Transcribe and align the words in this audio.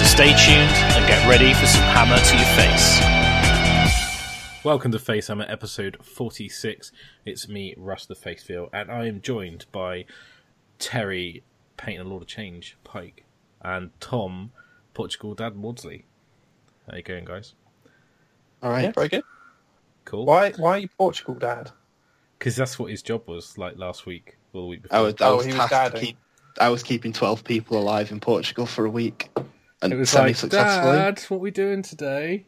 So 0.00 0.06
stay 0.06 0.28
tuned 0.28 0.70
and 0.96 1.06
get 1.06 1.28
ready 1.28 1.52
for 1.52 1.66
some 1.66 1.82
hammer 1.82 2.16
to 2.16 2.36
your 2.36 2.46
face. 2.56 3.00
Welcome 4.64 4.92
to 4.92 4.98
Facehammer 4.98 5.44
episode 5.50 5.98
46. 6.02 6.90
It's 7.26 7.48
me, 7.50 7.74
Russ 7.76 8.06
the 8.06 8.14
Facefeel, 8.14 8.70
and 8.72 8.90
I 8.90 9.08
am 9.08 9.20
joined 9.20 9.66
by 9.72 10.06
Terry, 10.78 11.42
Paint 11.76 12.00
and 12.00 12.08
Lord 12.08 12.22
of 12.22 12.28
Change, 12.28 12.78
Pike 12.82 13.26
and 13.60 13.90
Tom, 14.00 14.52
Portugal 14.94 15.34
Dad 15.34 15.54
Maudsley. 15.54 16.04
How 16.90 16.96
you 16.96 17.02
going, 17.02 17.26
guys? 17.26 17.52
All 18.62 18.70
right. 18.70 18.84
Yeah, 18.84 18.92
very 18.92 19.08
good. 19.08 19.24
Cool. 20.06 20.24
Why? 20.24 20.52
Why 20.52 20.70
are 20.70 20.78
you 20.78 20.88
Portugal, 20.96 21.34
Dad? 21.34 21.72
Because 22.38 22.56
that's 22.56 22.78
what 22.78 22.90
his 22.90 23.02
job 23.02 23.28
was 23.28 23.58
like 23.58 23.76
last 23.76 24.06
week 24.06 24.38
or 24.54 24.62
the 24.62 24.66
week 24.66 24.82
before. 24.84 24.96
I 24.96 25.00
was, 25.02 25.14
I 25.20 25.26
Oh, 25.28 25.36
was 25.36 25.44
he 25.44 25.52
was 25.52 25.68
to 25.68 25.92
keep. 25.94 26.16
I 26.58 26.70
was 26.70 26.82
keeping 26.82 27.12
twelve 27.12 27.44
people 27.44 27.78
alive 27.78 28.10
in 28.10 28.18
Portugal 28.18 28.64
for 28.66 28.84
a 28.86 28.90
week, 28.90 29.30
and 29.82 29.92
it 29.92 29.96
was 29.96 30.12
like, 30.14 30.36
semi-successfully. 30.36 30.96
Dad, 30.96 31.20
what 31.28 31.40
we 31.40 31.50
doing 31.50 31.82
today? 31.82 32.44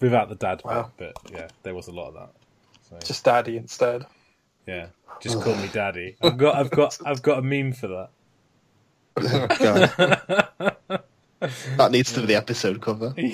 Without 0.00 0.28
the 0.28 0.34
dad 0.34 0.62
Wow. 0.64 0.90
bit, 0.96 1.16
but 1.22 1.32
yeah, 1.32 1.48
there 1.62 1.74
was 1.74 1.88
a 1.88 1.92
lot 1.92 2.08
of 2.08 2.14
that. 2.14 2.30
So 2.90 2.98
Just 3.06 3.24
Daddy 3.24 3.56
instead. 3.56 4.04
yeah, 4.66 4.86
just 5.20 5.40
call 5.42 5.54
me 5.56 5.68
Daddy. 5.72 6.16
I've 6.22 6.36
got, 6.36 6.54
I've 6.56 6.70
got, 6.70 6.98
I've 7.04 7.22
got 7.22 7.38
a 7.38 7.42
meme 7.42 7.72
for 7.72 8.08
that. 9.16 9.16
That 11.76 11.92
needs 11.92 12.12
to 12.14 12.20
be 12.20 12.26
the 12.26 12.34
episode 12.36 12.80
cover. 12.80 13.14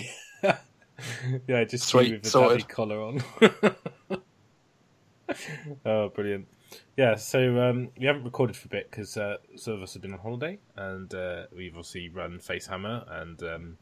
yeah, 1.47 1.64
just 1.64 1.84
Sweet, 1.87 2.06
Sweet, 2.06 2.12
with 2.12 2.22
the 2.25 2.31
sorted. 2.31 2.59
daddy 2.61 2.72
collar 2.72 3.00
on. 3.00 3.22
oh, 5.87 6.09
brilliant. 6.11 6.47
Yeah, 6.97 7.17
so 7.17 7.61
um, 7.61 7.91
we 7.98 8.06
haven't 8.06 8.25
recorded 8.25 8.56
for 8.56 8.67
a 8.67 8.70
bit 8.70 8.91
because 8.91 9.17
uh, 9.17 9.37
some 9.56 9.75
of 9.75 9.83
us 9.83 9.95
have 9.95 10.03
been 10.03 10.12
on 10.12 10.19
holiday 10.19 10.59
and 10.77 11.12
uh, 11.15 11.45
we've 11.55 11.73
obviously 11.73 12.09
run 12.09 12.39
Facehammer 12.39 13.05
and 13.20 13.42
um, 13.42 13.78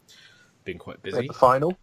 been 0.65 0.79
quite 0.79 1.03
busy. 1.03 1.27
the 1.27 1.33
final. 1.33 1.77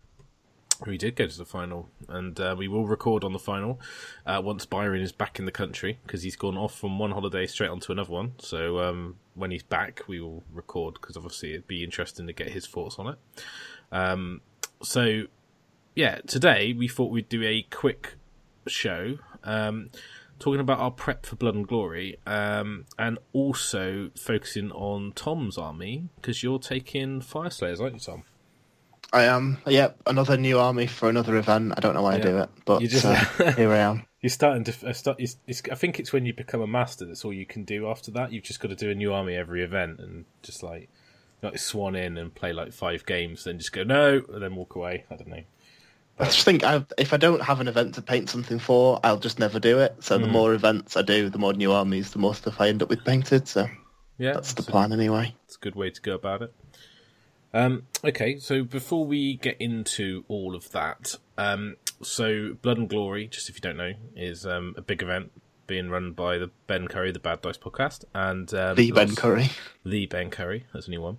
We 0.85 0.97
did 0.97 1.15
go 1.15 1.25
to 1.25 1.37
the 1.37 1.45
final, 1.45 1.89
and 2.07 2.39
uh, 2.39 2.55
we 2.55 2.67
will 2.67 2.85
record 2.85 3.23
on 3.23 3.33
the 3.33 3.39
final 3.39 3.79
uh, 4.27 4.39
once 4.43 4.65
Byron 4.67 5.01
is 5.01 5.11
back 5.11 5.39
in 5.39 5.45
the 5.45 5.51
country 5.51 5.97
because 6.03 6.21
he's 6.21 6.35
gone 6.35 6.55
off 6.55 6.77
from 6.77 6.99
one 6.99 7.11
holiday 7.11 7.47
straight 7.47 7.71
onto 7.71 7.91
another 7.91 8.11
one. 8.11 8.33
So 8.37 8.79
um, 8.79 9.15
when 9.33 9.49
he's 9.49 9.63
back, 9.63 10.01
we 10.07 10.21
will 10.21 10.43
record 10.53 10.93
because 10.95 11.17
obviously 11.17 11.53
it'd 11.53 11.67
be 11.67 11.83
interesting 11.83 12.27
to 12.27 12.33
get 12.33 12.49
his 12.49 12.67
thoughts 12.67 12.99
on 12.99 13.07
it. 13.07 13.17
Um, 13.91 14.41
so 14.83 15.23
yeah, 15.95 16.19
today 16.27 16.73
we 16.73 16.87
thought 16.87 17.11
we'd 17.11 17.27
do 17.27 17.43
a 17.43 17.63
quick 17.63 18.13
show 18.67 19.17
um, 19.43 19.89
talking 20.39 20.59
about 20.59 20.79
our 20.79 20.91
prep 20.91 21.25
for 21.25 21.35
Blood 21.35 21.55
and 21.55 21.67
Glory, 21.67 22.17
um, 22.25 22.85
and 22.97 23.17
also 23.33 24.11
focusing 24.17 24.71
on 24.71 25.13
Tom's 25.15 25.57
army 25.57 26.09
because 26.15 26.43
you're 26.43 26.59
taking 26.59 27.21
Fire 27.21 27.49
Slayers, 27.49 27.81
aren't 27.81 27.95
you, 27.95 27.99
Tom? 27.99 28.23
I 29.13 29.23
am. 29.23 29.59
Yep, 29.65 30.01
another 30.05 30.37
new 30.37 30.59
army 30.59 30.87
for 30.87 31.09
another 31.09 31.37
event. 31.37 31.73
I 31.77 31.79
don't 31.79 31.93
know 31.93 32.01
why 32.01 32.15
I 32.15 32.19
do 32.19 32.39
it, 32.39 32.49
but 32.65 32.81
just- 32.81 33.05
uh, 33.05 33.15
here 33.55 33.71
I 33.71 33.77
am. 33.77 34.05
You're 34.21 34.31
starting 34.31 34.63
to 34.65 34.89
uh, 34.89 34.93
start. 34.93 35.17
It's, 35.19 35.37
it's, 35.45 35.61
I 35.71 35.75
think 35.75 35.99
it's 35.99 36.11
when 36.11 36.25
you 36.25 36.33
become 36.33 36.61
a 36.61 36.67
master. 36.67 37.05
That's 37.05 37.23
all 37.23 37.31
you 37.31 37.45
can 37.45 37.63
do 37.63 37.87
after 37.87 38.11
that. 38.11 38.33
You've 38.33 38.43
just 38.43 38.59
got 38.59 38.69
to 38.69 38.75
do 38.75 38.89
a 38.89 38.95
new 38.95 39.13
army 39.13 39.35
every 39.35 39.63
event 39.63 39.99
and 39.99 40.25
just 40.41 40.63
like 40.63 40.89
not 41.43 41.59
swan 41.59 41.95
in 41.95 42.17
and 42.17 42.33
play 42.33 42.51
like 42.51 42.73
five 42.73 43.05
games, 43.05 43.43
then 43.43 43.59
just 43.59 43.71
go 43.71 43.83
no, 43.83 44.21
and 44.33 44.41
then 44.41 44.55
walk 44.55 44.75
away. 44.75 45.05
I 45.11 45.15
don't 45.15 45.27
know. 45.27 45.43
I 46.19 46.25
just 46.25 46.43
think 46.43 46.63
I, 46.63 46.83
if 46.97 47.13
I 47.13 47.17
don't 47.17 47.41
have 47.41 47.59
an 47.59 47.67
event 47.67 47.95
to 47.95 48.01
paint 48.01 48.29
something 48.29 48.57
for, 48.59 48.99
I'll 49.03 49.19
just 49.19 49.37
never 49.39 49.59
do 49.59 49.79
it. 49.79 49.95
So 50.03 50.15
Hmm. 50.17 50.23
the 50.23 50.27
more 50.29 50.53
events 50.53 50.97
I 50.97 51.01
do, 51.03 51.29
the 51.29 51.37
more 51.37 51.53
new 51.53 51.71
armies, 51.71 52.11
the 52.11 52.19
more 52.19 52.33
stuff 52.35 52.59
I 52.59 52.69
end 52.69 52.81
up 52.81 52.89
with 52.89 53.03
painted. 53.05 53.47
So 53.47 53.67
Yeah, 54.17 54.33
that's 54.33 54.53
the 54.53 54.63
a- 54.63 54.65
plan 54.65 54.91
anyway. 54.93 55.35
It's 55.45 55.55
a 55.55 55.59
good 55.59 55.75
way 55.75 55.89
to 55.91 56.01
go 56.01 56.15
about 56.15 56.41
it. 56.41 56.53
Um, 57.53 57.83
okay, 58.03 58.37
so 58.39 58.63
before 58.63 59.05
we 59.05 59.35
get 59.35 59.57
into 59.59 60.25
all 60.27 60.55
of 60.55 60.71
that, 60.71 61.15
um, 61.37 61.77
so 62.03 62.53
Blood 62.61 62.77
and 62.77 62.89
Glory, 62.89 63.27
just 63.27 63.49
if 63.49 63.55
you 63.55 63.61
don't 63.61 63.77
know, 63.77 63.93
is 64.15 64.45
um, 64.45 64.73
a 64.77 64.81
big 64.81 65.01
event 65.01 65.31
being 65.65 65.89
run 65.89 66.11
by 66.11 66.37
the 66.37 66.49
Ben 66.67 66.87
Curry, 66.87 67.11
the 67.11 67.19
Bad 67.19 67.41
Dice 67.41 67.57
podcast, 67.57 68.05
and 68.13 68.53
um, 68.53 68.75
The 68.75 68.91
Ben 68.91 69.15
Curry. 69.15 69.49
the 69.85 70.05
Ben 70.07 70.29
Curry, 70.29 70.65
that's 70.73 70.87
a 70.87 70.91
new 70.91 71.01
one, 71.01 71.17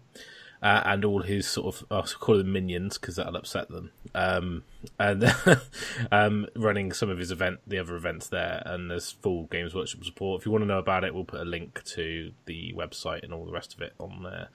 uh, 0.63 0.83
and 0.85 1.05
all 1.05 1.23
his 1.23 1.47
sort 1.47 1.75
of 1.75 1.87
I'll 1.91 2.03
call 2.03 2.39
them 2.39 2.53
minions 2.53 2.99
because 2.99 3.17
that'll 3.17 3.37
upset 3.37 3.69
them. 3.69 3.91
Um, 4.15 4.65
and 4.99 5.35
um, 6.13 6.47
running 6.57 6.93
some 6.93 7.11
of 7.11 7.19
his 7.19 7.31
event, 7.31 7.61
the 7.67 7.79
other 7.79 7.97
events 7.97 8.29
there, 8.29 8.63
and 8.67 8.91
there's 8.91 9.13
full 9.13 9.45
Games 9.45 9.75
Workshop 9.75 10.05
support. 10.05 10.41
If 10.41 10.47
you 10.47 10.53
want 10.53 10.63
to 10.63 10.69
know 10.69 10.79
about 10.79 11.05
it, 11.05 11.15
we'll 11.15 11.25
put 11.25 11.41
a 11.41 11.45
link 11.45 11.83
to 11.85 12.33
the 12.47 12.75
website 12.77 13.23
and 13.23 13.33
all 13.33 13.45
the 13.45 13.53
rest 13.53 13.75
of 13.75 13.83
it 13.83 13.93
on 13.99 14.23
there, 14.23 14.49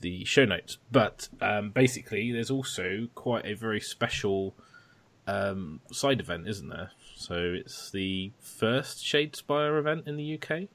the 0.00 0.24
show 0.24 0.44
notes. 0.44 0.78
But 0.92 1.28
um, 1.40 1.70
basically, 1.70 2.32
there's 2.32 2.50
also 2.50 3.08
quite 3.14 3.46
a 3.46 3.54
very 3.54 3.80
special 3.80 4.54
um, 5.26 5.80
side 5.90 6.20
event, 6.20 6.48
isn't 6.48 6.68
there? 6.68 6.90
So 7.16 7.34
it's 7.36 7.90
the 7.90 8.32
first 8.40 9.04
Shadespire 9.04 9.78
event 9.78 10.06
in 10.06 10.16
the 10.16 10.34
UK. 10.34 10.68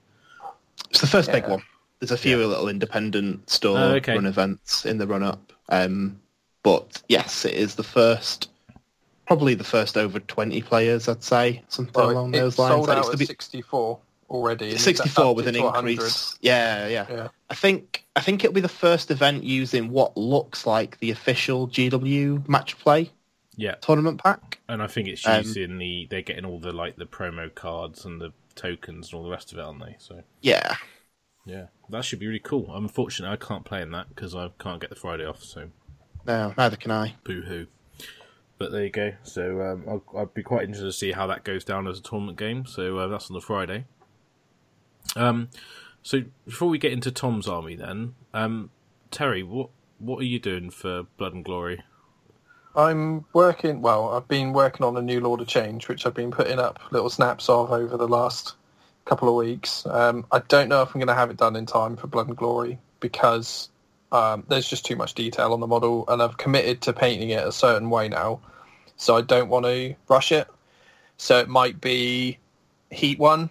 It's 0.89 1.01
the 1.01 1.07
first 1.07 1.31
big 1.31 1.47
one. 1.47 1.63
There's 2.05 2.19
a 2.19 2.21
few 2.21 2.37
little 2.45 2.67
independent 2.69 3.49
store 3.49 3.79
Oh, 3.79 3.91
okay. 3.95 4.13
run 4.13 4.27
events 4.27 4.85
in 4.85 4.99
the 4.99 5.07
run 5.07 5.23
up. 5.23 5.51
Um, 5.69 6.21
but 6.61 7.01
yes, 7.09 7.45
it 7.45 7.55
is 7.55 7.73
the 7.73 7.83
first, 7.83 8.51
probably 9.25 9.55
the 9.55 9.63
first 9.63 9.97
over 9.97 10.19
20 10.19 10.61
players, 10.61 11.09
I'd 11.09 11.23
say, 11.23 11.63
something 11.67 11.95
Well, 11.95 12.11
along 12.11 12.35
it 12.35 12.37
those 12.41 12.59
lines. 12.59 12.75
sold 12.75 12.89
That 12.89 12.97
out 12.97 13.05
used 13.05 13.09
at 13.09 13.11
to 13.13 13.17
be 13.17 13.25
64 13.25 13.99
already. 14.29 14.77
64 14.77 15.33
with 15.33 15.47
an 15.47 15.55
increase. 15.55 16.37
Yeah, 16.41 16.87
yeah, 16.87 17.07
Yeah. 17.09 17.27
I 17.49 17.55
think 17.55 18.05
I 18.15 18.21
think 18.21 18.43
it'll 18.43 18.53
be 18.53 18.61
the 18.61 18.67
first 18.69 19.09
event 19.09 19.43
using 19.43 19.89
what 19.89 20.15
looks 20.15 20.67
like 20.67 20.99
the 20.99 21.09
official 21.09 21.67
GW 21.67 22.47
match 22.47 22.77
play 22.77 23.09
Yeah, 23.55 23.75
tournament 23.81 24.21
pack. 24.23 24.59
And 24.69 24.83
I 24.83 24.87
think 24.87 25.07
it's 25.07 25.25
Um, 25.27 25.41
using 25.43 25.79
the 25.79 26.05
they're 26.11 26.21
getting 26.21 26.45
all 26.45 26.59
the 26.59 26.71
like 26.71 26.97
the 26.97 27.05
promo 27.07 27.53
cards 27.55 28.05
and 28.05 28.21
the 28.21 28.31
tokens 28.53 29.07
and 29.07 29.15
all 29.17 29.23
the 29.23 29.31
rest 29.31 29.51
of 29.51 29.57
it, 29.57 29.61
aren't 29.63 29.79
they? 29.83 29.95
So 29.97 30.21
Yeah, 30.41 30.75
yeah, 31.45 31.67
that 31.89 32.03
should 32.03 32.19
be 32.19 32.27
really 32.27 32.39
cool. 32.39 32.75
Unfortunately, 32.75 33.33
I 33.33 33.37
can't 33.37 33.65
play 33.65 33.81
in 33.81 33.91
that 33.91 34.09
because 34.09 34.35
I 34.35 34.49
can't 34.59 34.81
get 34.81 34.89
the 34.89 34.95
Friday 34.95 35.25
off. 35.25 35.43
So 35.43 35.69
no, 36.25 36.53
neither 36.57 36.75
can 36.75 36.91
I. 36.91 37.15
boo 37.23 37.41
hoo. 37.41 37.67
But 38.57 38.71
there 38.71 38.85
you 38.85 38.89
go. 38.89 39.13
So 39.23 39.61
um, 39.61 39.83
I'll, 39.87 40.21
I'd 40.21 40.33
be 40.33 40.41
quite 40.43 40.63
interested 40.63 40.85
to 40.85 40.93
see 40.93 41.11
how 41.11 41.27
that 41.27 41.43
goes 41.43 41.65
down 41.65 41.87
as 41.87 41.99
a 41.99 42.01
tournament 42.01 42.37
game. 42.37 42.65
So 42.65 42.97
uh, 42.97 43.07
that's 43.07 43.29
on 43.29 43.33
the 43.33 43.41
Friday. 43.41 43.85
Um, 45.15 45.49
so 46.01 46.23
before 46.45 46.69
we 46.69 46.77
get 46.77 46.93
into 46.93 47.11
Tom's 47.11 47.47
army, 47.47 47.75
then 47.75 48.15
um, 48.33 48.69
Terry, 49.11 49.43
what 49.43 49.69
what 49.99 50.19
are 50.19 50.25
you 50.25 50.39
doing 50.39 50.69
for 50.69 51.03
Blood 51.17 51.33
and 51.33 51.43
Glory? 51.43 51.83
I'm 52.75 53.25
working, 53.33 53.81
well, 53.81 54.09
I've 54.09 54.27
been 54.27 54.51
working 54.51 54.85
on 54.85 54.97
a 54.97 55.01
new 55.01 55.21
Lord 55.21 55.39
of 55.39 55.47
Change, 55.47 55.87
which 55.87 56.05
I've 56.05 56.13
been 56.13 56.31
putting 56.31 56.59
up 56.59 56.79
little 56.91 57.09
snaps 57.09 57.47
of 57.47 57.71
over 57.71 57.95
the 57.95 58.07
last 58.07 58.55
couple 59.05 59.29
of 59.29 59.35
weeks. 59.35 59.85
Um, 59.85 60.25
I 60.31 60.39
don't 60.39 60.67
know 60.67 60.81
if 60.81 60.89
I'm 60.89 60.99
going 60.99 61.07
to 61.07 61.15
have 61.15 61.29
it 61.29 61.37
done 61.37 61.55
in 61.55 61.65
time 61.65 61.95
for 61.95 62.07
Blood 62.07 62.27
and 62.27 62.35
Glory 62.35 62.79
because 62.99 63.69
um, 64.11 64.43
there's 64.47 64.67
just 64.67 64.85
too 64.85 64.95
much 64.95 65.13
detail 65.13 65.53
on 65.53 65.59
the 65.59 65.67
model 65.67 66.05
and 66.07 66.21
I've 66.21 66.37
committed 66.37 66.81
to 66.81 66.93
painting 66.93 67.29
it 67.29 67.45
a 67.47 67.51
certain 67.51 67.89
way 67.89 68.09
now. 68.09 68.39
So 68.97 69.15
I 69.15 69.21
don't 69.21 69.49
want 69.49 69.65
to 69.65 69.95
rush 70.07 70.31
it. 70.31 70.47
So 71.17 71.37
it 71.39 71.47
might 71.47 71.79
be 71.79 72.37
Heat 72.91 73.19
1, 73.19 73.49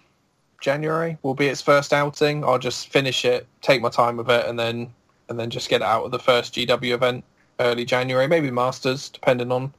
January 0.61 1.17
will 1.21 1.35
be 1.35 1.47
its 1.47 1.61
first 1.61 1.93
outing. 1.93 2.43
I'll 2.43 2.59
just 2.59 2.89
finish 2.89 3.23
it, 3.23 3.47
take 3.61 3.81
my 3.81 3.89
time 3.89 4.17
with 4.17 4.29
it 4.29 4.45
and 4.47 4.57
then 4.57 4.91
and 5.29 5.39
then 5.39 5.49
just 5.49 5.69
get 5.69 5.81
it 5.81 5.87
out 5.87 6.03
of 6.03 6.11
the 6.11 6.19
first 6.19 6.53
GW 6.53 6.91
event 6.91 7.23
early 7.59 7.85
January, 7.85 8.27
maybe 8.27 8.51
Masters, 8.51 9.09
depending 9.09 9.51
on 9.51 9.73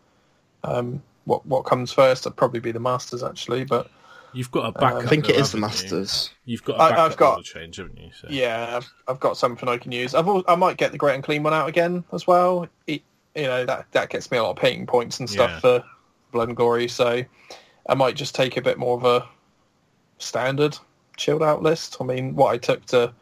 um, 0.65 1.03
what 1.25 1.45
what 1.47 1.63
comes 1.65 1.93
first. 1.93 2.27
It'd 2.27 2.37
probably 2.37 2.61
be 2.61 2.73
the 2.73 2.81
Masters 2.81 3.23
actually, 3.23 3.65
but 3.65 3.91
You've 4.33 4.51
got 4.51 4.67
a 4.67 4.73
backup. 4.73 5.03
I 5.05 5.07
think 5.07 5.29
it 5.29 5.37
is 5.37 5.53
the 5.53 5.59
haven't 5.59 5.77
you? 5.83 5.83
Masters. 5.91 6.31
You've 6.45 6.65
got 6.65 6.77
a 6.79 6.83
I- 6.83 6.91
backup 6.91 7.11
I've 7.13 7.17
got- 7.17 7.33
Lord 7.35 7.45
change, 7.45 7.77
haven't 7.77 7.99
you? 7.99 8.11
So. 8.13 8.27
yeah, 8.31 8.77
I've, 8.77 8.93
I've 9.09 9.21
got 9.21 9.37
something 9.37 9.69
I 9.69 9.79
can 9.79 9.93
use. 9.93 10.15
I've 10.15 10.27
al- 10.29 10.45
I 10.49 10.55
might 10.57 10.77
get 10.77 10.93
the 10.93 10.99
Great 10.99 11.15
Unclean 11.15 11.43
One 11.43 11.55
out 11.55 11.69
again 11.69 12.05
as 12.13 12.27
well. 12.27 12.69
It, 12.87 13.03
you 13.35 13.43
know 13.45 13.65
that 13.67 13.87
that 13.93 14.09
gets 14.11 14.31
me 14.31 14.39
a 14.39 14.43
lot 14.43 14.51
of 14.51 14.57
painting 14.57 14.87
points 14.87 15.19
and 15.21 15.29
stuff 15.29 15.51
Yeah. 15.51 15.61
for 15.61 15.85
Blood 16.33 16.49
and 16.49 16.57
Glory, 16.57 16.89
so 16.89 17.23
I 17.89 17.95
might 17.95 18.17
just 18.17 18.35
take 18.35 18.57
a 18.57 18.63
bit 18.63 18.79
more 18.79 18.97
of 18.97 19.05
a 19.05 19.27
standard 20.19 20.77
chilled 21.17 21.43
out 21.43 21.63
list. 21.63 21.97
I 22.01 22.05
mean, 22.05 22.35
what 22.35 22.53
I 22.55 22.59
took 22.59 22.85
to 22.87 23.13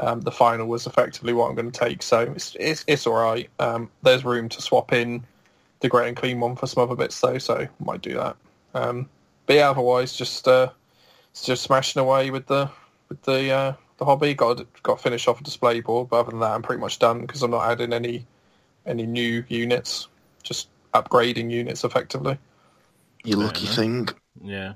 um, 0.00 0.20
the 0.22 0.32
final 0.32 0.66
was 0.66 0.86
effectively 0.86 1.32
what 1.32 1.48
I'm 1.48 1.54
going 1.54 1.70
to 1.70 1.78
take. 1.80 2.02
So 2.02 2.20
it's 2.20 2.56
it's, 2.58 2.84
it's 2.86 3.06
all 3.06 3.14
right. 3.14 3.48
Um, 3.58 3.90
there's 4.02 4.24
room 4.24 4.48
to 4.50 4.60
swap 4.62 4.92
in 4.92 5.24
the 5.80 5.88
Great 5.88 6.08
Unclean 6.08 6.40
One 6.40 6.56
for 6.56 6.66
some 6.66 6.82
other 6.82 6.96
bits 6.96 7.20
though, 7.20 7.38
so 7.38 7.56
I 7.58 7.68
might 7.84 8.02
do 8.02 8.14
that. 8.14 8.36
Um, 8.74 9.08
but 9.46 9.56
yeah, 9.56 9.70
otherwise 9.70 10.14
just 10.14 10.46
uh, 10.48 10.70
just 11.42 11.62
smashing 11.62 12.00
away 12.00 12.30
with 12.30 12.46
the 12.46 12.70
with 13.08 13.22
the 13.22 13.50
uh, 13.50 13.72
the 13.98 14.04
hobby. 14.04 14.34
Got 14.34 14.58
to, 14.58 14.66
got 14.82 14.98
to 14.98 15.02
finish 15.02 15.28
off 15.28 15.40
a 15.40 15.44
display 15.44 15.80
board, 15.80 16.08
but 16.08 16.20
other 16.20 16.30
than 16.30 16.40
that, 16.40 16.52
I'm 16.52 16.62
pretty 16.62 16.80
much 16.80 16.98
done 16.98 17.22
because 17.22 17.42
I'm 17.42 17.50
not 17.50 17.70
adding 17.70 17.92
any 17.92 18.26
any 18.86 19.06
new 19.06 19.44
units. 19.48 20.08
Just 20.42 20.68
upgrading 20.92 21.50
units 21.50 21.84
effectively. 21.84 22.38
You 23.24 23.36
Fair 23.36 23.46
lucky 23.46 23.66
enough. 23.66 23.76
thing. 23.76 24.08
Yeah. 24.42 24.74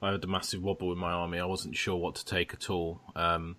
I 0.00 0.12
had 0.12 0.22
a 0.24 0.28
massive 0.28 0.62
wobble 0.62 0.92
in 0.92 0.98
my 0.98 1.10
army. 1.10 1.38
I 1.40 1.44
wasn't 1.44 1.76
sure 1.76 1.96
what 1.96 2.14
to 2.16 2.24
take 2.24 2.54
at 2.54 2.70
all. 2.70 3.00
Um, 3.16 3.56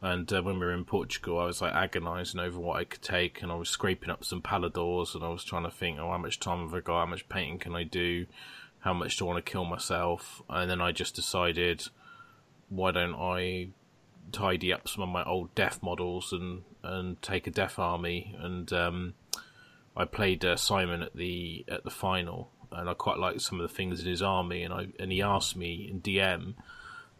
and 0.00 0.30
uh, 0.32 0.42
when 0.42 0.58
we 0.58 0.66
were 0.66 0.72
in 0.72 0.84
Portugal, 0.84 1.38
I 1.38 1.44
was 1.44 1.60
like 1.60 1.74
agonising 1.74 2.40
over 2.40 2.58
what 2.58 2.78
I 2.78 2.84
could 2.84 3.02
take, 3.02 3.42
and 3.42 3.52
I 3.52 3.56
was 3.56 3.68
scraping 3.68 4.10
up 4.10 4.24
some 4.24 4.40
Paladors, 4.42 5.14
and 5.14 5.22
I 5.24 5.28
was 5.28 5.44
trying 5.44 5.64
to 5.64 5.70
think, 5.70 5.98
oh, 5.98 6.10
how 6.10 6.18
much 6.18 6.40
time 6.40 6.60
have 6.60 6.74
I 6.74 6.80
got? 6.80 7.00
How 7.00 7.06
much 7.06 7.28
painting 7.28 7.58
can 7.58 7.74
I 7.74 7.82
do? 7.82 8.26
How 8.86 8.94
much 8.94 9.16
do 9.16 9.24
I 9.24 9.32
want 9.32 9.44
to 9.44 9.50
kill 9.50 9.64
myself? 9.64 10.42
And 10.48 10.70
then 10.70 10.80
I 10.80 10.92
just 10.92 11.16
decided, 11.16 11.82
why 12.68 12.92
don't 12.92 13.16
I 13.16 13.70
tidy 14.30 14.72
up 14.72 14.86
some 14.86 15.02
of 15.02 15.08
my 15.08 15.24
old 15.24 15.52
death 15.56 15.82
models 15.82 16.32
and 16.32 16.62
and 16.84 17.20
take 17.20 17.48
a 17.48 17.50
death 17.50 17.80
army? 17.80 18.36
And 18.38 18.72
um, 18.72 19.14
I 19.96 20.04
played 20.04 20.44
uh, 20.44 20.54
Simon 20.54 21.02
at 21.02 21.16
the 21.16 21.64
at 21.66 21.82
the 21.82 21.90
final, 21.90 22.52
and 22.70 22.88
I 22.88 22.94
quite 22.94 23.18
liked 23.18 23.40
some 23.40 23.60
of 23.60 23.68
the 23.68 23.74
things 23.74 24.02
in 24.02 24.06
his 24.06 24.22
army. 24.22 24.62
And 24.62 24.72
I 24.72 24.86
and 25.00 25.10
he 25.10 25.20
asked 25.20 25.56
me 25.56 25.88
in 25.90 26.00
DM, 26.00 26.54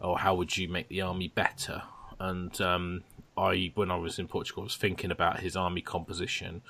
"Oh, 0.00 0.14
how 0.14 0.36
would 0.36 0.56
you 0.56 0.68
make 0.68 0.88
the 0.88 1.00
army 1.00 1.26
better?" 1.26 1.82
And 2.20 2.60
um, 2.60 3.02
I, 3.36 3.72
when 3.74 3.90
I 3.90 3.96
was 3.96 4.20
in 4.20 4.28
Portugal, 4.28 4.62
I 4.62 4.66
was 4.66 4.76
thinking 4.76 5.10
about 5.10 5.40
his 5.40 5.56
army 5.56 5.82
composition, 5.82 6.62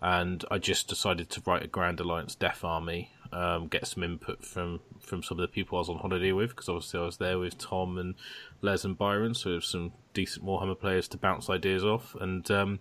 and 0.00 0.46
I 0.50 0.56
just 0.56 0.88
decided 0.88 1.28
to 1.28 1.42
write 1.44 1.62
a 1.62 1.68
Grand 1.68 2.00
Alliance 2.00 2.34
Death 2.34 2.64
Army. 2.64 3.12
Um, 3.32 3.68
get 3.68 3.86
some 3.86 4.02
input 4.02 4.44
from 4.44 4.80
from 4.98 5.22
some 5.22 5.38
of 5.38 5.42
the 5.42 5.48
people 5.48 5.78
I 5.78 5.80
was 5.80 5.88
on 5.88 5.98
holiday 5.98 6.32
with, 6.32 6.50
because 6.50 6.68
obviously 6.68 7.00
I 7.00 7.04
was 7.04 7.18
there 7.18 7.38
with 7.38 7.58
Tom 7.58 7.96
and 7.96 8.16
Les 8.60 8.84
and 8.84 8.98
Byron, 8.98 9.34
so 9.34 9.60
some 9.60 9.92
decent 10.14 10.44
Warhammer 10.44 10.78
players 10.78 11.06
to 11.08 11.16
bounce 11.16 11.48
ideas 11.48 11.84
off, 11.84 12.16
and 12.20 12.50
um, 12.50 12.80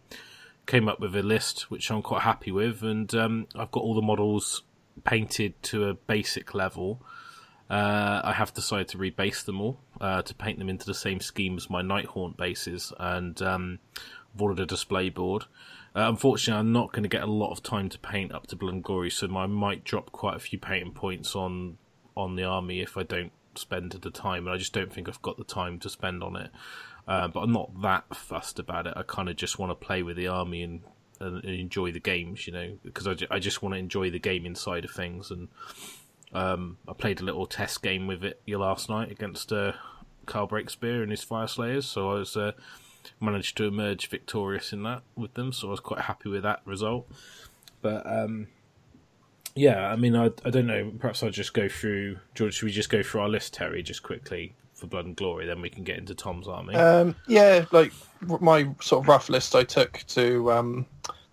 came 0.66 0.90
up 0.90 1.00
with 1.00 1.16
a 1.16 1.22
list 1.22 1.69
which 1.69 1.92
I'm 1.92 2.01
quite 2.01 2.24
happy 2.24 2.51
with, 2.51 2.81
and 2.81 3.13
um, 3.13 3.48
I've 3.56 3.72
got 3.72 3.84
all 3.84 3.94
the 3.94 4.01
models 4.01 4.63
painted 5.04 5.62
to 5.63 5.86
a 5.86 5.94
basic 5.94 6.54
level. 6.54 7.02
Uh, 7.69 8.22
I 8.24 8.34
have 8.34 8.52
decided 8.52 8.88
to 8.90 8.98
rebase 8.98 9.45
them 9.45 9.62
all 9.62 9.80
uh, 10.02 10.24
to 10.24 10.34
paint 10.34 10.57
them 10.57 10.69
into 10.69 10.88
the 10.88 10.95
same 10.95 11.19
scheme 11.19 11.57
as 11.57 11.69
my 11.69 11.84
Nighthaunt 11.84 12.38
bases, 12.38 12.92
and 13.00 13.40
um, 13.44 13.80
I've 14.34 14.42
ordered 14.42 14.63
a 14.63 14.66
display 14.66 15.10
board. 15.10 15.45
Uh, 16.00 16.07
unfortunately, 16.07 16.57
I'm 16.57 16.72
not 16.72 16.94
going 16.94 17.04
to 17.04 17.10
get 17.10 17.24
a 17.24 17.31
lot 17.31 17.51
of 17.51 17.62
time 17.62 17.90
to 17.90 18.00
paint 18.00 18.31
up 18.31 18.48
to 18.48 18.56
Glory, 18.56 19.10
so 19.10 19.28
I 19.36 19.48
might 19.48 19.84
drop 19.84 20.13
quite 20.13 20.38
a 20.38 20.40
few 20.40 20.57
painting 20.57 20.94
points 20.94 21.36
on 21.36 21.78
on 22.16 22.38
the 22.38 22.44
army 22.46 22.80
if 22.80 22.96
I 22.96 23.04
don't 23.04 23.34
spend 23.56 23.92
the 23.92 24.10
time, 24.10 24.48
and 24.48 24.54
I 24.56 24.57
just 24.57 24.72
don't 24.72 24.94
think 24.94 25.10
I've 25.10 25.22
got 25.22 25.38
the 25.38 25.44
time 25.44 25.78
to 25.80 25.90
spend 25.90 26.24
on 26.24 26.38
it. 26.38 26.51
Uh, 27.06 27.28
but 27.28 27.42
I'm 27.42 27.51
not 27.51 27.81
that 27.81 28.16
fussed 28.16 28.60
about 28.60 28.88
it. 28.88 28.94
I 28.96 29.04
kind 29.04 29.28
of 29.28 29.36
just 29.36 29.60
want 29.60 29.72
to 29.72 29.86
play 29.86 30.01
with 30.01 30.16
the 30.16 30.28
army 30.28 30.63
and, 30.63 30.84
and, 31.19 31.44
and 31.44 31.54
enjoy 31.54 31.92
the 31.92 32.00
games, 32.00 32.48
you 32.48 32.54
know, 32.54 32.78
because 32.84 33.06
I, 33.06 33.16
ju- 33.16 33.28
I 33.30 33.40
just 33.40 33.62
want 33.62 33.75
to 33.75 33.80
enjoy 33.80 34.10
the 34.10 34.19
game 34.19 34.45
inside 34.45 34.86
of 34.86 34.92
things. 34.92 35.31
And 35.31 35.50
um, 36.31 36.78
I 36.88 36.94
played 36.94 37.19
a 37.19 37.25
little 37.25 37.45
test 37.45 37.81
game 37.81 38.07
with 38.07 38.24
it 38.24 38.42
last 38.48 38.90
night 38.90 39.12
against 39.12 39.52
uh, 39.52 39.74
Carl 40.25 40.48
Breakspear 40.48 41.02
and 41.02 41.12
his 41.12 41.24
Fire 41.24 41.48
Slayers, 41.48 41.88
so 41.88 42.12
I 42.12 42.13
was 42.19 42.38
uh, 42.38 42.52
managed 43.19 43.57
to 43.57 43.65
emerge 43.65 44.07
victorious 44.07 44.73
in 44.73 44.83
that 44.83 45.01
with 45.15 45.33
them. 45.33 45.53
So 45.53 45.67
I 45.67 45.71
was 45.71 45.79
quite 45.79 46.01
happy 46.01 46.29
with 46.29 46.44
that 46.44 46.61
result. 46.65 47.09
But 47.81 48.06
um, 48.06 48.47
yeah, 49.56 49.89
I 49.89 49.95
mean, 49.95 50.15
I 50.15 50.31
I 50.45 50.50
don't 50.50 50.67
know. 50.67 50.91
Perhaps 51.00 51.23
I'll 51.23 51.29
just 51.29 51.53
go 51.53 51.67
through. 51.69 52.17
George, 52.35 52.56
should 52.56 52.65
we 52.65 52.71
just 52.71 52.89
go 52.89 53.03
through 53.03 53.21
our 53.21 53.29
list, 53.29 53.53
Terry, 53.53 53.83
just 53.83 54.03
quickly 54.03 54.56
for 54.73 54.88
Blood 54.88 55.06
and 55.06 55.15
Glory? 55.15 55.45
Then 55.45 55.61
we 55.61 55.69
can 55.69 55.83
get 55.83 55.97
into 55.97 56.15
Tom's 56.15 56.47
army. 56.47 56.75
Um, 56.75 57.15
yeah, 57.27 57.65
like 57.71 57.91
my 58.21 58.69
sort 58.81 59.03
of 59.03 59.07
rough 59.07 59.29
list 59.29 59.56
I 59.56 59.63
took 59.63 60.03
to 60.09 60.51
um, 60.51 60.85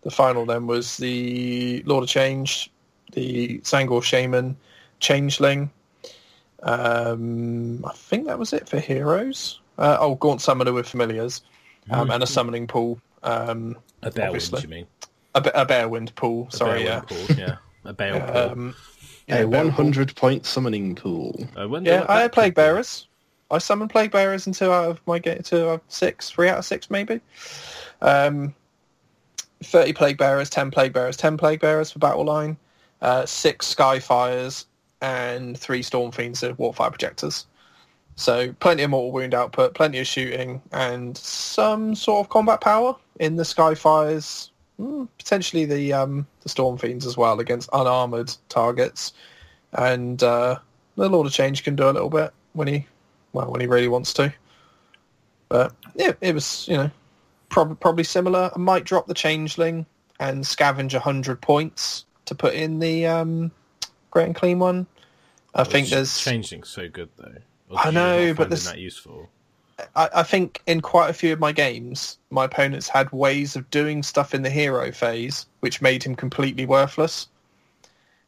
the 0.02 0.10
final 0.10 0.46
then 0.46 0.66
was 0.66 0.96
the 0.98 1.82
Lord 1.84 2.04
of 2.04 2.08
Change, 2.08 2.70
the 3.12 3.58
Tzaangor 3.58 4.02
Shaman, 4.02 4.56
Changeling. 5.00 5.70
Um, 6.62 7.84
I 7.84 7.92
think 7.92 8.26
that 8.26 8.38
was 8.38 8.52
it 8.52 8.68
for 8.68 8.78
heroes. 8.78 9.60
Uh, 9.78 9.98
oh, 10.00 10.14
Gaunt 10.14 10.40
Summoner 10.40 10.72
with 10.72 10.88
familiars, 10.88 11.42
um, 11.90 12.10
and 12.10 12.22
a 12.22 12.26
summoning 12.26 12.66
pool. 12.66 13.00
Um, 13.22 13.76
a 14.02 14.10
Balewind, 14.10 14.26
obviously. 14.26 14.62
you 14.62 14.68
mean? 14.68 14.86
a, 15.34 15.40
be- 15.40 15.50
a 15.54 15.66
Balewind 15.66 16.14
pool. 16.14 16.48
A 16.52 16.56
Sorry, 16.56 16.84
yeah. 16.84 17.00
Pool, 17.00 17.36
yeah. 17.36 17.56
A 17.84 17.92
Bear 17.94 18.20
pool. 18.20 18.36
Um, 18.52 18.74
A 19.28 19.32
Bear 19.32 19.42
pool. 19.44 19.50
100 19.52 20.14
point 20.16 20.46
summoning 20.46 20.94
pool. 20.94 21.46
I 21.56 21.66
wonder 21.66 21.90
Yeah, 21.90 22.04
I 22.08 22.16
that 22.16 22.22
had 22.22 22.32
Plague. 22.32 22.54
Bearers. 22.54 23.06
I 23.50 23.58
summoned 23.58 23.90
Plague 23.90 24.10
Bearers 24.10 24.46
in 24.46 24.52
two 24.52 24.72
out 24.72 24.88
of 24.90 25.00
my 25.06 25.18
game, 25.20 25.40
two 25.42 25.68
out 25.68 25.74
of 25.74 25.80
six, 25.88 26.30
three 26.30 26.48
out 26.48 26.58
of 26.58 26.64
six 26.64 26.90
maybe. 26.90 27.20
Um, 28.02 28.54
Thirty 29.62 29.92
Plague 29.92 30.18
Bearers, 30.18 30.50
ten 30.50 30.70
Plague 30.70 30.92
Bearers, 30.92 31.16
ten 31.16 31.36
Plague 31.36 31.60
Bearers 31.60 31.90
for 31.90 31.98
Battle 31.98 32.24
Line, 32.24 32.56
uh, 33.00 33.24
six 33.24 33.72
Skyfires, 33.74 34.66
and 35.00 35.56
three 35.58 35.82
Storm 35.82 36.10
Fiends 36.12 36.42
of 36.42 36.58
Warpfire 36.58 36.90
Projectors. 36.90 37.46
So 38.16 38.52
plenty 38.54 38.82
of 38.82 38.90
mortal 38.90 39.12
wound 39.12 39.34
output, 39.34 39.74
plenty 39.74 39.98
of 39.98 40.06
shooting, 40.06 40.62
and 40.72 41.16
some 41.16 41.94
sort 41.94 42.24
of 42.24 42.30
combat 42.30 42.60
power 42.62 42.96
in 43.20 43.36
the 43.36 43.42
Skyfires. 43.42 44.50
Mm, 44.80 45.08
potentially 45.18 45.64
the 45.64 45.92
um, 45.92 46.26
the 46.40 46.48
Storm 46.48 46.78
Fiends 46.78 47.06
as 47.06 47.16
well 47.16 47.40
against 47.40 47.68
unarmored 47.72 48.34
targets, 48.48 49.12
and 49.72 50.22
uh, 50.22 50.58
the 50.96 51.08
Lord 51.08 51.26
of 51.26 51.32
Change 51.32 51.62
can 51.62 51.76
do 51.76 51.84
a 51.84 51.92
little 51.92 52.10
bit 52.10 52.32
when 52.54 52.68
he, 52.68 52.86
well, 53.32 53.50
when 53.50 53.60
he 53.60 53.66
really 53.66 53.88
wants 53.88 54.12
to. 54.14 54.32
But 55.48 55.72
yeah, 55.94 56.12
it 56.20 56.34
was 56.34 56.66
you 56.68 56.76
know 56.76 56.90
prob- 57.50 57.78
probably 57.80 58.04
similar. 58.04 58.50
I 58.54 58.58
might 58.58 58.84
drop 58.84 59.06
the 59.06 59.14
Changeling 59.14 59.86
and 60.20 60.42
scavenge 60.42 60.98
hundred 60.98 61.40
points 61.40 62.04
to 62.24 62.34
put 62.34 62.54
in 62.54 62.78
the 62.78 63.06
um, 63.06 63.50
Great 64.10 64.28
Unclean 64.28 64.58
One. 64.58 64.86
I 65.54 65.64
think 65.64 65.88
there's 65.88 66.18
Changeling's 66.18 66.68
so 66.68 66.88
good 66.88 67.10
though. 67.16 67.36
I 67.74 67.84
do 67.84 67.88
you 67.88 67.92
not 67.94 68.16
know, 68.16 68.34
but 68.34 68.50
this- 68.50 68.64
that 68.64 68.78
useful. 68.78 69.28
I, 69.94 70.08
I 70.16 70.22
think 70.22 70.62
in 70.66 70.80
quite 70.80 71.10
a 71.10 71.12
few 71.12 71.32
of 71.32 71.40
my 71.40 71.52
games, 71.52 72.18
my 72.30 72.44
opponents 72.46 72.88
had 72.88 73.10
ways 73.12 73.56
of 73.56 73.70
doing 73.70 74.02
stuff 74.02 74.34
in 74.34 74.42
the 74.42 74.50
hero 74.50 74.90
phase 74.90 75.46
which 75.60 75.82
made 75.82 76.02
him 76.02 76.14
completely 76.14 76.64
worthless. 76.66 77.28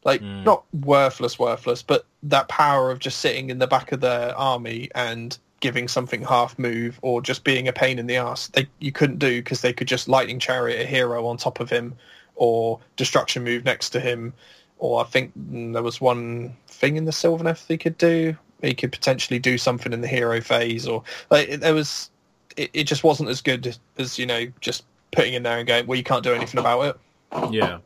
Like 0.05 0.23
Mm. 0.23 0.45
not 0.45 0.65
worthless, 0.73 1.39
worthless, 1.39 1.83
but 1.83 2.07
that 2.23 2.49
power 2.49 2.91
of 2.91 2.99
just 2.99 3.19
sitting 3.19 3.51
in 3.51 3.59
the 3.59 3.67
back 3.67 3.93
of 3.93 4.01
their 4.01 4.37
army 4.37 4.91
and 4.95 5.37
giving 5.61 5.89
something 5.89 6.23
half 6.23 6.59
move 6.59 6.99
or 7.03 7.21
just 7.21 7.45
being 7.45 7.67
a 7.67 7.73
pain 7.73 7.99
in 7.99 8.07
the 8.07 8.17
ass. 8.17 8.49
They 8.49 8.69
you 8.79 8.93
couldn't 8.93 9.19
do 9.19 9.43
because 9.43 9.61
they 9.61 9.73
could 9.73 9.89
just 9.89 10.09
lightning 10.09 10.39
chariot 10.39 10.81
a 10.83 10.87
hero 10.87 11.27
on 11.27 11.37
top 11.37 11.61
of 11.61 11.69
him 11.71 11.97
or 12.37 12.79
destruction 12.97 13.43
move 13.43 13.65
next 13.65 13.91
to 13.91 14.01
him. 14.01 14.35
Or 14.79 15.01
I 15.01 15.05
think 15.05 15.33
mm, 15.37 15.73
there 15.73 15.83
was 15.83 16.01
one 16.01 16.57
thing 16.69 16.97
in 16.97 17.05
the 17.05 17.11
Sylvaneth 17.11 17.67
they 17.67 17.77
could 17.77 17.99
do. 17.99 18.37
He 18.63 18.75
could 18.75 18.91
potentially 18.93 19.39
do 19.39 19.57
something 19.59 19.93
in 19.93 20.01
the 20.01 20.09
hero 20.09 20.41
phase, 20.41 20.87
or 20.87 21.03
like 21.31 21.49
it- 21.49 21.61
there 21.61 21.75
was. 21.75 22.11
It, 22.57 22.71
it 22.75 22.85
just 22.85 23.05
wasn't 23.05 23.29
as 23.29 23.41
good 23.41 23.77
as 23.99 24.19
you 24.19 24.27
know 24.27 24.47
just 24.61 24.85
putting 25.13 25.35
in 25.35 25.45
there 25.45 25.59
and 25.59 25.67
going, 25.67 25.87
well, 25.87 25.97
you 25.97 26.03
can't 26.03 26.25
do 26.25 26.33
anything 26.35 26.59
about 26.59 26.81
it. 26.83 27.53
Yeah. 27.53 27.79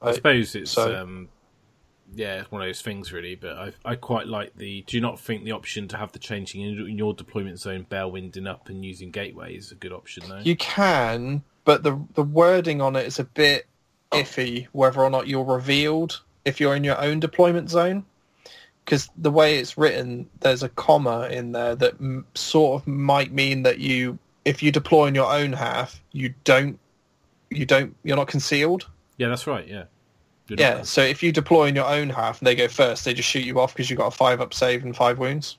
I 0.00 0.10
I- 0.10 0.12
suppose 0.12 0.54
it's 0.54 0.70
so- 0.70 0.94
um, 0.96 1.28
yeah, 2.14 2.40
it's 2.40 2.50
one 2.50 2.62
of 2.62 2.68
those 2.68 2.82
things 2.82 3.12
really. 3.12 3.34
But 3.34 3.56
I 3.56 3.72
I 3.84 3.94
quite 3.96 4.26
like 4.28 4.56
the. 4.56 4.82
Do 4.86 4.96
you 4.96 5.00
not 5.00 5.18
think 5.18 5.44
the 5.44 5.52
option 5.52 5.88
to 5.88 5.96
have 5.96 6.12
the 6.12 6.18
Changeling 6.20 6.64
in, 6.78 6.88
in 6.90 6.98
your 6.98 7.14
deployment 7.14 7.58
zone, 7.58 7.84
bell 7.88 8.10
winding 8.12 8.46
up 8.46 8.68
and 8.68 8.84
using 8.84 9.10
gateway 9.10 9.54
is 9.56 9.72
a 9.72 9.74
good 9.76 9.92
option 9.92 10.22
though? 10.28 10.38
You 10.38 10.56
can, 10.56 11.42
but 11.64 11.82
the 11.82 12.00
the 12.14 12.22
wording 12.22 12.80
on 12.80 12.94
it 12.96 13.06
is 13.06 13.18
a 13.18 13.24
bit 13.24 13.66
iffy 14.12 14.66
whether 14.72 15.00
or 15.00 15.08
not 15.10 15.28
you're 15.28 15.44
revealed 15.44 16.20
if 16.44 16.58
you're 16.60 16.74
in 16.74 16.82
your 16.84 17.00
own 17.00 17.20
deployment 17.20 17.70
zone. 17.70 18.04
Because 18.90 19.08
the 19.16 19.30
way 19.30 19.58
it's 19.58 19.78
written, 19.78 20.28
there's 20.40 20.64
a 20.64 20.68
comma 20.70 21.28
in 21.30 21.52
there 21.52 21.76
that 21.76 21.94
m- 22.00 22.26
sort 22.34 22.82
of 22.82 22.88
might 22.88 23.30
mean 23.30 23.62
that 23.62 23.78
you, 23.78 24.18
if 24.44 24.64
you 24.64 24.72
deploy 24.72 25.06
in 25.06 25.14
your 25.14 25.32
own 25.32 25.52
half, 25.52 26.02
you 26.10 26.34
don't, 26.42 26.76
you 27.50 27.64
don't, 27.64 27.94
you're 28.02 28.16
not 28.16 28.26
concealed. 28.26 28.88
yeah, 29.16 29.28
that's 29.28 29.46
right. 29.46 29.68
Yeah. 29.68 29.84
You're 30.48 30.58
Yeah. 30.58 30.74
not- 30.78 30.88
So 30.88 31.02
if 31.02 31.22
you 31.22 31.30
deploy 31.30 31.66
in 31.68 31.76
your 31.76 31.86
own 31.86 32.08
half 32.10 32.40
and 32.40 32.48
they 32.48 32.56
go 32.56 32.66
first, 32.66 33.04
they 33.04 33.14
just 33.14 33.28
shoot 33.28 33.44
you 33.44 33.60
off 33.60 33.72
because 33.74 33.88
you've 33.90 33.98
got 34.00 34.08
a 34.08 34.16
five 34.16 34.40
up 34.40 34.52
save 34.52 34.82
and 34.82 34.96
five 34.96 35.20
wounds. 35.20 35.56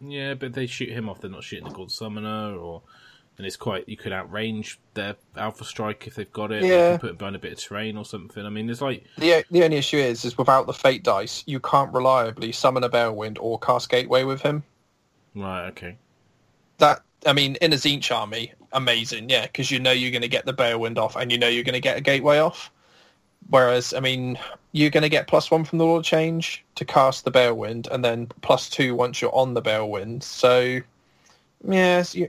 Yeah, 0.00 0.34
but 0.34 0.52
they 0.52 0.66
shoot 0.66 0.88
him 0.88 1.08
off. 1.08 1.20
They're 1.20 1.30
not 1.30 1.44
shooting 1.44 1.68
the 1.68 1.70
Gaunt 1.74 1.92
Summoner, 1.92 2.56
or 2.56 2.82
and 3.38 3.46
it's 3.46 3.56
quite. 3.56 3.88
You 3.88 3.96
could 3.96 4.12
outrange 4.12 4.76
their 4.94 5.16
Alpha 5.36 5.64
Strike 5.64 6.06
if 6.06 6.14
they've 6.14 6.32
got 6.32 6.52
it. 6.52 6.62
Yeah. 6.62 6.68
You 6.68 6.90
can 6.92 6.98
put 6.98 7.10
it 7.10 7.18
behind 7.18 7.36
a 7.36 7.40
bit 7.40 7.52
of 7.52 7.58
terrain 7.58 7.96
or 7.96 8.04
something. 8.04 8.44
I 8.44 8.50
mean, 8.50 8.66
there's 8.66 8.82
like 8.82 9.04
The 9.18 9.44
the 9.50 9.64
only 9.64 9.76
issue 9.76 9.98
is, 9.98 10.24
is 10.24 10.38
without 10.38 10.66
the 10.66 10.72
fate 10.72 11.02
dice, 11.02 11.42
you 11.46 11.60
can't 11.60 11.92
reliably 11.92 12.52
summon 12.52 12.84
a 12.84 12.88
Balewind 12.88 13.38
or 13.40 13.58
cast 13.58 13.88
Gateway 13.90 14.24
with 14.24 14.42
him. 14.42 14.62
right, 15.34 15.68
okay, 15.68 15.96
that 16.78 17.02
I 17.26 17.32
mean, 17.32 17.56
in 17.60 17.72
a 17.72 17.76
Tzeentch 17.76 18.14
army, 18.14 18.52
amazing, 18.72 19.28
yeah, 19.28 19.46
because 19.46 19.70
you 19.70 19.78
know 19.78 19.92
you're 19.92 20.10
going 20.10 20.22
to 20.22 20.28
get 20.28 20.44
the 20.44 20.52
Balewind 20.52 20.98
off, 20.98 21.16
and 21.16 21.30
you 21.30 21.38
know 21.38 21.48
you're 21.48 21.64
going 21.64 21.74
to 21.74 21.80
get 21.80 21.96
a 21.96 22.00
Gateway 22.00 22.38
off. 22.38 22.70
Whereas, 23.48 23.92
I 23.92 24.00
mean, 24.00 24.38
you're 24.70 24.90
going 24.90 25.02
to 25.02 25.08
get 25.08 25.26
plus 25.26 25.50
one 25.50 25.64
from 25.64 25.78
the 25.78 25.84
Lord 25.84 26.04
Change 26.04 26.64
to 26.76 26.84
cast 26.84 27.24
the 27.24 27.30
Balewind, 27.30 27.88
and 27.90 28.04
then 28.04 28.28
plus 28.40 28.68
two 28.68 28.94
once 28.94 29.20
you're 29.20 29.34
on 29.34 29.54
the 29.54 29.62
Balewind. 29.62 30.22
So, 30.22 30.80
yes, 31.66 32.14
you, 32.14 32.28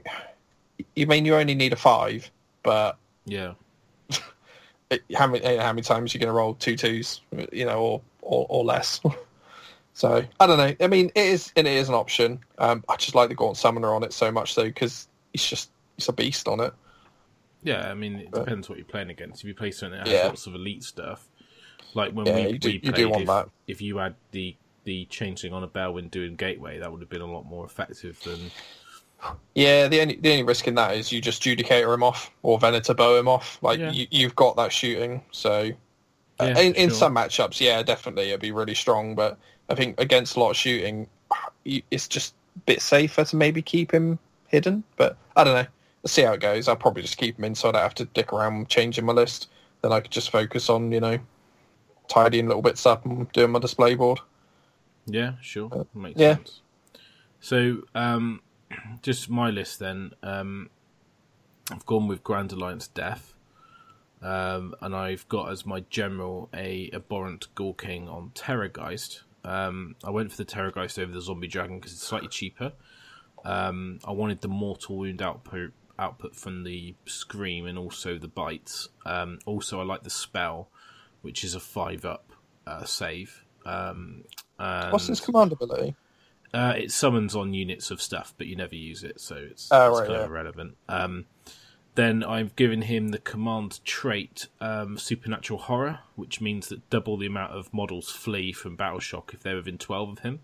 you 0.96 1.06
mean 1.06 1.24
you 1.24 1.34
only 1.36 1.54
need 1.54 1.72
a 1.72 1.76
five, 1.76 2.30
but 2.62 2.96
Yeah. 3.26 3.54
how 5.16 5.26
many 5.26 5.56
how 5.56 5.72
many 5.72 5.82
times 5.82 6.14
are 6.14 6.18
you 6.18 6.20
going 6.20 6.28
to 6.32 6.36
roll 6.36 6.54
two 6.54 6.76
twos, 6.76 7.20
you 7.52 7.64
know, 7.64 7.80
or 7.80 8.02
or, 8.22 8.46
or 8.48 8.64
less? 8.64 9.00
so 9.94 10.24
I 10.40 10.46
don't 10.46 10.58
know. 10.58 10.74
I 10.80 10.86
mean, 10.88 11.10
it 11.14 11.26
is 11.26 11.52
and 11.56 11.66
it 11.66 11.74
is 11.76 11.88
an 11.88 11.94
option. 11.94 12.40
Um, 12.58 12.84
I 12.88 12.96
just 12.96 13.14
like 13.14 13.28
the 13.28 13.34
Gaunt 13.34 13.56
Summoner 13.56 13.94
on 13.94 14.02
it 14.02 14.12
so 14.12 14.30
much 14.30 14.54
though 14.54 14.64
because 14.64 15.08
it's 15.32 15.48
just 15.48 15.70
it's 15.96 16.08
a 16.08 16.12
beast 16.12 16.48
on 16.48 16.60
it. 16.60 16.72
Yeah, 17.62 17.90
I 17.90 17.94
mean, 17.94 18.16
it 18.16 18.30
But- 18.30 18.40
depends 18.44 18.68
what 18.68 18.78
you're 18.78 18.84
playing 18.86 19.10
against. 19.10 19.42
If 19.42 19.48
you 19.48 19.54
play 19.54 19.70
something 19.70 19.98
that 19.98 20.06
has 20.06 20.14
Yeah. 20.14 20.26
lots 20.26 20.46
of 20.46 20.54
elite 20.54 20.82
stuff, 20.82 21.26
like 21.94 22.12
when 22.12 22.26
Yeah, 22.26 22.34
we, 22.36 22.48
you 22.52 22.58
do- 22.58 22.68
we 22.68 22.74
you 22.74 22.80
do 22.80 22.92
played, 22.92 23.06
want 23.06 23.22
if, 23.22 23.26
that. 23.28 23.48
if 23.66 23.80
you 23.80 23.96
had 23.98 24.14
the 24.32 24.54
the 24.84 25.06
changeling 25.06 25.54
on 25.54 25.62
a 25.62 25.66
Balewind 25.66 26.10
doing 26.10 26.36
Gateway, 26.36 26.78
that 26.78 26.92
would 26.92 27.00
have 27.00 27.08
been 27.08 27.22
a 27.22 27.26
lot 27.32 27.46
more 27.46 27.64
effective 27.64 28.20
than. 28.22 28.50
Yeah, 29.54 29.88
the 29.88 30.00
only 30.00 30.16
the 30.16 30.30
only 30.32 30.42
risk 30.42 30.66
in 30.66 30.74
that 30.74 30.96
is 30.96 31.12
you 31.12 31.20
just 31.20 31.42
Judicator 31.42 31.92
him 31.94 32.02
off 32.02 32.30
or 32.42 32.58
Venator 32.58 32.94
bow 32.94 33.16
him 33.16 33.28
off. 33.28 33.58
Like 33.62 33.78
Yeah. 33.78 33.90
you, 33.92 34.06
you've 34.10 34.34
got 34.36 34.56
that 34.56 34.72
shooting. 34.72 35.22
So 35.30 35.70
uh, 36.40 36.44
Yeah, 36.46 36.58
in, 36.58 36.74
in 36.74 36.90
sure. 36.90 36.98
some 36.98 37.14
matchups, 37.14 37.60
yeah, 37.60 37.82
definitely 37.82 38.28
it'd 38.30 38.40
be 38.40 38.50
really 38.52 38.74
strong. 38.74 39.14
But 39.14 39.38
I 39.68 39.74
think 39.74 39.98
against 40.00 40.36
a 40.36 40.40
lot 40.40 40.50
of 40.50 40.56
shooting, 40.56 41.08
it's 41.64 42.08
just 42.08 42.34
a 42.56 42.58
bit 42.60 42.82
safer 42.82 43.24
to 43.24 43.36
maybe 43.36 43.62
keep 43.62 43.92
him 43.92 44.18
hidden. 44.48 44.82
But 44.96 45.16
I 45.36 45.44
don't 45.44 45.54
know. 45.54 45.66
Let's 46.02 46.12
see 46.12 46.22
how 46.22 46.32
it 46.32 46.40
goes. 46.40 46.68
I'll 46.68 46.76
probably 46.76 47.02
just 47.02 47.16
keep 47.16 47.38
him 47.38 47.44
in 47.44 47.54
so 47.54 47.68
I 47.68 47.72
don't 47.72 47.82
have 47.82 47.94
to 47.94 48.04
dick 48.06 48.32
around 48.32 48.68
changing 48.68 49.06
my 49.06 49.12
list. 49.12 49.48
Then 49.82 49.92
I 49.92 50.00
could 50.00 50.10
just 50.10 50.30
focus 50.30 50.68
on 50.68 50.90
you 50.92 51.00
know 51.00 51.18
tidying 52.08 52.46
little 52.48 52.62
bits 52.62 52.84
up 52.86 53.04
and 53.06 53.30
doing 53.32 53.52
my 53.52 53.58
display 53.58 53.94
board. 53.94 54.20
Yeah, 55.06 55.34
sure, 55.40 55.86
makes 55.94 56.20
Uh, 56.20 56.24
yeah. 56.24 56.34
sense. 56.36 56.60
So, 57.40 57.82
um, 57.94 58.40
just 59.02 59.30
my 59.30 59.50
list 59.50 59.78
then. 59.78 60.12
Um, 60.22 60.70
I've 61.70 61.86
gone 61.86 62.08
with 62.08 62.22
Grand 62.22 62.52
Alliance 62.52 62.88
Death, 62.88 63.34
um, 64.22 64.74
and 64.80 64.94
I've 64.94 65.26
got 65.28 65.50
as 65.50 65.64
my 65.64 65.80
general 65.90 66.48
a 66.54 66.90
abhorrent 66.92 67.48
Ghoul 67.54 67.74
King 67.74 68.08
on 68.08 68.30
Terrorgeist. 68.34 69.22
Um, 69.44 69.96
I 70.04 70.10
went 70.10 70.30
for 70.30 70.36
the 70.36 70.44
Terrorgeist 70.44 70.98
over 70.98 71.12
the 71.12 71.20
Zombie 71.20 71.48
Dragon 71.48 71.78
because 71.78 71.92
it's 71.92 72.02
slightly 72.02 72.28
cheaper. 72.28 72.72
Um, 73.44 73.98
I 74.04 74.12
wanted 74.12 74.40
the 74.40 74.48
Mortal 74.48 74.96
Wound 74.96 75.20
output 75.20 75.72
output 75.98 76.34
from 76.34 76.64
the 76.64 76.94
Scream 77.06 77.66
and 77.66 77.78
also 77.78 78.18
the 78.18 78.28
bites. 78.28 78.88
Um, 79.06 79.38
also, 79.46 79.80
I 79.80 79.84
like 79.84 80.02
the 80.02 80.10
spell, 80.10 80.68
which 81.22 81.44
is 81.44 81.54
a 81.54 81.60
five 81.60 82.04
up 82.04 82.32
uh, 82.66 82.84
save. 82.84 83.44
Um, 83.64 84.24
and, 84.58 84.92
What's 84.92 85.06
his 85.06 85.20
command 85.20 85.52
ability? 85.52 85.94
Uh, 86.54 86.74
it 86.76 86.90
summons 86.92 87.34
on 87.36 87.52
units 87.52 87.90
of 87.90 88.00
stuff, 88.00 88.32
but 88.38 88.46
you 88.46 88.56
never 88.56 88.74
use 88.74 89.02
it, 89.04 89.20
so 89.20 89.34
it's, 89.36 89.68
Oh, 89.70 89.88
it's 89.90 89.98
right, 90.00 90.06
kind 90.06 90.18
yeah. 90.18 90.24
of 90.24 90.30
irrelevant. 90.30 90.76
Um, 90.88 91.26
then 91.96 92.24
I've 92.24 92.56
given 92.56 92.82
him 92.82 93.08
the 93.08 93.18
command 93.18 93.80
trait 93.84 94.48
um, 94.60 94.96
Supernatural 94.98 95.60
Horror, 95.60 96.00
which 96.16 96.40
means 96.40 96.68
that 96.68 96.88
double 96.90 97.16
the 97.16 97.26
amount 97.26 97.52
of 97.52 97.72
models 97.72 98.10
flee 98.10 98.52
from 98.52 98.74
Battle 98.76 98.98
Shock 99.00 99.32
if 99.34 99.42
they're 99.42 99.56
within 99.56 99.78
12 99.78 100.08
of 100.10 100.18
him. 100.20 100.40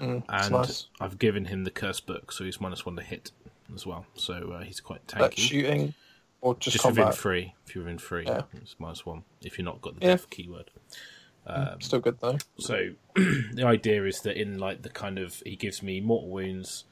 Mm, 0.00 0.22
And 0.28 0.52
nice. 0.52 0.86
I've 1.00 1.18
given 1.18 1.46
him 1.46 1.64
the 1.64 1.72
Curse 1.72 1.98
Book, 2.00 2.30
so 2.30 2.44
he's 2.44 2.60
minus 2.60 2.86
one 2.86 2.94
to 2.96 3.02
hit 3.02 3.32
as 3.74 3.84
well. 3.86 4.06
So 4.14 4.52
uh, 4.52 4.62
he's 4.62 4.78
quite 4.80 5.04
tanky. 5.08 5.38
shooting 5.38 5.94
or 6.40 6.54
just, 6.54 6.74
Just 6.74 6.86
within 6.86 7.10
three. 7.10 7.54
If 7.66 7.74
you're 7.74 7.82
within 7.82 7.98
three, 7.98 8.24
Yeah. 8.24 8.42
it's 8.54 8.76
minus 8.78 9.04
one. 9.04 9.24
If 9.42 9.58
you're 9.58 9.64
not 9.64 9.80
got 9.82 9.98
the 9.98 10.02
Yeah. 10.06 10.12
death 10.12 10.30
keyword. 10.30 10.70
Um, 11.48 11.80
Still 11.80 12.00
good 12.00 12.20
though. 12.20 12.38
So 12.58 12.90
the 13.14 13.64
idea 13.64 14.04
is 14.04 14.20
that 14.20 14.36
in 14.36 14.58
like 14.58 14.82
the 14.82 14.90
kind 14.90 15.18
of 15.18 15.42
he 15.44 15.56
gives 15.56 15.82
me 15.82 16.00
mortal 16.00 16.28
wounds 16.28 16.84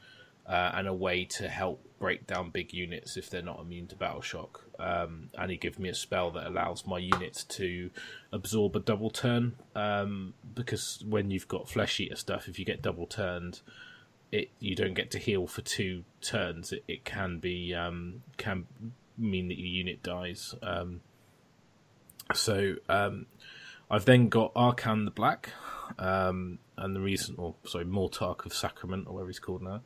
uh, 0.47 0.73
and 0.75 0.89
a 0.89 0.95
way 0.95 1.25
to 1.25 1.49
help 1.49 1.83
break 1.99 2.27
down 2.27 2.51
big 2.51 2.73
units 2.73 3.17
if 3.17 3.29
they're 3.29 3.43
not 3.43 3.61
immune 3.61 3.87
to 3.89 3.97
battle 3.97 4.21
shock. 4.21 4.65
Um, 4.79 5.31
and 5.39 5.51
he 5.51 5.57
gives 5.57 5.79
me 5.79 5.89
a 5.89 5.95
spell 5.95 6.31
that 6.33 6.47
allows 6.47 6.87
my 6.87 6.99
units 6.99 7.45
to 7.45 7.91
absorb 8.33 8.77
a 8.77 8.81
double 8.81 9.11
turn. 9.11 9.57
Um, 9.75 10.35
because 10.55 11.03
when 11.07 11.31
you've 11.31 11.49
got 11.49 11.69
flesh 11.69 11.99
eater 12.01 12.17
stuff, 12.17 12.49
if 12.49 12.59
you 12.59 12.65
get 12.65 12.83
double 12.83 13.07
turned, 13.07 13.61
it 14.33 14.51
you 14.59 14.75
don't 14.75 14.95
get 14.95 15.11
to 15.13 15.19
heal 15.19 15.47
for 15.47 15.63
two 15.63 16.05
turns. 16.21 16.73
It, 16.73 16.85
it 16.89 17.05
can 17.05 17.39
be 17.39 17.75
um, 17.75 18.23
can 18.37 18.67
mean 19.19 19.49
that 19.49 19.59
your 19.59 19.69
unit 19.69 20.03
dies. 20.03 20.55
Um, 20.63 21.01
so 22.35 22.75
um, 22.89 23.27
I've 23.91 24.05
then 24.05 24.29
got 24.29 24.55
Arkhan 24.55 25.05
the 25.05 25.11
Black, 25.11 25.51
um, 25.99 26.59
and 26.77 26.95
the 26.95 27.01
reason, 27.01 27.37
or 27.39 27.55
sorry, 27.65 27.85
Mortarch 27.85 28.45
of 28.45 28.53
Sacrament, 28.53 29.07
or 29.07 29.15
whatever 29.15 29.29
he's 29.29 29.39
called 29.39 29.63
now. 29.63 29.83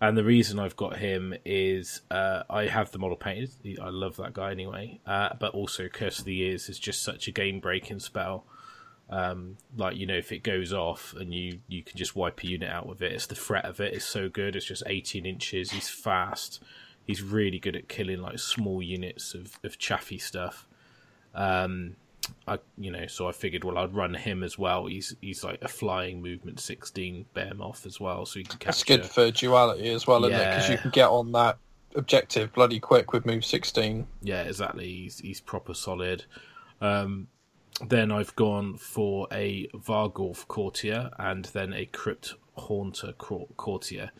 And 0.00 0.16
the 0.16 0.24
reason 0.24 0.58
I've 0.58 0.76
got 0.76 0.96
him 0.96 1.34
is 1.44 2.02
uh, 2.10 2.42
I 2.50 2.66
have 2.66 2.90
the 2.90 2.98
model 2.98 3.16
painted. 3.16 3.50
I 3.80 3.88
love 3.88 4.16
that 4.16 4.34
guy 4.34 4.50
anyway. 4.50 5.00
Uh, 5.06 5.30
but 5.38 5.54
also, 5.54 5.88
Curse 5.88 6.18
of 6.18 6.24
the 6.24 6.34
Years 6.34 6.68
is 6.68 6.78
just 6.78 7.02
such 7.02 7.28
a 7.28 7.30
game 7.30 7.60
breaking 7.60 8.00
spell. 8.00 8.44
Um, 9.10 9.58
like 9.76 9.96
you 9.96 10.06
know, 10.06 10.16
if 10.16 10.32
it 10.32 10.42
goes 10.42 10.72
off 10.72 11.14
and 11.18 11.32
you 11.32 11.60
you 11.68 11.82
can 11.82 11.96
just 11.96 12.16
wipe 12.16 12.42
a 12.42 12.46
unit 12.46 12.70
out 12.70 12.86
with 12.86 13.02
it. 13.02 13.12
It's 13.12 13.26
the 13.26 13.34
threat 13.34 13.64
of 13.64 13.80
it 13.80 13.94
is 13.94 14.04
so 14.04 14.28
good. 14.28 14.56
It's 14.56 14.66
just 14.66 14.82
18 14.86 15.26
inches. 15.26 15.70
He's 15.70 15.88
fast. 15.88 16.62
He's 17.06 17.22
really 17.22 17.58
good 17.58 17.76
at 17.76 17.88
killing 17.88 18.20
like 18.20 18.38
small 18.38 18.82
units 18.82 19.34
of, 19.34 19.58
of 19.62 19.78
chaffy 19.78 20.18
stuff. 20.18 20.66
Um, 21.34 21.96
I 22.46 22.58
you 22.78 22.90
know, 22.90 23.06
so 23.06 23.28
I 23.28 23.32
figured 23.32 23.64
well 23.64 23.78
I'd 23.78 23.94
run 23.94 24.14
him 24.14 24.42
as 24.42 24.58
well. 24.58 24.86
He's 24.86 25.14
he's 25.20 25.44
like 25.44 25.62
a 25.62 25.68
flying 25.68 26.22
movement 26.22 26.60
sixteen 26.60 27.26
bear 27.34 27.54
moth 27.54 27.86
as 27.86 28.00
well, 28.00 28.26
so 28.26 28.38
he 28.38 28.44
can 28.44 28.58
That's 28.64 28.82
capture. 28.82 29.02
good 29.02 29.10
for 29.10 29.30
duality 29.30 29.90
as 29.90 30.06
well, 30.06 30.24
isn't 30.24 30.38
it? 30.38 30.50
Because 30.50 30.70
you 30.70 30.78
can 30.78 30.90
get 30.90 31.08
on 31.08 31.32
that 31.32 31.58
objective 31.96 32.52
bloody 32.52 32.80
quick 32.80 33.12
with 33.12 33.24
move 33.24 33.44
16. 33.44 34.06
Yeah, 34.22 34.42
exactly. 34.42 34.86
He's 34.86 35.18
he's 35.18 35.40
proper 35.40 35.74
solid. 35.74 36.24
Um, 36.80 37.28
then 37.86 38.12
I've 38.12 38.34
gone 38.36 38.76
for 38.76 39.26
a 39.32 39.68
Varghulf 39.74 40.46
courtier 40.46 41.10
and 41.18 41.44
then 41.46 41.72
a 41.72 41.86
Crypt 41.86 42.34
Haunter 42.56 43.12
courtier. 43.12 44.12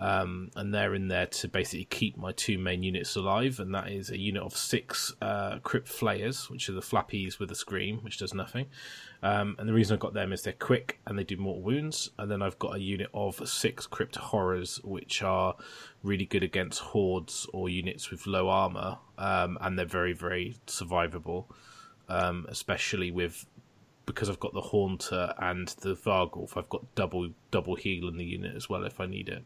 Um, 0.00 0.50
and 0.56 0.72
they're 0.72 0.94
in 0.94 1.08
there 1.08 1.26
to 1.26 1.48
basically 1.48 1.84
keep 1.84 2.16
my 2.16 2.32
two 2.32 2.56
main 2.56 2.82
units 2.82 3.16
alive, 3.16 3.60
and 3.60 3.74
that 3.74 3.90
is 3.90 4.08
a 4.08 4.18
unit 4.18 4.42
of 4.42 4.56
six 4.56 5.14
uh, 5.20 5.58
Crypt 5.58 5.88
Flayers, 5.88 6.48
which 6.48 6.70
are 6.70 6.72
the 6.72 6.80
flappies 6.80 7.38
with 7.38 7.50
a 7.50 7.54
scream, 7.54 7.98
which 7.98 8.16
does 8.16 8.32
nothing. 8.32 8.66
Um, 9.22 9.56
and 9.58 9.68
the 9.68 9.74
reason 9.74 9.92
I've 9.92 10.00
got 10.00 10.14
them 10.14 10.32
is 10.32 10.40
they're 10.40 10.54
quick 10.54 11.00
and 11.06 11.18
they 11.18 11.24
do 11.24 11.36
mortal 11.36 11.62
wounds. 11.62 12.10
And 12.18 12.30
then 12.30 12.40
I've 12.40 12.58
got 12.58 12.76
a 12.76 12.80
unit 12.80 13.10
of 13.12 13.46
six 13.46 13.86
Crypt 13.86 14.16
Horrors, 14.16 14.80
which 14.82 15.22
are 15.22 15.54
really 16.02 16.24
good 16.24 16.42
against 16.42 16.80
hordes 16.80 17.46
or 17.52 17.68
units 17.68 18.10
with 18.10 18.26
low 18.26 18.48
armor, 18.48 18.96
um, 19.18 19.58
and 19.60 19.78
they're 19.78 19.84
very, 19.84 20.14
very 20.14 20.56
survivable, 20.66 21.44
um, 22.08 22.46
especially 22.48 23.10
with 23.10 23.44
because 24.06 24.30
I've 24.30 24.40
got 24.40 24.54
the 24.54 24.62
Haunter 24.62 25.34
and 25.38 25.68
the 25.82 25.94
Varghulf. 25.94 26.56
I've 26.56 26.70
got 26.70 26.94
double 26.94 27.28
double 27.50 27.74
heal 27.76 28.08
in 28.08 28.16
the 28.16 28.24
unit 28.24 28.56
as 28.56 28.68
well 28.68 28.84
if 28.84 28.98
I 28.98 29.04
need 29.04 29.28
it. 29.28 29.44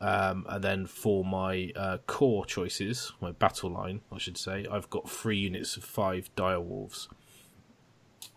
Um, 0.00 0.46
and 0.48 0.64
then 0.64 0.86
for 0.86 1.24
my 1.24 1.72
uh, 1.76 1.98
core 2.06 2.46
choices, 2.46 3.12
my 3.20 3.32
battle 3.32 3.70
line, 3.70 4.00
I 4.10 4.18
should 4.18 4.38
say, 4.38 4.66
I've 4.70 4.88
got 4.88 5.10
three 5.10 5.38
units 5.38 5.76
of 5.76 5.84
five 5.84 6.30
dire 6.36 6.60
wolves. 6.60 7.08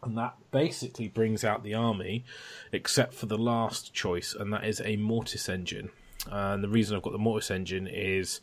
And 0.02 0.18
that 0.18 0.36
basically 0.52 1.08
brings 1.08 1.46
out 1.46 1.64
the 1.64 1.74
army, 1.74 2.26
except 2.74 3.14
for 3.14 3.28
the 3.28 3.38
last 3.38 3.94
choice, 3.94 4.36
and 4.38 4.52
that 4.52 4.66
is 4.66 4.82
a 4.84 4.98
Mortis 4.98 5.48
engine. 5.48 5.92
And 6.30 6.64
the 6.64 6.70
reason 6.70 6.96
I've 6.96 7.04
got 7.04 7.14
the 7.14 7.20
Mortis 7.20 7.52
engine 7.52 7.88
is 7.88 8.42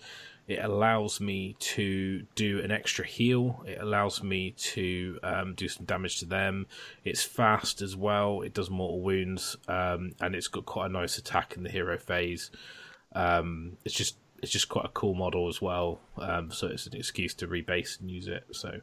it 0.48 0.58
allows 0.64 1.20
me 1.20 1.54
to 1.60 2.22
do 2.34 2.60
an 2.60 2.70
extra 2.70 3.06
heal. 3.06 3.62
It 3.66 3.78
allows 3.80 4.22
me 4.22 4.52
to 4.52 5.18
um, 5.22 5.54
do 5.54 5.68
some 5.68 5.84
damage 5.84 6.18
to 6.20 6.24
them. 6.24 6.66
It's 7.04 7.22
fast 7.22 7.82
as 7.82 7.94
well. 7.94 8.40
It 8.40 8.54
does 8.54 8.70
mortal 8.70 9.00
wounds, 9.00 9.56
um, 9.68 10.12
and 10.20 10.34
it's 10.34 10.48
got 10.48 10.66
quite 10.66 10.86
a 10.86 10.92
nice 10.92 11.18
attack 11.18 11.56
in 11.56 11.62
the 11.62 11.70
hero 11.70 11.98
phase. 11.98 12.50
Um, 13.14 13.76
it's 13.84 13.94
just 13.94 14.16
it's 14.42 14.52
just 14.52 14.68
quite 14.68 14.86
a 14.86 14.90
cool 14.90 15.14
model 15.14 15.48
as 15.48 15.60
well. 15.60 16.00
Um, 16.18 16.50
so 16.50 16.66
it's 16.68 16.86
an 16.86 16.96
excuse 16.96 17.34
to 17.34 17.46
rebase 17.46 18.00
and 18.00 18.10
use 18.10 18.26
it. 18.28 18.44
So 18.52 18.80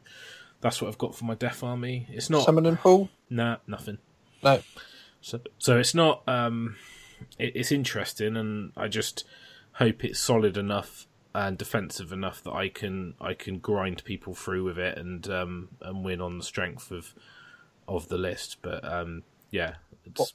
that's 0.60 0.80
what 0.80 0.88
I've 0.88 0.98
got 0.98 1.14
for 1.14 1.24
my 1.24 1.34
Death 1.34 1.62
Army. 1.62 2.06
It's 2.10 2.30
not 2.30 2.44
Summoning 2.44 2.76
pool? 2.76 3.08
nah 3.30 3.56
nothing. 3.66 3.98
No. 4.42 4.62
So 5.20 5.40
so 5.58 5.78
it's 5.78 5.94
not 5.94 6.22
um, 6.28 6.76
it, 7.38 7.52
it's 7.56 7.72
interesting, 7.72 8.36
and 8.36 8.72
I 8.76 8.88
just 8.88 9.24
hope 9.72 10.04
it's 10.04 10.18
solid 10.18 10.56
enough 10.56 11.06
and 11.34 11.58
defensive 11.58 12.12
enough 12.12 12.42
that 12.42 12.52
I 12.52 12.68
can 12.68 13.14
I 13.20 13.34
can 13.34 13.58
grind 13.58 14.02
people 14.04 14.34
through 14.34 14.64
with 14.64 14.78
it 14.78 14.98
and 14.98 15.28
um, 15.28 15.68
and 15.80 16.04
win 16.04 16.20
on 16.20 16.38
the 16.38 16.44
strength 16.44 16.90
of 16.90 17.14
of 17.86 18.08
the 18.08 18.18
list. 18.18 18.58
But 18.62 18.84
um, 18.84 19.24
yeah, 19.50 19.74
it's 20.04 20.34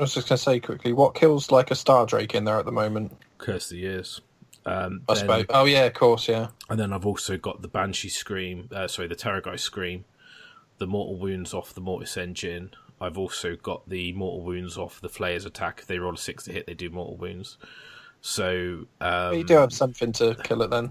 I 0.00 0.04
was 0.04 0.14
just 0.14 0.28
going 0.30 0.38
to 0.38 0.42
say 0.42 0.60
quickly, 0.60 0.94
what 0.94 1.14
kills 1.14 1.50
like 1.50 1.70
a 1.70 1.74
Star 1.74 2.06
Drake 2.06 2.34
in 2.34 2.44
there 2.44 2.58
at 2.58 2.64
the 2.64 2.72
moment? 2.72 3.16
curse 3.36 3.68
the 3.68 3.76
years. 3.76 4.20
Um, 4.64 5.02
I 5.08 5.14
then- 5.14 5.20
suppose. 5.20 5.46
Oh 5.50 5.64
yeah, 5.66 5.84
of 5.84 5.94
course, 5.94 6.26
yeah. 6.26 6.48
and 6.70 6.80
then 6.80 6.92
I've 6.92 7.04
also 7.06 7.36
got 7.36 7.60
the 7.62 7.68
Banshee 7.68 8.08
Scream, 8.08 8.68
uh, 8.74 8.88
sorry, 8.88 9.08
the 9.08 9.14
Terrorgeist 9.14 9.60
Scream, 9.60 10.04
the 10.78 10.86
Mortal 10.86 11.18
Wounds 11.18 11.52
off 11.52 11.74
the 11.74 11.80
Mortis 11.82 12.16
Engine. 12.16 12.70
I've 12.98 13.18
also 13.18 13.56
got 13.56 13.88
the 13.88 14.12
Mortal 14.12 14.42
Wounds 14.42 14.76
off 14.78 15.00
the 15.00 15.08
Flayer's 15.08 15.44
attack. 15.44 15.80
If 15.80 15.86
they 15.86 15.98
roll 15.98 16.14
a 16.14 16.18
six 16.18 16.44
to 16.44 16.52
hit, 16.52 16.66
they 16.66 16.74
do 16.74 16.88
Mortal 16.90 17.16
Wounds. 17.16 17.58
So 18.22 18.86
um, 19.00 19.34
you 19.34 19.44
do 19.44 19.54
have 19.54 19.72
something 19.72 20.12
to 20.12 20.34
kill 20.42 20.62
it 20.62 20.70
then. 20.70 20.90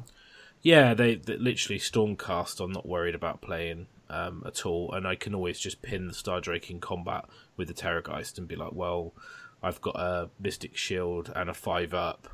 yeah, 0.61 0.93
they, 0.95 1.15
they 1.15 1.37
literally 1.37 1.79
Stormcast. 1.79 2.59
I'm 2.63 2.71
not 2.71 2.87
worried 2.87 3.13
about 3.15 3.41
playing 3.41 3.87
um, 4.09 4.43
at 4.45 4.65
all, 4.65 4.91
and 4.93 5.07
I 5.07 5.15
can 5.15 5.33
always 5.35 5.59
just 5.59 5.81
pin 5.81 6.07
the 6.07 6.13
Star 6.13 6.41
Drake 6.41 6.69
in 6.69 6.79
combat 6.79 7.25
with 7.57 7.67
the 7.67 7.73
Terrorgeist 7.73 8.37
and 8.37 8.47
be 8.47 8.55
like, 8.55 8.73
well, 8.73 9.13
I've 9.61 9.81
got 9.81 9.95
a 9.95 10.29
Mystic 10.39 10.75
Shield 10.77 11.31
and 11.35 11.49
a 11.49 11.53
five 11.53 11.93
up. 11.93 12.27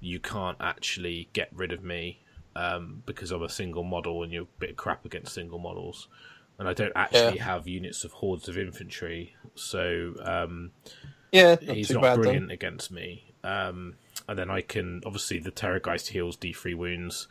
You 0.00 0.18
can't 0.20 0.56
actually 0.60 1.28
get 1.32 1.48
rid 1.54 1.72
of 1.72 1.82
me 1.84 2.20
um, 2.56 3.02
because 3.06 3.30
I'm 3.30 3.42
a 3.42 3.48
single 3.48 3.84
model, 3.84 4.22
and 4.22 4.32
you're 4.32 4.42
a 4.44 4.58
bit 4.58 4.76
crap 4.76 5.04
against 5.04 5.34
single 5.34 5.58
models. 5.58 6.08
And 6.58 6.68
I 6.68 6.74
don't 6.74 6.92
actually 6.94 7.38
have 7.38 7.66
units 7.66 8.04
of 8.04 8.12
hordes 8.12 8.48
of 8.48 8.56
infantry, 8.58 9.34
so 9.54 10.14
um, 10.22 10.70
Yeah, 11.32 11.56
not 11.60 11.76
he's 11.76 11.90
not 11.90 12.14
brilliant 12.16 12.48
then. 12.48 12.54
against 12.54 12.90
me. 12.90 13.32
Um, 13.42 13.94
and 14.28 14.38
then 14.38 14.50
I 14.50 14.60
can 14.60 15.02
obviously 15.04 15.38
the 15.40 15.50
Terrorgeist 15.50 16.08
heals 16.08 16.36
D3 16.36 16.76
wounds. 16.76 17.26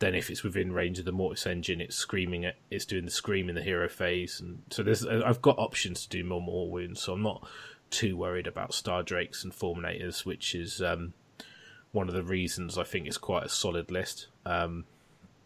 Then 0.00 0.14
if 0.14 0.30
it's 0.30 0.42
within 0.42 0.72
range 0.72 0.98
of 0.98 1.04
the 1.04 1.12
Mortis 1.12 1.46
engine, 1.46 1.80
it's 1.80 1.94
screaming 1.94 2.42
it. 2.42 2.56
It's 2.70 2.86
doing 2.86 3.04
the 3.04 3.10
scream 3.10 3.50
in 3.50 3.54
the 3.54 3.62
hero 3.62 3.86
phase, 3.88 4.40
and 4.40 4.62
so 4.70 4.82
there's 4.82 5.04
I've 5.06 5.42
got 5.42 5.58
options 5.58 6.02
to 6.02 6.08
do 6.08 6.24
more 6.24 6.40
more 6.40 6.70
wounds. 6.70 7.02
So 7.02 7.12
I'm 7.12 7.22
not 7.22 7.46
too 7.90 8.16
worried 8.16 8.46
about 8.46 8.72
Star 8.72 9.02
Drakes 9.02 9.44
and 9.44 9.52
Fulminators, 9.52 10.24
which 10.24 10.54
is 10.54 10.80
um, 10.80 11.12
one 11.92 12.08
of 12.08 12.14
the 12.14 12.22
reasons 12.22 12.78
I 12.78 12.84
think 12.84 13.06
it's 13.06 13.18
quite 13.18 13.44
a 13.44 13.50
solid 13.50 13.90
list. 13.90 14.28
Um, 14.46 14.86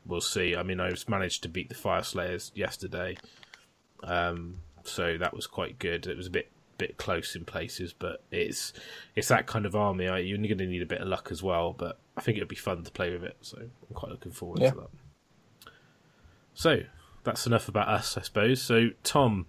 we'll 0.07 0.21
see. 0.21 0.55
I 0.55 0.63
mean, 0.63 0.79
I 0.79 0.91
was 0.91 1.09
managed 1.09 1.43
to 1.43 1.49
beat 1.49 1.69
the 1.69 1.75
Fire 1.75 2.05
Slayers 2.05 2.53
yesterday, 2.55 3.17
um, 4.05 4.61
so 4.85 5.19
that 5.19 5.35
was 5.35 5.49
quite 5.49 5.81
good. 5.81 6.07
It 6.07 6.17
was 6.17 6.29
a 6.29 6.31
bit 6.31 6.49
bit 6.79 6.97
close 6.97 7.35
in 7.35 7.45
places, 7.45 7.93
but 7.93 8.23
it's 8.31 8.73
it's 9.17 9.29
that 9.29 9.49
kind 9.49 9.67
of 9.67 9.75
army. 9.75 10.05
You're 10.05 10.39
going 10.39 10.59
to 10.59 10.67
need 10.67 10.83
a 10.83 10.87
bit 10.87 11.01
of 11.01 11.09
luck 11.09 11.29
as 11.33 11.43
well, 11.43 11.73
but 11.73 11.99
I 12.17 12.21
think 12.21 12.37
it'd 12.37 12.49
be 12.49 12.57
fun 12.57 12.83
to 12.85 12.91
play 12.91 13.11
with 13.11 13.25
it. 13.25 13.37
So 13.41 13.59
I'm 13.59 13.95
quite 13.95 14.13
looking 14.13 14.33
forward 14.33 14.61
Yeah. 14.61 14.71
to 14.71 14.77
that. 14.77 15.71
So 16.55 16.81
that's 17.25 17.47
enough 17.47 17.69
about 17.69 17.89
us, 17.89 18.17
I 18.17 18.23
suppose. 18.23 18.63
So 18.63 18.91
Tom, 19.03 19.47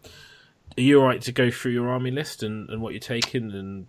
are 0.78 0.82
you 0.82 1.00
all 1.00 1.08
right 1.08 1.22
to 1.22 1.32
go 1.32 1.52
through 1.52 1.74
your 1.74 1.90
army 1.90 2.12
list 2.12 2.44
and, 2.44 2.70
and 2.70 2.82
what 2.82 2.94
you're 2.94 3.00
taking 3.00 3.52
and 3.52 3.86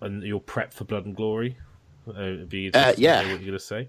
and 0.00 0.22
your 0.22 0.40
prep 0.40 0.72
for 0.72 0.84
Blood 0.84 1.06
and 1.06 1.16
Glory? 1.16 1.56
Uh, 2.06 2.20
it'd 2.20 2.48
be 2.48 2.70
to 2.70 2.94
yeah. 2.96 3.18
what 3.22 3.28
you're 3.28 3.38
going 3.38 3.52
to 3.52 3.58
say. 3.58 3.88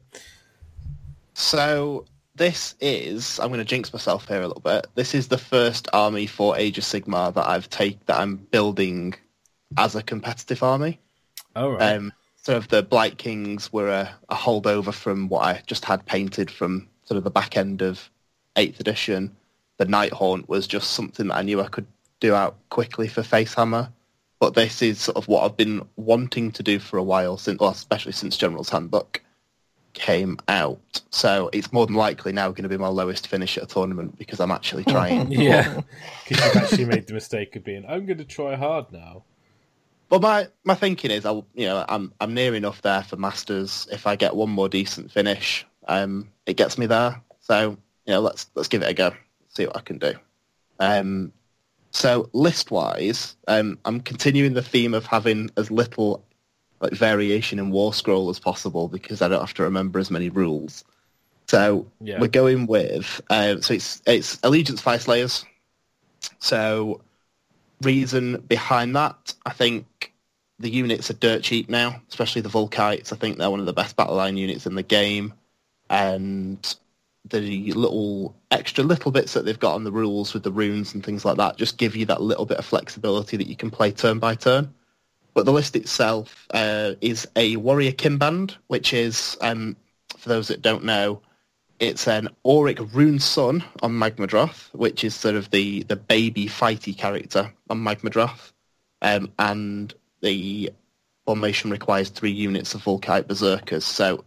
So 1.34 2.06
this 2.36 2.76
is 2.80 3.40
I'm 3.40 3.50
going 3.50 3.60
to 3.60 3.66
jinx 3.66 3.94
myself 3.94 4.28
here 4.28 4.42
a 4.42 4.48
little 4.48 4.62
bit. 4.62 4.88
This 4.96 5.14
is 5.14 5.28
the 5.28 5.38
first 5.38 5.88
army 5.94 6.26
for 6.26 6.58
Age 6.58 6.78
of 6.78 6.84
Sigmar 6.84 7.34
that 7.34 7.48
I've 7.48 7.70
take 7.70 8.06
that 8.08 8.20
I'm 8.20 8.38
building 8.38 9.16
as 9.78 9.96
a 9.96 10.02
competitive 10.04 10.64
army. 10.64 11.00
All 11.56 11.72
right. 11.72 11.96
Um, 11.96 12.14
sort 12.42 12.58
of 12.58 12.68
the 12.70 12.84
Blight 12.84 13.18
Kings 13.18 13.72
were 13.72 13.90
a, 13.90 14.16
a 14.30 14.36
holdover 14.36 14.94
from 14.94 15.30
what 15.30 15.46
I 15.46 15.62
just 15.68 15.86
had 15.86 16.06
painted 16.06 16.50
from 16.50 16.88
sort 17.04 17.18
of 17.18 17.24
the 17.24 17.32
back 17.32 17.58
end 17.58 17.82
of 17.82 18.10
eighth 18.56 18.80
edition. 18.80 19.36
The 19.78 19.86
Night 19.86 20.14
Haunt 20.14 20.50
was 20.50 20.68
just 20.68 20.92
something 20.92 21.28
that 21.28 21.38
I 21.38 21.42
knew 21.42 21.62
I 21.62 21.68
could 21.68 21.88
do 22.20 22.36
out 22.36 22.58
quickly 22.70 23.08
for 23.08 23.22
Facehammer. 23.22 23.92
But 24.40 24.54
this 24.54 24.82
is 24.82 25.02
sort 25.02 25.18
of 25.18 25.28
what 25.28 25.44
I've 25.44 25.58
been 25.58 25.86
wanting 25.98 26.52
to 26.54 26.64
do 26.64 26.80
for 26.80 26.98
a 26.98 27.04
while, 27.04 27.38
since, 27.38 27.60
well, 27.60 27.72
especially 27.72 28.14
since 28.14 28.38
General's 28.38 28.70
Handbook 28.70 29.22
came 29.94 30.38
out. 30.48 31.02
So 31.12 31.50
it's 31.52 31.74
more 31.74 31.86
than 31.86 31.96
likely 31.96 32.32
now 32.32 32.50
going 32.50 32.64
to 32.64 32.70
be 32.70 32.78
my 32.78 32.88
lowest 32.88 33.28
finish 33.28 33.58
at 33.58 33.66
a 33.66 33.68
tournament 33.68 34.18
because 34.18 34.40
I'm 34.40 34.52
actually 34.52 34.86
trying. 34.86 35.32
yeah, 35.32 35.82
because 36.28 36.46
you've 36.46 36.64
actually 36.64 36.86
made 36.86 37.08
the 37.08 37.14
mistake 37.14 37.56
of 37.58 37.66
being. 37.66 37.86
I'm 37.86 38.06
going 38.06 38.18
to 38.20 38.26
try 38.26 38.56
hard 38.56 38.92
now. 38.94 39.24
But 40.10 40.22
my, 40.22 40.48
my 40.64 40.74
thinking 40.76 41.12
is, 41.12 41.26
I 41.26 41.32
you 41.32 41.66
know 41.68 41.86
I'm 41.88 42.12
I'm 42.20 42.34
near 42.34 42.56
enough 42.56 42.82
there 42.82 43.04
for 43.04 43.16
masters. 43.16 43.88
If 43.92 44.08
I 44.08 44.16
get 44.16 44.36
one 44.36 44.50
more 44.50 44.68
decent 44.68 45.12
finish, 45.12 45.66
um, 45.88 46.30
it 46.46 46.58
gets 46.58 46.78
me 46.78 46.88
there. 46.88 47.22
So 47.42 47.78
you 48.06 48.14
know, 48.14 48.20
let's 48.22 48.50
let's 48.56 48.68
give 48.68 48.82
it 48.82 48.90
a 48.90 48.94
go. 48.94 49.12
See 49.50 49.66
what 49.66 49.78
I 49.78 49.82
can 49.82 50.00
do. 50.00 50.14
Um, 50.80 51.32
so 51.92 52.30
list 52.34 52.72
wise, 52.72 53.36
um, 53.48 53.78
I'm 53.86 54.00
continuing 54.00 54.54
the 54.54 54.62
theme 54.62 54.94
of 54.94 55.06
having 55.06 55.50
as 55.58 55.70
little 55.72 56.24
like 56.82 56.94
variation 56.94 57.60
in 57.60 57.72
War 57.72 57.94
Scroll 57.94 58.30
as 58.30 58.40
possible 58.40 58.88
because 58.88 59.22
I 59.22 59.28
don't 59.28 59.42
have 59.42 59.54
to 59.56 59.64
remember 59.64 60.00
as 60.00 60.10
many 60.10 60.30
rules. 60.30 60.84
So 61.48 61.86
Yeah. 62.00 62.20
we're 62.20 62.28
going 62.28 62.68
with 62.68 63.22
uh, 63.30 63.60
so 63.62 63.74
it's 63.76 64.02
it's 64.08 64.40
Allegiance 64.44 64.82
Fire 64.82 65.00
Slayers. 65.00 65.46
So 66.40 67.02
reason 67.82 68.38
behind 68.48 68.96
that, 68.96 69.34
I 69.46 69.52
think 69.52 69.86
the 70.60 70.70
units 70.70 71.10
are 71.10 71.14
dirt 71.16 71.44
cheap 71.44 71.70
now, 71.70 72.02
especially 72.10 72.42
the 72.42 72.50
Vulkites. 72.50 73.14
I 73.14 73.16
think 73.16 73.38
they're 73.38 73.50
one 73.50 73.62
of 73.62 73.66
the 73.66 73.74
best 73.74 73.96
battle 73.96 74.16
line 74.16 74.38
units 74.38 74.66
in 74.66 74.76
the 74.76 74.84
game, 74.84 75.34
and 75.90 76.76
the 77.26 77.72
little 77.74 78.36
extra 78.52 78.84
little 78.84 79.12
bits 79.12 79.34
that 79.34 79.46
they've 79.46 79.60
got 79.60 79.76
on 79.76 79.84
the 79.84 79.92
rules 79.92 80.34
with 80.34 80.44
the 80.44 80.52
runes 80.52 80.94
and 80.94 81.04
things 81.04 81.26
like 81.26 81.38
that 81.38 81.58
just 81.58 81.78
give 81.78 81.96
you 81.96 82.06
that 82.06 82.22
little 82.22 82.46
bit 82.46 82.58
of 82.58 82.66
flexibility 82.66 83.38
that 83.38 83.48
you 83.48 83.56
can 83.56 83.70
play 83.70 83.92
turn 83.92 84.20
by 84.20 84.36
turn. 84.36 84.74
But 85.34 85.46
the 85.46 85.54
list 85.54 85.76
itself 85.76 86.48
uh, 86.54 86.94
is 87.02 87.28
a 87.36 87.56
warrior 87.58 87.92
Kinband, 87.92 88.56
which 88.68 88.94
is, 88.94 89.38
um, 89.42 89.76
for 90.18 90.30
those 90.30 90.48
that 90.48 90.62
don't 90.62 90.84
know, 90.84 91.22
it's 91.80 92.08
an 92.08 92.30
Auric 92.46 92.78
Runeson 92.78 93.64
on 93.82 93.92
Magmadroth, 93.94 94.74
which 94.74 95.04
is 95.04 95.16
sort 95.16 95.36
of 95.36 95.50
the, 95.52 95.84
the 95.84 95.96
baby 95.96 96.48
fighty 96.48 96.98
character 96.98 97.54
on 97.70 97.80
Magmadroth. 97.84 98.52
Um, 99.02 99.32
and 99.40 99.94
the 100.22 100.72
formation 101.26 101.72
requires 101.72 102.10
three 102.10 102.32
units 102.32 102.74
of 102.74 102.84
Vulkite 102.84 103.28
Berserkers. 103.28 103.86
So 103.86 104.24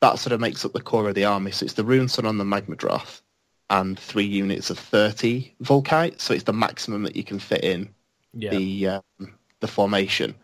that 0.00 0.18
sort 0.18 0.32
of 0.32 0.40
makes 0.40 0.64
up 0.64 0.72
the 0.72 0.80
core 0.80 1.08
of 1.08 1.14
the 1.14 1.24
army. 1.24 1.50
So 1.50 1.64
it's 1.64 1.74
the 1.74 1.84
Runeson 1.84 2.24
on 2.26 2.38
the 2.38 2.44
Magmadroth 2.44 3.22
and 3.70 3.98
three 3.98 4.24
units 4.26 4.70
of 4.70 4.78
30 4.78 5.54
Vulkite. 5.62 6.20
So 6.20 6.34
it's 6.34 6.44
the 6.44 6.52
maximum 6.52 7.02
that 7.04 7.16
you 7.16 7.24
can 7.24 7.38
fit 7.38 7.64
in 7.64 7.94
Yeah, 8.32 8.50
the 8.50 8.88
um, 8.88 9.02
the 9.60 9.68
formation. 9.68 10.34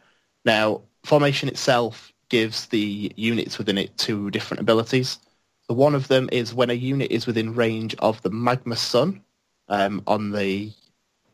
Now, 0.45 0.83
formation 1.05 1.49
itself 1.49 2.13
gives 2.29 2.67
the 2.67 3.13
units 3.17 3.59
within 3.59 3.79
it 3.79 3.97
two 3.99 4.31
different 4.31 4.61
abilities. 4.61 5.19
So 5.63 5.75
one 5.75 5.95
of 5.95 6.09
them 6.09 6.29
is 6.33 6.55
when 6.55 6.71
a 6.71 6.75
unit 6.75 7.11
is 7.11 7.27
within 7.27 7.55
range 7.55 7.95
of 7.99 8.21
the 8.23 8.31
magma 8.31 8.77
sun 8.77 9.23
um, 9.69 10.03
on 10.07 10.33
the 10.33 10.73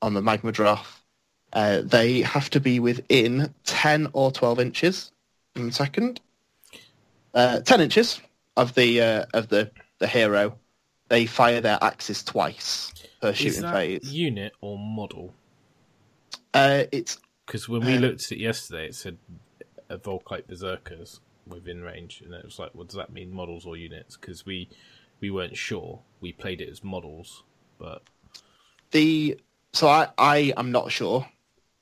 on 0.03 0.15
the 0.15 0.21
Magmadroth, 0.21 0.96
uh, 1.57 1.81
they 1.81 2.21
have 2.21 2.51
to 2.51 2.61
be 2.61 2.79
within 2.79 3.53
ten 3.65 4.09
or 4.13 4.31
twelve 4.31 4.61
inches. 4.61 5.11
One 5.55 5.73
second, 5.73 6.21
uh, 7.33 7.61
ten 7.61 7.81
inches 7.81 8.21
of 8.59 8.75
the 8.75 9.01
uh, 9.01 9.25
of 9.33 9.49
the 9.49 9.71
the 9.99 10.07
hero. 10.07 10.59
They 11.09 11.25
fire 11.25 11.63
their 11.63 11.79
axes 11.81 12.23
twice 12.23 12.93
per 13.23 13.31
is 13.31 13.37
shooting 13.39 13.63
that 13.63 13.73
phase. 13.73 14.13
unit 14.13 14.53
or 14.61 14.77
model? 14.79 15.33
Uh, 16.53 16.85
it's 16.93 17.19
Because 17.47 17.69
when 17.71 17.87
we 17.87 17.95
Uh, 17.97 18.01
looked 18.01 18.25
at 18.25 18.33
it 18.33 18.39
yesterday, 18.39 18.89
it 18.89 18.95
said 18.95 19.17
a 19.89 19.97
Vulkite 19.97 20.47
Berserkers 20.49 21.21
within 21.47 21.81
range, 21.81 22.21
and 22.23 22.35
it 22.35 22.45
was 22.45 22.59
like, 22.59 22.75
what 22.75 22.89
does 22.89 22.97
that 22.97 23.13
mean, 23.13 23.33
models 23.33 23.65
or 23.65 23.79
units? 23.79 24.17
Because 24.19 24.45
we 24.45 24.69
we 25.21 25.31
weren't 25.31 25.57
sure. 25.57 26.01
We 26.21 26.33
played 26.33 26.61
it 26.61 26.69
as 26.69 26.85
models, 26.85 27.45
but 27.79 28.03
the 28.91 29.39
so 29.73 29.89
I 29.89 30.09
I 30.19 30.53
am 30.59 30.71
not 30.71 30.93
sure 30.93 31.27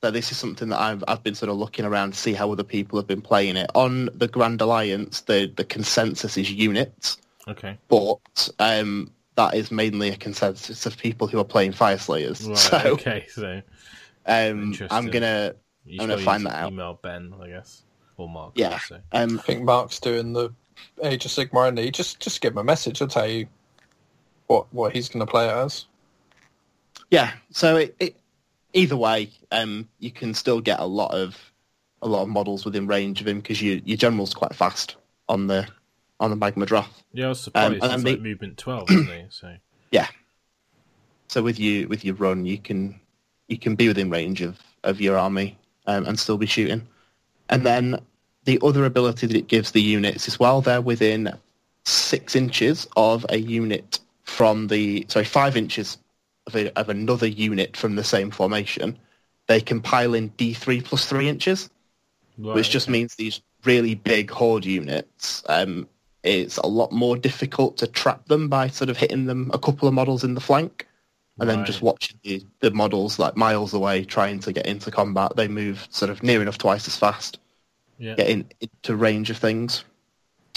that 0.05 0.13
this 0.13 0.31
is 0.31 0.37
something 0.37 0.69
that 0.69 0.79
I've 0.79 1.03
I've 1.07 1.23
been 1.23 1.33
sort 1.33 1.49
of 1.49 1.57
looking 1.57 1.83
around 1.83 2.13
to 2.13 2.19
see 2.19 2.33
how 2.33 2.51
other 2.51 2.63
people 2.63 2.99
have 2.99 3.07
been 3.07 3.21
playing 3.21 3.57
it 3.57 3.71
on 3.73 4.09
the 4.13 4.27
Grand 4.27 4.61
Alliance. 4.61 5.21
The 5.21 5.51
the 5.55 5.63
consensus 5.63 6.37
is 6.37 6.51
units, 6.51 7.17
okay, 7.47 7.77
but 7.87 8.49
um, 8.59 9.11
that 9.33 9.55
is 9.55 9.71
mainly 9.71 10.09
a 10.09 10.15
consensus 10.15 10.85
of 10.85 10.95
people 10.97 11.27
who 11.27 11.39
are 11.39 11.43
playing 11.45 11.71
Fire 11.71 11.97
Slayers. 11.97 12.47
right, 12.47 12.57
so 12.57 12.77
okay. 12.85 13.25
So 13.29 13.63
um, 14.27 14.75
I'm 14.91 15.07
gonna 15.07 15.55
you 15.85 16.01
I'm 16.01 16.07
gonna 16.07 16.21
find 16.21 16.43
need 16.43 16.51
that 16.51 16.63
out. 16.63 16.71
Email 16.71 16.99
Ben, 17.01 17.33
I 17.41 17.47
guess, 17.47 17.81
or 18.17 18.29
Mark. 18.29 18.51
Yeah. 18.55 18.77
So. 18.79 18.99
um, 19.11 19.39
I 19.39 19.41
think 19.41 19.63
Mark's 19.63 19.99
doing 19.99 20.33
the 20.33 20.51
Age 21.01 21.25
of 21.25 21.31
Sigmar, 21.31 21.67
and 21.67 21.79
he 21.79 21.89
just 21.89 22.19
just 22.19 22.41
give 22.41 22.53
him 22.53 22.59
a 22.59 22.63
message. 22.63 23.01
I'll 23.01 23.07
tell 23.07 23.27
you 23.27 23.47
what 24.45 24.71
what 24.71 24.93
he's 24.93 25.09
going 25.09 25.25
to 25.25 25.31
play 25.31 25.47
it 25.47 25.51
as. 25.51 25.87
yeah. 27.09 27.31
So 27.49 27.77
it, 27.77 27.95
it 27.99 28.15
either 28.75 28.95
way, 28.95 29.31
um, 29.51 29.89
you 29.97 30.11
can 30.11 30.35
still 30.35 30.61
get 30.61 30.79
a 30.79 30.85
lot 30.85 31.11
of 31.13 31.51
a 32.01 32.07
lot 32.07 32.21
of 32.21 32.29
models 32.29 32.65
within 32.65 32.85
range 32.85 33.21
of 33.21 33.27
him 33.27 33.39
because 33.39 33.59
you, 33.61 33.81
your 33.83 33.97
general's 33.97 34.33
quite 34.33 34.53
fast 34.53 34.97
on 35.27 35.47
the 35.47 35.67
on 36.19 36.29
the 36.29 36.35
magma. 36.35 36.67
Yeah, 37.11 37.25
I 37.25 37.29
was 37.29 37.39
surprised. 37.39 37.83
Um, 37.83 37.91
it's 37.91 38.03
like 38.03 38.21
movement 38.21 38.57
twelve, 38.57 38.91
isn't 38.91 39.07
he? 39.07 39.25
So 39.29 39.55
Yeah. 39.91 40.07
So 41.27 41.41
with 41.41 41.59
you 41.59 41.87
with 41.87 42.05
your 42.05 42.15
run, 42.15 42.45
you 42.45 42.59
can 42.59 42.99
you 43.47 43.57
can 43.57 43.75
be 43.75 43.87
within 43.87 44.09
range 44.09 44.41
of, 44.41 44.59
of 44.83 45.01
your 45.01 45.17
army 45.17 45.57
um, 45.87 46.05
and 46.05 46.19
still 46.19 46.37
be 46.37 46.45
shooting. 46.45 46.87
And 47.49 47.63
then 47.63 47.99
the 48.45 48.59
other 48.63 48.85
ability 48.85 49.27
that 49.27 49.35
it 49.35 49.47
gives 49.47 49.71
the 49.71 49.81
units 49.81 50.27
is 50.27 50.39
while 50.39 50.61
they're 50.61 50.81
within 50.81 51.31
six 51.83 52.35
inches 52.35 52.87
of 52.95 53.25
a 53.29 53.37
unit 53.37 53.99
from 54.23 54.67
the 54.67 55.05
sorry 55.07 55.25
five 55.25 55.55
inches 55.55 55.97
of, 56.47 56.55
a, 56.55 56.77
of 56.79 56.89
another 56.89 57.27
unit 57.27 57.75
from 57.77 57.95
the 57.95 58.03
same 58.03 58.31
formation, 58.31 58.97
they 59.47 59.61
can 59.61 59.81
pile 59.81 60.13
in 60.13 60.29
D3 60.31 60.83
plus 60.83 61.05
three 61.07 61.29
inches, 61.29 61.69
Right, 62.37 62.55
which 62.55 62.69
just 62.69 62.89
means 62.89 63.15
these 63.15 63.41
really 63.63 63.95
big 63.95 64.29
horde 64.29 64.65
units. 64.65 65.43
Um, 65.47 65.87
it's 66.23 66.57
a 66.57 66.67
lot 66.67 66.91
more 66.91 67.15
difficult 67.17 67.77
to 67.77 67.87
trap 67.87 68.25
them 68.27 68.49
by 68.49 68.67
sort 68.67 68.89
of 68.89 68.97
hitting 68.97 69.25
them 69.25 69.51
a 69.53 69.59
couple 69.59 69.87
of 69.87 69.93
models 69.93 70.23
in 70.23 70.33
the 70.33 70.41
flank, 70.41 70.87
and 71.39 71.49
then 71.49 71.65
just 71.65 71.81
watching 71.81 72.17
the, 72.23 72.43
the 72.61 72.71
models 72.71 73.19
like 73.19 73.35
miles 73.37 73.73
away 73.73 74.03
trying 74.05 74.39
to 74.39 74.53
get 74.53 74.65
into 74.65 74.89
combat. 74.91 75.35
They 75.35 75.47
move 75.47 75.87
sort 75.91 76.09
of 76.09 76.23
near 76.23 76.41
enough 76.41 76.57
twice 76.57 76.87
as 76.87 76.97
fast 76.97 77.39
Yeah. 77.97 78.15
get 78.15 78.29
in, 78.29 78.49
into 78.61 78.95
range 78.95 79.29
of 79.29 79.37
things. 79.37 79.83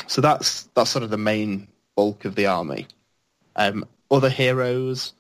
So 0.07 0.21
that's 0.21 0.65
that's 0.75 0.91
sort 0.91 1.03
of 1.03 1.11
the 1.11 1.19
main 1.19 1.69
bulk 1.97 2.25
of 2.25 2.35
the 2.35 2.47
army. 2.47 2.87
Um, 3.57 3.85
other 4.11 4.31
heroes, 4.31 5.15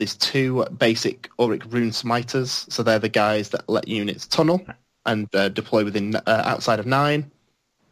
there's 0.00 0.16
two 0.16 0.64
basic 0.78 1.28
Auric 1.38 1.60
Runesmiters. 1.68 2.72
So 2.72 2.82
they're 2.82 2.98
the 2.98 3.10
guys 3.10 3.50
that 3.50 3.68
let 3.68 3.86
units 3.86 4.26
tunnel 4.26 4.64
and 5.04 5.32
uh, 5.34 5.50
deploy 5.50 5.84
within 5.84 6.16
uh, 6.16 6.22
outside 6.26 6.78
of 6.78 6.86
nine. 6.86 7.30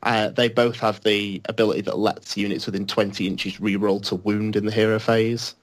Uh, 0.03 0.31
they 0.31 0.49
both 0.49 0.81
have 0.81 1.03
the 1.03 1.43
ability 1.51 1.83
that 1.83 1.99
lets 1.99 2.35
units 2.35 2.65
within 2.65 2.87
20 2.87 3.27
inches 3.27 3.59
reroll 3.59 4.03
to 4.05 4.15
wound 4.15 4.57
in 4.57 4.65
the 4.65 4.73
hero 4.73 4.99
phase. 4.99 5.55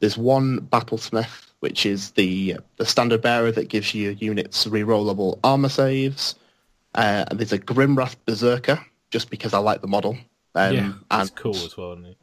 There's 0.00 0.18
one 0.18 0.62
battlesmith, 0.62 1.52
which 1.60 1.86
is 1.86 2.10
the 2.12 2.56
the 2.76 2.86
standard 2.86 3.22
bearer 3.22 3.52
that 3.52 3.68
gives 3.68 3.94
you 3.94 4.16
units 4.18 4.66
rerollable 4.66 5.38
armor 5.44 5.68
saves. 5.68 6.34
Uh, 6.96 7.24
and 7.28 7.38
there's 7.38 7.52
a 7.52 7.58
Grimwrath 7.58 8.16
Berserker, 8.26 8.84
just 9.10 9.30
because 9.30 9.54
I 9.54 9.58
like 9.58 9.80
the 9.80 9.86
model. 9.86 10.18
Um, 10.56 10.74
yeah, 10.74 11.20
it's 11.20 11.30
cool 11.30 11.54
as 11.54 11.76
well, 11.76 11.92
isn't 11.92 12.06
it? 12.06 12.16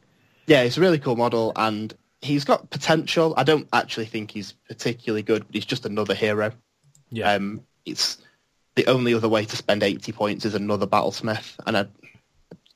Yeah, 0.46 0.62
it's 0.62 0.76
a 0.76 0.80
really 0.80 0.98
cool 0.98 1.16
model, 1.16 1.52
and 1.56 1.94
he's 2.22 2.44
got 2.44 2.70
potential. 2.70 3.34
I 3.36 3.42
don't 3.42 3.68
actually 3.72 4.06
think 4.06 4.30
he's 4.30 4.52
particularly 4.68 5.22
good, 5.22 5.44
but 5.46 5.54
he's 5.54 5.66
just 5.66 5.84
another 5.84 6.14
hero. 6.14 6.52
Yeah. 7.10 7.32
Um, 7.32 7.62
it's 7.84 8.18
the 8.76 8.86
only 8.86 9.12
other 9.12 9.28
way 9.28 9.44
to 9.44 9.56
spend 9.56 9.82
80 9.82 10.12
points 10.12 10.44
is 10.44 10.54
another 10.54 10.86
Battlesmith, 10.86 11.56
and 11.66 11.76
I 11.76 11.86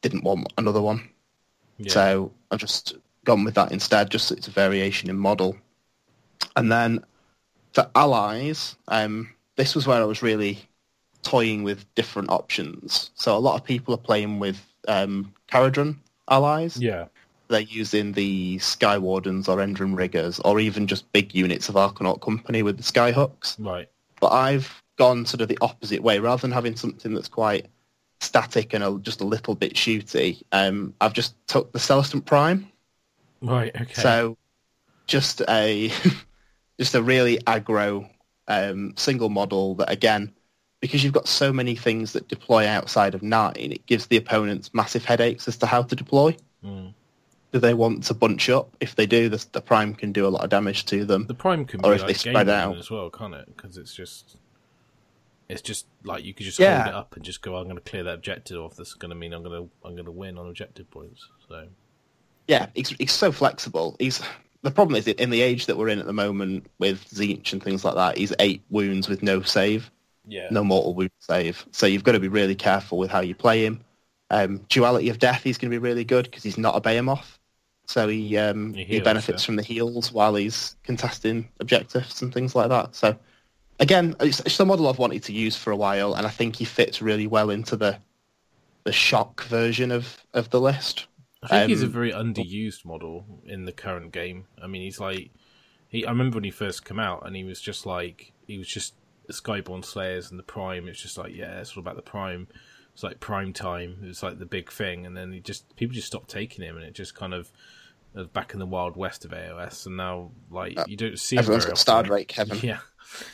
didn't 0.03 0.25
want 0.25 0.53
another 0.59 0.83
one. 0.83 1.09
yeah. 1.79 1.93
So 1.93 2.33
I've 2.51 2.59
just 2.59 2.97
gone 3.25 3.45
with 3.45 3.55
that 3.55 3.73
instead, 3.73 4.11
just 4.11 4.29
so 4.29 4.35
it's 4.35 4.49
a 4.49 4.51
variation 4.51 5.09
in 5.09 5.17
model. 5.17 5.57
And 6.55 6.71
then 6.71 7.05
for 7.73 7.89
allies, 7.95 8.77
um, 8.89 9.31
this 9.57 9.75
was 9.75 9.87
where 9.87 10.01
I 10.01 10.05
was 10.05 10.23
really 10.23 10.59
toying 11.23 11.63
with 11.63 11.93
different 11.95 12.31
options. 12.31 13.11
So 13.15 13.37
a 13.37 13.39
lot 13.39 13.57
of 13.57 13.65
people 13.65 13.95
are 13.95 13.99
playing 13.99 14.39
with 14.39 14.61
um, 14.87 15.33
Kharadron 15.49 15.97
allies. 16.29 16.77
yeah. 16.81 17.07
They're 17.49 17.61
using 17.61 18.13
the 18.13 18.59
Sky 18.59 18.99
Wardens 18.99 19.49
or 19.49 19.59
Endrin 19.59 19.97
Riggers, 19.97 20.41
or 20.41 20.61
even 20.61 20.87
just 20.87 21.11
big 21.13 21.35
units 21.35 21.69
of 21.69 21.75
Arcanaut 21.77 22.21
Company 22.21 22.63
with 22.63 22.77
the 22.77 22.83
Skyhooks 22.83 23.57
Right. 23.59 23.89
but 24.21 24.33
I've 24.33 24.83
gone 24.97 25.27
sort 25.27 25.41
of 25.43 25.49
the 25.49 25.59
opposite 25.61 26.03
way. 26.03 26.19
Rather 26.19 26.41
than 26.41 26.53
having 26.53 26.75
something 26.77 27.15
that's 27.15 27.29
quite 27.29 27.67
static 28.21 28.73
and 28.73 28.83
a, 28.83 28.99
just 29.01 29.21
a 29.21 29.25
little 29.25 29.55
bit 29.55 29.75
shooty, 29.75 30.43
um, 30.53 30.95
I've 31.01 31.13
just 31.13 31.35
took 31.47 31.73
the 31.73 31.79
Celestant 31.79 32.25
Prime. 32.25 32.71
Right. 33.43 33.79
Okay. 33.79 34.01
So 34.01 34.37
just 35.07 35.43
a 35.49 35.93
just 36.79 36.95
a 36.95 37.03
really 37.03 37.39
aggro 37.47 38.09
um, 38.49 38.95
single 38.97 39.29
model 39.29 39.75
that 39.77 39.91
again, 39.91 40.33
because 40.81 41.05
you've 41.05 41.13
got 41.13 41.29
so 41.29 41.53
many 41.53 41.75
things 41.75 42.13
that 42.13 42.29
deploy 42.29 42.67
outside 42.67 43.15
of 43.15 43.23
nine, 43.23 43.53
it 43.57 43.85
gives 43.87 44.07
the 44.07 44.17
opponents 44.17 44.73
massive 44.73 45.05
headaches 45.05 45.47
as 45.49 45.57
to 45.59 45.67
how 45.67 45.83
to 45.83 45.95
deploy. 45.95 46.37
Mm. 46.65 46.95
Do 47.57 47.61
they 47.61 47.73
want 47.73 48.05
to 48.05 48.13
bunch 48.13 48.51
up? 48.51 48.77
If 48.81 48.97
they 48.97 49.07
do, 49.07 49.31
the, 49.31 49.43
the 49.53 49.63
Prime 49.63 49.95
can 49.95 50.13
do 50.13 50.27
a 50.27 50.29
lot 50.29 50.45
of 50.45 50.51
damage 50.51 50.85
to 50.87 51.07
them. 51.07 51.25
The 51.27 51.33
prime 51.33 51.65
can 51.65 51.81
be 51.81 51.89
Or 51.89 51.95
if 51.95 52.01
like 52.03 52.09
they 52.09 52.13
spread 52.13 52.51
out. 52.51 52.77
as 52.77 52.91
well, 52.91 53.09
can't 53.09 53.33
it? 53.33 53.47
Because 53.57 53.79
it's 53.79 53.95
just, 53.95 54.37
it's 55.49 55.63
just 55.63 55.87
like 56.05 56.23
you 56.23 56.35
could 56.35 56.45
just 56.45 56.59
Yeah. 56.59 56.83
hold 56.83 56.89
it 56.89 56.95
up 56.95 57.17
and 57.17 57.25
just 57.25 57.41
go. 57.41 57.57
I'm 57.57 57.65
going 57.65 57.77
to 57.77 57.81
clear 57.81 58.03
that 58.05 58.13
objective 58.13 58.59
off. 58.61 58.77
This 58.77 58.89
is 58.89 58.95
going 58.95 59.09
to 59.09 59.15
mean 59.15 59.33
I'm 59.33 59.43
going 59.43 59.63
to 59.65 59.71
I'm 59.87 59.95
going 59.95 60.05
to 60.05 60.13
win 60.13 60.37
on 60.37 60.49
objective 60.49 60.91
points. 60.91 61.27
So 61.49 61.67
yeah, 62.47 62.67
he's, 62.75 62.91
he's 62.91 63.13
so 63.13 63.33
flexible. 63.33 63.97
He's 63.99 64.21
the 64.61 64.71
problem 64.71 64.97
is 64.97 65.09
in 65.09 65.31
the 65.31 65.41
age 65.41 65.65
that 65.65 65.79
we're 65.79 65.89
in 65.89 65.99
at 65.99 66.05
the 66.05 66.13
moment 66.13 66.67
with 66.79 67.09
Tzeentch 67.09 67.55
and 67.55 67.63
things 67.63 67.87
like 67.87 67.95
that, 67.95 68.19
he's 68.19 68.35
eight 68.39 68.61
wounds 68.69 69.09
with 69.09 69.23
no 69.23 69.41
save, 69.41 69.91
yeah, 70.29 70.49
no 70.51 70.63
mortal 70.63 70.93
wound 70.93 71.11
save. 71.21 71.65
So 71.73 71.87
you've 71.87 72.05
got 72.05 72.13
to 72.13 72.21
be 72.21 72.29
really 72.29 72.55
careful 72.55 72.99
with 72.99 73.11
how 73.11 73.21
you 73.21 73.35
play 73.35 73.65
him. 73.65 73.81
Um, 74.29 74.59
Duality 74.69 75.09
of 75.09 75.21
Death, 75.21 75.43
he's 75.43 75.57
going 75.57 75.71
to 75.71 75.75
be 75.75 75.79
really 75.79 76.05
good 76.05 76.25
because 76.27 76.43
he's 76.43 76.59
not 76.59 76.77
a 76.77 76.81
Behemoth. 76.81 77.36
So 77.87 78.09
he 78.09 78.37
um, 78.37 78.75
He 78.75 78.85
he, 78.85 79.01
benefits 79.01 79.43
yeah. 79.43 79.47
from 79.47 79.57
the 79.57 79.63
heals 79.63 80.13
while 80.13 80.35
he's 80.35 80.77
contesting 80.83 81.49
objectives 81.61 82.21
and 82.21 82.33
things 82.35 82.55
like 82.55 82.69
that. 82.69 82.95
So 82.95 83.17
again, 83.79 84.17
it's, 84.21 84.41
it's 84.41 84.59
a 84.61 84.65
model 84.65 84.89
I've 84.89 84.99
wanted 84.99 85.23
to 85.25 85.33
use 85.33 85.57
for 85.57 85.71
a 85.71 85.77
while, 85.77 86.15
and 86.15 86.27
I 86.27 86.31
think 86.31 86.57
he 86.57 86.65
fits 86.65 87.01
really 87.01 87.27
well 87.27 87.51
into 87.51 87.77
the 87.77 87.99
the 88.85 88.93
shock 88.93 89.43
version 89.45 89.91
of, 89.91 90.25
of 90.33 90.51
the 90.51 90.61
list. 90.61 91.09
I 91.43 91.49
think 91.49 91.71
he's 91.71 91.83
a 91.83 91.87
um, 91.87 91.93
very 91.93 92.13
underused 92.13 92.85
model 92.85 93.25
in 93.45 93.65
the 93.65 93.73
current 93.73 94.13
game. 94.13 94.47
I 94.63 94.69
mean, 94.69 94.83
he's 94.83 95.01
like, 95.01 95.31
he. 95.89 96.05
I 96.07 96.11
remember 96.11 96.37
when 96.37 96.45
he 96.45 96.51
first 96.51 96.85
came 96.85 97.01
out, 97.01 97.27
and 97.27 97.37
he 97.37 97.45
was 97.45 97.61
just 97.61 97.85
like, 97.85 98.33
he 98.47 98.59
was 98.59 98.69
just 98.69 98.95
Skyborn 99.31 99.85
Slayers 99.85 100.31
and 100.31 100.39
the 100.39 100.45
Prime. 100.45 100.89
It's 100.89 101.01
just 101.01 101.19
like, 101.19 101.35
yeah, 101.35 101.61
it's 101.61 101.77
all 101.77 101.81
about 101.81 101.97
the 101.97 102.03
Prime. 102.03 102.49
It's 102.95 103.03
like 103.03 103.21
Prime 103.21 103.53
Time. 103.53 103.99
It's 104.03 104.23
like 104.23 104.39
the 104.39 104.47
big 104.47 104.71
thing, 104.71 105.05
and 105.05 105.17
then 105.17 105.33
he 105.33 105.41
just 105.41 105.75
people 105.77 105.95
just 105.95 106.07
stopped 106.07 106.31
taking 106.31 106.65
him, 106.65 106.77
and 106.77 106.85
it 106.85 106.95
just 106.95 107.15
kind 107.15 107.35
of 107.35 107.53
back 108.25 108.53
in 108.53 108.59
the 108.59 108.67
wild 108.67 108.97
west 108.97 109.25
of 109.25 109.31
AOS, 109.33 109.87
and 109.87 109.97
now 109.97 110.31
like 110.51 110.77
you 110.89 110.97
don't 110.97 111.19
see 111.19 111.37
Uh, 111.37 111.41
Everyone's 111.41 111.65
very 111.65 111.73
got 111.73 111.79
Star. 111.79 112.03
Drake 112.03 112.33
Heaven. 112.33 112.59
Yeah, 112.63 112.79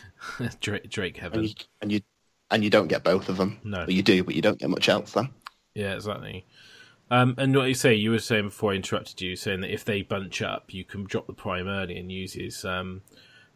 Drake, 0.61 0.88
Drake 0.90 1.14
and 1.16 1.23
Heaven. 1.23 1.45
you, 1.45 1.55
and 1.81 1.92
you 1.92 2.01
and 2.51 2.62
you 2.64 2.71
don't 2.71 2.88
get 2.88 3.03
both 3.05 3.29
of 3.29 3.37
them. 3.37 3.61
No. 3.64 3.79
Well, 3.79 3.90
you 3.90 4.03
do, 4.03 4.23
but 4.25 4.35
you 4.35 4.42
don't 4.42 4.59
get 4.59 4.71
much 4.71 4.88
else 4.88 5.12
then. 5.12 5.31
Yeah, 5.75 5.95
exactly. 5.95 6.47
Um, 7.11 7.35
and 7.38 7.55
what 7.55 7.68
you 7.68 7.75
say, 7.75 7.95
you 7.95 8.11
were 8.11 8.18
saying 8.18 8.45
before 8.47 8.73
I 8.73 8.77
interrupted 8.77 9.21
you, 9.21 9.37
saying 9.37 9.61
that 9.62 9.73
if 9.73 9.85
they 9.85 10.03
bunch 10.03 10.40
up, 10.42 10.73
you 10.73 10.85
can 10.85 11.05
drop 11.05 11.27
the 11.27 11.33
prime 11.35 11.68
early 11.68 11.99
and 11.99 12.11
use 12.11 12.33
his 12.35 12.64
um, 12.64 13.03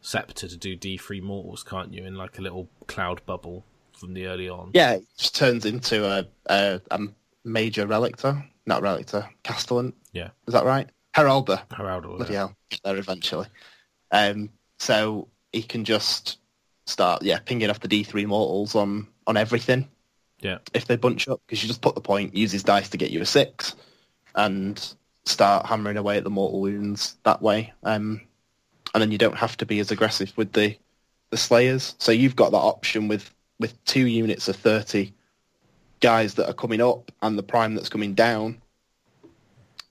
scepter 0.00 0.46
to 0.48 0.56
do 0.56 0.76
D 0.76 0.96
three 0.98 1.20
mortals, 1.20 1.62
can't 1.62 1.92
you? 1.92 2.04
In 2.04 2.14
like 2.16 2.38
a 2.38 2.42
little 2.42 2.68
cloud 2.86 3.24
bubble 3.26 3.64
from 3.98 4.12
the 4.14 4.26
early 4.26 4.48
on. 4.48 4.70
Yeah, 4.74 4.92
it 4.94 5.04
just 5.16 5.34
turns 5.36 5.64
into 5.64 6.06
a 6.06 6.26
a, 6.46 6.80
a 6.90 7.00
major 7.44 7.86
relictor, 7.86 8.44
not 8.66 8.82
relictor, 8.82 9.28
castellan. 9.42 9.92
Yeah. 10.12 10.30
is 10.46 10.52
that 10.54 10.64
right? 10.64 10.88
Heralder. 11.16 11.62
Heraldor. 11.70 12.16
Bloody 12.18 12.34
yeah. 12.34 12.38
hell, 12.40 12.56
there 12.84 12.96
eventually. 12.98 13.46
Um, 14.10 14.50
so 14.78 15.28
he 15.52 15.62
can 15.62 15.84
just 15.84 16.38
start, 16.84 17.22
yeah, 17.22 17.38
pinging 17.38 17.70
off 17.70 17.80
the 17.80 17.88
D 17.88 18.02
three 18.04 18.26
mortals 18.26 18.74
on 18.74 19.08
on 19.26 19.36
everything 19.38 19.88
Yeah. 20.40 20.58
if 20.74 20.84
they 20.84 20.96
bunch 20.96 21.26
up 21.26 21.40
because 21.46 21.62
you 21.62 21.68
just 21.68 21.80
put 21.80 21.94
the 21.94 22.00
point, 22.02 22.36
use 22.36 22.52
his 22.52 22.62
dice 22.62 22.90
to 22.90 22.98
get 22.98 23.10
you 23.10 23.22
a 23.22 23.26
six, 23.26 23.74
and 24.34 24.94
start 25.24 25.64
hammering 25.64 25.96
away 25.96 26.18
at 26.18 26.24
the 26.24 26.30
mortal 26.30 26.60
wounds 26.60 27.16
that 27.24 27.40
way. 27.40 27.72
Um, 27.82 28.20
and 28.94 29.00
then 29.02 29.10
you 29.10 29.18
don't 29.18 29.36
have 29.36 29.56
to 29.56 29.66
be 29.66 29.80
as 29.80 29.90
aggressive 29.90 30.32
with 30.36 30.52
the 30.52 30.76
the 31.30 31.38
slayers. 31.38 31.94
So 31.98 32.12
you've 32.12 32.36
got 32.36 32.52
that 32.52 32.58
option 32.58 33.08
with 33.08 33.34
with 33.58 33.82
two 33.86 34.06
units 34.06 34.48
of 34.48 34.56
thirty 34.56 35.14
guys 36.00 36.34
that 36.34 36.48
are 36.48 36.54
coming 36.54 36.82
up 36.82 37.10
and 37.22 37.38
the 37.38 37.42
prime 37.42 37.74
that's 37.74 37.88
coming 37.88 38.12
down. 38.12 38.60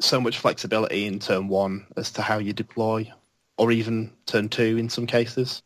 So 0.02 0.20
much 0.20 0.38
flexibility 0.40 1.06
in 1.06 1.20
turn 1.20 1.48
one 1.48 1.88
as 1.96 2.12
to 2.14 2.22
how 2.22 2.38
you 2.40 2.52
deploy, 2.54 3.12
or 3.58 3.72
even 3.72 4.12
turn 4.26 4.50
two 4.50 4.78
in 4.78 4.90
some 4.90 5.08
cases 5.08 5.64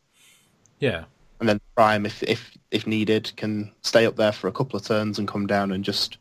Yeah. 0.78 1.04
and 1.40 1.48
then 1.48 1.60
Prime, 1.74 2.06
if 2.06 2.22
if 2.22 2.56
if 2.70 2.86
needed, 2.86 3.32
can 3.36 3.72
stay 3.82 4.06
up 4.06 4.14
there 4.16 4.30
for 4.32 4.46
a 4.46 4.52
couple 4.52 4.78
of 4.78 4.86
turns 4.86 5.18
and 5.18 5.26
come 5.26 5.46
down 5.48 5.72
and 5.72 5.84
just 5.84 6.18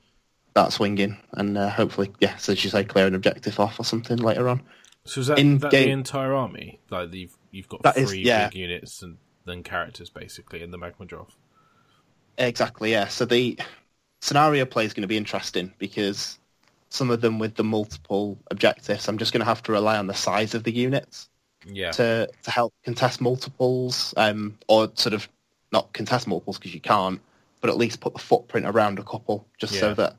start 0.49 0.73
swinging, 0.73 1.15
and 1.33 1.55
uh, 1.57 1.69
hopefully, 1.69 2.11
yeah, 2.19 2.35
so 2.37 2.53
as 2.53 2.63
you 2.63 2.71
say, 2.71 2.83
clear 2.83 3.05
an 3.05 3.13
objective 3.13 3.59
off 3.59 3.79
or 3.79 3.83
something 3.83 4.17
later 4.17 4.49
on. 4.49 4.63
So 5.05 5.21
is 5.21 5.27
that, 5.27 5.37
In 5.37 5.59
that 5.59 5.69
the 5.69 5.89
entire 5.89 6.33
army? 6.33 6.79
Like 6.89 7.13
you've 7.13 7.37
you've 7.51 7.69
got 7.69 7.83
three 7.93 8.01
is- 8.21 8.27
yeah. 8.27 8.47
big 8.49 8.55
units 8.57 9.03
and 9.03 9.17
then 9.45 9.61
characters 9.61 10.09
basically 10.09 10.63
in 10.63 10.71
the 10.71 10.79
Magmadroth. 10.79 11.35
Exactly, 12.39 12.91
yeah. 12.91 13.07
So 13.07 13.25
the 13.25 13.59
scenario 14.21 14.65
play 14.65 14.85
is 14.85 14.93
going 14.93 15.03
to 15.03 15.07
be 15.07 15.17
interesting 15.17 15.73
because 15.77 16.38
some 16.89 17.10
of 17.12 17.21
them 17.21 17.39
with 17.39 17.56
the 17.56 17.63
multiple 17.63 18.38
objectives, 18.52 19.08
I'm 19.08 19.17
just 19.17 19.32
going 19.32 19.41
to 19.41 19.45
have 19.45 19.63
to 19.63 19.71
rely 19.71 19.97
on 19.97 20.08
the 20.08 20.13
size 20.13 20.56
of 20.56 20.63
the 20.63 20.71
units 20.71 21.30
Yeah. 21.65 21.91
to 21.91 22.28
to 22.43 22.52
help 22.52 22.73
contest 22.84 23.21
multiples, 23.21 24.13
um, 24.17 24.58
or 24.67 24.91
sort 24.95 25.13
of 25.13 25.30
not 25.71 25.93
contest 25.93 26.28
multiples 26.28 26.58
because 26.58 26.73
you 26.73 26.82
can't, 26.82 27.21
but 27.62 27.69
at 27.69 27.78
least 27.78 27.99
put 28.02 28.13
the 28.13 28.19
footprint 28.19 28.65
around 28.65 28.99
a 28.99 29.04
couple 29.04 29.47
just 29.58 29.73
Yeah. 29.73 29.80
so 29.82 29.93
that 29.95 30.15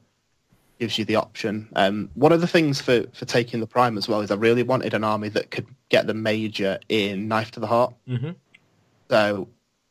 gives 0.78 0.96
you 0.98 1.04
the 1.04 1.16
option. 1.16 1.68
Um, 1.76 2.08
one 2.14 2.32
of 2.32 2.40
the 2.40 2.46
things 2.46 2.80
for, 2.80 3.04
for 3.12 3.26
taking 3.26 3.60
the 3.60 3.66
prime 3.66 3.98
as 3.98 4.08
well 4.08 4.20
is 4.22 4.30
I 4.30 4.34
really 4.36 4.62
wanted 4.62 4.94
an 4.94 5.04
army 5.04 5.28
that 5.30 5.50
could 5.50 5.66
get 5.90 6.06
the 6.06 6.14
major 6.14 6.78
in 6.88 7.28
knife 7.28 7.50
to 7.52 7.60
the 7.60 7.66
heart. 7.66 7.94
hmm 8.06 8.30
So 9.10 9.48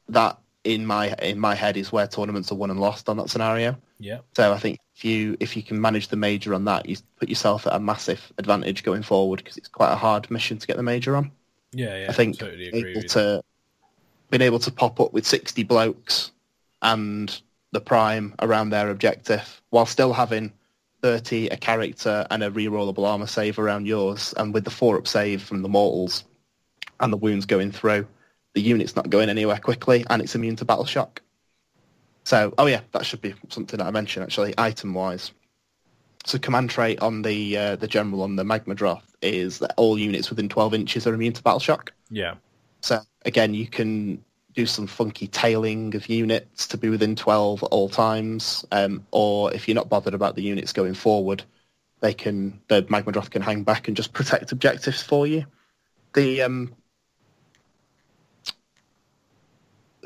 that 0.08 0.40
in 0.64 0.86
my 0.86 1.14
in 1.22 1.40
my 1.40 1.56
head 1.56 1.78
is 1.78 1.92
where 1.92 2.08
tournaments 2.08 2.52
are 2.52 2.56
won 2.56 2.72
and 2.72 2.80
lost 2.80 3.10
on 3.10 3.18
that 3.18 3.30
scenario. 3.30 3.78
Yeah. 4.00 4.20
So 4.36 4.54
I 4.54 4.58
think 4.60 4.80
if 5.00 5.06
you 5.06 5.38
if 5.40 5.56
you 5.56 5.64
can 5.64 5.80
manage 5.80 6.10
the 6.10 6.18
major 6.18 6.54
on 6.54 6.66
that, 6.66 6.90
you 6.90 6.98
put 7.18 7.30
yourself 7.30 7.66
at 7.66 7.74
a 7.74 7.80
massive 7.80 8.34
advantage 8.38 8.84
going 8.84 9.02
forward 9.02 9.38
because 9.38 9.56
it's 9.56 9.70
quite 9.70 9.94
a 9.94 9.96
hard 9.96 10.30
mission 10.30 10.58
to 10.58 10.68
get 10.68 10.76
the 10.76 10.84
major 10.84 11.16
on. 11.16 11.32
Yeah, 11.72 12.02
yeah. 12.02 12.08
I 12.10 12.12
think 12.12 12.38
totally 12.38 12.70
able 12.74 13.04
to 13.04 13.42
being 14.30 14.42
able 14.42 14.60
to 14.60 14.72
pop 14.72 15.00
up 15.00 15.14
with 15.14 15.26
sixty 15.26 15.64
blokes 15.64 16.32
and 16.82 17.42
the 17.72 17.80
prime 17.80 18.36
around 18.42 18.72
their 18.72 18.90
objective 18.90 19.62
while 19.70 19.86
still 19.86 20.12
having 20.12 20.52
thirty 21.02 21.48
a 21.48 21.56
character 21.56 22.28
and 22.30 22.44
a 22.44 22.52
rerollable 22.52 23.08
armor 23.08 23.28
save 23.28 23.58
around 23.58 23.88
yours, 23.88 24.34
and 24.36 24.54
with 24.54 24.66
the 24.66 24.70
four 24.70 24.98
up 24.98 25.08
save 25.08 25.42
from 25.42 25.62
the 25.62 25.70
mortals 25.70 26.26
and 27.00 27.14
the 27.14 27.18
wounds 27.18 27.46
going 27.46 27.72
through, 27.72 28.06
the 28.54 28.62
unit's 28.62 28.98
not 28.98 29.10
going 29.10 29.30
anywhere 29.30 29.60
quickly 29.60 30.06
and 30.10 30.22
it's 30.22 30.36
immune 30.36 30.58
to 30.58 30.66
battle 30.66 30.84
shock. 30.84 31.22
So, 32.24 32.54
oh 32.58 32.68
yeah, 32.68 32.82
that 32.92 33.06
should 33.06 33.22
be 33.22 33.34
something 33.50 33.78
that 33.78 33.88
I 33.88 33.92
mentioned 33.92 34.24
actually, 34.24 34.54
item 34.58 34.94
wise. 34.94 35.32
So 36.26 36.38
command 36.38 36.70
trait 36.70 37.00
on 37.00 37.22
the 37.22 37.58
uh, 37.58 37.76
the 37.76 37.88
general 37.88 38.22
on 38.22 38.36
the 38.36 38.44
magma 38.44 38.76
droth 38.76 39.16
is 39.22 39.60
that 39.60 39.74
all 39.78 39.98
units 39.98 40.30
within 40.30 40.50
12 40.50 40.74
inches 40.74 41.08
are 41.08 41.14
immune 41.14 41.34
to 41.34 41.44
battle 41.44 41.60
shock. 41.60 41.92
Yeah. 42.10 42.36
So 42.82 43.00
again, 43.26 43.54
you 43.54 43.68
can 43.68 44.24
do 44.54 44.66
some 44.66 44.88
funky 44.88 45.28
tailing 45.28 45.96
of 45.96 46.10
units 46.10 46.68
to 46.68 46.78
be 46.78 46.90
within 46.90 47.16
12 47.16 47.64
at 47.64 47.70
all 47.70 47.88
times, 47.90 48.66
um, 48.72 49.06
or 49.12 49.54
if 49.54 49.68
you're 49.68 49.76
not 49.76 49.90
bothered 49.90 50.14
about 50.14 50.36
the 50.36 50.42
units 50.42 50.74
going 50.74 50.94
forward, 50.94 51.44
they 52.02 52.14
can 52.14 52.60
the 52.68 52.86
magma 52.90 53.12
droth 53.12 53.30
can 53.30 53.42
hang 53.42 53.64
back 53.64 53.88
and 53.88 53.96
just 53.98 54.14
protect 54.14 54.52
objectives 54.52 55.02
for 55.02 55.26
you. 55.26 55.46
The 56.14 56.42
um, 56.42 56.76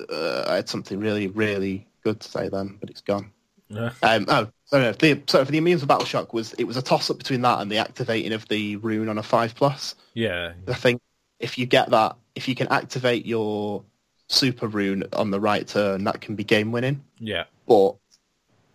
uh, 0.10 0.46
I 0.48 0.56
had 0.56 0.70
something 0.70 1.00
really 1.00 1.28
really 1.28 1.88
good 2.04 2.20
to 2.20 2.30
say 2.30 2.50
then, 2.50 2.78
but 2.80 2.90
it's 2.90 3.02
gone. 3.02 3.32
Yeah. 3.70 3.92
Um, 4.04 4.26
oh, 4.28 4.50
sorry, 4.66 4.92
the, 4.92 5.22
sorry, 5.28 5.46
for 5.46 5.52
the 5.52 5.58
immune 5.58 5.80
to 5.80 5.86
battle 5.86 6.06
shock 6.06 6.34
was 6.34 6.54
it 6.54 6.66
was 6.66 6.78
a 6.78 6.82
toss 6.82 7.10
up 7.10 7.18
between 7.18 7.42
that 7.42 7.60
and 7.60 7.72
the 7.72 7.78
activating 7.78 8.34
of 8.34 8.48
the 8.48 8.76
rune 8.78 9.10
on 9.10 9.18
a 9.18 9.24
five 9.24 9.56
plus. 9.56 9.96
Yeah. 10.14 10.54
I 10.68 10.74
think 10.74 11.02
if 11.40 11.58
you 11.58 11.66
get 11.66 11.90
that, 11.90 12.16
if 12.36 12.48
you 12.48 12.56
can 12.56 12.68
activate 12.68 13.26
your 13.26 13.84
super 14.28 14.68
rune 14.68 15.04
on 15.14 15.32
the 15.32 15.40
right 15.40 15.68
turn, 15.68 16.04
that 16.04 16.22
can 16.22 16.36
be 16.36 16.44
game 16.44 16.72
winning. 16.72 17.04
Yeah. 17.20 17.46
But 17.68 17.96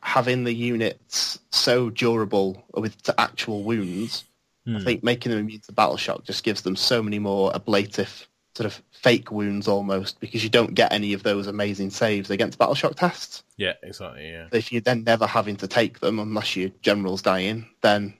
having 0.00 0.44
the 0.44 0.54
units 0.54 1.38
so 1.50 1.90
durable 1.90 2.64
with 2.74 3.00
to 3.02 3.20
actual 3.20 3.62
wounds, 3.62 4.24
I 4.66 4.70
Hmm. 4.70 4.84
think 4.84 5.02
making 5.02 5.30
them 5.30 5.40
immune 5.40 5.60
to 5.62 5.72
battle 5.72 5.96
shock 5.96 6.24
just 6.24 6.44
gives 6.44 6.62
them 6.62 6.76
so 6.76 7.02
many 7.02 7.18
more 7.18 7.52
ablative 7.54 8.28
sort 8.54 8.66
of 8.66 8.82
fake 9.02 9.30
wounds 9.30 9.68
almost 9.68 10.20
because 10.20 10.42
you 10.42 10.50
don't 10.50 10.74
get 10.74 10.92
any 10.92 11.12
of 11.12 11.22
those 11.22 11.46
amazing 11.46 11.90
saves 11.90 12.30
against 12.30 12.58
battle 12.58 12.74
shock 12.74 12.96
tests. 12.96 13.42
Yeah, 13.56 13.74
exactly, 13.82 14.28
yeah. 14.28 14.48
If 14.52 14.72
you're 14.72 14.80
then 14.80 15.04
never 15.04 15.26
having 15.26 15.56
to 15.56 15.68
take 15.68 16.00
them 16.00 16.18
unless 16.18 16.56
your 16.56 16.70
general's 16.82 17.22
dying, 17.22 17.68
then 17.80 18.14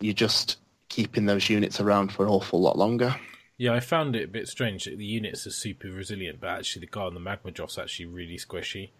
you're 0.00 0.14
just 0.14 0.58
keeping 0.88 1.26
those 1.26 1.48
units 1.48 1.80
around 1.80 2.12
for 2.12 2.24
an 2.24 2.30
awful 2.30 2.60
lot 2.60 2.76
longer. 2.78 3.14
Yeah, 3.56 3.72
I 3.72 3.80
found 3.80 4.16
it 4.16 4.24
a 4.24 4.28
bit 4.28 4.48
strange 4.48 4.84
that 4.84 4.98
the 4.98 5.04
units 5.04 5.46
are 5.46 5.50
super 5.50 5.88
resilient, 5.88 6.40
but 6.40 6.50
actually 6.50 6.80
the 6.80 6.90
guy 6.90 7.02
on 7.02 7.14
the 7.14 7.20
magma 7.20 7.52
dross 7.52 7.78
actually 7.78 8.06
really 8.06 8.36
squishy. 8.36 8.90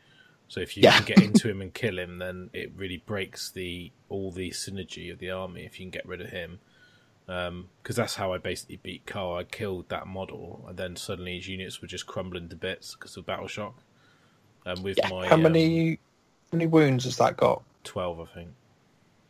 So 0.47 0.61
if 0.61 0.77
you 0.77 0.85
Yeah. 0.85 0.97
can 0.99 1.07
get 1.07 1.19
into 1.23 1.49
him 1.49 1.61
and 1.61 1.75
kill 1.75 1.99
him, 1.99 2.19
then 2.19 2.51
it 2.53 2.73
really 2.77 2.99
breaks 2.99 3.51
the 3.51 3.91
all 4.09 4.31
the 4.31 4.51
synergy 4.51 5.13
of 5.13 5.19
the 5.19 5.31
army. 5.31 5.65
If 5.65 5.81
you 5.81 5.85
can 5.87 5.91
get 5.91 6.07
rid 6.07 6.21
of 6.21 6.31
him, 6.31 6.61
because 7.27 7.97
that's 7.97 8.15
how 8.17 8.33
I 8.33 8.39
basically 8.39 8.77
beat 8.83 9.07
Carl. 9.07 9.37
I 9.37 9.45
killed 9.45 9.89
that 9.89 10.07
model, 10.07 10.65
and 10.69 10.77
then 10.77 10.97
suddenly 10.97 11.37
his 11.37 11.49
units 11.49 11.81
were 11.81 11.89
just 11.89 12.07
crumbling 12.07 12.49
to 12.51 12.57
bits 12.57 12.95
because 12.95 13.17
of 13.17 13.27
battle 13.27 13.49
shock. 13.49 13.83
And 14.67 14.83
with 14.83 14.99
Yeah. 14.99 15.09
my 15.09 15.29
How 15.29 15.37
um, 15.37 15.43
many 15.43 15.99
how 16.51 16.57
many 16.59 16.67
wounds 16.67 17.05
has 17.05 17.17
that 17.19 17.37
got? 17.37 17.63
twelve, 17.83 18.21
I 18.21 18.27
think. 18.27 18.51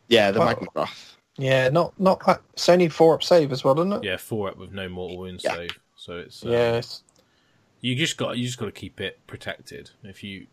Yeah, 0.08 0.30
the 0.30 0.40
Oh. 0.40 0.46
Magmadroth. 0.46 1.16
Yeah, 1.36 1.68
not 1.68 1.98
not 1.98 2.24
that. 2.26 2.42
It's 2.52 2.68
only 2.68 2.88
four 2.88 3.14
up 3.14 3.22
save 3.22 3.50
as 3.50 3.64
well, 3.64 3.78
isn't 3.80 3.92
it? 3.92 4.04
Yeah, 4.04 4.16
four 4.16 4.50
up 4.50 4.56
with 4.56 4.72
no 4.72 4.88
mortal 4.88 5.18
wounds 5.18 5.42
Yeah. 5.44 5.54
save. 5.54 5.78
So 5.96 6.18
it's 6.18 6.44
uh, 6.44 6.50
Yes. 6.50 7.02
You 7.80 7.94
just 7.96 8.16
got 8.16 8.38
you 8.38 8.46
just 8.46 8.58
got 8.58 8.66
to 8.66 8.72
keep 8.72 9.00
it 9.00 9.18
protected. 9.26 9.90
If 10.02 10.22
you 10.22 10.46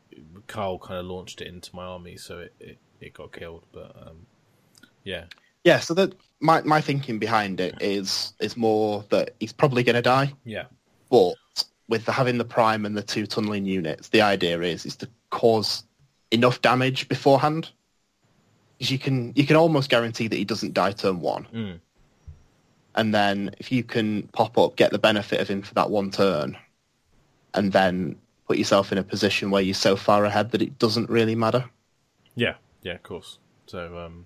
Carl 0.47 0.79
kind 0.79 0.99
of 0.99 1.05
launched 1.05 1.41
it 1.41 1.47
into 1.47 1.75
my 1.75 1.83
army, 1.85 2.17
so 2.17 2.39
it, 2.39 2.53
it, 2.59 2.77
it 2.99 3.13
got 3.13 3.31
killed. 3.31 3.63
But 3.71 3.95
um, 3.95 4.25
yeah, 5.03 5.25
Yeah, 5.63 5.79
so 5.79 5.93
that 5.93 6.15
my 6.39 6.61
my 6.61 6.81
thinking 6.81 7.19
behind 7.19 7.59
it 7.59 7.75
is 7.81 8.33
is 8.39 8.57
more 8.57 9.05
that 9.09 9.35
he's 9.39 9.53
probably 9.53 9.83
going 9.83 9.95
to 9.95 10.01
die, 10.01 10.33
yeah, 10.43 10.65
but 11.09 11.35
with 11.87 12.05
the, 12.05 12.11
having 12.11 12.37
the 12.37 12.45
prime 12.45 12.85
and 12.85 12.97
the 12.97 13.03
two 13.03 13.27
tunneling 13.27 13.65
units, 13.65 14.09
the 14.09 14.21
idea 14.21 14.59
is 14.61 14.85
is 14.85 14.95
to 14.97 15.09
cause 15.29 15.83
enough 16.31 16.61
damage 16.61 17.07
beforehand. 17.07 17.69
you 18.79 18.97
can 18.97 19.33
you 19.35 19.45
can 19.45 19.55
almost 19.55 19.89
guarantee 19.89 20.27
that 20.27 20.37
he 20.37 20.45
doesn't 20.45 20.73
die 20.73 20.91
turn 20.91 21.19
one, 21.19 21.47
mm. 21.53 21.79
and 22.95 23.13
then 23.13 23.53
if 23.59 23.71
you 23.71 23.83
can 23.83 24.23
pop 24.33 24.57
up, 24.57 24.75
get 24.75 24.91
the 24.91 24.99
benefit 24.99 25.39
of 25.39 25.47
him 25.47 25.61
for 25.61 25.75
that 25.75 25.91
one 25.91 26.09
turn, 26.09 26.57
and 27.53 27.71
then 27.71 28.15
put 28.47 28.57
yourself 28.57 28.91
in 28.91 28.97
a 28.97 29.03
position 29.03 29.51
where 29.51 29.61
you're 29.61 29.75
so 29.75 29.95
far 29.95 30.25
ahead 30.25 30.51
that 30.51 30.61
it 30.61 30.79
doesn't 30.79 31.09
really 31.09 31.35
matter. 31.35 31.63
yeah, 32.35 32.55
yeah, 32.81 32.93
of 32.93 33.03
course. 33.03 33.37
So 33.67 33.97
um, 33.99 34.25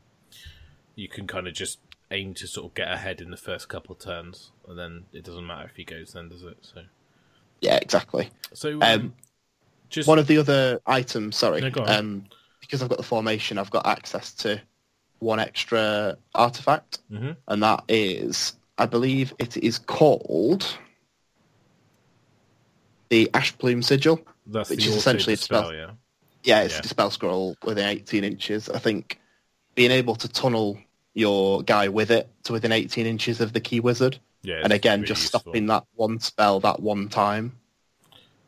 you 0.96 1.08
can 1.08 1.28
kind 1.28 1.48
of 1.48 1.54
just 1.54 1.80
aim 2.12 2.34
to 2.36 2.48
sort 2.48 2.68
of 2.68 2.74
get 2.76 2.92
ahead 2.92 3.20
in 3.22 3.32
the 3.32 3.38
first 3.38 3.68
couple 3.70 3.94
of 3.94 4.00
turns, 4.00 4.52
and 4.68 4.78
then 4.78 5.06
it 5.14 5.24
doesn't 5.24 5.46
matter 5.46 5.66
if 5.70 5.76
he 5.76 5.84
goes, 5.84 6.14
then 6.14 6.30
does 6.30 6.44
it? 6.44 6.58
So 6.62 6.84
Yeah, 7.62 7.78
exactly. 7.82 8.30
so 8.54 8.74
um, 8.76 8.82
Um, 8.82 9.14
just 9.90 10.08
One 10.08 10.20
of 10.20 10.28
the 10.28 10.38
other 10.38 10.80
items, 10.86 11.36
sorry, 11.36 11.62
No, 11.62 11.86
um, 11.86 12.26
because 12.60 12.82
I've 12.82 12.90
got 12.90 12.98
the 12.98 13.04
formation, 13.04 13.58
I've 13.58 13.70
got 13.72 13.86
access 13.86 14.34
to 14.36 14.62
one 15.20 15.40
extra 15.40 16.18
artifact, 16.34 17.00
Mhm. 17.12 17.38
and 17.48 17.64
that 17.64 17.84
is, 17.88 18.54
I 18.78 18.86
believe 18.86 19.34
it 19.40 19.58
is 19.58 19.80
called 19.80 20.66
the 23.10 23.30
Ash 23.34 23.56
Plume 23.58 23.82
Sigil. 23.84 24.20
that's 24.48 24.70
which 24.70 24.86
is 24.86 24.96
essentially 24.96 25.34
a 25.34 25.38
spell. 25.38 25.74
yeah, 25.74 25.92
Yeah, 26.44 26.62
it's 26.62 26.74
Yeah. 26.76 26.80
a 26.80 26.84
dispel 26.84 27.10
scroll 27.10 27.56
within 27.64 27.88
18 27.88 28.24
inches. 28.24 28.70
I 28.70 28.78
think 28.80 29.20
being 29.74 29.90
able 29.92 30.16
to 30.18 30.28
tunnel 30.28 30.78
your 31.16 31.64
guy 31.64 31.88
with 31.88 32.12
it 32.12 32.30
to 32.44 32.54
within 32.54 32.72
18 32.72 33.08
inches 33.08 33.42
of 33.42 33.54
the 33.54 33.60
key 33.60 33.80
wizard, 33.80 34.20
yeah. 34.44 34.62
and 34.64 34.72
again, 34.72 35.00
really 35.00 35.08
just 35.08 35.24
useful. 35.24 35.40
stopping 35.40 35.66
that 35.68 35.86
one 35.96 36.20
spell 36.20 36.60
that 36.60 36.80
one 36.80 37.10
time 37.10 37.58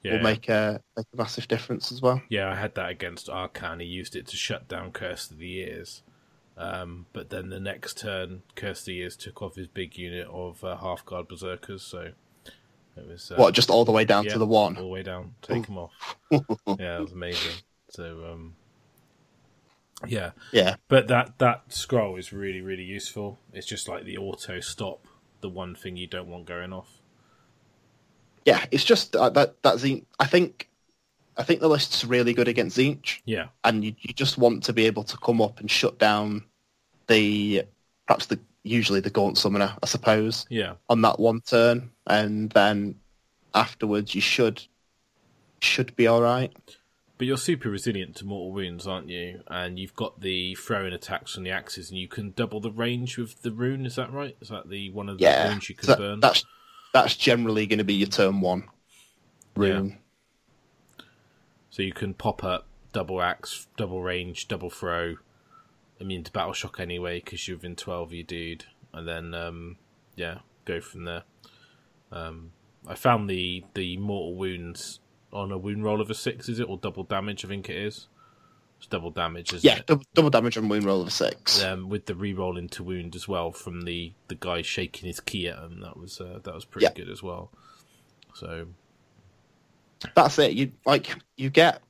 yeah, 0.03 0.13
will 0.13 0.23
make 0.23 0.49
a, 0.49 0.81
make 0.95 1.05
a 1.13 1.17
massive 1.17 1.47
difference 1.47 1.91
as 1.91 2.01
well. 2.01 2.21
Yeah, 2.29 2.51
I 2.51 2.55
had 2.55 2.75
that 2.75 2.89
against 2.89 3.27
Arkhan. 3.27 3.81
He 3.81 3.87
used 3.87 4.15
it 4.15 4.27
to 4.27 4.35
shut 4.35 4.67
down 4.67 4.91
Curse 4.91 5.31
of 5.31 5.39
the 5.39 5.47
Years. 5.47 6.03
Um, 6.57 7.05
but 7.13 7.29
then 7.29 7.49
the 7.49 7.59
next 7.59 7.99
turn, 7.99 8.41
Curse 8.55 8.79
of 8.81 8.85
the 8.85 8.93
Years 8.95 9.15
took 9.15 9.41
off 9.41 9.55
his 9.55 9.67
big 9.67 9.97
unit 9.97 10.27
of 10.27 10.63
uh, 10.63 10.77
Hearthguard 10.77 11.27
berserkers. 11.27 11.83
So 11.83 12.11
it 12.95 13.07
was 13.07 13.31
uh, 13.31 13.35
What, 13.35 13.53
just 13.53 13.69
all 13.69 13.85
the 13.85 13.91
way 13.91 14.05
down 14.05 14.25
yeah, 14.25 14.33
to 14.33 14.39
the 14.39 14.45
one? 14.45 14.75
all 14.75 14.83
the 14.83 14.89
way 14.89 15.03
down, 15.03 15.35
take 15.41 15.65
them 15.65 15.77
off. 15.77 15.91
yeah, 16.31 16.97
it 16.97 17.01
was 17.01 17.11
amazing. 17.11 17.61
So 17.89 18.31
um, 18.31 18.55
yeah, 20.05 20.31
Yeah. 20.51 20.75
but 20.87 21.07
that 21.07 21.39
that 21.39 21.63
scroll 21.73 22.17
is 22.17 22.31
really 22.33 22.61
really 22.61 22.83
useful. 22.83 23.39
It's 23.53 23.65
just 23.67 23.87
like 23.87 24.03
the 24.05 24.17
auto 24.17 24.59
stop, 24.59 25.07
the 25.41 25.49
one 25.49 25.73
thing 25.75 25.97
you 25.97 26.07
don't 26.07 26.27
want 26.27 26.45
going 26.45 26.73
off. 26.73 26.99
yeah, 28.45 28.65
it's 28.71 28.83
just 28.83 29.15
uh, 29.15 29.29
that 29.31 29.61
that 29.63 29.75
Tzeentch. 29.77 30.05
I 30.19 30.27
think 30.27 30.69
I 31.35 31.43
think 31.43 31.59
the 31.59 31.67
list's 31.67 32.05
really 32.05 32.33
good 32.33 32.47
against 32.47 32.77
Tzeentch, 32.77 33.21
Yeah, 33.25 33.47
and 33.63 33.83
you, 33.83 33.93
you 34.01 34.13
just 34.13 34.37
want 34.37 34.63
to 34.63 34.73
be 34.73 34.85
able 34.85 35.03
to 35.03 35.17
come 35.17 35.41
up 35.41 35.59
and 35.59 35.69
shut 35.69 35.97
down 35.99 36.43
the 37.07 37.63
perhaps 38.07 38.27
the 38.27 38.39
usually 38.63 38.99
the 38.99 39.09
Gaunt 39.09 39.37
Summoner, 39.37 39.75
I 39.81 39.85
suppose, 39.85 40.45
yeah, 40.49 40.73
on 40.89 41.01
that 41.01 41.19
one 41.19 41.41
turn, 41.41 41.89
and 42.05 42.49
then 42.51 42.95
afterwards 43.53 44.13
you 44.13 44.21
should 44.21 44.61
should 45.59 45.95
be 45.95 46.05
all 46.07 46.21
right. 46.21 46.53
But 47.17 47.25
you're 47.25 47.37
super 47.37 47.69
resilient 47.69 48.15
to 48.17 48.25
mortal 48.25 48.51
wounds, 48.51 48.85
aren't 48.85 49.09
you? 49.09 49.41
And 49.47 49.79
you've 49.79 49.95
got 49.95 50.21
the 50.21 50.53
throwing 50.55 50.93
attacks 50.93 51.33
from 51.33 51.43
the 51.43 51.49
axes, 51.49 51.89
and 51.89 51.97
you 51.97 52.07
can 52.07 52.31
double 52.31 52.59
the 52.59 52.71
range 52.71 53.17
with 53.17 53.41
the 53.41 53.51
rune. 53.51 53.85
Is 53.87 53.95
that 53.95 54.13
right? 54.13 54.37
Is 54.39 54.49
that 54.49 54.69
the 54.69 54.91
one 54.91 55.09
of 55.09 55.17
the 55.17 55.23
Yeah, 55.23 55.49
runes 55.49 55.67
you 55.67 55.75
can 55.75 55.87
that- 55.87 55.97
burn? 55.97 56.19
that's 56.19 56.45
that's 56.93 57.15
generally 57.15 57.65
going 57.65 57.79
to 57.79 57.83
be 57.83 57.95
your 57.95 58.07
turn 58.07 58.39
one 58.41 58.65
rune. 59.55 59.97
So 61.69 61.81
you 61.83 61.91
can 61.93 62.13
pop 62.13 62.43
up 62.43 62.67
double 62.93 63.21
axe, 63.21 63.67
double 63.77 64.01
range, 64.01 64.47
double 64.47 64.69
throw, 64.69 65.15
immune 65.99 66.23
to 66.23 66.31
battle 66.31 66.53
shock 66.53 66.79
anyway 66.79 67.19
because 67.23 67.47
you're 67.47 67.57
within 67.57 67.75
twelve 67.75 68.09
of 68.09 68.13
your 68.13 68.23
dude, 68.23 68.65
and 68.93 69.07
then 69.07 69.33
um, 69.33 69.77
yeah, 70.15 70.39
go 70.65 70.81
from 70.81 71.05
there. 71.05 71.23
Um, 72.11 72.51
I 72.87 72.93
found 72.95 73.27
the 73.29 73.63
the 73.73 73.97
mortal 73.97 74.35
wounds 74.35 74.99
on 75.33 75.51
a 75.51 75.57
wound 75.57 75.83
roll 75.83 76.01
of 76.01 76.09
a 76.09 76.15
six, 76.15 76.47
is 76.49 76.59
it 76.59 76.69
or 76.69 76.77
double 76.77 77.03
damage? 77.03 77.43
I 77.45 77.47
think 77.47 77.69
it 77.69 77.75
is. 77.75 78.07
It's 78.77 78.87
double 78.87 79.09
damage, 79.11 79.53
isn't 79.53 79.63
Yeah, 79.67 79.79
it? 79.79 79.87
double, 79.87 80.03
double 80.13 80.29
damage 80.29 80.57
on 80.57 80.69
wound 80.69 80.85
roll 80.85 81.01
of 81.01 81.07
a 81.07 81.11
six. 81.11 81.63
um, 81.63 81.89
with 81.89 82.05
the 82.05 82.13
re-roll 82.15 82.57
into 82.57 82.83
wound 82.83 83.15
as 83.15 83.27
well 83.27 83.51
from 83.51 83.81
the, 83.81 84.13
the 84.27 84.35
guy 84.35 84.61
shaking 84.61 85.07
his 85.07 85.19
key 85.19 85.47
at 85.47 85.57
him. 85.57 85.79
That 85.81 85.97
was 85.97 86.21
uh, 86.21 86.39
that 86.43 86.53
was 86.53 86.63
pretty 86.65 86.85
Yeah. 86.85 86.93
good 86.93 87.09
as 87.09 87.23
well. 87.23 87.49
So 88.35 88.67
That's 90.15 90.37
it. 90.37 90.51
You 90.53 90.71
like 90.85 91.09
you 91.37 91.49
get 91.49 91.81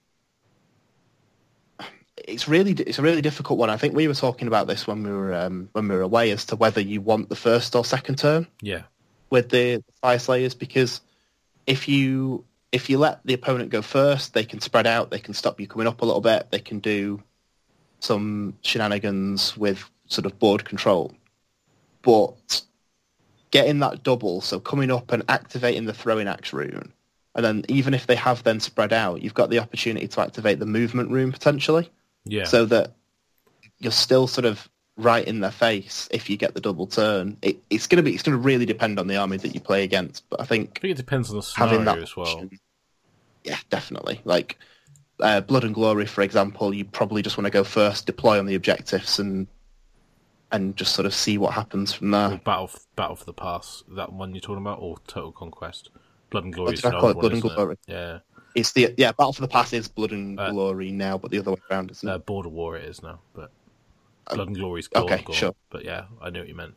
it's 2.17 2.47
really 2.47 2.71
it's 2.71 2.99
a 2.99 3.01
really 3.01 3.21
difficult 3.21 3.59
one. 3.59 3.69
I 3.69 3.77
think 3.77 3.93
we 3.95 4.07
were 4.07 4.13
talking 4.13 4.47
about 4.47 4.67
this 4.67 4.87
when 4.87 5.03
we 5.03 5.11
were 5.11 5.33
um, 5.35 5.69
when 5.73 5.87
we 5.87 5.95
were 5.95 6.01
away 6.01 6.31
as 6.31 6.45
to 6.45 6.55
whether 6.55 6.81
you 6.81 7.01
want 7.01 7.29
the 7.29 7.35
first 7.35 7.75
or 7.75 7.85
second 7.85 8.17
turn 8.17 8.47
Yeah. 8.61 8.83
with 9.29 9.49
the 9.49 9.83
fire 10.01 10.19
slayers 10.19 10.53
because 10.55 11.01
if 11.67 11.87
you 11.87 12.45
if 12.71 12.89
you 12.89 12.97
let 12.97 13.25
the 13.25 13.33
opponent 13.33 13.69
go 13.69 13.81
first, 13.81 14.33
they 14.33 14.43
can 14.43 14.59
spread 14.59 14.87
out, 14.87 15.09
they 15.09 15.19
can 15.19 15.33
stop 15.33 15.59
you 15.59 15.67
coming 15.67 15.87
up 15.87 16.01
a 16.01 16.05
little 16.05 16.21
bit, 16.21 16.47
they 16.51 16.59
can 16.59 16.79
do 16.79 17.21
some 17.99 18.53
shenanigans 18.61 19.55
with 19.57 19.89
sort 20.07 20.25
of 20.25 20.37
board 20.39 20.65
control. 20.65 21.13
But 22.01 22.61
getting 23.51 23.79
that 23.79 24.03
double, 24.03 24.41
so 24.41 24.59
coming 24.59 24.91
up 24.91 25.11
and 25.11 25.23
activating 25.29 25.85
the 25.85 25.93
throwing 25.93 26.27
axe 26.27 26.53
rune, 26.53 26.91
and 27.35 27.45
then 27.45 27.65
even 27.69 27.93
if 27.93 28.07
they 28.07 28.15
have 28.15 28.43
then 28.43 28.59
spread 28.59 28.93
out, 28.93 29.21
you've 29.21 29.33
got 29.33 29.49
the 29.49 29.59
opportunity 29.59 30.07
to 30.07 30.21
activate 30.21 30.59
the 30.59 30.65
movement 30.65 31.11
rune 31.11 31.31
potentially, 31.31 31.89
Yeah. 32.25 32.45
so 32.45 32.65
that 32.65 32.93
you're 33.79 33.91
still 33.91 34.27
sort 34.27 34.45
of 34.45 34.69
right 34.97 35.25
in 35.27 35.39
their 35.39 35.51
face 35.51 36.07
if 36.11 36.29
you 36.29 36.37
get 36.37 36.53
the 36.55 36.61
double 36.61 36.87
turn. 36.87 37.37
It, 37.41 37.57
it's 37.69 37.87
going 37.87 37.97
to 37.97 38.03
be 38.03 38.13
it's 38.13 38.23
going 38.23 38.37
to 38.37 38.41
really 38.43 38.65
depend 38.65 38.99
on 38.99 39.07
the 39.07 39.15
army 39.17 39.37
that 39.37 39.53
you 39.53 39.61
play 39.61 39.83
against, 39.83 40.27
but 40.29 40.41
I 40.41 40.45
think 40.45 40.77
I 40.77 40.79
think 40.81 40.91
it 40.91 40.97
depends 40.97 41.29
on 41.29 41.35
the 41.37 41.43
scenario 41.43 41.83
that 41.83 41.97
as 41.99 42.15
well. 42.15 42.27
option- 42.27 42.59
Yeah, 43.43 43.57
definitely. 43.69 44.21
Like 44.25 44.57
uh, 45.19 45.41
Blood 45.41 45.63
and 45.63 45.73
Glory, 45.73 46.05
for 46.05 46.21
example, 46.21 46.73
you 46.73 46.85
probably 46.85 47.21
just 47.21 47.37
want 47.37 47.45
to 47.45 47.51
go 47.51 47.63
first, 47.63 48.05
deploy 48.05 48.39
on 48.39 48.45
the 48.45 48.55
objectives, 48.55 49.19
and 49.19 49.47
and 50.51 50.77
just 50.77 50.93
sort 50.93 51.05
of 51.05 51.13
see 51.13 51.37
what 51.37 51.53
happens 51.53 51.91
from 51.93 52.13
Or 52.13 52.29
there. 52.29 52.37
Battle 52.37 52.67
for, 52.67 52.79
Battle 52.95 53.15
for 53.17 53.25
the 53.25 53.33
Pass, 53.33 53.83
that 53.95 54.13
one 54.13 54.33
you're 54.33 54.39
talking 54.41 54.61
about, 54.61 54.79
or 54.79 54.97
Total 55.07 55.31
Conquest? 55.31 55.89
Blood 56.29 56.45
and 56.45 56.53
Glory 56.53 56.73
is 56.73 56.85
I 56.85 56.91
call 56.91 57.09
it? 57.09 57.17
one, 57.17 57.25
and 57.25 57.35
isn't 57.45 57.71
it? 57.71 57.79
Yeah. 57.87 58.19
It's 58.55 58.71
the 58.73 58.93
yeah 58.97 59.11
Battle 59.11 59.33
for 59.33 59.41
the 59.41 59.47
Pass 59.47 59.73
is 59.73 59.87
Blood 59.87 60.11
and 60.11 60.39
Uh, 60.39 60.51
Glory 60.51 60.91
now, 60.91 61.17
but 61.17 61.31
the 61.31 61.39
other 61.39 61.51
way 61.51 61.57
around, 61.69 61.91
isn't 61.91 62.07
Uh, 62.07 62.15
it? 62.15 62.25
Border 62.25 62.49
War 62.49 62.75
it 62.77 62.85
is 62.85 63.03
now, 63.03 63.19
but 63.33 63.51
Blood 64.35 64.47
and 64.47 64.57
Glory's 64.57 64.87
gone. 64.87 65.03
okay, 65.03 65.23
gone. 65.23 65.35
sure. 65.35 65.55
But 65.69 65.85
yeah, 65.85 66.05
I 66.21 66.29
know 66.29 66.39
what 66.39 66.49
you 66.49 66.55
meant. 66.55 66.75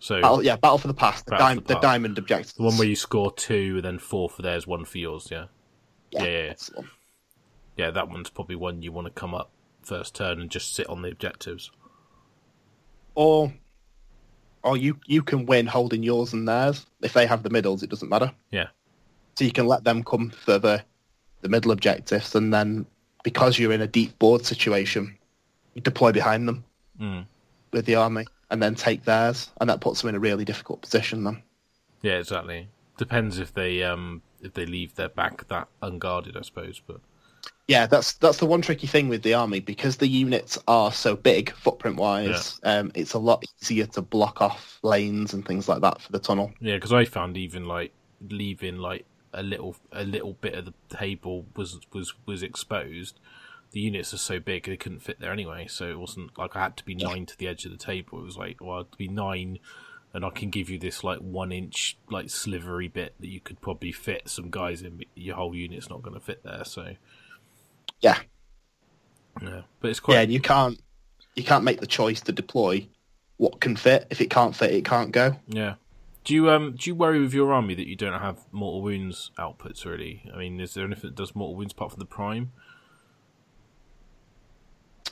So 0.00 0.20
Battle, 0.20 0.42
yeah, 0.42 0.56
Battle 0.56 0.78
for 0.78 0.88
the 0.88 0.94
Pass, 0.94 1.22
the, 1.22 1.36
dim- 1.36 1.64
the 1.66 1.74
the 1.74 1.80
diamond 1.80 2.18
objectives. 2.18 2.52
the 2.54 2.62
one 2.62 2.76
where 2.76 2.88
you 2.88 2.96
score 2.96 3.32
two 3.32 3.74
and 3.76 3.84
then 3.84 3.98
four 3.98 4.28
for 4.28 4.42
theirs, 4.42 4.66
one 4.66 4.84
for 4.84 4.98
yours. 4.98 5.28
Yeah, 5.30 5.46
yeah, 6.10 6.22
yeah, 6.22 6.28
yeah. 6.30 6.46
that's 6.48 6.66
the 6.68 6.76
one. 6.76 6.90
yeah. 7.76 7.90
That 7.90 8.08
one's 8.08 8.30
probably 8.30 8.56
one 8.56 8.82
you 8.82 8.92
want 8.92 9.06
to 9.06 9.12
come 9.12 9.34
up 9.34 9.50
first 9.82 10.14
turn 10.14 10.40
and 10.40 10.50
just 10.50 10.74
sit 10.74 10.86
on 10.88 11.02
the 11.02 11.10
objectives. 11.10 11.70
Or 13.14 13.52
or 14.62 14.76
you 14.76 14.98
you 15.06 15.22
can 15.22 15.46
win 15.46 15.66
holding 15.66 16.02
yours 16.02 16.32
and 16.32 16.48
theirs. 16.48 16.86
If 17.02 17.12
they 17.12 17.26
have 17.26 17.42
the 17.42 17.50
middles, 17.50 17.82
it 17.82 17.90
doesn't 17.90 18.08
matter. 18.08 18.32
Yeah, 18.50 18.68
So 19.38 19.44
you 19.44 19.52
can 19.52 19.66
let 19.66 19.84
them 19.84 20.02
come 20.02 20.30
for 20.30 20.58
the, 20.58 20.82
the 21.42 21.48
middle 21.48 21.70
objectives, 21.70 22.34
and 22.34 22.52
then 22.52 22.86
because 23.22 23.58
you're 23.58 23.72
in 23.72 23.82
a 23.82 23.86
deep 23.86 24.18
board 24.18 24.44
situation, 24.44 25.16
deploy 25.82 26.12
behind 26.12 26.46
them 26.48 26.64
Mm. 27.00 27.26
with 27.72 27.86
the 27.86 27.96
army, 27.96 28.24
and 28.50 28.62
then 28.62 28.74
take 28.74 29.04
theirs, 29.04 29.50
and 29.60 29.68
that 29.68 29.80
puts 29.80 30.00
them 30.00 30.08
in 30.10 30.14
a 30.14 30.20
really 30.20 30.44
difficult 30.44 30.82
position. 30.82 31.24
Then, 31.24 31.42
yeah, 32.02 32.18
exactly. 32.18 32.68
Depends 32.96 33.38
if 33.38 33.52
they 33.52 33.82
um 33.82 34.22
if 34.40 34.52
they 34.54 34.66
leave 34.66 34.94
their 34.94 35.08
back 35.08 35.48
that 35.48 35.68
unguarded, 35.82 36.36
I 36.36 36.42
suppose. 36.42 36.80
But 36.86 37.00
yeah, 37.66 37.86
that's 37.86 38.12
that's 38.14 38.38
the 38.38 38.46
one 38.46 38.62
tricky 38.62 38.86
thing 38.86 39.08
with 39.08 39.22
the 39.22 39.34
army 39.34 39.58
because 39.58 39.96
the 39.96 40.06
units 40.06 40.58
are 40.68 40.92
so 40.92 41.16
big 41.16 41.50
footprint 41.54 41.96
wise. 41.96 42.60
Um, 42.62 42.92
it's 42.94 43.14
a 43.14 43.18
lot 43.18 43.42
easier 43.60 43.86
to 43.86 44.02
block 44.02 44.40
off 44.40 44.78
lanes 44.82 45.32
and 45.34 45.44
things 45.44 45.68
like 45.68 45.80
that 45.80 46.00
for 46.00 46.12
the 46.12 46.18
tunnel. 46.20 46.52
yeah, 46.60 46.74
because 46.76 46.92
I 46.92 47.04
found 47.06 47.36
even 47.36 47.66
like 47.66 47.92
leaving 48.28 48.76
like 48.78 49.04
a 49.32 49.42
little 49.42 49.74
a 49.90 50.04
little 50.04 50.34
bit 50.34 50.54
of 50.54 50.66
the 50.66 50.74
table 50.96 51.44
was 51.56 51.80
was 51.92 52.14
was 52.26 52.42
exposed. 52.44 53.18
The 53.74 53.80
units 53.80 54.14
are 54.14 54.18
so 54.18 54.38
big 54.38 54.66
they 54.66 54.76
couldn't 54.76 55.00
fit 55.00 55.18
there 55.18 55.32
anyway, 55.32 55.66
so 55.68 55.90
it 55.90 55.98
wasn't 55.98 56.38
like 56.38 56.54
I 56.54 56.62
had 56.62 56.76
to 56.76 56.84
be 56.84 56.94
nine 56.94 57.26
to 57.26 57.36
the 57.36 57.48
edge 57.48 57.64
of 57.64 57.72
the 57.72 57.76
table. 57.76 58.20
It 58.20 58.24
was 58.24 58.36
like, 58.36 58.60
well, 58.60 58.78
I'd 58.78 58.96
be 58.96 59.08
nine, 59.08 59.58
and 60.12 60.24
I 60.24 60.30
can 60.30 60.50
give 60.50 60.70
you 60.70 60.78
this 60.78 61.02
like 61.02 61.18
one 61.18 61.50
inch 61.50 61.98
like 62.08 62.30
slivery 62.30 62.86
bit 62.86 63.16
that 63.18 63.26
you 63.26 63.40
could 63.40 63.60
probably 63.60 63.90
fit 63.90 64.28
some 64.28 64.48
guys 64.48 64.82
in. 64.82 64.98
But 64.98 65.08
your 65.16 65.34
whole 65.34 65.56
unit's 65.56 65.90
not 65.90 66.02
going 66.02 66.14
to 66.14 66.24
fit 66.24 66.44
there, 66.44 66.64
so 66.64 66.94
Yeah, 68.00 68.20
yeah. 69.42 69.62
But 69.80 69.90
it's 69.90 69.98
quite 69.98 70.14
yeah, 70.14 70.20
and 70.20 70.32
you 70.32 70.38
can't 70.40 70.80
you 71.34 71.42
can't 71.42 71.64
make 71.64 71.80
the 71.80 71.88
choice 71.88 72.20
to 72.20 72.32
deploy 72.32 72.86
what 73.38 73.60
can 73.60 73.74
fit. 73.74 74.06
If 74.08 74.20
it 74.20 74.30
can't 74.30 74.54
fit, 74.54 74.70
it 74.70 74.84
can't 74.84 75.10
go. 75.10 75.34
Yeah. 75.48 75.74
Do 76.22 76.32
you 76.32 76.48
um 76.48 76.76
do 76.78 76.88
you 76.88 76.94
worry 76.94 77.20
with 77.20 77.34
your 77.34 77.52
army 77.52 77.74
that 77.74 77.88
you 77.88 77.96
don't 77.96 78.20
have 78.20 78.38
mortal 78.52 78.82
wounds 78.82 79.32
outputs 79.36 79.84
really? 79.84 80.30
I 80.32 80.38
mean, 80.38 80.60
is 80.60 80.74
there 80.74 80.84
anything 80.84 81.10
that 81.10 81.16
does 81.16 81.34
mortal 81.34 81.56
wounds 81.56 81.72
apart 81.72 81.90
from 81.90 81.98
the 81.98 82.06
prime? 82.06 82.52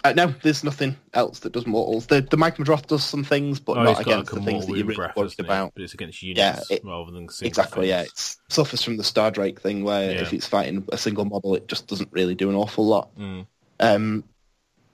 Uh, 0.04 0.12
no, 0.14 0.34
there's 0.42 0.64
nothing 0.64 0.96
else 1.14 1.38
that 1.40 1.52
does 1.52 1.64
mortals. 1.66 2.06
The 2.06 2.22
the 2.22 2.36
Magmadroth 2.36 2.86
does 2.88 3.04
some 3.04 3.22
things, 3.22 3.60
but 3.60 3.76
Oh, 3.76 3.84
not 3.84 4.00
against 4.00 4.32
like 4.32 4.40
the 4.40 4.44
things 4.44 4.66
that 4.66 4.76
you're 4.76 4.86
really 4.86 5.08
worried 5.14 5.38
about. 5.38 5.72
But 5.74 5.84
it's 5.84 5.94
against 5.94 6.22
Yeah, 6.22 6.54
units 6.56 6.70
it- 6.70 6.84
rather 6.84 7.12
than 7.12 7.28
Exactly, 7.42 7.88
yeah. 7.88 8.02
It 8.02 8.36
suffers 8.48 8.82
from 8.82 8.96
the 8.96 9.04
Star 9.04 9.30
Drake 9.30 9.60
thing 9.60 9.84
where 9.84 10.10
Yeah. 10.12 10.22
if 10.22 10.32
it's 10.32 10.46
fighting 10.46 10.84
a 10.92 10.98
single 10.98 11.24
model, 11.24 11.54
it 11.54 11.68
just 11.68 11.86
doesn't 11.86 12.08
really 12.10 12.34
do 12.34 12.50
an 12.50 12.56
awful 12.56 12.84
lot. 12.84 13.16
Mm. 13.16 13.46
Um, 13.78 14.24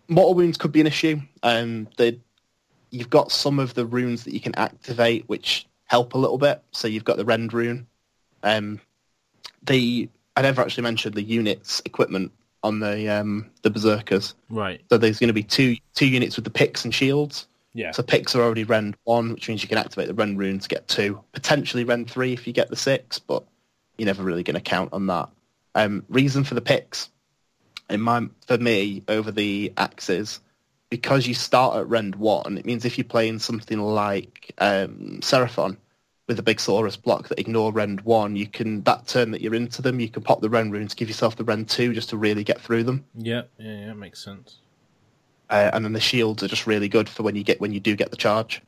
mortal 0.08 0.34
wounds 0.34 0.58
could 0.58 0.72
be 0.72 0.80
an 0.82 0.86
issue. 0.86 1.20
Um, 1.42 1.88
they, 1.96 2.20
you've 2.90 3.10
got 3.10 3.32
some 3.32 3.58
of 3.58 3.72
the 3.74 3.86
runes 3.86 4.24
that 4.24 4.34
you 4.34 4.40
can 4.40 4.54
activate 4.56 5.26
which 5.26 5.66
help 5.84 6.12
a 6.14 6.18
little 6.18 6.38
bit. 6.38 6.62
So 6.72 6.86
you've 6.86 7.04
got 7.04 7.16
the 7.16 7.24
Rend 7.24 7.54
rune. 7.54 7.86
Um, 8.42 8.78
the 9.62 10.08
I 10.36 10.42
never 10.42 10.60
actually 10.62 10.84
mentioned 10.84 11.14
the 11.16 11.22
units 11.22 11.82
equipment 11.84 12.30
on 12.62 12.80
the 12.80 13.08
um, 13.08 13.50
the 13.62 13.70
berserkers. 13.70 14.34
Right. 14.48 14.80
So 14.90 14.98
there's 14.98 15.18
going 15.18 15.28
to 15.28 15.34
be 15.34 15.42
two 15.42 15.76
two 15.94 16.06
units 16.06 16.36
with 16.36 16.44
the 16.44 16.50
picks 16.50 16.84
and 16.84 16.94
shields. 16.94 17.46
Yeah. 17.74 17.92
So 17.92 18.02
picks 18.02 18.34
are 18.34 18.42
already 18.42 18.64
Rend 18.64 18.96
1, 19.04 19.32
which 19.32 19.48
means 19.48 19.62
you 19.62 19.68
can 19.68 19.78
activate 19.78 20.08
the 20.08 20.14
Rend 20.14 20.38
rune 20.38 20.58
to 20.58 20.68
get 20.68 20.88
2. 20.88 21.22
Potentially 21.32 21.84
Rend 21.84 22.10
3 22.10 22.32
if 22.32 22.46
you 22.46 22.52
get 22.52 22.70
the 22.70 22.76
6, 22.76 23.18
but 23.20 23.44
you're 23.96 24.06
never 24.06 24.24
really 24.24 24.42
going 24.42 24.54
to 24.54 24.60
count 24.60 24.92
on 24.92 25.06
that. 25.06 25.28
Um, 25.74 26.04
reason 26.08 26.44
for 26.44 26.54
the 26.54 26.60
picks, 26.60 27.10
in 27.88 28.00
my, 28.00 28.26
for 28.46 28.58
me, 28.58 29.04
over 29.06 29.30
the 29.30 29.72
axes, 29.76 30.40
because 30.90 31.26
you 31.26 31.34
start 31.34 31.76
at 31.76 31.88
Rend 31.88 32.16
1, 32.16 32.58
it 32.58 32.64
means 32.64 32.84
if 32.84 32.98
you're 32.98 33.04
playing 33.04 33.38
something 33.38 33.78
like 33.78 34.52
um, 34.58 35.18
Seraphon 35.20 35.76
with 36.28 36.38
a 36.38 36.42
big 36.42 36.58
Saurus 36.58 37.00
block 37.00 37.28
that 37.28 37.40
ignore 37.40 37.72
Rend 37.72 38.02
1, 38.02 38.36
you 38.36 38.46
can, 38.46 38.82
that 38.82 39.06
turn 39.08 39.30
that 39.32 39.40
you're 39.40 39.54
into 39.54 39.82
them, 39.82 39.98
you 39.98 40.08
can 40.08 40.22
pop 40.22 40.40
the 40.40 40.50
Rend 40.50 40.72
rune 40.72 40.86
to 40.86 40.94
give 40.94 41.08
yourself 41.08 41.36
the 41.36 41.44
Rend 41.44 41.68
2 41.68 41.94
just 41.94 42.10
to 42.10 42.16
really 42.18 42.44
get 42.44 42.60
through 42.60 42.84
them. 42.84 43.04
Yeah, 43.14 43.42
yeah, 43.58 43.86
yeah, 43.86 43.92
makes 43.94 44.22
sense. 44.22 44.58
uh, 45.50 45.70
and 45.72 45.84
then 45.84 45.92
the 45.94 46.00
shields 46.00 46.42
are 46.42 46.48
just 46.48 46.66
really 46.66 46.88
good 46.88 47.08
for 47.08 47.22
when 47.22 47.34
you 47.34 47.42
get 47.42 47.60
when 47.60 47.72
you 47.72 47.80
do 47.80 47.96
get 47.96 48.10
the 48.10 48.16
charge, 48.16 48.62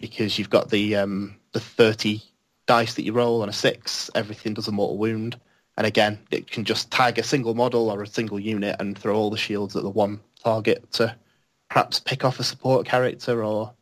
because 0.00 0.38
you've 0.38 0.50
got 0.50 0.70
the 0.70 0.96
um, 0.96 1.36
the 1.52 1.60
thirty 1.60 2.22
dice 2.66 2.94
that 2.94 3.04
you 3.04 3.12
roll 3.12 3.42
on 3.42 3.48
a 3.48 3.52
six. 3.52 4.10
Everything 4.14 4.54
does 4.54 4.68
a 4.68 4.72
mortal 4.72 4.98
wound, 4.98 5.38
and 5.76 5.86
again, 5.86 6.18
it 6.30 6.50
can 6.50 6.64
just 6.64 6.90
tag 6.90 7.18
a 7.18 7.22
single 7.22 7.54
model 7.54 7.90
or 7.90 8.02
a 8.02 8.06
single 8.06 8.40
unit 8.40 8.76
and 8.80 8.98
throw 8.98 9.14
all 9.16 9.30
the 9.30 9.36
shields 9.36 9.76
at 9.76 9.82
the 9.84 9.90
one 9.90 10.20
target 10.42 10.90
to 10.92 11.14
perhaps 11.70 12.00
pick 12.00 12.24
off 12.24 12.40
a 12.40 12.44
support 12.44 12.86
character 12.86 13.44
or 13.44 13.72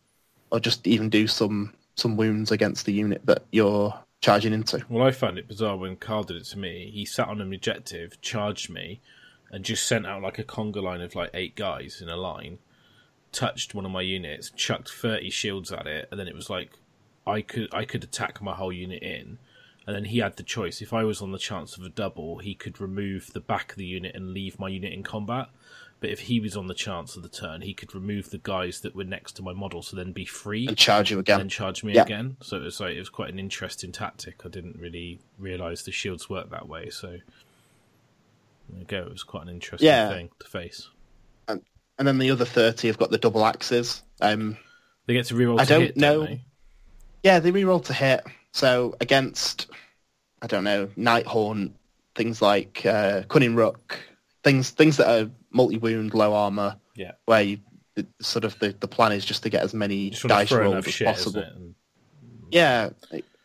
or 0.51 0.61
just 0.61 0.87
even 0.87 1.09
do 1.09 1.27
some 1.27 1.74
some 1.97 2.17
wounds 2.17 2.51
against 2.51 2.87
the 2.87 2.93
unit 2.93 3.25
that 3.27 3.45
you're 3.53 3.95
charging 4.21 4.53
into. 4.53 4.85
Well, 4.89 5.07
I 5.07 5.11
found 5.11 5.39
it 5.39 5.49
bizarre 5.49 5.77
when 5.77 5.97
Carl 5.97 6.25
did 6.25 6.37
it 6.37 6.45
to 6.47 6.59
me. 6.59 6.91
He 6.93 7.05
sat 7.05 7.29
on 7.29 7.41
an 7.41 7.53
objective, 7.53 8.21
charged 8.21 8.71
me, 8.71 9.01
and 9.51 9.65
just 9.65 9.87
sent 9.87 10.07
out 10.07 10.23
like 10.23 10.39
a 10.39 10.45
conga 10.45 10.83
line 10.83 11.01
of 11.01 11.15
like 11.15 11.31
eight 11.35 11.55
guys 11.55 12.01
in 12.01 12.09
a 12.09 12.17
line, 12.17 12.59
touched 13.33 13.75
one 13.75 13.85
of 13.85 13.91
my 13.91 14.01
units, 14.01 14.51
chucked 14.51 14.91
thirty 14.91 15.31
shields 15.31 15.71
at 15.71 15.87
it, 15.87 16.09
and 16.11 16.19
then 16.19 16.29
it 16.29 16.35
was 16.35 16.51
like 16.51 16.79
I 17.27 17.43
could 17.43 17.73
I 17.73 17.85
could 17.85 18.03
attack 18.03 18.41
my 18.43 18.55
whole 18.55 18.73
unit 18.73 19.03
in, 19.03 19.39
and 19.87 19.95
then 19.95 20.07
he 20.07 20.19
had 20.19 20.37
the 20.37 20.43
choice. 20.43 20.81
If 20.81 20.93
I 20.93 21.05
was 21.05 21.21
on 21.23 21.33
the 21.33 21.39
chance 21.39 21.77
of 21.77 21.85
a 21.85 21.89
double, 21.89 22.39
he 22.39 22.55
could 22.55 22.81
remove 22.81 23.33
the 23.33 23.41
back 23.41 23.73
of 23.73 23.79
the 23.79 23.87
unit 23.87 24.15
and 24.15 24.33
leave 24.33 24.59
my 24.59 24.69
unit 24.69 24.93
in 24.93 25.03
combat. 25.03 25.49
But 26.01 26.11
if 26.11 26.21
he 26.21 26.39
was 26.41 26.57
on 26.57 26.67
the 26.67 26.75
chance 26.75 27.17
of 27.17 27.23
the 27.23 27.29
turn, 27.31 27.63
he 27.63 27.73
could 27.73 27.95
remove 27.95 28.31
the 28.31 28.39
guys 28.39 28.81
that 28.81 28.95
were 28.95 29.05
next 29.05 29.33
to 29.37 29.43
my 29.43 29.53
model, 29.55 29.81
so 29.83 29.97
then 29.97 30.13
be 30.13 30.27
free 30.27 30.67
And 30.67 30.77
charge 30.77 31.11
you 31.11 31.19
again. 31.19 31.41
and 31.41 31.51
charge 31.51 31.83
me 31.83 31.95
Yeah. 31.95 32.03
again. 32.03 32.37
So 32.43 32.57
it 32.59 32.63
was 32.63 32.79
like 32.81 32.95
it 32.95 32.99
was 32.99 33.09
quite 33.09 33.31
an 33.33 33.39
interesting 33.39 33.91
tactic. 33.91 34.43
I 34.45 34.49
didn't 34.49 34.79
really 34.79 35.21
realise 35.39 35.83
the 35.83 35.93
shields 35.93 36.29
work 36.29 36.51
that 36.51 36.69
way. 36.69 36.91
So 36.91 37.09
there 38.69 38.79
you 38.79 38.85
go. 38.85 38.99
It 38.99 39.11
was 39.11 39.23
quite 39.23 39.45
an 39.45 39.49
interesting 39.49 39.87
Yeah. 39.87 40.09
thing 40.11 40.31
to 40.41 40.47
face. 40.47 40.89
And 41.97 42.09
then 42.09 42.19
the 42.19 42.33
other 42.33 42.45
thirty 42.45 42.89
have 42.89 42.99
got 42.99 43.13
the 43.13 43.19
double 43.19 43.47
axes. 43.47 44.03
Um, 44.21 44.57
They 45.07 45.15
get 45.15 45.27
to 45.27 45.35
reroll. 45.35 45.61
I 45.61 45.65
to 45.65 45.69
don't 45.69 45.81
hit, 45.83 45.97
know. 45.97 46.27
Don't? 46.27 46.41
Yeah, 47.23 47.39
they 47.39 47.53
reroll 47.53 47.85
to 47.85 47.93
hit. 47.93 48.25
So 48.51 48.97
against, 49.01 49.69
I 50.43 50.49
don't 50.49 50.65
know, 50.65 50.89
Nighthaunt, 50.99 51.71
things 52.17 52.43
like 52.43 52.85
uh, 52.85 53.23
Cunning 53.29 53.55
Rook, 53.55 53.97
things 54.43 54.71
things 54.71 54.97
that 54.97 55.09
are 55.09 55.31
multi-wound, 55.55 56.13
low 56.13 56.35
armor, 56.35 56.77
Yeah. 56.97 57.13
where 57.25 57.43
you, 57.43 57.59
the, 57.95 58.07
sort 58.21 58.45
of 58.45 58.59
the, 58.59 58.75
the 58.81 58.89
plan 58.89 59.13
is 59.13 59.25
just 59.25 59.43
to 59.45 59.49
get 59.49 59.63
as 59.63 59.73
many 59.73 60.11
Just 60.11 60.25
want 60.25 60.31
to 60.31 60.35
dice 60.37 60.53
rolls 60.53 60.87
as 60.87 60.93
shit, 60.93 61.07
possible. 61.07 61.43
And 61.43 61.75
Yeah, 62.51 62.91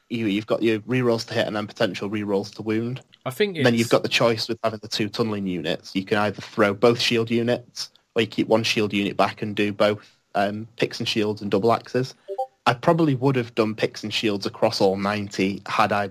you, 0.10 0.26
you've 0.26 0.47
got 0.47 0.62
your 0.64 0.80
rerolls 0.82 1.26
to 1.28 1.34
hit 1.34 1.47
and 1.47 1.55
then 1.55 1.68
potential 1.68 2.10
rerolls 2.10 2.53
to 2.55 2.64
wound. 2.64 3.01
I 3.26 3.30
think 3.30 3.57
then 3.64 3.76
you've 3.76 3.89
got 3.89 4.01
the 4.03 4.10
choice 4.10 4.47
with 4.47 4.60
having 4.64 4.80
the 4.82 4.88
two 4.88 5.07
tunneling 5.07 5.45
units. 5.45 5.91
You 5.93 6.03
can 6.03 6.18
either 6.18 6.41
throw 6.41 6.74
both 6.74 6.99
shield 6.99 7.30
units 7.30 7.91
or 8.16 8.22
you 8.24 8.28
keep 8.28 8.47
one 8.47 8.64
shield 8.64 8.91
unit 8.91 9.16
back 9.16 9.41
and 9.41 9.55
do 9.55 9.72
both 9.72 10.18
um, 10.36 10.68
picks 10.78 10.99
and 10.99 11.07
shields 11.07 11.41
and 11.41 11.51
double 11.51 11.72
axes. 11.72 12.16
I 12.66 12.74
probably 12.74 13.16
would 13.16 13.36
have 13.36 13.53
done 13.55 13.76
picks 13.76 14.03
and 14.03 14.14
shields 14.14 14.45
across 14.45 14.82
all 14.82 14.95
90 14.97 15.62
had 15.68 15.91
I 15.91 16.10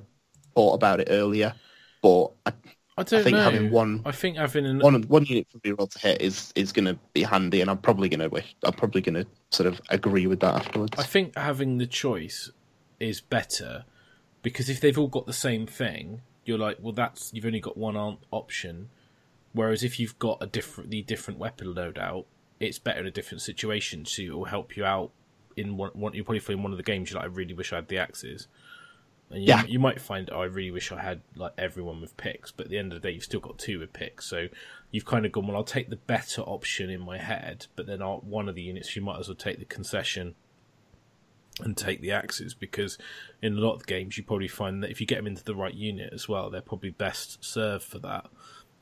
thought 0.54 0.74
about 0.74 1.00
it 1.00 1.08
earlier. 1.10 1.54
But 2.02 2.30
I, 2.46 2.52
I 2.98 3.04
don't 3.04 3.20
I 3.20 3.22
think 3.22 3.36
know. 3.36 3.42
having 3.44 3.70
one 3.70 4.02
I 4.04 4.10
think 4.10 4.36
having 4.36 4.66
an 4.66 4.80
one 4.80 5.02
one 5.02 5.24
unit 5.24 5.46
for 5.52 5.58
reroll 5.60 5.88
to 5.90 5.98
hit 6.00 6.20
is 6.20 6.52
is 6.56 6.72
going 6.72 6.86
to 6.86 6.98
be 7.12 7.22
handy, 7.22 7.60
and 7.60 7.70
I'm 7.70 7.78
probably 7.78 8.08
going 8.08 8.20
to 8.20 8.28
wish 8.28 8.56
I'm 8.64 8.72
probably 8.72 9.00
going 9.00 9.14
to 9.14 9.26
sort 9.50 9.68
of 9.68 9.80
agree 9.90 10.26
with 10.26 10.40
that 10.40 10.56
afterwards. 10.56 10.98
I 10.98 11.04
think 11.04 11.36
having 11.36 11.78
the 11.78 11.86
choice 11.86 12.50
is 12.98 13.20
better 13.20 13.84
because 14.42 14.68
if 14.68 14.80
they've 14.80 14.98
all 14.98 15.06
got 15.08 15.26
the 15.26 15.32
same 15.32 15.66
thing, 15.66 16.22
you're 16.44 16.58
like, 16.58 16.78
well, 16.80 16.92
that's 16.92 17.32
you've 17.32 17.46
only 17.46 17.60
got 17.60 17.76
one 17.76 17.96
on- 17.96 18.18
option. 18.32 18.90
Whereas 19.52 19.82
if 19.84 20.00
you've 20.00 20.18
got 20.18 20.38
a 20.40 20.46
different 20.46 20.90
the 20.90 21.02
different 21.02 21.38
weapon 21.38 21.74
loadout, 21.74 22.24
it's 22.58 22.80
better 22.80 23.00
in 23.00 23.06
a 23.06 23.10
different 23.12 23.42
situation, 23.42 24.06
so 24.06 24.22
it 24.22 24.34
will 24.34 24.44
help 24.46 24.76
you 24.76 24.84
out 24.84 25.12
in 25.56 25.76
one. 25.76 25.90
one 25.94 26.14
you 26.14 26.24
probably 26.24 26.40
find 26.40 26.62
one 26.62 26.72
of 26.72 26.78
the 26.78 26.82
games 26.82 27.10
you're 27.10 27.20
like, 27.20 27.30
I 27.30 27.32
really 27.32 27.54
wish 27.54 27.72
I 27.72 27.76
had 27.76 27.88
the 27.88 27.98
axes. 27.98 28.48
And 29.30 29.42
you, 29.42 29.48
Yeah. 29.48 29.64
you 29.66 29.78
might 29.78 30.00
find, 30.00 30.30
oh, 30.32 30.40
I 30.40 30.46
really 30.46 30.70
wish 30.70 30.90
I 30.90 31.00
had 31.02 31.20
like 31.36 31.52
everyone 31.58 32.00
with 32.00 32.16
picks, 32.16 32.50
but 32.50 32.66
at 32.66 32.70
the 32.70 32.78
end 32.78 32.92
of 32.92 33.00
the 33.00 33.08
day, 33.08 33.14
you've 33.14 33.24
still 33.24 33.40
got 33.40 33.58
two 33.58 33.78
with 33.78 33.92
picks, 33.92 34.26
so 34.26 34.48
you've 34.90 35.04
kind 35.04 35.26
of 35.26 35.32
gone, 35.32 35.46
well, 35.46 35.56
I'll 35.56 35.64
take 35.64 35.90
the 35.90 35.96
better 35.96 36.40
option 36.42 36.88
in 36.88 37.00
my 37.00 37.18
head, 37.18 37.66
but 37.76 37.86
then 37.86 38.00
I'll, 38.00 38.18
one 38.18 38.48
of 38.48 38.54
the 38.54 38.62
units 38.62 38.96
you 38.96 39.02
might 39.02 39.18
as 39.18 39.28
well 39.28 39.34
take 39.34 39.58
the 39.58 39.66
concession 39.66 40.34
and 41.60 41.76
take 41.76 42.00
the 42.00 42.12
axes 42.12 42.54
because 42.54 42.98
in 43.42 43.56
a 43.56 43.60
lot 43.60 43.74
of 43.74 43.80
the 43.80 43.86
games 43.86 44.16
you 44.16 44.22
probably 44.22 44.48
find 44.48 44.82
that 44.82 44.90
if 44.90 45.00
you 45.00 45.06
get 45.06 45.16
them 45.16 45.26
into 45.26 45.42
the 45.44 45.54
right 45.56 45.74
unit 45.74 46.12
as 46.12 46.28
well, 46.28 46.50
they're 46.50 46.60
probably 46.60 46.90
best 46.90 47.44
served 47.44 47.84
for 47.84 47.98
that. 47.98 48.26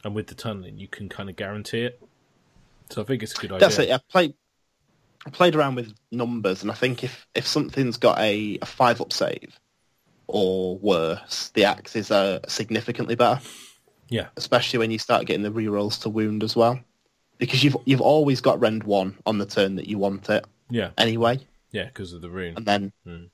And 0.05 0.15
with 0.15 0.27
the 0.27 0.35
tunneling, 0.35 0.79
you 0.79 0.87
can 0.87 1.09
kind 1.09 1.31
of 1.31 1.37
guarantee 1.37 1.83
it. 1.85 2.01
So 2.91 3.03
I 3.03 3.05
think 3.05 3.23
it's 3.23 3.33
a 3.33 3.41
good 3.41 3.51
idea. 3.53 3.61
That's 3.61 3.79
it. 3.79 3.91
I 3.91 3.99
played 4.11 4.35
I 5.27 5.31
played 5.31 5.57
around 5.57 5.75
with 5.75 5.93
numbers, 6.13 6.63
and 6.63 6.71
I 6.71 6.75
think 6.75 7.03
if 7.03 7.27
if 7.35 7.47
something's 7.47 7.97
got 7.97 8.19
a, 8.21 8.59
a 8.63 8.67
five 8.67 9.01
up 9.01 9.13
save 9.13 9.59
or 10.29 10.79
worse, 10.79 11.51
the 11.55 11.65
axes 11.65 12.11
are 12.11 12.41
significantly 12.49 13.15
better. 13.15 13.41
Yeah, 14.09 14.29
especially 14.37 14.79
when 14.79 14.91
you 14.91 14.99
start 14.99 15.27
getting 15.27 15.43
the 15.43 15.51
rerolls 15.51 16.01
to 16.03 16.09
wound 16.11 16.43
as 16.45 16.57
well, 16.57 16.81
because 17.39 17.65
you've 17.65 17.77
you've 17.87 18.01
always 18.01 18.41
got 18.41 18.61
rend 18.61 18.85
one 18.85 19.17
on 19.27 19.39
the 19.39 19.47
turn 19.47 19.77
that 19.77 19.89
you 19.89 19.99
want 19.99 20.29
it 20.31 20.45
yeah, 20.71 20.91
anyway, 20.99 21.41
yeah, 21.73 21.87
because 21.87 22.13
of 22.13 22.21
the 22.23 22.31
rune. 22.31 22.55
and 22.57 22.67
then 22.67 22.93
Hmm. 23.05 23.27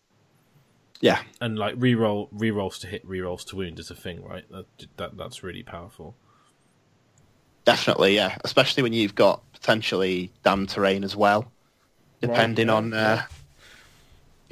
yeah, 1.01 1.23
And 1.41 1.59
like 1.59 1.75
reroll, 1.77 2.33
rerolls 2.33 2.79
to 2.81 2.87
hit, 2.87 3.05
rerolls 3.07 3.45
to 3.49 3.57
wound 3.57 3.79
is 3.79 3.91
a 3.91 3.95
thing, 3.95 4.23
right? 4.23 4.45
That, 4.51 4.67
that 4.97 5.17
that's 5.17 5.43
really 5.43 5.63
powerful. 5.63 6.17
definitely 7.65 8.15
yeah, 8.15 8.37
especially 8.45 8.83
when 8.83 8.93
you've 8.93 9.15
got 9.15 9.43
potentially 9.53 10.33
damn 10.43 10.67
terrain 10.67 11.05
as 11.05 11.17
well, 11.17 11.51
depending 12.21 12.69
yeah, 12.69 12.75
on. 12.75 12.95
Uh, 12.95 13.23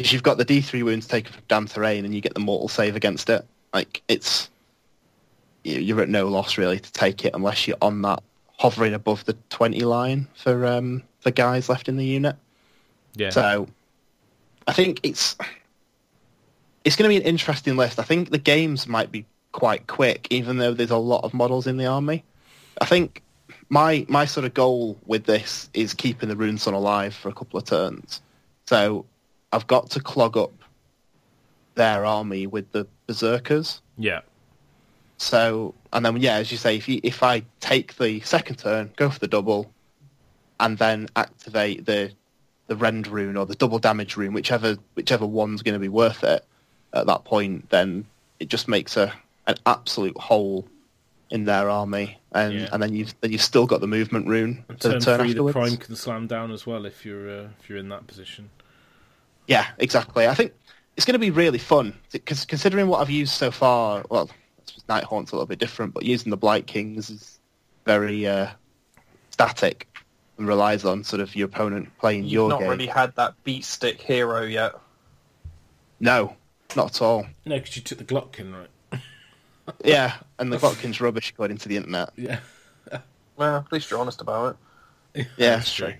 you've 0.00 0.22
got 0.22 0.38
the 0.38 0.44
D3 0.44 0.82
wounds 0.82 1.06
taken 1.06 1.32
from 1.32 1.42
damn 1.48 1.66
terrain 1.66 2.04
and 2.04 2.14
you 2.14 2.20
get 2.20 2.34
the 2.34 2.40
mortal 2.40 2.68
save 2.68 2.96
against 2.96 3.28
it, 3.30 3.44
like 3.74 4.02
it's 4.08 4.48
you- 5.64 5.78
you're 5.78 6.00
at 6.00 6.08
no 6.08 6.28
loss 6.28 6.56
really 6.58 6.78
to 6.78 6.92
take 6.92 7.24
it 7.24 7.34
unless 7.34 7.66
you're 7.68 7.76
on 7.82 8.02
that 8.02 8.22
hovering 8.58 8.94
above 8.94 9.24
the 9.24 9.34
20 9.50 9.80
line 9.80 10.26
for 10.34 10.66
um 10.66 11.02
for 11.20 11.30
guys 11.30 11.68
left 11.68 11.88
in 11.88 11.96
the 11.96 12.04
unit. 12.04 12.36
Yeah, 13.14 13.30
So 13.30 13.68
I 14.66 14.72
think 14.72 15.00
it's 15.02 15.36
it's 16.84 16.96
going 16.96 17.04
to 17.04 17.08
be 17.10 17.16
an 17.16 17.28
interesting 17.28 17.76
list. 17.76 17.98
I 17.98 18.02
think 18.04 18.30
the 18.30 18.38
games 18.38 18.86
might 18.86 19.12
be 19.12 19.26
quite 19.52 19.86
quick, 19.86 20.26
even 20.30 20.56
though 20.58 20.72
there's 20.72 20.90
a 20.90 20.96
lot 20.96 21.24
of 21.24 21.34
models 21.34 21.66
in 21.66 21.76
the 21.76 21.86
army. 21.86 22.24
I 22.80 22.86
think 22.86 23.22
my 23.68 24.06
my 24.08 24.24
sort 24.24 24.46
of 24.46 24.54
goal 24.54 24.96
with 25.06 25.24
this 25.24 25.68
is 25.74 25.92
keeping 25.92 26.28
the 26.28 26.36
Runeson 26.36 26.72
alive 26.72 27.14
for 27.14 27.28
a 27.28 27.34
couple 27.34 27.58
of 27.58 27.64
turns. 27.66 28.22
So 28.66 29.04
I've 29.52 29.66
got 29.66 29.90
to 29.90 30.00
clog 30.00 30.36
up 30.36 30.52
their 31.74 32.04
army 32.04 32.46
with 32.46 32.70
the 32.72 32.86
berserkers. 33.06 33.80
yeah, 33.98 34.20
So 35.18 35.74
and 35.92 36.04
then 36.04 36.16
yeah, 36.18 36.34
as 36.36 36.50
you 36.52 36.58
say, 36.58 36.76
if 36.76 36.88
you, 36.88 37.00
if 37.02 37.22
I 37.22 37.42
take 37.60 37.96
the 37.96 38.20
second 38.20 38.56
turn, 38.56 38.90
go 38.96 39.10
for 39.10 39.18
the 39.18 39.28
double, 39.28 39.70
and 40.58 40.78
then 40.78 41.08
activate 41.16 41.86
the 41.86 42.12
the 42.66 42.76
rend 42.76 43.08
rune 43.08 43.36
or 43.36 43.46
the 43.46 43.54
double 43.56 43.78
damage 43.80 44.16
rune, 44.16 44.32
whichever 44.32 44.76
whichever 44.94 45.26
one's 45.26 45.62
going 45.62 45.74
to 45.74 45.78
be 45.80 45.88
worth 45.88 46.22
it 46.22 46.44
at 46.92 47.06
that 47.06 47.24
point, 47.24 47.68
then 47.70 48.04
it 48.38 48.48
just 48.48 48.68
makes 48.68 48.96
a 48.96 49.12
an 49.46 49.56
absolute 49.66 50.16
hole 50.18 50.66
in 51.30 51.44
their 51.44 51.70
army, 51.70 52.18
and 52.32 52.54
Yeah. 52.54 52.68
and 52.72 52.82
then 52.82 52.94
you've 52.94 53.14
then 53.20 53.32
you've 53.32 53.42
still 53.42 53.66
got 53.66 53.80
the 53.80 53.86
movement 53.86 54.26
rune 54.26 54.64
and 54.68 54.80
turn 54.80 55.00
turn 55.00 55.20
three, 55.20 55.32
the 55.32 55.52
prime 55.52 55.76
can 55.76 55.96
slam 55.96 56.26
down 56.26 56.50
as 56.52 56.66
well 56.66 56.84
if 56.86 57.04
you're 57.04 57.28
uh, 57.30 57.48
if 57.60 57.68
you're 57.68 57.78
in 57.78 57.88
that 57.88 58.06
position. 58.06 58.50
Yeah, 59.50 59.66
exactly. 59.78 60.28
I 60.28 60.34
think 60.34 60.52
it's 60.96 61.04
going 61.04 61.14
to 61.14 61.18
be 61.18 61.32
really 61.32 61.58
fun 61.58 61.92
because 62.12 62.44
considering 62.44 62.86
what 62.86 63.00
I've 63.00 63.10
used 63.10 63.32
so 63.32 63.50
far, 63.50 64.04
well, 64.08 64.30
Nighthaunt's 64.88 65.32
a 65.32 65.34
little 65.34 65.48
bit 65.48 65.58
different, 65.58 65.92
but 65.92 66.04
using 66.04 66.30
the 66.30 66.36
Blight 66.36 66.68
Kings 66.68 67.10
is 67.10 67.40
very 67.84 68.28
uh, 68.28 68.50
static 69.30 69.88
and 70.38 70.46
relies 70.46 70.84
on 70.84 71.02
sort 71.02 71.18
of 71.20 71.34
your 71.34 71.46
opponent 71.46 71.88
playing 71.98 72.26
your 72.26 72.28
game. 72.28 72.28
You've 72.28 72.32
your 72.32 72.48
not 72.50 72.60
game. 72.60 72.70
really 72.70 72.86
had 72.86 73.16
that 73.16 73.34
beat 73.42 73.64
stick 73.64 74.00
hero 74.00 74.42
yet. 74.42 74.72
No, 75.98 76.36
not 76.76 76.94
at 76.94 77.02
all. 77.02 77.26
No, 77.44 77.58
because 77.58 77.74
you 77.74 77.82
took 77.82 77.98
the 77.98 78.04
Glotkin, 78.04 78.54
right? 78.56 79.00
Yeah, 79.84 80.14
and 80.38 80.52
the 80.52 80.56
Glotkin's 80.58 81.00
rubbish 81.00 81.30
according 81.30 81.58
to 81.58 81.68
the 81.68 81.76
internet. 81.76 82.10
Yeah, 82.14 82.38
Well, 83.36 83.56
at 83.56 83.72
least 83.72 83.90
you're 83.90 83.98
honest 83.98 84.20
about 84.20 84.56
it. 85.14 85.26
Yeah, 85.36 85.56
That's 85.56 85.74
true. 85.74 85.94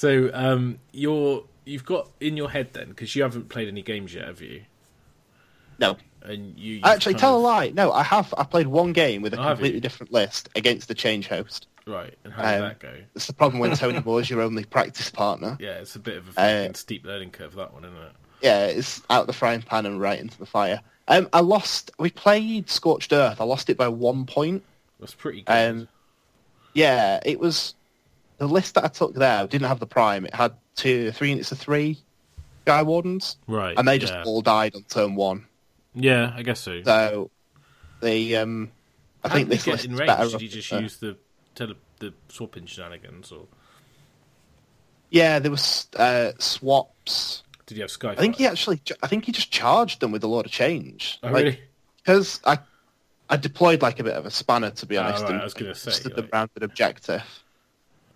So 0.00 0.30
um, 0.32 0.78
you're 0.92 1.44
you've 1.66 1.84
got 1.84 2.08
in 2.20 2.34
your 2.34 2.48
head 2.48 2.72
then 2.72 2.88
because 2.88 3.14
you 3.14 3.22
haven't 3.22 3.50
played 3.50 3.68
any 3.68 3.82
games 3.82 4.14
yet, 4.14 4.24
have 4.28 4.40
you? 4.40 4.62
No, 5.78 5.98
And 6.22 6.58
you 6.58 6.80
actually, 6.84 7.14
tell 7.16 7.34
of- 7.36 7.40
a 7.42 7.44
lie. 7.46 7.68
No, 7.68 7.92
I 7.92 8.02
have. 8.02 8.32
I 8.38 8.44
played 8.44 8.66
one 8.66 8.94
game 8.94 9.20
with 9.20 9.34
a 9.34 9.38
Oh, 9.38 9.48
completely 9.48 9.78
different 9.80 10.10
list 10.10 10.48
against 10.56 10.88
the 10.88 10.94
change 10.94 11.28
host. 11.28 11.66
right. 11.86 12.14
And 12.24 12.32
how 12.32 12.42
did 12.42 12.54
Um, 12.54 12.60
that 12.62 12.78
go? 12.78 12.94
It's 13.14 13.26
the 13.26 13.34
problem 13.34 13.60
when 13.60 13.74
Tony 13.76 14.00
Moore's 14.02 14.30
your 14.30 14.40
only 14.40 14.64
practice 14.64 15.10
partner. 15.10 15.58
Yeah, 15.60 15.72
it's 15.80 15.96
a 15.96 15.98
bit 15.98 16.16
of 16.16 16.34
a 16.38 16.40
Uh, 16.40 16.72
steep 16.72 17.04
learning 17.04 17.30
curve 17.32 17.54
that 17.56 17.74
one, 17.74 17.84
isn't 17.84 17.96
it? 17.96 18.12
yeah, 18.40 18.64
it's 18.68 19.02
out 19.10 19.26
the 19.26 19.34
frying 19.34 19.60
pan 19.60 19.84
and 19.84 20.00
right 20.00 20.18
into 20.18 20.38
the 20.38 20.46
fire. 20.46 20.80
Um, 21.08 21.28
I 21.34 21.40
lost. 21.40 21.90
We 21.98 22.08
played 22.10 22.70
Scorched 22.70 23.12
Earth. 23.12 23.38
I 23.38 23.44
lost 23.44 23.68
it 23.68 23.76
by 23.76 23.88
one 23.88 24.24
point. 24.24 24.62
That's 24.98 25.12
pretty 25.14 25.42
good. 25.42 25.52
Um, 25.52 25.88
yeah, 26.72 27.20
it 27.26 27.38
was 27.38 27.74
the 28.40 28.48
list 28.48 28.74
that 28.74 28.84
I 28.84 28.88
took 28.88 29.14
there 29.14 29.46
didn't 29.46 29.68
have 29.68 29.78
the 29.80 29.86
prime. 29.86 30.24
It 30.24 30.34
had 30.34 30.54
two, 30.74 31.12
three 31.12 31.28
units 31.28 31.52
of 31.52 31.58
three 31.58 31.98
guy 32.64 32.82
wardens, 32.82 33.36
right, 33.46 33.76
and 33.78 33.86
they 33.86 33.98
just 33.98 34.14
yeah. 34.14 34.24
all 34.24 34.40
died 34.40 34.74
on 34.74 34.82
turn 34.84 35.14
one. 35.14 35.46
yeah, 35.94 36.32
I 36.34 36.42
guess 36.42 36.58
so. 36.60 36.82
So 36.82 37.30
the 38.00 38.36
um, 38.36 38.72
I 39.22 39.28
How 39.28 39.34
think 39.34 39.50
this 39.50 39.66
list 39.66 39.84
is 39.86 39.98
better. 39.98 40.30
Did 40.30 40.40
you 40.40 40.48
just 40.48 40.72
use 40.72 40.96
the 40.96 41.18
tele- 41.54 41.74
the 41.98 42.14
swapping 42.28 42.64
shenanigans, 42.64 43.30
or 43.30 43.46
Yeah, 45.10 45.38
there 45.38 45.50
was 45.50 45.86
uh, 45.96 46.32
swaps. 46.38 47.42
did 47.66 47.76
you 47.76 47.82
have 47.82 47.90
Sky? 47.90 48.12
I 48.12 48.14
think 48.16 48.36
he 48.36 48.46
actually. 48.46 48.80
I 49.02 49.06
think 49.06 49.26
he 49.26 49.32
just 49.32 49.50
charged 49.52 50.00
them 50.00 50.12
with 50.12 50.24
a 50.24 50.28
lot 50.28 50.46
of 50.46 50.50
change. 50.52 51.18
Oh, 51.22 51.28
Like, 51.28 51.44
really? 51.44 51.60
because 51.98 52.40
I 52.46 52.58
I 53.28 53.36
deployed 53.36 53.82
like 53.82 54.00
a 54.00 54.04
bit 54.04 54.14
of 54.14 54.24
a 54.24 54.30
spanner 54.30 54.70
to 54.70 54.86
be 54.86 54.96
Oh, 54.96 55.02
honest. 55.02 55.24
right, 55.24 55.32
and 55.32 55.40
I 55.42 55.44
was 55.44 55.52
gonna 55.54 55.74
say, 55.74 55.90
stood 55.90 56.16
the 56.16 56.26
rounded 56.32 56.62
objective. 56.62 57.22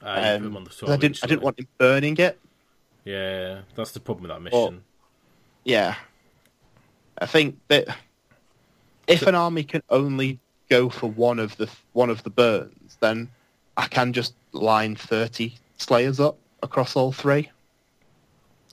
Uh, 0.04 0.36
Um, 0.36 0.42
them 0.42 0.56
on 0.56 0.64
the 0.64 0.70
'cause 0.70 0.90
I 0.90 0.96
didn't 0.96 1.20
I 1.22 1.26
didn't 1.26 1.42
want 1.42 1.58
him 1.58 1.68
burning 1.78 2.16
it. 2.18 2.38
Yeah, 3.04 3.62
that's 3.74 3.92
the 3.92 4.00
problem 4.00 4.24
with 4.24 4.30
that 4.30 4.40
mission. 4.40 4.84
Yeah, 5.64 5.96
I 7.18 7.26
think 7.26 7.58
that 7.68 7.96
if 9.06 9.22
an 9.22 9.34
army 9.34 9.64
can 9.64 9.82
only 9.88 10.40
go 10.68 10.88
for 10.90 11.08
one 11.10 11.38
of 11.38 11.56
the 11.56 11.70
one 11.92 12.10
of 12.10 12.22
the 12.22 12.30
burns, 12.30 12.96
then 13.00 13.30
I 13.76 13.86
can 13.86 14.12
just 14.12 14.34
line 14.52 14.94
thirty 14.94 15.54
slayers 15.78 16.20
up 16.20 16.38
across 16.62 16.96
all 16.96 17.12
three. 17.12 17.50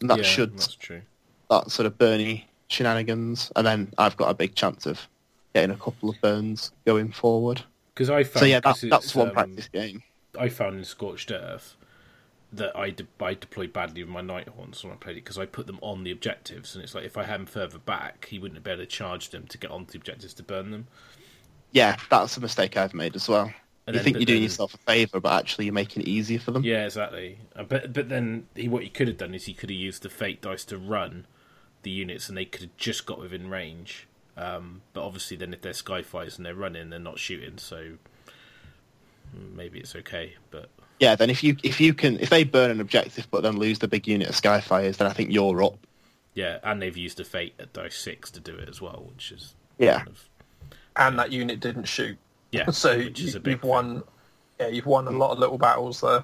And 0.02 0.10
that 0.10 0.18
yeah, 0.18 0.24
should 0.24 0.58
That's 0.58 0.76
true. 0.76 1.02
that 1.50 1.72
sort 1.72 1.86
of 1.86 1.98
burny 1.98 2.44
shenanigans, 2.68 3.52
and 3.56 3.66
then 3.66 3.94
I've 3.98 4.18
got 4.18 4.30
a 4.30 4.34
big 4.34 4.56
chance 4.56 4.86
of 4.86 5.08
getting 5.54 5.72
a 5.72 5.78
couple 5.78 6.10
of 6.10 6.20
burns 6.22 6.72
going 6.86 7.12
forward. 7.12 7.62
Because 7.94 8.10
I 8.10 8.24
found 8.24 8.40
So 8.40 8.46
yeah, 8.46 8.60
that, 8.62 8.80
that's 8.90 9.14
one 9.16 9.30
um, 9.30 9.34
practice 9.34 9.68
game. 9.68 10.02
I 10.40 10.50
found 10.50 10.78
in 10.78 10.84
Scorched 10.86 11.32
Earth 11.32 11.76
that 12.54 12.76
I, 12.76 12.90
de- 12.90 13.08
I 13.20 13.34
deployed 13.34 13.72
badly 13.72 14.04
with 14.04 14.12
my 14.12 14.22
Nighthaunts 14.22 14.84
when 14.84 14.92
I 14.94 14.96
played 14.98 15.18
it 15.18 15.24
because 15.24 15.38
I 15.38 15.46
put 15.46 15.68
them 15.68 15.80
on 15.82 16.04
the 16.04 16.12
objectives, 16.12 16.76
and 16.76 16.84
it's 16.84 16.94
like 16.96 17.06
if 17.06 17.18
I 17.18 17.24
had 17.24 17.40
them 17.40 17.46
further 17.46 17.80
back, 17.80 18.26
he 18.30 18.40
wouldn't 18.40 18.58
have 18.58 18.64
been 18.64 18.74
able 18.74 18.84
to 18.84 18.88
charge 18.88 19.30
them 19.30 19.48
to 19.48 19.58
get 19.58 19.72
onto 19.72 19.94
the 19.94 19.98
objectives 19.98 20.34
to 20.36 20.44
burn 20.44 20.72
them. 20.72 20.88
Yeah, 21.72 21.96
that's 22.10 22.36
a 22.36 22.42
mistake 22.42 22.76
I've 22.76 22.94
made 22.94 23.16
as 23.16 23.30
well. 23.30 23.52
And 23.88 23.96
you 23.96 24.00
then- 24.00 24.04
think 24.04 24.18
you're 24.18 24.26
doing 24.26 24.38
then- 24.38 24.44
yourself 24.44 24.74
a 24.74 24.78
favour, 24.80 25.20
but 25.22 25.32
actually 25.40 25.66
you're 25.66 25.74
making 25.74 26.04
it 26.04 26.08
easier 26.10 26.40
for 26.40 26.52
them. 26.52 26.64
Yeah, 26.64 26.86
exactly. 26.86 27.40
Uh, 27.56 27.64
But 27.64 27.94
but 27.94 28.10
then 28.10 28.48
he, 28.56 28.68
what 28.68 28.84
he 28.84 28.90
could 28.90 29.08
have 29.08 29.18
done 29.18 29.34
is 29.34 29.46
he 29.46 29.54
could 29.54 29.70
have 29.70 29.80
used 29.80 30.04
the 30.04 30.10
fate 30.10 30.42
dice 30.42 30.66
to 30.66 30.78
run 30.78 31.26
the 31.84 31.90
units, 31.92 32.28
and 32.30 32.38
they 32.38 32.46
could 32.46 32.62
have 32.62 32.78
just 32.78 33.06
got 33.06 33.20
within 33.20 33.50
range. 33.50 34.08
Um, 34.38 34.82
but 34.94 35.04
obviously, 35.06 35.36
then 35.38 35.54
if 35.54 35.62
they're 35.62 35.74
skyfires 35.74 36.38
and 36.38 36.46
they're 36.46 36.54
running, 36.56 36.90
they're 36.90 37.00
not 37.00 37.20
shooting. 37.20 37.58
So 37.58 37.94
maybe 39.34 39.80
it's 39.80 39.96
okay. 39.96 40.36
But 40.50 40.70
Yeah, 41.00 41.16
then 41.16 41.30
if 41.30 41.44
you 41.44 41.58
if 41.64 41.80
you 41.82 41.94
can 41.94 42.20
if 42.20 42.30
they 42.30 42.44
burn 42.44 42.72
an 42.72 42.80
objective 42.82 43.28
but 43.32 43.42
then 43.44 43.58
lose 43.58 43.80
the 43.80 43.88
big 43.88 44.08
unit 44.08 44.30
of 44.30 44.36
Skyfires, 44.36 44.98
then 44.98 45.08
I 45.08 45.14
think 45.14 45.32
you're 45.32 45.64
up. 45.64 45.78
yeah, 46.34 46.60
and 46.64 46.82
they've 46.82 46.96
used 46.98 47.20
a 47.20 47.24
fate 47.24 47.54
at 47.60 47.74
dice 47.74 47.98
six 47.98 48.32
to 48.32 48.40
do 48.40 48.56
it 48.56 48.70
as 48.70 48.82
well, 48.82 49.06
which 49.14 49.32
is 49.32 49.54
Yeah. 49.78 49.98
kind 50.00 50.08
of, 50.10 50.30
and 50.96 51.20
that 51.20 51.32
unit 51.32 51.60
didn't 51.60 51.86
shoot. 51.86 52.18
yeah, 52.52 52.70
So 52.72 52.98
which 52.98 53.20
is 53.22 53.34
you, 53.34 53.38
a 53.38 53.42
big 53.42 53.52
you've 53.54 53.64
won. 53.64 54.04
Yeah, 54.60 54.68
you've 54.68 54.86
won 54.86 55.08
a 55.08 55.12
lot 55.12 55.32
of 55.32 55.40
little 55.40 55.58
battles 55.58 56.02
there. 56.02 56.24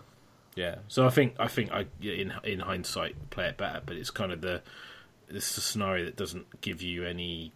Yeah, 0.55 0.75
so 0.87 1.05
I 1.05 1.09
think 1.09 1.35
I 1.39 1.47
think 1.47 1.71
I 1.71 1.85
in 2.01 2.33
in 2.43 2.59
hindsight 2.61 3.29
play 3.29 3.47
it 3.47 3.57
better, 3.57 3.81
but 3.85 3.95
it's 3.95 4.09
kind 4.11 4.31
of 4.31 4.41
the 4.41 4.61
it's 5.29 5.57
a 5.57 5.61
scenario 5.61 6.05
that 6.05 6.15
doesn't 6.15 6.61
give 6.61 6.81
you 6.81 7.03
any 7.05 7.51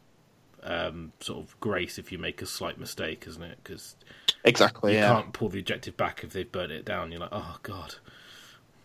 um, 0.64 1.12
sort 1.20 1.40
of 1.40 1.60
grace 1.60 1.98
if 1.98 2.12
you 2.12 2.18
make 2.18 2.42
a 2.42 2.46
slight 2.46 2.80
mistake, 2.80 3.26
isn't 3.28 3.44
it? 3.44 3.60
Because 3.64 3.96
Exactly. 4.44 4.94
you 4.94 5.00
yeah. 5.00 5.14
can't 5.14 5.34
pull 5.34 5.50
the 5.50 5.60
objective 5.60 5.98
back 5.98 6.24
if 6.24 6.34
they've 6.34 6.52
burnt 6.52 6.72
it 6.72 6.86
down. 6.86 7.12
You're 7.12 7.22
like, 7.22 7.30
oh 7.32 7.58
god, 7.64 7.96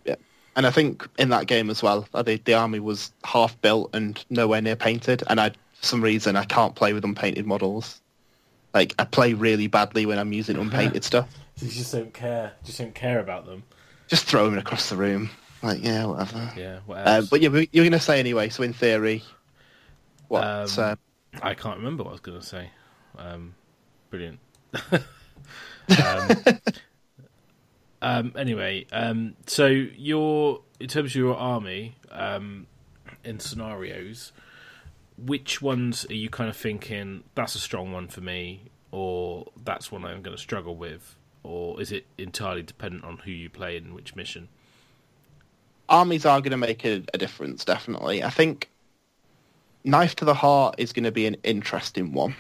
Yeah. 0.04 0.16
And 0.54 0.66
I 0.66 0.70
think 0.70 1.06
in 1.18 1.28
that 1.30 1.46
game 1.46 1.70
as 1.70 1.82
well, 1.82 2.06
uh, 2.14 2.22
the, 2.22 2.36
the 2.36 2.54
army 2.54 2.80
was 2.80 3.12
half 3.24 3.60
built 3.60 3.90
and 3.94 4.22
nowhere 4.30 4.62
near 4.62 4.76
painted, 4.76 5.22
and 5.28 5.40
I, 5.40 5.50
for 5.50 5.86
some 5.86 6.02
reason, 6.02 6.36
I 6.36 6.44
can't 6.44 6.74
play 6.74 6.92
with 6.92 7.04
unpainted 7.04 7.46
models. 7.46 8.00
Like 8.72 8.94
I 8.98 9.04
play 9.04 9.32
really 9.32 9.68
badly 9.68 10.06
when 10.06 10.18
I'm 10.18 10.32
using 10.32 10.56
unpainted 10.56 11.04
stuff. 11.04 11.28
you 11.60 11.68
just 11.68 11.92
don't 11.92 12.12
care, 12.12 12.52
just 12.64 12.78
don't 12.78 12.94
care 12.94 13.20
about 13.20 13.46
them. 13.46 13.62
Just 14.08 14.24
throw 14.24 14.48
them 14.48 14.58
across 14.58 14.90
the 14.90 14.96
room. 14.96 15.30
Like 15.62 15.82
yeah, 15.82 16.04
whatever. 16.04 16.52
Yeah, 16.56 16.78
whatever. 16.86 17.08
Uh, 17.08 17.22
but 17.30 17.40
yeah, 17.40 17.48
you're 17.48 17.84
going 17.84 17.92
to 17.92 18.00
say 18.00 18.20
anyway. 18.20 18.50
So 18.50 18.62
in 18.62 18.72
theory, 18.72 19.24
what? 20.28 20.44
Um, 20.44 20.68
uh, 20.76 20.96
I 21.42 21.54
can't 21.54 21.76
remember 21.78 22.04
what 22.04 22.10
I 22.10 22.12
was 22.12 22.20
going 22.20 22.40
to 22.40 22.46
say. 22.46 22.70
Um, 23.18 23.54
brilliant. 24.10 24.40
um, 24.92 26.30
um, 28.02 28.32
anyway, 28.36 28.86
um, 28.92 29.36
so 29.46 29.66
your 29.66 30.60
in 30.78 30.88
terms 30.88 31.12
of 31.12 31.16
your 31.16 31.36
army 31.36 31.96
um, 32.10 32.66
in 33.24 33.40
scenarios, 33.40 34.32
which 35.16 35.62
ones 35.62 36.06
are 36.10 36.14
you 36.14 36.28
kind 36.28 36.50
of 36.50 36.56
thinking 36.56 37.24
that's 37.34 37.54
a 37.54 37.60
strong 37.60 37.92
one 37.92 38.08
for 38.08 38.20
me, 38.20 38.70
or 38.90 39.46
that's 39.64 39.90
one 39.90 40.04
I'm 40.04 40.22
going 40.22 40.36
to 40.36 40.42
struggle 40.42 40.76
with, 40.76 41.16
or 41.42 41.80
is 41.80 41.92
it 41.92 42.06
entirely 42.18 42.62
dependent 42.62 43.04
on 43.04 43.18
who 43.18 43.30
you 43.30 43.48
play 43.48 43.76
and 43.76 43.94
which 43.94 44.14
mission? 44.14 44.48
armies 45.88 46.26
are 46.26 46.40
going 46.40 46.50
to 46.50 46.56
make 46.56 46.84
a, 46.84 47.02
a 47.14 47.18
difference, 47.18 47.64
definitely. 47.64 48.22
I 48.22 48.30
think 48.30 48.70
Knife 49.86 50.16
to 50.16 50.24
the 50.24 50.34
Heart 50.34 50.74
is 50.78 50.92
going 50.92 51.04
to 51.04 51.12
be 51.12 51.26
an 51.26 51.36
interesting 51.44 52.12
one. 52.12 52.34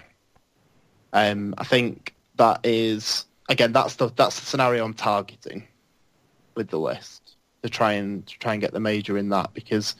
Um, 1.12 1.54
I 1.56 1.64
think 1.64 2.14
that 2.36 2.60
is 2.64 3.24
again 3.48 3.72
that's 3.72 3.94
the 3.96 4.10
that's 4.16 4.38
the 4.40 4.44
scenario 4.44 4.84
I'm 4.84 4.92
targeting 4.92 5.66
with 6.54 6.68
the 6.68 6.78
list 6.78 7.36
to 7.62 7.70
try 7.70 7.92
and 7.92 8.26
to 8.26 8.38
try 8.38 8.52
and 8.52 8.60
get 8.60 8.72
the 8.72 8.80
major 8.80 9.16
in 9.16 9.28
that 9.30 9.54
because 9.54 9.94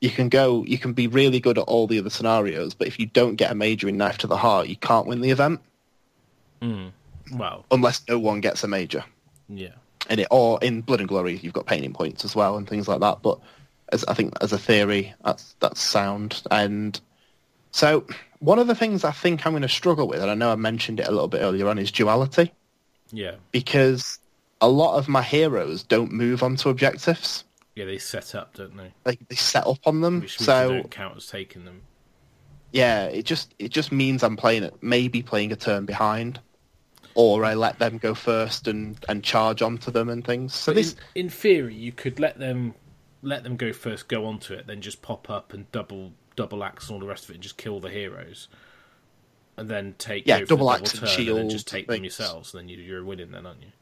you 0.00 0.10
can 0.10 0.28
go 0.28 0.64
you 0.64 0.78
can 0.78 0.92
be 0.92 1.06
really 1.06 1.40
good 1.40 1.58
at 1.58 1.64
all 1.64 1.86
the 1.86 1.98
other 1.98 2.10
scenarios, 2.10 2.72
but 2.74 2.86
if 2.86 2.98
you 2.98 3.06
don't 3.06 3.36
get 3.36 3.50
a 3.50 3.54
major 3.54 3.88
in 3.88 3.96
Knife 3.98 4.18
to 4.18 4.26
the 4.26 4.36
Heart, 4.36 4.68
you 4.68 4.76
can't 4.76 5.06
win 5.06 5.20
the 5.20 5.30
event 5.30 5.60
Well, 7.32 7.64
unless 7.70 8.02
no 8.08 8.18
one 8.18 8.40
gets 8.40 8.62
a 8.64 8.68
major. 8.68 9.04
yeah, 9.48 9.72
in 10.08 10.20
it, 10.20 10.28
or 10.30 10.58
in 10.62 10.80
Blood 10.82 11.00
and 11.00 11.08
Glory, 11.08 11.38
you've 11.42 11.52
got 11.52 11.66
painting 11.66 11.92
points 11.92 12.24
as 12.24 12.36
well 12.36 12.56
and 12.56 12.68
things 12.68 12.86
like 12.86 13.00
that. 13.00 13.20
But 13.22 13.38
as 13.94 14.04
I 14.04 14.14
think 14.14 14.34
as 14.40 14.52
a 14.52 14.58
theory, 14.58 15.14
that's 15.24 15.54
that's 15.60 15.80
sound. 15.80 16.42
And 16.50 17.00
so 17.70 18.06
one 18.40 18.58
of 18.58 18.66
the 18.66 18.74
things 18.74 19.04
I 19.04 19.12
think 19.12 19.46
I'm 19.46 19.52
going 19.52 19.62
to 19.62 19.68
struggle 19.68 20.06
with, 20.06 20.20
and 20.20 20.30
I 20.30 20.34
know 20.34 20.52
I 20.52 20.56
mentioned 20.56 21.00
it 21.00 21.08
a 21.08 21.10
little 21.10 21.28
bit 21.28 21.40
earlier 21.40 21.68
on, 21.68 21.78
is 21.78 21.90
duality 21.90 22.52
yeah, 23.12 23.36
because 23.52 24.18
a 24.60 24.68
lot 24.68 24.96
of 24.98 25.08
my 25.08 25.22
heroes 25.22 25.82
don't 25.82 26.12
move 26.12 26.42
onto 26.42 26.68
objectives. 26.68 27.44
yeah. 27.74 27.84
They 27.84 27.98
set 27.98 28.34
up, 28.34 28.54
don't 28.54 28.76
they? 28.76 28.92
They 29.04 29.18
they 29.28 29.36
set 29.36 29.66
up 29.66 29.86
on 29.86 30.00
them. 30.00 30.20
Which 30.20 30.38
so 30.38 30.68
don't 30.68 30.90
count 30.90 31.16
as 31.16 31.26
taking 31.26 31.64
them. 31.64 31.82
yeah, 32.72 33.04
it 33.04 33.24
just 33.24 33.54
it 33.58 33.70
just 33.70 33.92
means 33.92 34.22
I'm 34.22 34.36
playing 34.36 34.64
it 34.64 34.74
maybe 34.82 35.22
playing 35.22 35.52
a 35.52 35.56
turn 35.56 35.86
behind. 35.86 36.40
Or 37.16 37.44
I 37.44 37.54
let 37.54 37.78
them 37.78 37.98
go 37.98 38.12
first 38.12 38.66
and, 38.66 38.98
and 39.08 39.22
charge 39.22 39.62
onto 39.62 39.92
them 39.92 40.08
and 40.08 40.24
things. 40.24 40.52
So 40.52 40.72
But 40.72 40.76
this, 40.78 40.96
in, 41.14 41.26
in 41.26 41.30
theory, 41.30 41.72
you 41.72 41.92
could 41.92 42.18
let 42.18 42.40
them 42.40 42.74
let 43.24 43.42
them 43.42 43.56
go 43.56 43.72
first, 43.72 44.08
go 44.08 44.26
onto 44.26 44.54
it, 44.54 44.66
then 44.66 44.80
just 44.80 45.02
pop 45.02 45.28
up 45.30 45.52
and 45.52 45.70
double 45.72 46.12
double 46.36 46.64
axe 46.64 46.88
and 46.88 46.94
all 46.94 47.00
the 47.00 47.06
rest 47.06 47.24
of 47.24 47.30
it, 47.30 47.34
and 47.34 47.42
just 47.42 47.56
kill 47.56 47.80
the 47.80 47.90
heroes, 47.90 48.48
and 49.56 49.68
then 49.68 49.94
take 49.98 50.26
Yeah, 50.26 50.40
double 50.40 50.70
axe 50.70 50.92
and 50.92 51.00
turn, 51.00 51.08
and 51.08 51.08
then 51.08 51.26
shield 51.26 51.50
just 51.50 51.66
take 51.68 51.88
and 51.88 51.96
them 51.96 52.04
yourselves, 52.04 52.52
and 52.54 52.62
then 52.62 52.68
you, 52.68 52.76
you're 52.78 53.04
winning, 53.04 53.30
then 53.30 53.46
aren't 53.46 53.62
you? 53.62 53.72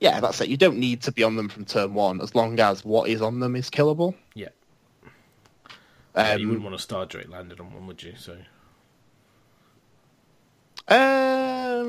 Yeah, 0.00 0.20
that's 0.20 0.40
it. 0.42 0.48
You 0.48 0.56
don't 0.58 0.76
need 0.78 1.02
to 1.02 1.12
be 1.12 1.22
on 1.22 1.36
them 1.36 1.48
from 1.48 1.64
turn 1.64 1.94
one 1.94 2.20
as 2.20 2.34
long 2.34 2.58
as 2.60 2.84
what 2.84 3.08
is 3.08 3.22
on 3.22 3.40
them 3.40 3.56
is 3.56 3.70
killable. 3.70 4.14
Yeah. 4.34 4.48
Yeah, 6.14 6.36
you 6.36 6.44
Um, 6.44 6.48
wouldn't 6.48 6.64
want 6.64 6.74
a 6.74 6.78
Star 6.78 7.06
Drake 7.06 7.28
landed 7.28 7.60
on 7.60 7.72
one, 7.72 7.86
would 7.86 8.02
you? 8.02 8.14
So 8.16 8.36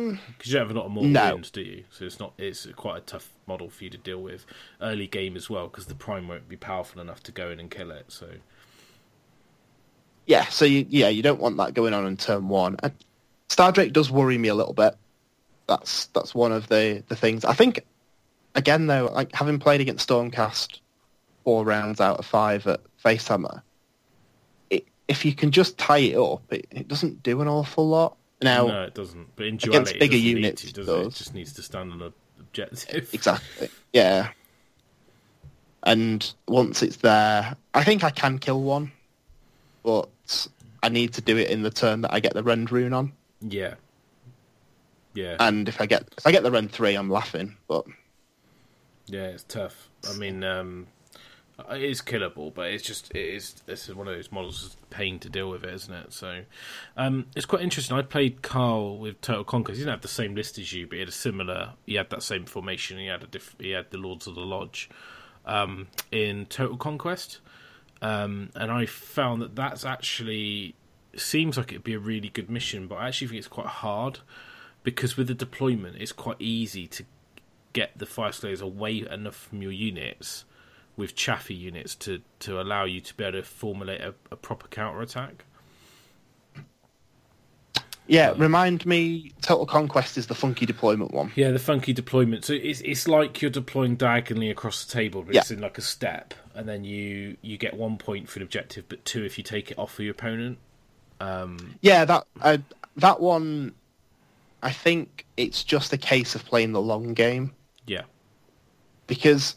um, 0.10 0.20
because 0.38 0.51
you 0.51 0.60
don't 0.60 0.68
have 0.68 0.76
a 0.76 0.80
lot 0.80 0.86
of 0.86 0.91
mortal 0.91 1.12
No. 1.12 1.41
do 1.51 1.62
you? 1.62 1.84
So 1.91 2.05
it's 2.05 2.20
not 2.20 2.34
it's 2.38 2.66
quite 2.76 2.97
a 2.97 3.01
tough 3.01 3.30
model 3.45 3.70
for 3.70 3.84
you 3.84 3.89
to 3.89 3.97
deal 3.97 4.22
with 4.22 4.45
early 4.82 5.08
game 5.08 5.36
as 5.36 5.49
well, 5.49 5.68
because 5.68 5.86
the 5.88 5.95
prime 5.95 6.28
won't 6.28 6.47
be 6.49 6.58
powerful 6.58 7.01
enough 7.01 7.24
to 7.24 7.32
go 7.32 7.49
in 7.49 7.60
and 7.60 7.70
kill 7.72 7.91
it. 7.91 8.05
So 8.10 8.28
yeah, 10.26 10.45
so 10.47 10.66
you, 10.66 10.86
yeah, 10.89 11.08
you 11.08 11.24
don't 11.24 11.39
want 11.39 11.58
that 11.58 11.74
going 11.74 11.93
on 11.93 12.05
in 12.05 12.18
turn 12.18 12.49
one. 12.49 12.76
And 12.84 12.93
Star 13.49 13.72
Drake 13.72 13.93
does 13.93 14.12
worry 14.12 14.38
me 14.38 14.49
a 14.49 14.55
little 14.55 14.74
bit. 14.74 14.95
That's 15.68 16.08
that's 16.08 16.36
one 16.36 16.51
of 16.51 16.68
the, 16.68 17.03
the 17.08 17.16
things. 17.16 17.45
I 17.45 17.53
think 17.53 17.86
again 18.55 18.88
though, 18.88 19.10
like 19.14 19.34
having 19.34 19.60
played 19.60 19.82
against 19.82 20.08
Stormcast 20.08 20.80
four 21.43 21.64
rounds 21.64 22.01
out 22.01 22.20
of 22.20 22.26
five 22.26 22.68
at 22.68 22.82
Facehammer, 23.03 23.62
it, 24.70 24.86
if 25.08 25.24
you 25.24 25.34
can 25.34 25.51
just 25.51 25.78
tie 25.78 25.99
it 25.99 26.18
up, 26.18 26.41
it, 26.51 26.68
it 26.72 26.88
doesn't 26.88 27.24
do 27.24 27.41
an 27.41 27.47
awful 27.47 27.88
lot. 27.88 28.18
Now, 28.42 28.68
no, 28.68 28.84
it 28.84 28.94
doesn't. 28.94 29.36
But 29.36 29.48
in 29.48 29.56
against 29.56 29.66
duality, 29.66 29.96
it 29.96 30.00
bigger 30.00 30.12
doesn't 30.14 30.28
units, 30.28 30.64
need 30.64 30.70
it 30.70 30.74
to, 30.76 30.86
does 30.86 30.90
it? 30.90 31.08
It 31.08 31.14
just 31.14 31.34
needs 31.34 31.54
to 31.54 31.62
stand 31.64 31.92
on 31.92 32.02
an 32.02 32.14
objective. 32.40 33.14
Exactly. 33.14 33.70
Yeah. 33.94 34.30
And 35.84 36.34
once 36.48 36.84
it's 36.84 36.98
there, 36.98 37.56
I 37.74 37.84
think 37.84 38.04
I 38.04 38.10
can 38.10 38.40
kill 38.40 38.62
one, 38.62 38.92
but 39.84 40.10
I 40.84 40.90
need 40.90 41.14
to 41.14 41.22
do 41.22 41.38
it 41.38 41.50
in 41.50 41.64
the 41.64 41.72
turn 41.72 42.02
that 42.02 42.14
I 42.14 42.20
get 42.20 42.34
the 42.34 42.44
rend 42.44 42.72
rune 42.72 42.94
on. 42.94 43.14
Yeah. 43.42 43.76
Yeah. 45.14 45.38
And 45.40 45.68
if 45.68 45.82
I 45.82 45.86
get 45.86 46.04
if 46.18 46.28
I 46.28 46.32
get 46.32 46.44
the 46.44 46.52
rend 46.52 46.72
three, 46.72 46.96
I'm 46.96 47.10
laughing. 47.10 47.58
But 47.68 47.86
Yeah, 49.08 49.28
it's 49.28 49.44
tough. 49.44 49.90
I 50.08 50.16
mean, 50.18 50.44
um, 50.44 50.88
it 51.72 51.82
is 51.82 52.01
killable, 52.01 52.53
but 52.53 52.72
it's 52.72 52.84
just 52.84 53.10
it 53.12 53.36
is. 53.36 53.53
This 53.66 53.89
is 53.89 53.95
one 53.95 54.08
of 54.08 54.16
those 54.16 54.32
models 54.32 54.62
that's 54.62 54.78
pain 54.89 55.20
to 55.20 55.30
deal 55.30 55.49
with, 55.49 55.64
it, 55.64 55.74
isn't 55.74 55.93
it? 55.93 56.14
So, 56.14 56.43
um, 56.95 57.26
it's 57.36 57.45
quite 57.45 57.64
interesting. 57.64 57.97
I 57.97 58.03
played 58.03 58.41
Carl 58.41 58.97
with 58.97 59.20
Total 59.22 59.43
Conquest. 59.43 59.78
He 59.78 59.82
didn't 59.82 59.93
have 59.93 60.01
the 60.01 60.08
same 60.08 60.36
list 60.36 60.60
as 60.60 60.72
you, 60.72 60.86
but 60.86 60.95
he 60.95 60.99
had 60.99 61.10
a 61.10 61.14
similar. 61.14 61.74
He 61.86 61.95
had 61.95 62.10
that 62.12 62.22
same 62.24 62.45
formation. 62.45 62.99
He 62.99 63.08
had 63.08 63.24
a 63.24 63.28
diff, 63.28 63.55
He 63.60 63.72
had 63.72 63.89
the 63.89 63.97
Lords 63.97 64.28
of 64.28 64.36
the 64.36 64.41
Lodge 64.41 64.89
um, 65.45 65.88
in 66.12 66.45
Total 66.45 66.78
Conquest, 66.78 67.39
um, 68.01 68.51
and 68.55 68.72
I 68.72 68.86
found 68.86 69.41
that 69.41 69.55
that's 69.55 69.84
actually 69.84 70.76
seems 71.16 71.58
like 71.58 71.72
it'd 71.72 71.84
be 71.84 71.95
a 71.95 71.99
really 71.99 72.30
good 72.30 72.49
mission, 72.49 72.88
but 72.88 72.95
I 72.95 73.08
actually 73.08 73.30
think 73.30 73.39
it's 73.39 73.47
quite 73.47 73.68
hard 73.68 74.20
because 74.84 75.18
with 75.18 75.28
the 75.28 75.34
deployment, 75.34 75.97
it's 75.97 76.12
quite 76.12 76.38
easy 76.39 76.86
to 76.88 77.03
get 77.74 77.97
the 77.97 78.05
Fyreslayers 78.05 78.62
away 78.62 79.05
enough 79.10 79.36
from 79.36 79.64
your 79.64 79.72
units 79.72 80.45
with 80.98 81.16
chaffy 81.16 81.54
units 81.54 81.95
to, 81.95 82.22
to 82.39 82.60
allow 82.60 82.84
you 82.84 83.00
to 83.00 83.14
be 83.16 83.24
able 83.24 83.38
to 83.39 83.43
formulate 83.43 84.02
a, 84.02 84.14
a 84.32 84.36
proper 84.36 84.68
counter 84.68 85.02
attack. 85.02 85.45
yeah, 88.08 88.34
remind 88.38 88.86
me, 88.86 89.32
Total 89.41 89.66
Conquest 89.66 90.18
is 90.18 90.28
the 90.28 90.36
funky 90.36 90.66
deployment 90.66 91.14
one. 91.14 91.32
Yeah, 91.36 91.52
the 91.52 91.60
funky 91.60 91.91
deployment. 91.93 92.45
So 92.45 92.54
it's 92.54 92.80
it's 92.82 93.08
like 93.08 93.41
you're 93.41 93.52
deploying 93.52 93.95
diagonally 93.98 94.50
across 94.50 94.86
the 94.86 94.91
table, 94.93 95.24
but 95.24 95.36
Yeah. 95.36 95.41
it's 95.41 95.52
in 95.52 95.60
like 95.60 95.78
a 95.78 95.82
step, 95.82 96.34
and 96.56 96.68
then 96.70 96.84
you 96.86 97.36
you 97.41 97.58
get 97.58 97.74
one 97.76 97.98
point 97.98 98.30
for 98.30 98.39
an 98.39 98.43
objective, 98.43 98.86
but 98.88 99.04
two 99.04 99.24
if 99.26 99.38
you 99.38 99.43
take 99.43 99.72
it 99.72 99.78
off 99.78 100.00
of 100.00 100.06
your 100.06 100.12
opponent. 100.12 100.58
Um, 101.20 101.76
Yeah, 101.82 102.06
that 102.06 102.26
uh, 102.41 102.58
that 102.95 103.20
one. 103.20 103.74
I 104.64 104.72
think 104.72 105.26
it's 105.36 105.64
just 105.64 105.93
a 105.93 105.98
case 105.98 106.34
of 106.34 106.43
playing 106.45 106.72
the 106.72 106.82
long 106.82 107.14
game. 107.14 107.54
yeah, 107.86 108.04
because 109.06 109.56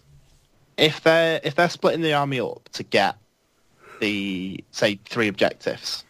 if 0.80 1.02
they're 1.02 1.40
if 1.44 1.54
they're 1.54 1.68
splitting 1.68 2.00
the 2.00 2.14
army 2.14 2.40
up 2.40 2.68
to 2.72 2.82
get 2.82 3.16
the 4.00 4.64
say 4.72 4.98
three 5.04 5.28
objectives, 5.28 6.04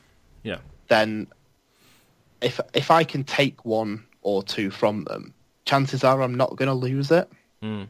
yeah, 0.44 0.58
then 0.88 1.26
if 2.40 2.60
if 2.72 2.90
I 2.90 3.04
can 3.04 3.24
take 3.24 3.64
one 3.64 4.04
or 4.22 4.42
two 4.42 4.70
from 4.70 5.04
them, 5.04 5.34
chances 5.64 6.04
are 6.04 6.22
I'm 6.22 6.36
not 6.36 6.56
going 6.56 6.68
to 6.68 6.74
lose 6.74 7.10
it. 7.10 7.28
Mm. 7.62 7.88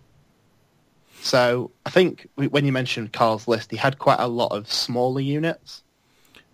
So 1.20 1.70
I 1.84 1.90
think 1.90 2.28
when 2.34 2.64
you 2.64 2.72
mentioned 2.72 3.12
Carl's 3.12 3.46
list, 3.46 3.70
he 3.70 3.76
had 3.76 3.98
quite 3.98 4.18
a 4.18 4.26
lot 4.26 4.52
of 4.52 4.72
smaller 4.72 5.20
units. 5.20 5.82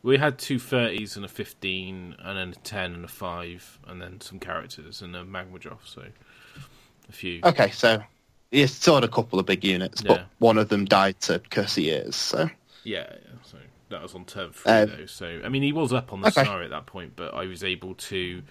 We 0.03 0.19
had 0.19 0.39
two 0.39 0.59
thirties 0.59 1.15
and 1.15 1.25
a 1.25 1.29
fifteen, 1.29 2.17
and 2.19 2.37
then 2.37 2.49
a 2.51 2.65
ten 2.65 2.95
and 2.95 3.05
a 3.05 3.09
five, 3.09 3.79
and 3.87 4.03
then 4.03 4.21
some 4.21 4.41
characters 4.41 5.03
and 5.03 5.15
a 5.15 5.25
Magmadroth. 5.25 5.85
So 5.85 6.03
a 7.09 7.13
few. 7.13 7.41
Okay, 7.45 7.71
so 7.71 8.03
he 8.57 8.67
stored 8.67 9.05
a 9.05 9.09
couple 9.09 9.39
of 9.39 9.47
big 9.47 9.65
units, 9.65 10.03
Yeah. 10.03 10.09
but 10.09 10.27
one 10.39 10.59
of 10.59 10.69
them 10.69 10.85
died 10.85 11.21
to 11.23 11.39
Curse 11.51 11.77
of 11.79 11.85
Years. 11.85 12.17
So 12.17 12.51
Yeah, 12.85 13.07
yeah, 13.11 13.39
so 13.43 13.59
that 13.91 14.03
was 14.03 14.15
on 14.15 14.25
turn 14.25 14.53
three 14.53 14.73
Um, 14.73 14.87
though. 14.87 15.07
So 15.07 15.41
I 15.45 15.49
mean, 15.49 15.63
he 15.63 15.73
was 15.73 15.93
up 15.93 16.13
on 16.13 16.21
the 16.21 16.29
Okay. 16.29 16.43
scenario 16.43 16.65
at 16.65 16.71
that 16.71 16.87
point, 16.87 17.15
but 17.17 17.35
I 17.35 17.47
was 17.47 17.63
able 17.65 17.95
to 17.95 18.43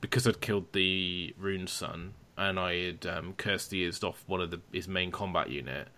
because 0.00 0.26
I'd 0.26 0.40
killed 0.40 0.72
the 0.72 1.34
Runeson 1.40 2.10
and 2.38 2.58
I 2.58 2.74
had 2.86 3.06
um, 3.06 3.34
cursed 3.34 3.70
the 3.70 3.80
ears 3.80 4.02
off 4.02 4.24
one 4.26 4.40
of 4.40 4.50
the 4.50 4.60
his 4.72 4.88
main 4.88 5.10
combat 5.10 5.50
unit, 5.50 5.88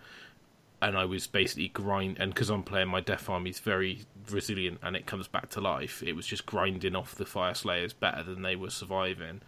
and 0.81 0.97
I 0.97 1.05
was 1.05 1.27
basically 1.27 1.69
grind 1.69 2.17
and 2.19 2.33
because 2.33 2.49
I'm 2.49 2.63
playing 2.63 2.89
my 2.89 3.01
Death 3.01 3.29
Army 3.29 3.51
is 3.51 3.59
very 3.59 4.05
resilient 4.29 4.79
and 4.83 4.95
it 4.95 5.05
comes 5.05 5.27
back 5.27 5.49
to 5.51 5.61
life. 5.61 6.03
It 6.03 6.15
was 6.15 6.27
just 6.27 6.45
grinding 6.45 6.95
off 6.95 7.15
the 7.15 7.25
Fyreslayers 7.25 7.93
better 7.97 8.23
than 8.23 8.41
they 8.41 8.55
were 8.55 8.69
surviving, 8.71 9.41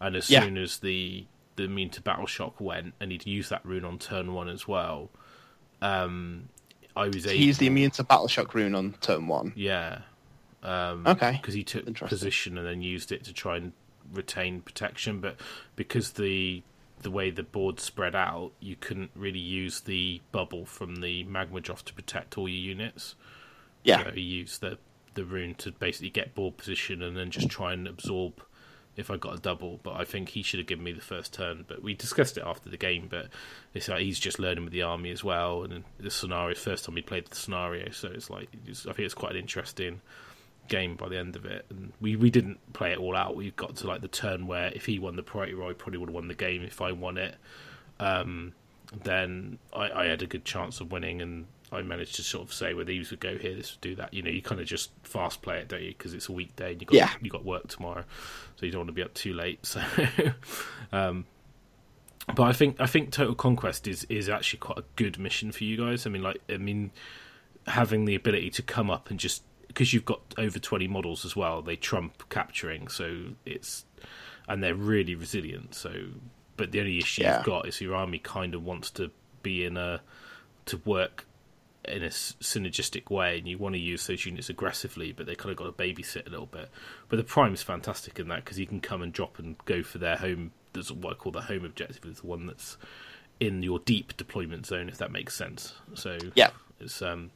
and 0.00 0.16
as 0.16 0.28
Yeah. 0.28 0.40
soon 0.40 0.56
as 0.58 0.78
the 0.78 1.26
the 1.58 1.64
immune 1.64 1.90
to 1.90 2.00
battle 2.00 2.26
shock 2.26 2.60
went 2.60 2.94
and 3.00 3.12
he'd 3.12 3.26
used 3.26 3.50
that 3.50 3.64
rune 3.64 3.84
on 3.84 3.98
turn 3.98 4.32
one 4.32 4.48
as 4.48 4.66
well. 4.66 5.10
Um, 5.82 6.48
I 6.96 7.08
was 7.08 7.26
able. 7.26 7.36
he 7.36 7.44
used 7.44 7.60
the 7.60 7.66
immune 7.66 7.90
to 7.92 8.04
battle 8.04 8.28
shock 8.28 8.54
rune 8.54 8.74
on 8.74 8.94
turn 9.00 9.28
one. 9.28 9.52
Yeah. 9.54 10.00
Um, 10.62 11.06
Okay. 11.06 11.32
Because 11.40 11.54
he 11.54 11.62
took 11.62 11.94
position 11.94 12.58
and 12.58 12.66
then 12.66 12.82
used 12.82 13.12
it 13.12 13.24
to 13.24 13.32
try 13.32 13.56
and 13.58 13.72
retain 14.12 14.62
protection, 14.62 15.20
but 15.20 15.36
because 15.76 16.12
the 16.12 16.62
the 17.00 17.10
way 17.12 17.30
the 17.30 17.44
board 17.44 17.78
spread 17.78 18.16
out, 18.16 18.50
you 18.58 18.74
couldn't 18.74 19.12
really 19.14 19.38
use 19.38 19.82
the 19.82 20.20
bubble 20.32 20.66
from 20.66 20.96
the 20.96 21.22
Magmadroth 21.26 21.84
to 21.84 21.94
protect 21.94 22.36
all 22.36 22.48
your 22.48 22.58
units. 22.58 23.14
Yeah, 23.84 24.02
So 24.04 24.10
he 24.10 24.20
used 24.22 24.60
the 24.60 24.78
the 25.14 25.24
rune 25.24 25.54
to 25.56 25.70
basically 25.70 26.10
get 26.10 26.34
board 26.34 26.56
position 26.56 27.02
and 27.02 27.16
then 27.16 27.30
just 27.30 27.48
try 27.48 27.72
and 27.72 27.86
absorb 27.86 28.42
if 28.98 29.10
I 29.10 29.16
got 29.16 29.34
a 29.34 29.40
double. 29.40 29.80
But 29.82 29.94
I 29.94 30.04
think 30.04 30.30
he 30.30 30.42
should 30.42 30.58
have 30.58 30.66
given 30.66 30.84
me 30.84 30.92
the 30.92 31.00
first 31.00 31.32
turn. 31.32 31.64
But 31.66 31.82
we 31.82 31.94
discussed 31.94 32.36
it 32.36 32.44
after 32.44 32.68
the 32.68 32.76
game. 32.76 33.06
But 33.08 33.28
it's 33.72 33.88
like 33.88 34.00
he's 34.00 34.18
just 34.18 34.38
learning 34.38 34.64
with 34.64 34.72
the 34.72 34.82
army 34.82 35.10
as 35.10 35.24
well, 35.24 35.62
and 35.62 35.84
the 35.98 36.10
scenario 36.10 36.54
first 36.54 36.84
time 36.84 36.96
he 36.96 37.02
played 37.02 37.26
the 37.26 37.36
scenario, 37.36 37.90
so 37.90 38.08
it's 38.08 38.28
like 38.28 38.48
it's, 38.66 38.86
I 38.86 38.92
think 38.92 39.06
it's 39.06 39.14
quite 39.14 39.32
an 39.32 39.38
interesting 39.38 40.00
game 40.68 40.96
by 40.96 41.08
the 41.08 41.18
end 41.18 41.36
of 41.36 41.46
it. 41.46 41.64
And 41.70 41.92
we 42.00 42.16
we 42.16 42.30
didn't 42.30 42.58
play 42.72 42.92
it 42.92 42.98
all 42.98 43.16
out. 43.16 43.36
We 43.36 43.50
got 43.52 43.76
to 43.76 43.86
like 43.86 44.02
the 44.02 44.08
turn 44.08 44.46
where 44.46 44.70
if 44.74 44.86
he 44.86 44.98
won 44.98 45.16
the 45.16 45.22
priority 45.22 45.54
roll, 45.54 45.70
I 45.70 45.72
probably 45.72 45.98
would 45.98 46.10
have 46.10 46.14
won 46.14 46.28
the 46.28 46.34
game. 46.34 46.62
If 46.62 46.80
I 46.80 46.92
won 46.92 47.16
it, 47.16 47.36
um, 47.98 48.52
then 49.04 49.58
I, 49.72 49.90
I 49.90 50.04
had 50.06 50.22
a 50.22 50.26
good 50.26 50.44
chance 50.44 50.80
of 50.80 50.92
winning, 50.92 51.22
and 51.22 51.46
I 51.72 51.82
managed 51.82 52.14
to 52.16 52.22
sort 52.22 52.46
of 52.48 52.52
say 52.54 52.72
well 52.74 52.84
these 52.84 53.10
would 53.10 53.20
go 53.20 53.36
here, 53.36 53.54
this 53.54 53.72
would 53.72 53.80
do 53.80 53.94
that. 53.96 54.14
You 54.14 54.22
know, 54.22 54.30
you 54.30 54.42
kind 54.42 54.60
of 54.60 54.66
just 54.66 54.90
fast 55.02 55.42
play 55.42 55.58
it, 55.58 55.68
don't 55.68 55.82
you? 55.82 55.90
Because 55.96 56.14
it's 56.14 56.28
a 56.28 56.32
weekday 56.32 56.72
and 56.72 56.80
you 56.80 56.86
got 56.86 56.94
Yeah. 56.94 57.10
you 57.20 57.30
got 57.30 57.44
work 57.44 57.68
tomorrow, 57.68 58.04
so 58.56 58.66
you 58.66 58.72
don't 58.72 58.80
want 58.80 58.88
to 58.88 58.92
be 58.94 59.02
up 59.02 59.14
too 59.14 59.34
late. 59.34 59.64
So, 59.66 59.82
um, 60.92 61.26
but 62.34 62.42
I 62.44 62.52
think 62.52 62.80
I 62.80 62.86
think 62.86 63.10
Total 63.10 63.34
Conquest 63.34 63.86
is 63.88 64.04
is 64.04 64.28
actually 64.28 64.58
quite 64.60 64.78
a 64.78 64.84
good 64.96 65.18
mission 65.18 65.52
for 65.52 65.64
you 65.64 65.76
guys. 65.76 66.06
I 66.06 66.10
mean, 66.10 66.22
like 66.22 66.40
I 66.48 66.56
mean, 66.58 66.90
having 67.66 68.04
the 68.04 68.14
ability 68.14 68.50
to 68.50 68.62
come 68.62 68.90
up 68.90 69.10
and 69.10 69.18
just 69.18 69.42
because 69.66 69.92
you've 69.92 70.04
got 70.06 70.20
over 70.38 70.58
20 70.58 70.88
models 70.88 71.26
as 71.26 71.36
well 71.36 71.60
they 71.60 71.76
trump 71.76 72.26
capturing 72.30 72.88
so 72.88 73.24
it's 73.44 73.84
and 74.48 74.62
they're 74.62 74.74
really 74.74 75.14
resilient 75.14 75.74
so 75.74 75.92
but 76.56 76.72
the 76.72 76.80
only 76.80 76.96
issue 76.96 77.20
Yeah. 77.22 77.36
you've 77.36 77.44
got 77.46 77.68
is 77.68 77.78
your 77.78 77.94
army 77.94 78.18
kind 78.18 78.54
of 78.54 78.64
wants 78.64 78.90
to 78.92 79.10
be 79.42 79.66
in 79.66 79.76
a 79.76 80.00
to 80.64 80.78
work 80.86 81.26
in 81.92 82.02
a 82.02 82.08
synergistic 82.08 83.10
way 83.10 83.38
and 83.38 83.48
you 83.48 83.58
want 83.58 83.74
to 83.74 83.80
use 83.80 84.06
those 84.06 84.26
units 84.26 84.48
aggressively 84.48 85.12
but 85.12 85.26
they 85.26 85.34
kind 85.34 85.50
of 85.50 85.56
got 85.56 85.64
to 85.64 85.72
babysit 85.72 86.26
a 86.26 86.30
little 86.30 86.46
bit 86.46 86.68
but 87.08 87.16
the 87.16 87.24
prime's 87.24 87.62
fantastic 87.62 88.18
in 88.18 88.28
that 88.28 88.44
because 88.44 88.56
he 88.56 88.66
can 88.66 88.80
come 88.80 89.02
and 89.02 89.12
drop 89.12 89.38
and 89.38 89.56
go 89.64 89.82
for 89.82 89.98
their 89.98 90.16
home 90.16 90.52
there's 90.72 90.92
what 90.92 91.12
i 91.12 91.14
call 91.14 91.32
the 91.32 91.42
home 91.42 91.64
objective 91.64 92.04
is 92.04 92.20
the 92.20 92.26
one 92.26 92.46
that's 92.46 92.76
in 93.40 93.62
your 93.62 93.78
deep 93.78 94.16
deployment 94.16 94.66
zone 94.66 94.88
if 94.88 94.98
that 94.98 95.12
makes 95.12 95.34
sense 95.34 95.74
so 95.94 96.18
yeah. 96.34 96.50
it's 96.80 97.00
um, 97.02 97.30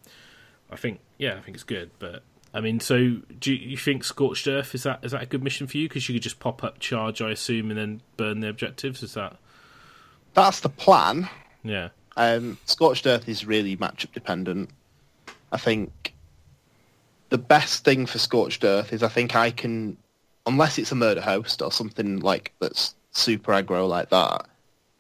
I 0.73 0.77
think 0.77 1.01
yeah, 1.19 1.37
I 1.37 1.41
think 1.41 1.55
it's 1.55 1.65
good. 1.65 1.91
But 1.99 2.23
I 2.55 2.61
mean, 2.61 2.81
so 2.81 3.19
do 3.39 3.53
you, 3.53 3.71
you 3.71 3.77
think 3.77 4.03
Scorched 4.03 4.49
Earth 4.49 4.75
is 4.75 4.83
that 4.85 5.01
is 5.05 5.13
that 5.13 5.23
a 5.23 5.27
good 5.27 5.43
mission 5.43 5.67
for 5.67 5.77
you? 5.77 5.89
Because 5.89 6.09
you 6.09 6.15
could 6.15 6.23
just 6.23 6.41
pop 6.41 6.65
up, 6.65 6.81
charge, 6.81 7.21
I 7.21 7.31
assume, 7.31 7.71
and 7.71 7.79
then 7.79 8.01
burn 8.17 8.41
the 8.41 8.49
objectives. 8.49 9.03
Is 9.03 9.15
that 9.15 9.37
That's 10.35 10.61
the 10.61 10.71
plan. 10.71 11.29
yeah? 11.63 11.91
Um, 12.17 12.59
Scorched 12.67 13.07
Earth 13.07 13.29
is 13.29 13.47
really 13.47 13.77
matchup 13.77 14.13
dependent. 14.13 14.71
I 15.51 15.57
think 15.57 16.15
the 17.31 17.39
best 17.39 17.85
thing 17.85 18.07
for 18.07 18.19
Scorched 18.19 18.65
Earth 18.65 18.93
is 18.93 19.03
I 19.03 19.09
think 19.09 19.35
I 19.35 19.51
can, 19.51 19.97
unless 20.47 20.79
it's 20.79 20.93
a 20.93 20.97
murder 20.97 21.21
host 21.21 21.63
or 21.63 21.73
something 21.73 22.21
like 22.21 22.53
that's 22.61 22.95
super 23.13 23.53
aggro 23.53 23.89
like 23.89 24.11
that, 24.11 24.47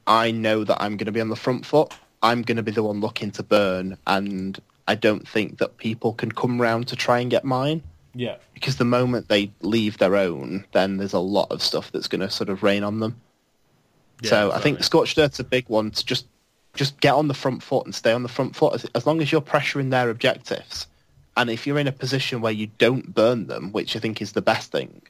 I 0.06 0.30
know 0.30 0.64
that 0.64 0.80
I'm 0.80 0.96
going 0.96 1.06
to 1.06 1.12
be 1.12 1.20
on 1.20 1.28
the 1.28 1.36
front 1.36 1.66
foot. 1.66 1.92
I'm 2.22 2.42
going 2.42 2.56
to 2.56 2.62
be 2.62 2.72
the 2.72 2.82
one 2.82 3.00
looking 3.00 3.30
to 3.32 3.42
burn, 3.42 3.98
and 4.06 4.60
I 4.86 4.94
don't 4.94 5.26
think 5.26 5.58
that 5.58 5.76
people 5.76 6.12
can 6.12 6.30
come 6.30 6.60
round 6.60 6.88
to 6.88 6.96
try 6.96 7.18
and 7.20 7.30
get 7.30 7.44
mine 7.44 7.82
Yeah, 8.14 8.36
because 8.54 8.76
the 8.76 8.84
moment 8.84 9.28
they 9.28 9.50
leave 9.60 9.98
their 9.98 10.16
own, 10.16 10.64
then 10.72 10.98
there's 10.98 11.12
a 11.12 11.18
lot 11.18 11.50
of 11.50 11.62
stuff 11.62 11.90
that's 11.92 12.08
going 12.08 12.20
to 12.20 12.30
sort 12.30 12.50
of 12.50 12.62
rain 12.62 12.84
on 12.84 13.00
them. 13.00 13.20
so 14.24 14.52
I 14.52 14.60
think 14.60 14.84
Scorched 14.84 15.18
Earth's 15.18 15.40
a 15.40 15.44
big 15.44 15.68
one 15.68 15.90
to 15.90 16.04
just 16.04 16.26
just 16.74 16.98
get 17.00 17.14
on 17.14 17.28
the 17.28 17.34
front 17.34 17.62
foot 17.62 17.84
and 17.86 17.94
stay 17.94 18.12
on 18.12 18.22
the 18.22 18.28
front 18.28 18.56
foot 18.56 18.74
as, 18.74 18.84
as 18.94 19.06
long 19.06 19.20
as 19.20 19.30
you're 19.30 19.40
pressuring 19.40 19.90
their 19.90 20.08
objectives. 20.10 20.86
And 21.36 21.48
if 21.50 21.66
you're 21.66 21.78
in 21.78 21.86
a 21.88 21.92
position 21.92 22.40
where 22.40 22.52
you 22.52 22.68
don't 22.78 23.14
burn 23.14 23.46
them, 23.46 23.72
which 23.72 23.96
I 23.96 23.98
think 23.98 24.20
is 24.22 24.32
the 24.32 24.42
best 24.42 24.70
thing, 24.72 25.02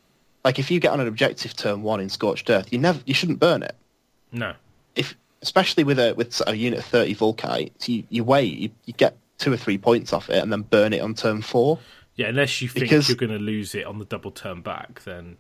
like 0.45 0.59
if 0.59 0.71
you 0.71 0.81
get 0.81 0.93
on 0.93 1.01
an 1.01 1.09
objective 1.09 1.55
turn 1.57 1.83
one 1.83 2.01
in 2.01 2.09
Scorched 2.09 2.49
Earth, 2.51 2.73
you 2.73 2.79
never 2.79 3.01
you 3.07 3.15
shouldn't 3.15 3.39
burn 3.41 3.63
it. 3.63 3.75
no, 4.33 4.55
If 4.97 5.15
especially 5.41 5.83
with 5.85 5.99
a 5.99 6.15
with 6.15 6.41
a 6.47 6.57
unit 6.57 6.79
of 6.81 6.85
thirty 6.85 7.15
Vulkites, 7.15 7.89
you, 7.89 8.05
you 8.09 8.23
wait, 8.25 8.57
you, 8.57 8.71
you 8.85 8.93
get 8.95 9.17
two 9.39 9.53
or 9.53 9.57
three 9.57 9.79
points 9.79 10.13
off 10.13 10.31
it, 10.31 10.43
and 10.43 10.53
then 10.53 10.63
burn 10.63 10.93
it 10.93 11.01
on 11.01 11.15
turn 11.15 11.43
four. 11.43 11.79
yeah. 12.17 12.27
Unless 12.29 12.63
you 12.63 12.69
think 12.69 12.85
Because- 12.85 13.09
you're 13.09 13.17
going 13.17 13.31
to 13.33 13.39
lose 13.39 13.75
it 13.75 13.85
on 13.87 13.99
the 13.99 14.05
double 14.05 14.31
turn 14.31 14.61
back, 14.63 15.03
then 15.05 15.37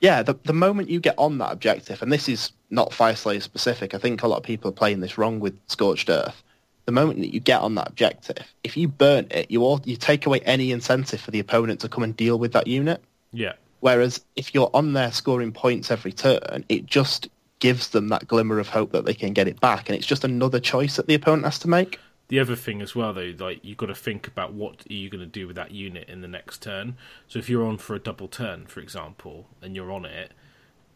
Yeah, 0.00 0.22
the 0.22 0.34
the 0.44 0.52
moment 0.52 0.90
you 0.90 1.00
get 1.00 1.14
on 1.18 1.38
that 1.38 1.52
objective, 1.52 2.02
and 2.02 2.12
this 2.12 2.28
is 2.28 2.52
not 2.70 2.90
Fyreslayer 2.90 3.42
specific, 3.42 3.94
I 3.94 3.98
think 3.98 4.22
a 4.22 4.28
lot 4.28 4.38
of 4.38 4.42
people 4.42 4.68
are 4.70 4.74
playing 4.74 5.00
this 5.00 5.16
wrong 5.16 5.40
with 5.40 5.58
Scorched 5.68 6.10
Earth. 6.10 6.42
The 6.84 6.92
moment 6.92 7.20
that 7.20 7.34
you 7.34 7.40
get 7.40 7.62
on 7.62 7.74
that 7.76 7.88
objective, 7.88 8.54
if 8.62 8.76
you 8.76 8.88
burn 8.88 9.26
it, 9.30 9.50
you 9.50 9.62
all 9.62 9.80
you 9.84 9.96
take 9.96 10.26
away 10.26 10.40
any 10.40 10.70
incentive 10.70 11.20
for 11.20 11.30
the 11.30 11.40
opponent 11.40 11.80
to 11.80 11.88
come 11.88 12.04
and 12.04 12.16
deal 12.16 12.38
with 12.38 12.52
that 12.52 12.66
unit. 12.66 13.02
yeah, 13.32 13.54
Whereas 13.80 14.24
if 14.36 14.54
you're 14.54 14.70
on 14.72 14.92
there 14.92 15.12
scoring 15.12 15.52
points 15.52 15.90
every 15.90 16.12
turn, 16.12 16.64
it 16.68 16.86
just 16.86 17.28
gives 17.58 17.88
them 17.88 18.08
that 18.08 18.28
glimmer 18.28 18.58
of 18.58 18.68
hope 18.68 18.92
that 18.92 19.04
they 19.04 19.14
can 19.14 19.32
get 19.32 19.48
it 19.48 19.60
back, 19.60 19.88
and 19.88 19.96
it's 19.96 20.06
just 20.06 20.24
another 20.24 20.60
choice 20.60 20.96
that 20.96 21.06
the 21.06 21.14
opponent 21.14 21.44
has 21.44 21.58
to 21.60 21.68
make. 21.68 21.98
The 22.28 22.40
other 22.40 22.56
thing 22.56 22.82
as 22.82 22.94
well, 22.94 23.12
though, 23.12 23.34
like 23.38 23.64
you've 23.64 23.76
got 23.76 23.86
to 23.86 23.94
think 23.94 24.26
about 24.26 24.52
what 24.52 24.84
are 24.90 24.92
you 24.92 25.08
going 25.08 25.20
to 25.20 25.26
do 25.26 25.46
with 25.46 25.56
that 25.56 25.70
unit 25.70 26.08
in 26.08 26.22
the 26.22 26.28
next 26.28 26.60
turn. 26.60 26.96
So 27.28 27.38
if 27.38 27.48
you're 27.48 27.64
on 27.64 27.78
for 27.78 27.94
a 27.94 28.00
double 28.00 28.26
turn, 28.26 28.66
for 28.66 28.80
example, 28.80 29.46
and 29.62 29.76
you're 29.76 29.92
on 29.92 30.04
it, 30.04 30.32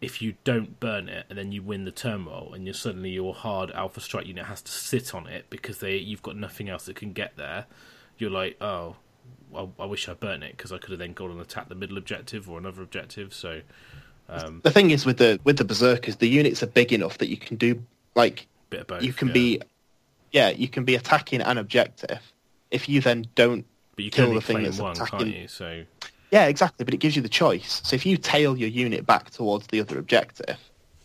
if 0.00 0.20
you 0.20 0.34
don't 0.44 0.80
burn 0.80 1.08
it 1.08 1.26
and 1.28 1.38
then 1.38 1.52
you 1.52 1.62
win 1.62 1.84
the 1.84 1.92
turn 1.92 2.24
roll, 2.24 2.52
and 2.52 2.64
you're 2.64 2.74
suddenly 2.74 3.10
your 3.10 3.34
hard 3.34 3.70
alpha 3.72 4.00
strike 4.00 4.26
unit 4.26 4.46
has 4.46 4.62
to 4.62 4.72
sit 4.72 5.14
on 5.14 5.26
it 5.26 5.46
because 5.50 5.78
they 5.78 5.96
you've 5.96 6.22
got 6.22 6.36
nothing 6.36 6.68
else 6.68 6.86
that 6.86 6.96
can 6.96 7.12
get 7.12 7.36
there, 7.36 7.66
you're 8.18 8.30
like, 8.30 8.56
oh, 8.60 8.96
I, 9.54 9.68
I 9.78 9.86
wish 9.86 10.08
I 10.08 10.14
burnt 10.14 10.42
it 10.42 10.56
because 10.56 10.72
I 10.72 10.78
could 10.78 10.90
have 10.90 10.98
then 10.98 11.12
gone 11.12 11.30
and 11.30 11.40
attacked 11.40 11.68
the 11.68 11.74
middle 11.74 11.98
objective 11.98 12.50
or 12.50 12.58
another 12.58 12.82
objective. 12.82 13.34
So 13.34 13.60
um, 14.28 14.60
The 14.64 14.70
thing 14.70 14.90
is 14.90 15.06
with 15.06 15.18
the 15.18 15.38
with 15.44 15.58
the 15.58 15.64
berserkers, 15.64 16.16
the 16.16 16.28
units 16.28 16.62
are 16.62 16.66
big 16.66 16.92
enough 16.92 17.18
that 17.18 17.28
you 17.28 17.36
can 17.36 17.56
do 17.56 17.82
like 18.14 18.48
bit 18.70 18.80
of 18.80 18.86
both. 18.86 19.02
you 19.02 19.12
can 19.12 19.28
yeah. 19.28 19.34
be 19.34 19.62
yeah 20.32 20.48
you 20.50 20.68
can 20.68 20.84
be 20.84 20.94
attacking 20.94 21.40
an 21.40 21.58
objective 21.58 22.20
if 22.70 22.88
you 22.88 23.00
then 23.00 23.26
don't 23.34 23.64
but 23.96 24.04
you 24.04 24.10
kill 24.10 24.32
the 24.32 24.40
thing 24.40 24.62
that's 24.62 24.78
one, 24.78 24.94
can't 24.94 25.08
attacking- 25.08 25.32
you? 25.32 25.48
So 25.48 25.84
yeah 26.30 26.46
exactly 26.46 26.84
but 26.84 26.94
it 26.94 26.98
gives 26.98 27.16
you 27.16 27.22
the 27.22 27.28
choice 27.28 27.80
so 27.84 27.94
if 27.94 28.06
you 28.06 28.16
tail 28.16 28.56
your 28.56 28.68
unit 28.68 29.06
back 29.06 29.30
towards 29.30 29.66
the 29.68 29.80
other 29.80 29.98
objective 29.98 30.58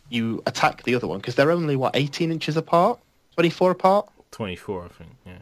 you 0.09 0.41
attack 0.45 0.83
the 0.83 0.93
other 0.95 1.07
one 1.07 1.17
because 1.19 1.35
they're 1.35 1.51
only 1.51 1.75
what 1.75 1.95
18 1.95 2.31
inches 2.31 2.55
apart 2.57 2.99
24 3.35 3.71
apart 3.71 4.09
twenty 4.31 4.55
four, 4.55 4.83
I 4.83 4.87
think. 4.89 5.09
Yeah. 5.25 5.37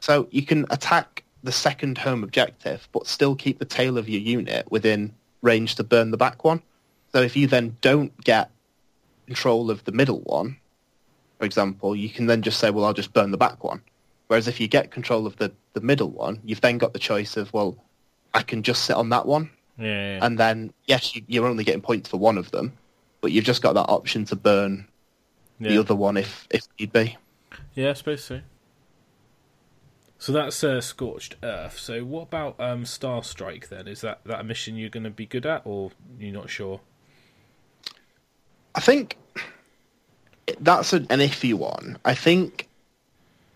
so 0.00 0.28
you 0.30 0.42
can 0.42 0.66
attack 0.70 1.22
the 1.42 1.52
second 1.52 1.98
home 1.98 2.22
objective 2.24 2.88
but 2.92 3.06
still 3.06 3.34
keep 3.36 3.58
the 3.60 3.64
tail 3.64 3.96
of 3.96 4.08
your 4.08 4.20
unit 4.20 4.70
within 4.70 5.14
range 5.40 5.76
to 5.76 5.84
burn 5.84 6.10
the 6.10 6.16
back 6.16 6.44
one 6.44 6.60
so 7.12 7.22
if 7.22 7.36
you 7.36 7.46
then 7.46 7.76
don't 7.80 8.12
get 8.24 8.50
control 9.26 9.70
of 9.70 9.84
the 9.84 9.92
middle 9.92 10.20
one 10.20 10.56
for 11.38 11.44
example 11.44 11.94
you 11.96 12.08
can 12.08 12.26
then 12.26 12.42
just 12.42 12.58
say 12.58 12.70
well 12.70 12.84
i'll 12.84 12.92
just 12.92 13.12
burn 13.12 13.30
the 13.30 13.36
back 13.36 13.64
one 13.64 13.82
whereas 14.28 14.48
if 14.48 14.60
you 14.60 14.68
get 14.68 14.90
control 14.90 15.26
of 15.26 15.36
the, 15.36 15.50
the 15.72 15.80
middle 15.80 16.10
one 16.10 16.40
you've 16.44 16.60
then 16.60 16.78
got 16.78 16.92
the 16.92 16.98
choice 16.98 17.36
of 17.36 17.52
well 17.52 17.76
i 18.34 18.42
can 18.42 18.62
just 18.62 18.84
sit 18.84 18.96
on 18.96 19.08
that 19.08 19.26
one 19.26 19.50
Yeah, 19.78 19.86
yeah, 19.86 20.18
and 20.22 20.38
then 20.38 20.72
yes 20.86 21.14
you, 21.14 21.22
you're 21.26 21.46
only 21.46 21.64
getting 21.64 21.82
points 21.82 22.08
for 22.08 22.18
one 22.18 22.38
of 22.38 22.50
them 22.50 22.72
but 23.20 23.32
you've 23.32 23.44
just 23.44 23.62
got 23.62 23.74
that 23.74 23.88
option 23.88 24.24
to 24.26 24.36
burn 24.36 24.86
yeah. 25.58 25.70
the 25.70 25.78
other 25.78 25.94
one 25.94 26.16
if 26.16 26.46
if 26.50 26.66
need 26.78 26.92
be 26.92 27.16
Yeah, 27.74 27.90
I 27.90 27.92
suppose 27.94 28.24
so. 28.24 28.40
So 30.18 30.32
that's 30.32 30.64
uh, 30.64 30.80
Scorched 30.80 31.36
Earth. 31.44 31.78
So 31.78 32.04
what 32.04 32.22
about 32.22 32.58
um, 32.58 32.84
Star 32.84 33.22
Strike 33.22 33.68
then? 33.68 33.86
Is 33.86 34.00
that, 34.00 34.20
that 34.24 34.40
a 34.40 34.44
mission 34.44 34.74
you're 34.76 34.90
going 34.90 35.04
to 35.04 35.10
be 35.10 35.26
good 35.26 35.46
at, 35.46 35.62
or 35.64 35.92
you're 36.18 36.32
not 36.32 36.50
sure? 36.50 36.80
I 38.74 38.80
think 38.80 39.16
that's 40.60 40.92
an, 40.92 41.06
an 41.10 41.20
iffy 41.20 41.54
one. 41.54 41.98
I 42.04 42.14
think 42.14 42.68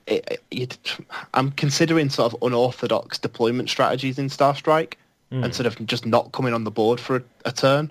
eh, 0.08 0.20
eh, 0.28 0.36
it, 0.50 0.78
it, 0.84 0.96
I'm 1.34 1.50
considering 1.52 2.10
sort 2.10 2.32
of 2.32 2.42
unorthodox 2.42 3.18
deployment 3.18 3.68
strategies 3.70 4.18
in 4.18 4.28
Star 4.28 4.54
Strike 4.54 4.98
Hmm. 5.30 5.44
and 5.44 5.54
sort 5.54 5.66
of 5.66 5.86
just 5.86 6.04
not 6.04 6.32
coming 6.32 6.52
on 6.52 6.64
the 6.64 6.70
board 6.70 7.00
for 7.00 7.16
a, 7.16 7.22
a 7.46 7.52
turn. 7.52 7.90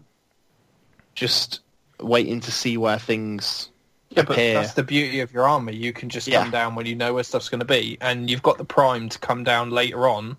Just 1.15 1.61
waiting 1.99 2.39
to 2.41 2.51
see 2.51 2.77
where 2.77 2.99
things 2.99 3.69
Yeah, 4.11 4.23
but 4.23 4.33
appear. 4.33 4.53
that's 4.55 4.73
the 4.73 4.83
beauty 4.83 5.19
of 5.21 5.33
your 5.33 5.47
army. 5.47 5.75
You 5.75 5.91
can 5.91 6.09
just 6.09 6.27
Yeah. 6.27 6.43
come 6.43 6.51
down 6.51 6.75
when 6.75 6.85
you 6.85 6.95
know 6.95 7.13
where 7.15 7.23
stuff's 7.23 7.49
going 7.49 7.59
to 7.59 7.65
be, 7.65 7.97
and 7.99 8.29
you've 8.29 8.43
got 8.43 8.57
the 8.59 8.63
prime 8.65 9.09
to 9.09 9.17
come 9.19 9.43
down 9.43 9.71
later 9.71 10.07
on, 10.07 10.37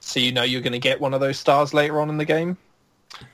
so 0.00 0.20
you 0.20 0.32
know 0.32 0.42
you're 0.42 0.60
going 0.60 0.72
to 0.74 0.78
get 0.78 1.00
one 1.00 1.14
of 1.14 1.20
those 1.20 1.38
stars 1.38 1.72
later 1.72 1.98
on 2.00 2.10
in 2.10 2.18
the 2.18 2.24
game. 2.26 2.58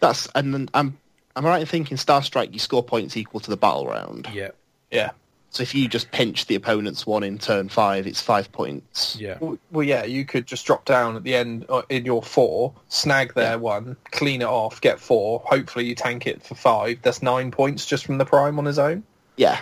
That's 0.00 0.26
and 0.34 0.54
then 0.54 0.68
um, 0.74 0.96
I'm 1.38 1.44
I'm 1.46 1.50
right 1.52 1.60
in 1.60 1.66
thinking 1.66 1.96
Star 1.96 2.22
Strike 2.22 2.52
you 2.52 2.58
score 2.58 2.82
points 2.82 3.16
equal 3.16 3.40
to 3.40 3.50
the 3.50 3.56
battle 3.56 3.86
round. 3.86 4.28
Yeah, 4.32 4.50
Yeah. 4.90 5.10
So 5.50 5.62
if 5.62 5.74
you 5.74 5.88
just 5.88 6.10
pinch 6.10 6.44
the 6.46 6.56
opponent's 6.56 7.06
one 7.06 7.22
in 7.22 7.38
turn 7.38 7.70
five, 7.70 8.06
it's 8.06 8.20
five 8.20 8.52
points. 8.52 9.16
yeah, 9.18 9.38
Well, 9.40 9.56
well, 9.70 9.82
yeah, 9.82 10.04
you 10.04 10.26
could 10.26 10.46
just 10.46 10.66
drop 10.66 10.84
down 10.84 11.16
at 11.16 11.24
the 11.24 11.34
end 11.34 11.64
uh, 11.70 11.82
in 11.88 12.04
your 12.04 12.22
four, 12.22 12.74
snag 12.88 13.32
their 13.32 13.52
Yeah. 13.52 13.56
one, 13.56 13.96
clean 14.10 14.42
it 14.42 14.46
off, 14.48 14.78
get 14.82 15.00
four. 15.00 15.40
Hopefully, 15.46 15.86
you 15.86 15.94
tank 15.94 16.26
it 16.26 16.42
for 16.42 16.54
five. 16.54 16.98
That's 17.00 17.22
nine 17.22 17.50
points 17.50 17.86
just 17.86 18.04
from 18.04 18.18
the 18.18 18.26
prime 18.26 18.58
on 18.58 18.66
his 18.66 18.78
own. 18.78 19.04
Yeah, 19.36 19.58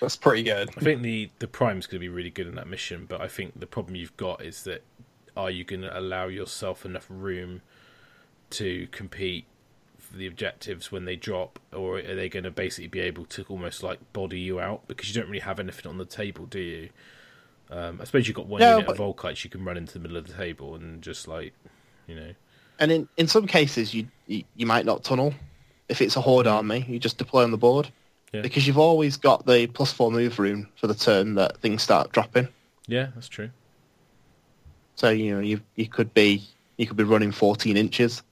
That's 0.00 0.16
pretty 0.16 0.42
good. 0.42 0.70
I 0.76 0.80
think 0.80 1.02
the 1.02 1.30
the 1.38 1.46
prime's 1.46 1.86
going 1.86 1.98
to 1.98 2.00
be 2.00 2.08
really 2.08 2.30
good 2.30 2.48
in 2.48 2.56
that 2.56 2.66
mission, 2.66 3.06
but 3.08 3.20
I 3.20 3.28
think 3.28 3.60
the 3.60 3.66
problem 3.66 3.94
you've 3.94 4.16
got 4.16 4.42
is 4.42 4.64
that 4.64 4.82
are 5.36 5.50
you 5.52 5.62
going 5.62 5.82
to 5.82 5.96
allow 5.96 6.26
yourself 6.26 6.84
enough 6.84 7.06
room 7.08 7.60
to 8.50 8.88
compete 8.90 9.44
for 9.57 9.57
the 10.12 10.26
objectives 10.26 10.90
when 10.92 11.04
they 11.04 11.16
drop, 11.16 11.58
or 11.72 11.98
are 11.98 12.14
they 12.14 12.28
going 12.28 12.44
to 12.44 12.50
basically 12.50 12.88
be 12.88 13.00
able 13.00 13.24
to 13.26 13.44
almost 13.48 13.82
like 13.82 13.98
body 14.12 14.40
you 14.40 14.60
out 14.60 14.86
because 14.88 15.08
you 15.08 15.20
don't 15.20 15.28
really 15.30 15.40
have 15.40 15.60
anything 15.60 15.86
on 15.86 15.98
the 15.98 16.04
table, 16.04 16.46
do 16.46 16.58
you? 16.60 16.88
Um, 17.70 17.98
I 18.00 18.04
suppose 18.04 18.26
you've 18.26 18.36
got 18.36 18.46
one 18.46 18.60
No, 18.60 18.78
unit 18.78 18.86
but- 18.86 18.98
of 18.98 19.16
Vulkites 19.16 19.44
you 19.44 19.50
can 19.50 19.64
run 19.64 19.76
into 19.76 19.92
the 19.92 19.98
middle 19.98 20.16
of 20.16 20.26
the 20.26 20.32
table 20.32 20.74
and 20.74 21.02
just 21.02 21.28
like, 21.28 21.52
you 22.06 22.14
know, 22.14 22.32
and 22.78 22.90
in 22.92 23.08
in 23.16 23.26
some 23.28 23.46
cases 23.46 23.92
you 23.92 24.06
you, 24.26 24.44
you 24.56 24.64
might 24.66 24.86
not 24.86 25.04
tunnel. 25.04 25.34
If 25.88 26.00
it's 26.00 26.16
a 26.16 26.20
horde 26.20 26.46
army, 26.46 26.84
you 26.88 26.98
just 26.98 27.18
deploy 27.18 27.42
on 27.44 27.50
the 27.50 27.58
board 27.58 27.90
Yeah. 28.32 28.40
because 28.42 28.66
you've 28.66 28.78
always 28.78 29.16
got 29.16 29.44
the 29.46 29.66
plus 29.66 29.92
four 29.92 30.10
move 30.12 30.38
room 30.38 30.68
for 30.76 30.86
the 30.86 30.94
turn 30.94 31.34
that 31.34 31.58
things 31.58 31.82
start 31.82 32.12
dropping. 32.12 32.48
yeah, 32.86 33.08
that's 33.14 33.28
true. 33.28 33.50
So 34.96 35.10
you 35.10 35.34
know 35.34 35.40
you 35.40 35.60
you 35.76 35.86
could 35.88 36.12
be 36.14 36.42
you 36.78 36.86
could 36.86 36.96
be 36.96 37.04
running 37.04 37.32
14 37.32 37.76
inches 37.76 38.22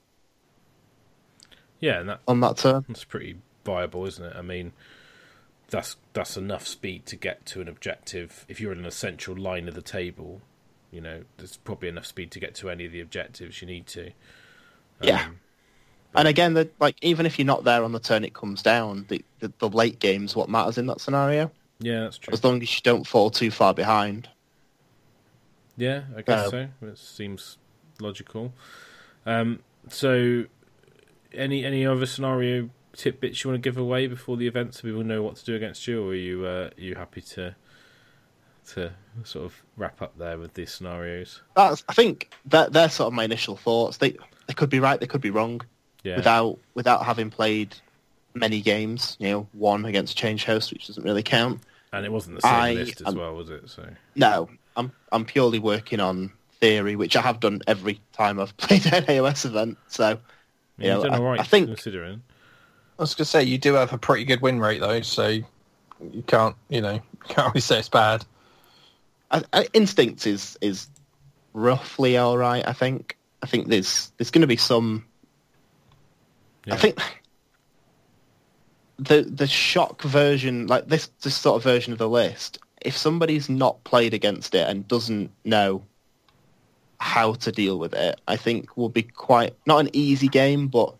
Yeah, 1.79 1.99
and 1.99 2.09
that 2.09 2.19
on 2.27 2.39
that 2.41 2.57
turn. 2.57 2.85
That's 2.87 3.03
pretty 3.03 3.37
viable, 3.65 4.05
isn't 4.05 4.23
it? 4.23 4.33
I 4.35 4.41
mean, 4.41 4.73
that's 5.69 5.95
that's 6.13 6.37
enough 6.37 6.65
speed 6.67 7.05
to 7.07 7.15
get 7.15 7.45
to 7.47 7.61
an 7.61 7.67
objective. 7.67 8.45
If 8.47 8.59
you're 8.59 8.71
in 8.71 8.79
an 8.79 8.85
essential 8.85 9.35
line 9.35 9.67
of 9.67 9.75
the 9.75 9.81
table, 9.81 10.41
you 10.91 11.01
know, 11.01 11.23
there's 11.37 11.57
probably 11.57 11.89
enough 11.89 12.05
speed 12.05 12.31
to 12.31 12.39
get 12.39 12.55
to 12.55 12.69
any 12.69 12.85
of 12.85 12.91
the 12.91 13.01
objectives 13.01 13.61
you 13.61 13.67
need 13.67 13.85
to. 13.87 14.11
Yeah. 15.01 15.25
Um, 15.25 15.39
And 16.15 16.27
again, 16.27 16.53
the, 16.55 16.69
like 16.79 16.95
even 17.01 17.25
if 17.27 17.37
you're 17.37 17.45
not 17.45 17.63
there 17.63 17.83
on 17.83 17.91
the 17.91 17.99
turn 17.99 18.23
it 18.23 18.33
comes 18.33 18.63
down, 18.63 19.05
the, 19.09 19.23
the 19.39 19.51
the 19.59 19.69
late 19.69 19.99
game's 19.99 20.35
what 20.35 20.49
matters 20.49 20.77
in 20.79 20.87
that 20.87 20.99
scenario. 21.01 21.51
yeah, 21.79 22.01
that's 22.01 22.17
true. 22.17 22.33
As 22.33 22.43
long 22.43 22.61
as 22.61 22.73
you 22.73 22.81
don't 22.81 23.05
fall 23.05 23.29
too 23.29 23.51
far 23.51 23.73
behind. 23.73 24.29
Yeah, 25.75 26.03
I 26.15 26.21
guess 26.23 26.47
Uh, 26.47 26.49
so. 26.49 26.67
It 26.81 26.97
seems 26.97 27.57
logical. 27.99 28.51
Um, 29.27 29.59
so, 29.89 30.45
any 31.33 31.65
any 31.65 31.85
other 31.85 32.05
scenario 32.05 32.69
tidbits 32.95 33.43
you 33.43 33.49
want 33.51 33.61
to 33.61 33.67
give 33.69 33.77
away 33.77 34.07
before 34.07 34.37
the 34.37 34.47
event, 34.47 34.73
so 34.73 34.81
people 34.83 35.03
know 35.03 35.21
what 35.21 35.35
to 35.37 35.45
do 35.45 35.55
against 35.55 35.87
you, 35.87 36.03
or 36.03 36.09
are 36.11 36.15
you 36.15 36.45
uh, 36.45 36.69
are 36.77 36.81
you 36.81 36.95
happy 36.95 37.21
to 37.21 37.55
to 38.73 38.91
sort 39.23 39.45
of 39.45 39.63
wrap 39.77 40.01
up 40.01 40.17
there 40.17 40.37
with 40.37 40.53
these 40.53 40.71
scenarios? 40.71 41.41
That's 41.55 41.83
I 41.87 41.93
think 41.93 42.29
that 42.45 42.73
they're 42.73 42.89
sort 42.89 43.07
of 43.07 43.13
my 43.13 43.23
initial 43.23 43.55
thoughts. 43.55 43.97
They 43.97 44.17
they 44.47 44.53
could 44.53 44.69
be 44.69 44.79
right, 44.79 44.99
they 44.99 45.07
could 45.07 45.21
be 45.21 45.29
wrong. 45.29 45.61
Yeah, 46.03 46.17
Without 46.17 46.59
without 46.73 47.05
having 47.05 47.29
played 47.29 47.75
many 48.33 48.61
games, 48.61 49.17
you 49.19 49.29
know, 49.29 49.47
one 49.53 49.83
against 49.85 50.15
Change 50.17 50.45
Host, 50.45 50.71
which 50.71 50.87
doesn't 50.87 51.03
really 51.03 51.23
count. 51.23 51.59
and 51.91 52.05
it 52.05 52.11
wasn't 52.11 52.35
the 52.35 52.41
same 52.41 52.51
I 52.53 52.73
list 52.73 53.01
as 53.01 53.07
am- 53.07 53.15
well, 53.15 53.35
was 53.35 53.49
it? 53.49 53.69
So. 53.69 53.87
No, 54.15 54.49
I'm 54.75 54.91
I'm 55.11 55.25
purely 55.25 55.59
working 55.59 55.99
on 55.99 56.31
theory, 56.59 56.95
which 56.95 57.15
I 57.15 57.21
have 57.21 57.39
done 57.39 57.61
every 57.67 57.99
time 58.13 58.39
I've 58.39 58.55
played 58.57 58.85
an 58.87 59.03
AOS 59.05 59.45
event. 59.45 59.77
So 59.87 60.19
Yeah, 60.77 60.95
you've 60.95 61.03
done 61.03 61.13
I- 61.13 61.17
all 61.17 61.23
right 61.23 61.39
I 61.39 61.43
think- 61.43 61.67
considering. 61.67 62.21
I 62.99 63.03
was 63.03 63.13
going 63.13 63.25
to 63.25 63.29
say 63.29 63.43
you 63.43 63.59
do 63.59 63.75
have 63.75 63.93
a 63.93 63.97
pretty 63.99 64.23
good 64.25 64.41
win 64.41 64.59
rate 64.59 64.79
though, 64.81 65.01
so 65.01 65.27
you 65.27 66.23
can't, 66.25 66.55
you 66.67 66.81
know, 66.81 66.99
can't 67.27 67.47
really 67.53 67.61
say 67.61 67.77
it's 67.79 67.89
bad. 67.89 68.25
I, 69.29 69.43
I, 69.53 69.67
Instinct 69.73 70.25
is 70.25 70.57
is 70.61 70.87
roughly 71.53 72.17
all 72.17 72.37
right. 72.37 72.67
I 72.67 72.73
think. 72.73 73.17
I 73.43 73.45
think 73.45 73.67
there's 73.67 74.11
there's 74.17 74.31
going 74.31 74.41
to 74.41 74.47
be 74.47 74.57
some. 74.57 75.05
Yeah. 76.65 76.73
I 76.73 76.77
think 76.77 76.97
the 78.97 79.21
the 79.21 79.47
shock 79.47 80.01
version, 80.01 80.65
like 80.67 80.87
this 80.87 81.07
this 81.21 81.35
sort 81.35 81.57
of 81.57 81.63
version 81.63 81.93
of 81.93 81.99
the 81.99 82.09
list, 82.09 82.57
if 82.81 82.97
somebody's 82.97 83.47
not 83.47 83.83
played 83.83 84.13
against 84.15 84.55
it 84.55 84.67
and 84.67 84.87
doesn't 84.87 85.29
know 85.45 85.83
how 86.99 87.33
to 87.33 87.51
deal 87.51 87.77
with 87.77 87.93
it, 87.93 88.19
I 88.27 88.35
think 88.37 88.75
will 88.77 88.89
be 88.89 89.03
quite 89.03 89.55
not 89.65 89.79
an 89.79 89.89
easy 89.93 90.27
game, 90.27 90.67
but 90.67 90.95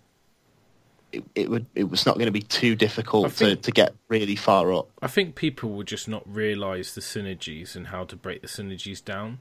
it, 1.11 1.23
it 1.35 1.49
would 1.49 1.65
it 1.73 1.85
was 1.89 2.05
not 2.05 2.15
going 2.15 2.25
to 2.27 2.31
be 2.31 2.41
too 2.41 2.75
difficult 2.75 3.31
think- 3.31 3.61
to, 3.61 3.65
to 3.67 3.71
get 3.71 3.95
really 4.07 4.35
far 4.35 4.73
up. 4.73 4.89
I 5.01 5.07
think 5.07 5.35
people 5.35 5.71
will 5.71 5.83
just 5.83 6.07
not 6.07 6.23
realise 6.27 6.93
the 6.93 7.01
synergies 7.01 7.75
and 7.75 7.87
how 7.87 8.03
to 8.05 8.15
break 8.15 8.41
the 8.41 8.47
synergies 8.47 9.03
down. 9.03 9.39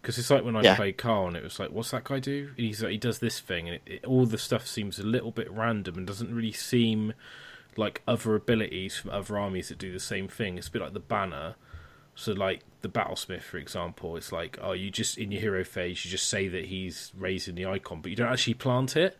Because 0.00 0.18
it's 0.18 0.28
like 0.30 0.44
when 0.44 0.54
I 0.54 0.60
Yeah. 0.60 0.76
played 0.76 0.98
Carl, 0.98 1.28
and 1.28 1.36
it 1.36 1.42
was 1.42 1.58
like, 1.58 1.70
"What's 1.70 1.92
that 1.92 2.04
guy 2.04 2.18
do?" 2.18 2.48
And 2.58 2.66
he's 2.66 2.82
like, 2.82 2.92
"He 2.92 2.98
does 2.98 3.20
this 3.20 3.40
thing," 3.40 3.68
and 3.68 3.76
it, 3.76 3.82
it, 3.86 4.04
all 4.04 4.26
the 4.26 4.36
stuff 4.36 4.66
seems 4.66 4.98
a 4.98 5.02
little 5.02 5.30
bit 5.30 5.50
random 5.50 5.96
and 5.96 6.06
doesn't 6.06 6.32
really 6.34 6.52
seem 6.52 7.14
like 7.78 8.02
other 8.06 8.34
abilities 8.34 8.98
from 8.98 9.10
other 9.12 9.38
armies 9.38 9.70
that 9.70 9.78
do 9.78 9.90
the 9.92 9.98
same 9.98 10.28
thing. 10.28 10.58
It's 10.58 10.68
a 10.68 10.70
bit 10.70 10.82
like 10.82 10.92
the 10.92 11.00
banner. 11.00 11.54
So, 12.16 12.32
like 12.32 12.60
the 12.82 12.88
Battlesmith, 12.88 13.42
for 13.42 13.56
example, 13.58 14.16
it's 14.16 14.30
like, 14.30 14.58
oh, 14.62 14.72
you 14.72 14.90
just 14.90 15.18
in 15.18 15.32
your 15.32 15.40
hero 15.40 15.64
phase, 15.64 16.04
you 16.04 16.10
just 16.10 16.28
say 16.28 16.46
that 16.48 16.66
he's 16.66 17.12
raising 17.16 17.54
the 17.56 17.66
icon, 17.66 18.00
but 18.00 18.10
you 18.10 18.16
don't 18.16 18.30
actually 18.32 18.54
plant 18.54 18.96
it. 18.96 19.18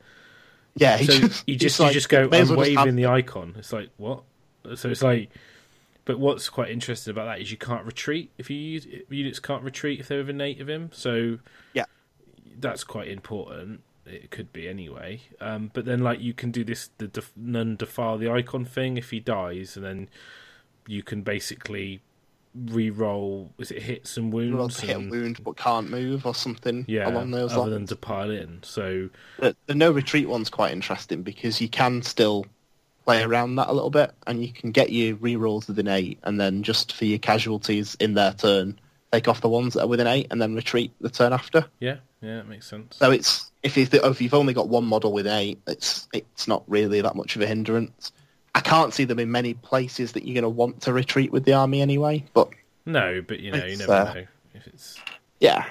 Yeah, 0.77 0.97
he 0.99 1.07
so 1.07 1.19
just, 1.29 1.49
you 1.49 1.57
just 1.57 1.81
like, 1.81 1.91
you 1.91 1.95
just 1.95 2.09
go 2.09 2.25
I'm 2.25 2.31
well 2.31 2.57
waving 2.57 2.77
have- 2.77 2.97
the 2.97 3.07
icon. 3.07 3.55
It's 3.59 3.73
like 3.73 3.91
what? 3.97 4.23
So 4.77 4.89
it's 4.91 5.03
like, 5.03 5.31
but 6.05 6.19
what's 6.19 6.49
quite 6.49 6.71
interesting 6.71 7.11
about 7.11 7.27
that 7.27 7.41
is 7.41 7.51
you 7.51 7.57
can't 7.57 7.85
retreat 7.85 8.31
if 8.39 8.49
you 8.51 8.57
use 8.57 8.87
units 9.11 9.41
can't 9.41 9.63
retreat 9.63 10.01
if 10.01 10.09
they're 10.09 10.19
within 10.19 10.41
eight 10.41 10.61
of 10.61 10.69
him. 10.69 10.91
So 10.93 11.39
Yeah. 11.75 11.85
that's 12.61 12.85
quite 12.85 13.09
important. 13.09 13.81
It 14.07 14.31
could 14.31 14.53
be 14.53 14.69
anyway. 14.69 15.21
Um, 15.41 15.71
but 15.75 15.85
then 15.85 16.01
like 16.01 16.21
you 16.21 16.33
can 16.35 16.51
do 16.51 16.63
this 16.65 16.91
the 16.99 17.09
def- 17.09 17.33
none 17.37 17.77
defile 17.77 18.19
the 18.19 18.31
icon 18.31 18.65
thing 18.65 18.97
if 18.97 19.11
he 19.11 19.19
dies, 19.21 19.77
and 19.77 19.85
then 19.85 20.09
you 20.87 21.03
can 21.03 21.23
basically 21.23 22.01
re-roll. 22.55 23.53
Is 23.59 23.71
it 23.71 23.83
hits 23.83 24.17
and 24.17 24.33
wounds? 24.33 24.81
Hit 24.81 24.91
a 24.91 24.99
and- 24.99 25.11
wound 25.11 25.43
but 25.45 25.57
can't 25.57 25.91
move 25.91 26.27
or 26.27 26.35
something 26.35 26.85
yeah, 26.89 27.09
along 27.09 27.31
those 27.33 27.53
other 27.53 27.63
lines. 27.63 27.73
than 27.73 27.87
to 27.89 27.97
pile 27.97 28.31
in. 28.31 28.61
So 28.63 29.11
The, 29.39 29.57
the 29.67 29.75
no 29.75 29.91
retreat 29.91 30.29
one's 30.29 30.51
quite 30.51 30.73
interesting 30.73 31.23
because 31.23 31.61
you 31.61 31.69
can 31.69 32.03
still 32.03 32.47
play 33.05 33.23
around 33.23 33.57
that 33.57 33.69
a 33.69 33.73
little 33.73 33.91
bit 33.91 34.13
and 34.27 34.43
you 34.43 34.53
can 34.53 34.71
get 34.71 34.91
your 34.91 35.15
re-rolls 35.17 35.69
within 35.69 35.89
eight 35.89 36.19
and 36.23 36.41
then 36.41 36.63
just 36.63 36.93
for 36.93 37.05
your 37.05 37.19
casualties 37.19 37.97
in 38.01 38.15
their 38.15 38.33
turn, 38.33 38.79
take 39.13 39.29
off 39.29 39.41
the 39.43 39.49
ones 39.49 39.75
that 39.75 39.83
are 39.83 39.87
within 39.89 40.07
eight 40.07 40.27
and 40.31 40.41
then 40.41 40.55
retreat 40.55 40.91
the 41.01 41.11
turn 41.11 41.33
after. 41.33 41.67
yeah, 41.81 41.97
yeah, 42.23 42.39
it 42.41 42.49
makes 42.49 42.67
sense. 42.67 42.97
So 42.97 43.11
it's 43.11 43.51
if, 43.63 43.77
if 43.77 44.21
you've 44.23 44.33
only 44.35 44.55
got 44.55 44.69
one 44.69 44.85
model 44.87 45.13
with 45.13 45.27
eight, 45.27 45.59
it's 45.67 46.09
it's 46.15 46.49
not 46.49 46.63
really 46.67 47.01
that 47.03 47.15
much 47.17 47.37
of 47.37 47.43
a 47.43 47.47
hindrance. 47.47 48.13
I 48.55 48.61
can't 48.61 48.95
see 48.95 49.05
them 49.05 49.19
in 49.19 49.31
many 49.31 49.55
places 49.55 50.13
that 50.13 50.25
you're 50.25 50.35
going 50.35 50.43
to 50.43 50.49
want 50.49 50.83
to 50.83 50.93
retreat 50.93 51.33
with 51.33 51.45
the 51.45 51.55
army 51.55 51.81
anyway. 51.81 52.25
But 52.35 52.51
No, 52.87 53.23
but 53.27 53.41
you 53.41 53.51
know, 53.51 53.65
you 53.65 53.77
never 53.77 53.93
uh, 53.93 54.15
know 54.15 54.25
if 54.55 54.67
it's. 54.67 54.99
yeah, 55.41 55.67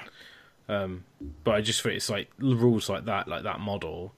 Um, 0.68 1.04
but 1.42 1.54
I 1.54 1.60
just 1.60 1.82
think 1.82 1.96
it's 1.96 2.10
like 2.10 2.30
rules 2.38 2.88
like 2.88 3.06
that, 3.06 3.26
like 3.28 3.44
that 3.44 3.60
model, 3.60 4.14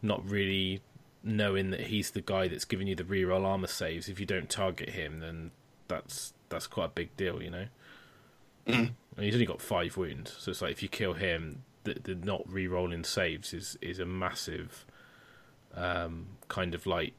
not 0.00 0.28
really 0.28 0.80
knowing 1.22 1.70
that 1.70 1.80
he's 1.80 2.12
the 2.12 2.22
guy 2.22 2.48
that's 2.48 2.64
giving 2.64 2.86
you 2.86 2.94
the 2.94 3.04
reroll 3.04 3.44
armor 3.44 3.66
saves. 3.66 4.08
If 4.08 4.18
you 4.18 4.26
don't 4.26 4.48
target 4.48 4.90
him, 4.90 5.20
then 5.20 5.50
that's 5.88 6.32
that's 6.48 6.66
quite 6.66 6.86
a 6.86 6.88
big 6.88 7.14
deal, 7.16 7.42
you 7.42 7.50
know. 7.50 7.66
Mm. 8.66 8.90
And 9.16 9.24
he's 9.24 9.34
only 9.34 9.46
got 9.46 9.60
five 9.60 9.96
wounds, 9.96 10.34
so 10.38 10.50
it's 10.50 10.62
like 10.62 10.72
if 10.72 10.82
you 10.82 10.88
kill 10.88 11.14
him, 11.14 11.64
the, 11.84 11.96
the 12.02 12.14
not 12.14 12.50
re-rolling 12.50 13.04
saves 13.04 13.52
is 13.52 13.76
is 13.80 13.98
a 13.98 14.06
massive 14.06 14.86
um, 15.74 16.26
kind 16.48 16.74
of 16.74 16.86
like 16.86 17.14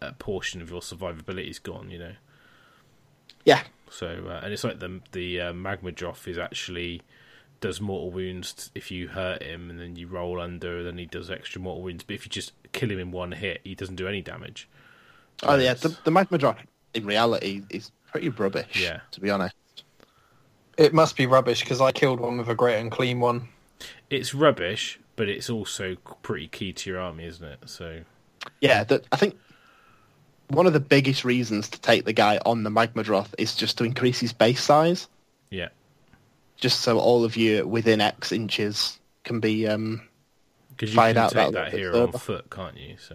a 0.00 0.12
portion 0.12 0.62
of 0.62 0.70
your 0.70 0.80
survivability 0.80 1.50
is 1.50 1.58
gone, 1.58 1.90
you 1.90 1.98
know. 1.98 2.12
yeah, 3.44 3.62
So 3.90 4.06
uh, 4.28 4.40
and 4.42 4.52
it's 4.52 4.64
like 4.64 4.80
the 4.80 5.00
the 5.12 5.40
uh, 5.40 5.52
Magmadroth 5.52 6.26
is 6.28 6.38
actually 6.38 7.02
does 7.60 7.80
mortal 7.80 8.10
wounds 8.10 8.70
if 8.74 8.90
you 8.90 9.08
hurt 9.08 9.42
him, 9.42 9.68
and 9.70 9.78
then 9.78 9.96
you 9.96 10.06
roll 10.06 10.40
under, 10.40 10.78
and 10.78 10.86
then 10.86 10.98
he 10.98 11.06
does 11.06 11.30
extra 11.30 11.60
mortal 11.60 11.82
wounds. 11.82 12.04
But 12.04 12.14
if 12.14 12.24
you 12.24 12.30
just 12.30 12.52
kill 12.72 12.90
him 12.90 12.98
in 12.98 13.10
one 13.10 13.32
hit, 13.32 13.60
he 13.64 13.74
doesn't 13.74 13.96
do 13.96 14.08
any 14.08 14.22
damage. 14.22 14.68
Oh 15.42 15.56
yeah, 15.56 15.74
the, 15.74 15.88
the 16.04 16.10
Magmadroth 16.10 16.58
in 16.94 17.06
reality 17.06 17.62
is 17.70 17.90
pretty 18.10 18.28
rubbish. 18.30 18.80
Yeah. 18.80 19.00
To 19.12 19.20
be 19.20 19.30
honest. 19.30 19.54
It 20.76 20.94
must 20.94 21.16
be 21.16 21.26
rubbish 21.26 21.60
because 21.60 21.80
I 21.80 21.92
killed 21.92 22.20
one 22.20 22.38
with 22.38 22.48
a 22.48 22.54
Great 22.54 22.80
Unclean 22.80 23.20
One. 23.20 23.48
It's 24.08 24.34
rubbish, 24.34 24.98
but 25.16 25.28
it's 25.28 25.50
also 25.50 25.96
pretty 26.22 26.48
key 26.48 26.72
to 26.72 26.90
your 26.90 26.98
army, 26.98 27.24
isn't 27.24 27.44
it? 27.44 27.58
So 27.66 28.00
Yeah, 28.60 28.84
that 28.84 29.04
I 29.12 29.16
think 29.16 29.36
one 30.50 30.66
of 30.66 30.72
the 30.72 30.80
biggest 30.80 31.24
reasons 31.24 31.68
to 31.70 31.80
take 31.80 32.04
the 32.04 32.12
guy 32.12 32.38
on 32.44 32.62
the 32.62 32.70
Magmadroth 32.70 33.34
is 33.38 33.54
just 33.54 33.78
to 33.78 33.84
increase 33.84 34.20
his 34.20 34.32
base 34.32 34.62
size, 34.62 35.08
yeah, 35.50 35.68
just 36.56 36.80
so 36.80 36.98
all 36.98 37.24
of 37.24 37.36
you 37.36 37.66
within 37.66 38.00
X 38.00 38.32
inches 38.32 38.98
can 39.24 39.40
be. 39.40 39.66
Um, 39.66 40.02
because 40.70 40.94
you 40.94 40.96
Find 40.96 41.16
can 41.16 41.24
out 41.24 41.32
take 41.32 41.52
that 41.52 41.72
bit 41.72 41.94
on 41.94 42.12
foot, 42.12 42.48
can't 42.48 42.76
you? 42.78 42.96
So 42.98 43.14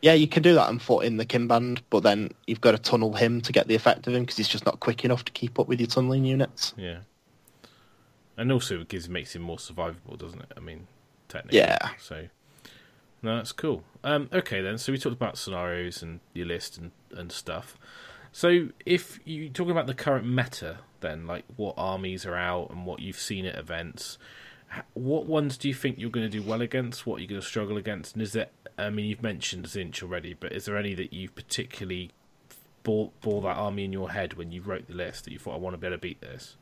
yeah, 0.00 0.14
you 0.14 0.26
can 0.26 0.42
do 0.42 0.54
that 0.54 0.66
on 0.68 0.78
foot 0.78 1.04
in 1.04 1.18
the 1.18 1.26
Kinband, 1.26 1.80
but 1.90 2.02
then 2.02 2.30
you've 2.46 2.62
got 2.62 2.72
to 2.72 2.78
tunnel 2.78 3.12
him 3.12 3.42
to 3.42 3.52
get 3.52 3.66
the 3.68 3.74
effect 3.74 4.06
of 4.06 4.14
him 4.14 4.22
because 4.22 4.38
he's 4.38 4.48
just 4.48 4.64
not 4.64 4.80
quick 4.80 5.04
enough 5.04 5.24
to 5.26 5.32
keep 5.32 5.58
up 5.58 5.68
with 5.68 5.78
your 5.78 5.88
tunneling 5.88 6.24
units. 6.24 6.72
yeah, 6.78 7.00
and 8.38 8.50
also 8.50 8.80
it 8.80 8.88
gives 8.88 9.10
makes 9.10 9.34
him 9.34 9.42
more 9.42 9.58
survivable, 9.58 10.16
doesn't 10.16 10.40
it? 10.40 10.52
I 10.56 10.60
mean, 10.60 10.86
technically, 11.28 11.58
Yeah. 11.58 11.90
So 12.00 12.26
no, 13.22 13.36
that's 13.36 13.52
cool. 13.52 13.82
Um, 14.04 14.28
okay 14.32 14.60
then, 14.60 14.78
so 14.78 14.92
we 14.92 14.98
talked 14.98 15.16
about 15.16 15.36
scenarios 15.38 16.02
and 16.02 16.20
your 16.34 16.46
list 16.46 16.78
and 16.78 16.90
and 17.16 17.32
stuff. 17.32 17.76
So 18.32 18.68
if 18.84 19.18
you're 19.24 19.48
talking 19.48 19.70
about 19.70 19.86
the 19.86 19.94
current 19.94 20.26
meta, 20.28 20.78
then 21.00 21.26
like 21.26 21.44
what 21.56 21.74
armies 21.78 22.26
are 22.26 22.36
out 22.36 22.70
and 22.70 22.84
what 22.84 23.00
you've 23.00 23.18
seen 23.18 23.46
at 23.46 23.56
events, 23.58 24.18
what 24.92 25.24
ones 25.26 25.56
do 25.56 25.68
you 25.68 25.74
think 25.74 25.98
you're 25.98 26.10
going 26.10 26.30
to 26.30 26.38
do 26.40 26.46
well 26.46 26.60
against? 26.60 27.06
What 27.06 27.16
are 27.18 27.22
you 27.22 27.28
going 27.28 27.40
to 27.40 27.46
struggle 27.46 27.76
against? 27.78 28.12
And 28.14 28.22
is 28.22 28.32
there? 28.32 28.48
I 28.78 28.90
mean, 28.90 29.06
you've 29.06 29.22
mentioned 29.22 29.64
Tzeentch 29.66 30.02
already, 30.02 30.34
but 30.34 30.52
is 30.52 30.66
there 30.66 30.76
any 30.76 30.94
that 30.94 31.14
you've 31.14 31.34
particularly 31.34 32.10
bore, 32.82 33.10
bore 33.22 33.40
that 33.42 33.56
army 33.56 33.84
in 33.86 33.92
your 33.92 34.10
head 34.10 34.34
when 34.34 34.52
you 34.52 34.60
wrote 34.60 34.86
the 34.86 34.94
list 34.94 35.24
that 35.24 35.32
you 35.32 35.38
thought 35.38 35.54
I 35.54 35.58
want 35.58 35.72
to 35.74 35.78
be 35.78 35.86
able 35.86 35.96
to 35.96 36.00
beat 36.00 36.20
this? 36.20 36.56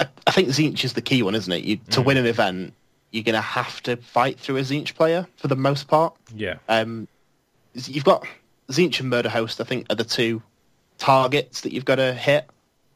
I, 0.00 0.08
I 0.26 0.30
think 0.32 0.48
Tzeentch 0.48 0.84
is 0.84 0.94
the 0.94 1.00
key 1.00 1.22
one, 1.22 1.34
isn't 1.36 1.52
it? 1.52 1.62
You, 1.64 1.76
to 1.90 2.00
Mm. 2.00 2.04
win 2.04 2.16
an 2.16 2.26
event, 2.26 2.74
you're 3.10 3.24
going 3.24 3.34
to 3.34 3.40
have 3.40 3.82
to 3.84 3.96
fight 3.96 4.38
through 4.38 4.56
a 4.58 4.60
Tzeentch 4.60 4.94
player 4.94 5.26
for 5.36 5.48
the 5.48 5.56
most 5.56 5.88
part. 5.88 6.14
Yeah, 6.34 6.56
Um, 6.68 7.08
you've 7.74 8.04
got 8.04 8.26
Tzeentch 8.68 9.00
and 9.00 9.08
Murder 9.08 9.28
Host, 9.30 9.60
I 9.60 9.64
think, 9.64 9.86
are 9.90 9.96
the 9.96 10.04
two 10.04 10.42
targets 10.98 11.62
that 11.62 11.72
you've 11.72 11.84
got 11.86 11.96
to 11.96 12.12
hit. 12.12 12.46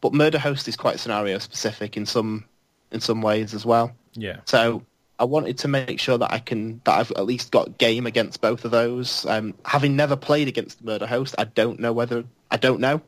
But 0.01 0.13
Murder 0.13 0.39
Host 0.39 0.67
is 0.69 0.77
quite 0.77 0.99
scenario 1.01 1.39
specific 1.39 1.97
in 1.97 2.05
some 2.07 2.45
in 2.91 3.01
some 3.01 3.23
ways 3.23 3.55
as 3.55 3.65
well. 3.65 3.93
yeah, 4.15 4.37
So 4.45 4.83
I 5.19 5.25
wanted 5.25 5.57
to 5.59 5.69
make 5.69 5.99
sure 5.99 6.19
that 6.19 6.31
I 6.33 6.41
can 6.41 6.81
that 6.85 6.99
I've 6.99 7.11
at 7.13 7.25
least 7.25 7.51
got 7.53 7.79
game 7.79 8.07
against 8.07 8.41
both 8.43 8.65
of 8.67 8.71
those. 8.73 9.25
Um, 9.27 9.55
having 9.65 9.97
never 9.97 10.15
played 10.17 10.47
against 10.49 10.81
the 10.81 10.85
Murder 10.85 11.07
Host, 11.07 11.35
I 11.39 11.45
don't 11.45 11.79
know 11.81 11.93
whether 11.95 12.25
I 12.51 12.57
don't 12.59 12.81
know. 12.81 13.01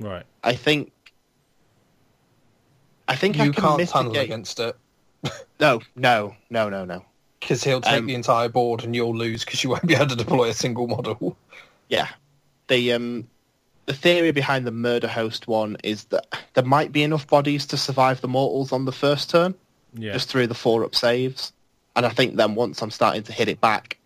right. 0.00 0.24
I 0.44 0.54
think 0.54 0.92
I 3.08 3.16
think 3.16 3.38
I 3.38 3.44
You 3.44 3.52
can 3.52 3.62
can't 3.62 3.88
tunnel 3.88 4.12
mitigate. 4.12 4.28
against 4.30 4.60
it 4.60 4.76
No, 5.58 5.80
no, 5.94 6.34
no, 6.50 6.68
no, 6.68 6.84
no. 6.84 7.04
because 7.40 7.64
he'll 7.64 7.80
take 7.80 8.00
Um, 8.00 8.06
the 8.06 8.14
entire 8.14 8.48
board 8.48 8.84
and 8.84 8.94
you'll 8.94 9.16
lose 9.16 9.44
because 9.44 9.64
you 9.64 9.70
won't 9.70 9.86
be 9.86 9.94
able 9.94 10.06
to 10.08 10.16
deploy 10.16 10.48
a 10.48 10.54
single 10.54 10.86
model. 10.86 11.36
Yeah. 11.88 12.08
The 12.68 12.92
um 12.92 13.28
the 13.86 13.94
theory 13.94 14.32
behind 14.32 14.66
the 14.66 14.72
murder 14.72 15.06
host 15.08 15.46
one 15.48 15.76
is 15.84 16.04
that 16.06 16.26
there 16.54 16.64
might 16.64 16.90
be 16.92 17.02
enough 17.04 17.26
bodies 17.28 17.64
to 17.66 17.76
survive 17.76 18.20
the 18.20 18.28
mortals 18.28 18.72
on 18.72 18.84
the 18.84 18.92
first 18.92 19.30
turn, 19.30 19.54
Yeah, 19.94 20.12
just 20.12 20.28
through 20.28 20.48
the 20.48 20.54
four 20.54 20.84
up 20.84 20.94
saves. 20.94 21.52
And 21.94 22.04
I 22.04 22.10
think 22.10 22.36
then 22.36 22.54
once 22.56 22.82
I'm 22.82 22.90
starting 22.90 23.22
to 23.22 23.32
hit 23.32 23.48
it 23.48 23.60
back, 23.60 23.96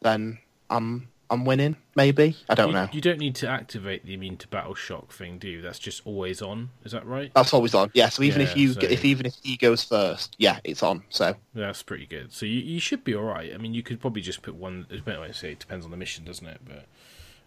then 0.00 0.38
I'm 0.70 1.08
I'm 1.32 1.46
winning, 1.46 1.76
maybe. 1.96 2.36
I 2.50 2.54
don't 2.54 2.68
you, 2.68 2.74
know. 2.74 2.88
You 2.92 3.00
don't 3.00 3.18
need 3.18 3.34
to 3.36 3.48
activate 3.48 4.04
the 4.04 4.12
immune 4.12 4.36
to 4.36 4.48
battle 4.48 4.74
shock 4.74 5.12
thing, 5.12 5.38
do 5.38 5.48
you? 5.48 5.62
That's 5.62 5.78
just 5.78 6.02
always 6.06 6.42
on. 6.42 6.68
Is 6.84 6.92
that 6.92 7.06
right? 7.06 7.32
That's 7.34 7.54
always 7.54 7.74
on. 7.74 7.90
Yeah, 7.94 8.10
so 8.10 8.22
even 8.22 8.42
Yeah, 8.42 8.48
if 8.48 8.56
you 8.56 8.74
so- 8.74 8.80
if 8.82 9.02
even 9.02 9.24
if 9.24 9.36
he 9.42 9.56
goes 9.56 9.82
first, 9.82 10.36
yeah, 10.38 10.60
it's 10.62 10.82
on. 10.82 11.04
So 11.08 11.34
That's 11.54 11.82
pretty 11.82 12.04
good. 12.04 12.34
So 12.34 12.44
you, 12.44 12.60
you 12.60 12.80
should 12.80 13.02
be 13.02 13.14
all 13.14 13.24
right. 13.24 13.50
I 13.54 13.56
mean, 13.56 13.72
you 13.72 13.82
could 13.82 13.98
probably 13.98 14.20
just 14.20 14.42
put 14.42 14.54
one. 14.54 14.86
it 14.90 14.96
depends- 14.96 15.20
I 15.22 15.32
say 15.32 15.52
it 15.52 15.58
depends 15.58 15.86
on 15.86 15.90
the 15.90 15.96
mission, 15.96 16.26
doesn't 16.26 16.46
it? 16.46 16.60
But 16.66 16.84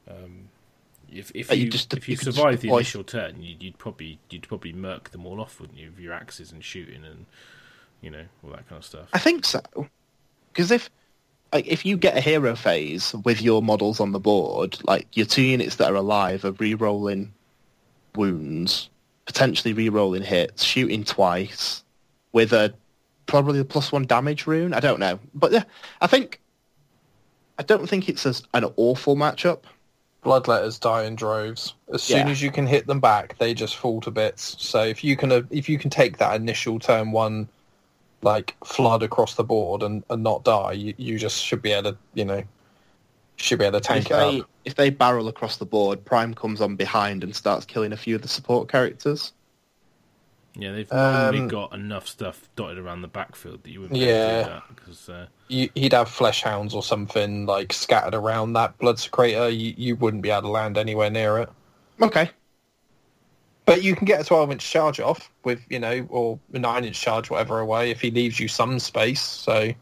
um, 0.09 0.49
if 1.11 1.31
if 1.35 1.51
you, 1.51 1.65
you 1.65 1.69
just- 1.69 1.93
if 1.93 2.09
you, 2.09 2.13
you 2.13 2.17
survive 2.17 2.61
the 2.61 2.69
initial 2.69 3.03
turn, 3.03 3.43
you'd, 3.43 3.61
you'd 3.61 3.77
probably 3.77 4.17
you'd 4.31 4.47
probably 4.47 4.73
murk 4.73 5.11
them 5.11 5.27
all 5.27 5.39
off, 5.39 5.59
wouldn't 5.59 5.77
you? 5.77 5.91
With 5.91 5.99
your 5.99 6.13
axes 6.13 6.51
and 6.51 6.63
shooting 6.63 7.05
and 7.05 7.27
you 8.01 8.09
know 8.09 8.25
all 8.43 8.49
that 8.49 8.67
kind 8.67 8.79
of 8.79 8.85
stuff. 8.85 9.09
I 9.13 9.19
think 9.19 9.45
so. 9.45 9.61
Because 10.51 10.71
if 10.71 10.89
like 11.53 11.67
if 11.67 11.85
you 11.85 11.97
get 11.97 12.17
a 12.17 12.21
hero 12.21 12.55
phase 12.55 13.13
with 13.23 13.41
your 13.41 13.61
models 13.61 13.99
on 13.99 14.11
the 14.11 14.19
board, 14.19 14.77
like 14.83 15.07
your 15.13 15.25
two 15.25 15.41
units 15.41 15.75
that 15.77 15.91
are 15.91 15.95
alive 15.95 16.43
are 16.43 16.51
re-rolling 16.51 17.33
wounds, 18.15 18.89
potentially 19.25 19.73
re-rolling 19.73 20.23
hits, 20.23 20.63
shooting 20.63 21.03
twice, 21.03 21.83
with 22.33 22.51
a 22.53 22.73
probably 23.25 23.59
a 23.59 23.65
plus 23.65 23.91
one 23.91 24.05
damage 24.05 24.45
rune. 24.47 24.73
I 24.73 24.79
don't 24.79 24.99
know, 24.99 25.19
but 25.33 25.51
yeah, 25.51 25.63
I 26.01 26.07
think 26.07 26.39
I 27.57 27.63
don't 27.63 27.87
think 27.87 28.09
it's 28.09 28.25
as, 28.25 28.43
an 28.53 28.65
awful 28.75 29.15
matchup. 29.15 29.59
Bloodletters 30.23 30.79
die 30.79 31.03
in 31.03 31.15
droves. 31.15 31.75
As 31.93 32.03
soon 32.03 32.25
Yeah. 32.25 32.31
as 32.31 32.41
you 32.41 32.51
can 32.51 32.65
hit 32.65 32.87
them 32.87 32.99
back, 32.99 33.37
they 33.37 33.53
just 33.53 33.77
fall 33.77 34.01
to 34.01 34.11
bits. 34.11 34.55
So 34.59 34.83
if 34.83 35.03
you 35.03 35.15
can 35.15 35.47
if 35.51 35.69
you 35.69 35.77
can 35.77 35.89
take 35.89 36.17
that 36.17 36.35
initial 36.35 36.79
turn 36.79 37.11
one 37.11 37.47
like 38.25 38.55
flood 38.65 39.03
across 39.03 39.35
the 39.35 39.43
board 39.43 39.83
and, 39.83 40.03
and 40.09 40.23
not 40.23 40.43
die, 40.43 40.73
you, 40.73 40.93
you 40.97 41.17
just 41.19 41.41
should 41.43 41.61
be 41.61 41.71
able 41.71 41.93
to 41.93 41.97
you 42.13 42.25
know 42.25 42.43
should 43.37 43.59
be 43.59 43.65
able 43.65 43.79
to 43.79 43.85
tank 43.85 44.05
if 44.05 44.11
it 44.11 44.15
they 44.15 44.39
up. 44.39 44.49
if 44.65 44.75
they 44.75 44.89
barrel 44.89 45.27
across 45.29 45.57
the 45.57 45.65
board, 45.65 46.03
Prime 46.05 46.33
comes 46.33 46.59
on 46.61 46.75
behind 46.75 47.23
and 47.23 47.35
starts 47.35 47.65
killing 47.65 47.93
a 47.93 47.97
few 47.97 48.15
of 48.15 48.21
the 48.21 48.27
support 48.27 48.67
characters. 48.69 49.33
Yeah, 50.57 50.71
they've 50.71 50.89
normally 51.11 51.39
Um, 51.39 51.47
got 51.49 51.73
enough 51.73 52.07
stuff 52.07 52.49
dotted 52.55 52.77
around 52.77 53.01
the 53.01 53.09
backfield 53.09 53.63
that 53.63 53.71
you 53.71 53.81
wouldn't 53.81 53.99
be 53.99 54.05
able 54.05 54.13
to 54.13 54.17
Yeah. 54.17 54.43
do 54.43 54.49
that 54.49 54.63
because 54.75 55.09
uh, 55.09 55.27
You, 55.49 55.69
he'd 55.75 55.91
have 55.93 56.09
flesh 56.09 56.43
hounds 56.43 56.73
or 56.73 56.81
something 56.81 57.45
like 57.45 57.73
scattered 57.73 58.15
around 58.15 58.53
that 58.53 58.77
Bloodsecrator. 58.79 59.51
You, 59.55 59.73
you 59.77 59.95
wouldn't 59.97 60.23
be 60.23 60.31
able 60.31 60.43
to 60.43 60.47
land 60.49 60.77
anywhere 60.77 61.09
near 61.09 61.39
it. 61.39 61.49
Okay, 62.01 62.31
But 63.65 63.81
you 63.83 63.95
can 63.95 64.05
get 64.05 64.21
a 64.21 64.23
12 64.23 64.51
inch 64.51 64.69
charge 64.69 64.99
off 64.99 65.31
with, 65.43 65.59
you 65.69 65.79
know, 65.79 66.05
or 66.09 66.39
a 66.53 66.59
9 66.59 66.85
inch 66.85 66.99
charge, 66.99 67.29
whatever 67.29 67.59
away, 67.59 67.89
if 67.89 67.99
he 67.99 68.11
leaves 68.11 68.39
you 68.39 68.47
some 68.47 68.77
space. 68.77 69.21
So, 69.21 69.73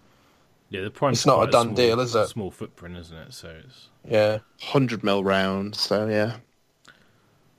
yeah, 0.74 0.82
the 0.82 0.90
prime. 0.90 1.12
It's 1.12 1.26
not 1.26 1.48
a 1.48 1.52
done 1.52 1.76
deal, 1.76 2.00
is 2.00 2.16
it? 2.16 2.28
Small 2.28 2.50
footprint, 2.50 2.98
isn't 2.98 3.16
it? 3.16 3.34
So 3.34 3.50
it's 3.64 3.90
yeah. 4.10 4.40
hundred 4.60 5.04
mil 5.04 5.24
round. 5.24 5.76
So 5.76 6.08
yeah. 6.08 6.38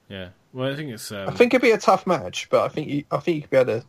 yeah. 0.09 0.31
Well, 0.53 0.73
I 0.73 0.75
think 0.77 0.91
it's. 0.91 1.13
Um, 1.13 1.29
I 1.29 1.33
think 1.33 1.55
it'd 1.55 1.63
be 1.63 1.71
a 1.71 1.79
tough 1.79 2.09
match, 2.09 2.49
but 2.51 2.65
I 2.65 2.69
think 2.69 2.89
you, 2.89 3.05
I 3.13 3.19
think 3.19 3.37
you 3.37 3.43
could 3.43 3.51
be 3.51 3.57
able 3.57 3.81
to, 3.81 3.87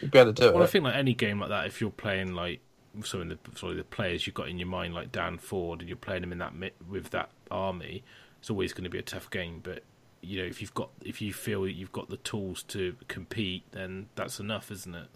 you'd 0.00 0.10
be 0.10 0.18
able 0.18 0.32
to 0.32 0.42
do 0.42 0.48
it. 0.48 0.54
Well, 0.54 0.64
I 0.64 0.66
think 0.66 0.84
like 0.84 0.96
any 0.96 1.14
game 1.14 1.38
like 1.38 1.50
that, 1.50 1.66
if 1.66 1.80
you're 1.80 1.90
playing 1.90 2.34
like 2.34 2.60
some 3.04 3.20
of 3.20 3.28
the 3.28 3.38
sorry 3.56 3.76
the 3.76 3.84
players 3.84 4.26
you've 4.26 4.34
got 4.34 4.48
in 4.48 4.58
your 4.58 4.66
mind, 4.66 4.94
like 4.94 5.12
Dan 5.12 5.38
Ford, 5.38 5.78
and 5.78 5.88
you're 5.88 5.96
playing 5.96 6.24
him 6.24 6.32
in 6.32 6.38
that 6.38 6.52
with 6.88 7.10
that 7.10 7.30
army, 7.52 8.02
it's 8.40 8.50
always 8.50 8.72
going 8.72 8.82
to 8.84 8.90
be 8.90 8.98
a 8.98 9.02
tough 9.02 9.30
game. 9.30 9.60
But 9.62 9.84
you 10.22 10.40
know, 10.40 10.46
if 10.46 10.60
you've 10.60 10.74
got 10.74 10.90
if 11.02 11.20
you 11.22 11.32
feel 11.32 11.66
you've 11.66 11.92
got 11.92 12.08
the 12.10 12.16
tools 12.18 12.62
to 12.64 12.94
compete, 13.08 13.64
then 13.72 14.08
that's 14.14 14.38
enough, 14.40 14.70
isn't 14.70 14.94
it? 14.94 15.08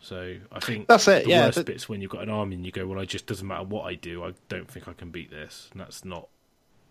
So 0.00 0.36
I 0.52 0.60
think 0.60 0.86
That's 0.86 1.08
it, 1.08 1.24
The 1.24 1.30
yeah, 1.30 1.46
worst 1.46 1.56
but- 1.56 1.66
bit's 1.66 1.88
when 1.88 2.00
you've 2.02 2.10
got 2.10 2.22
an 2.22 2.28
army 2.30 2.56
and 2.56 2.66
you 2.66 2.72
go, 2.72 2.86
well, 2.86 3.00
it 3.00 3.06
just 3.06 3.26
doesn't 3.26 3.46
matter 3.46 3.64
what 3.64 3.84
I 3.86 3.94
do. 3.94 4.22
I 4.24 4.34
don't 4.48 4.70
think 4.70 4.86
I 4.86 4.92
can 4.92 5.10
beat 5.10 5.30
this. 5.30 5.68
And 5.72 5.80
that's 5.80 6.04
not 6.04 6.28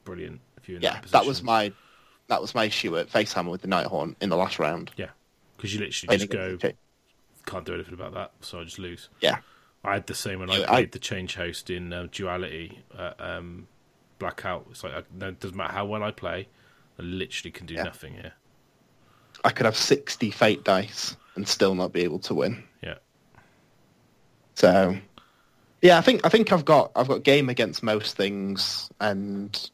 brilliant. 0.03 0.41
If 0.57 0.67
you're 0.67 0.77
in 0.77 0.84
Yeah, 0.84 0.93
that, 1.01 1.11
that 1.11 1.25
was 1.25 1.43
my 1.43 1.71
that 2.27 2.41
was 2.41 2.55
my 2.55 2.65
issue 2.65 2.97
at 2.97 3.09
Facehammer 3.09 3.51
with 3.51 3.61
the 3.61 3.67
Nighthaunt 3.67 4.15
in 4.21 4.29
the 4.29 4.38
last 4.38 4.57
round. 4.57 4.91
yeah, 4.97 5.09
because 5.57 5.73
you 5.73 5.79
literally 5.81 6.17
just 6.17 6.29
go 6.31 6.57
can't 7.45 7.65
do 7.65 7.73
anything 7.73 7.93
about 7.93 8.13
that, 8.13 8.31
so 8.41 8.61
I 8.61 8.63
just 8.63 8.79
lose. 8.79 9.09
Yeah, 9.19 9.39
I 9.84 9.93
had 9.93 10.07
the 10.07 10.15
same 10.15 10.39
when 10.39 10.49
I 10.49 10.57
played 10.65 10.69
I- 10.69 10.86
the 10.86 10.99
change 10.99 11.36
host 11.36 11.69
in 11.69 11.91
uh, 11.91 12.07
Duality, 12.11 12.79
uh, 12.97 13.11
um, 13.19 13.67
Blackout. 14.17 14.65
It's 14.71 14.84
like 14.84 14.93
I, 14.93 15.03
no, 15.13 15.27
it 15.27 15.39
doesn't 15.41 15.57
matter 15.57 15.73
how 15.73 15.86
well 15.86 16.01
I 16.03 16.11
play, 16.11 16.47
I 16.99 17.01
literally 17.03 17.51
can 17.51 17.65
do 17.65 17.73
Yeah. 17.73 17.83
nothing 17.83 18.13
here. 18.13 18.33
I 19.43 19.49
could 19.49 19.65
have 19.65 19.75
sixty 19.77 20.31
fate 20.31 20.63
dice 20.63 21.15
and 21.35 21.47
still 21.47 21.75
not 21.75 21.91
be 21.91 22.01
able 22.01 22.19
to 22.19 22.33
win. 22.35 22.63
Yeah, 22.81 22.95
So, 24.55 24.97
yeah, 25.81 25.97
I 25.97 26.01
think 26.01 26.25
I 26.25 26.29
think 26.29 26.51
I've 26.51 26.65
got 26.65 26.91
I've 26.95 27.07
got 27.07 27.23
game 27.23 27.49
against 27.49 27.81
most 27.83 28.15
things, 28.15 28.89
and 29.01 29.69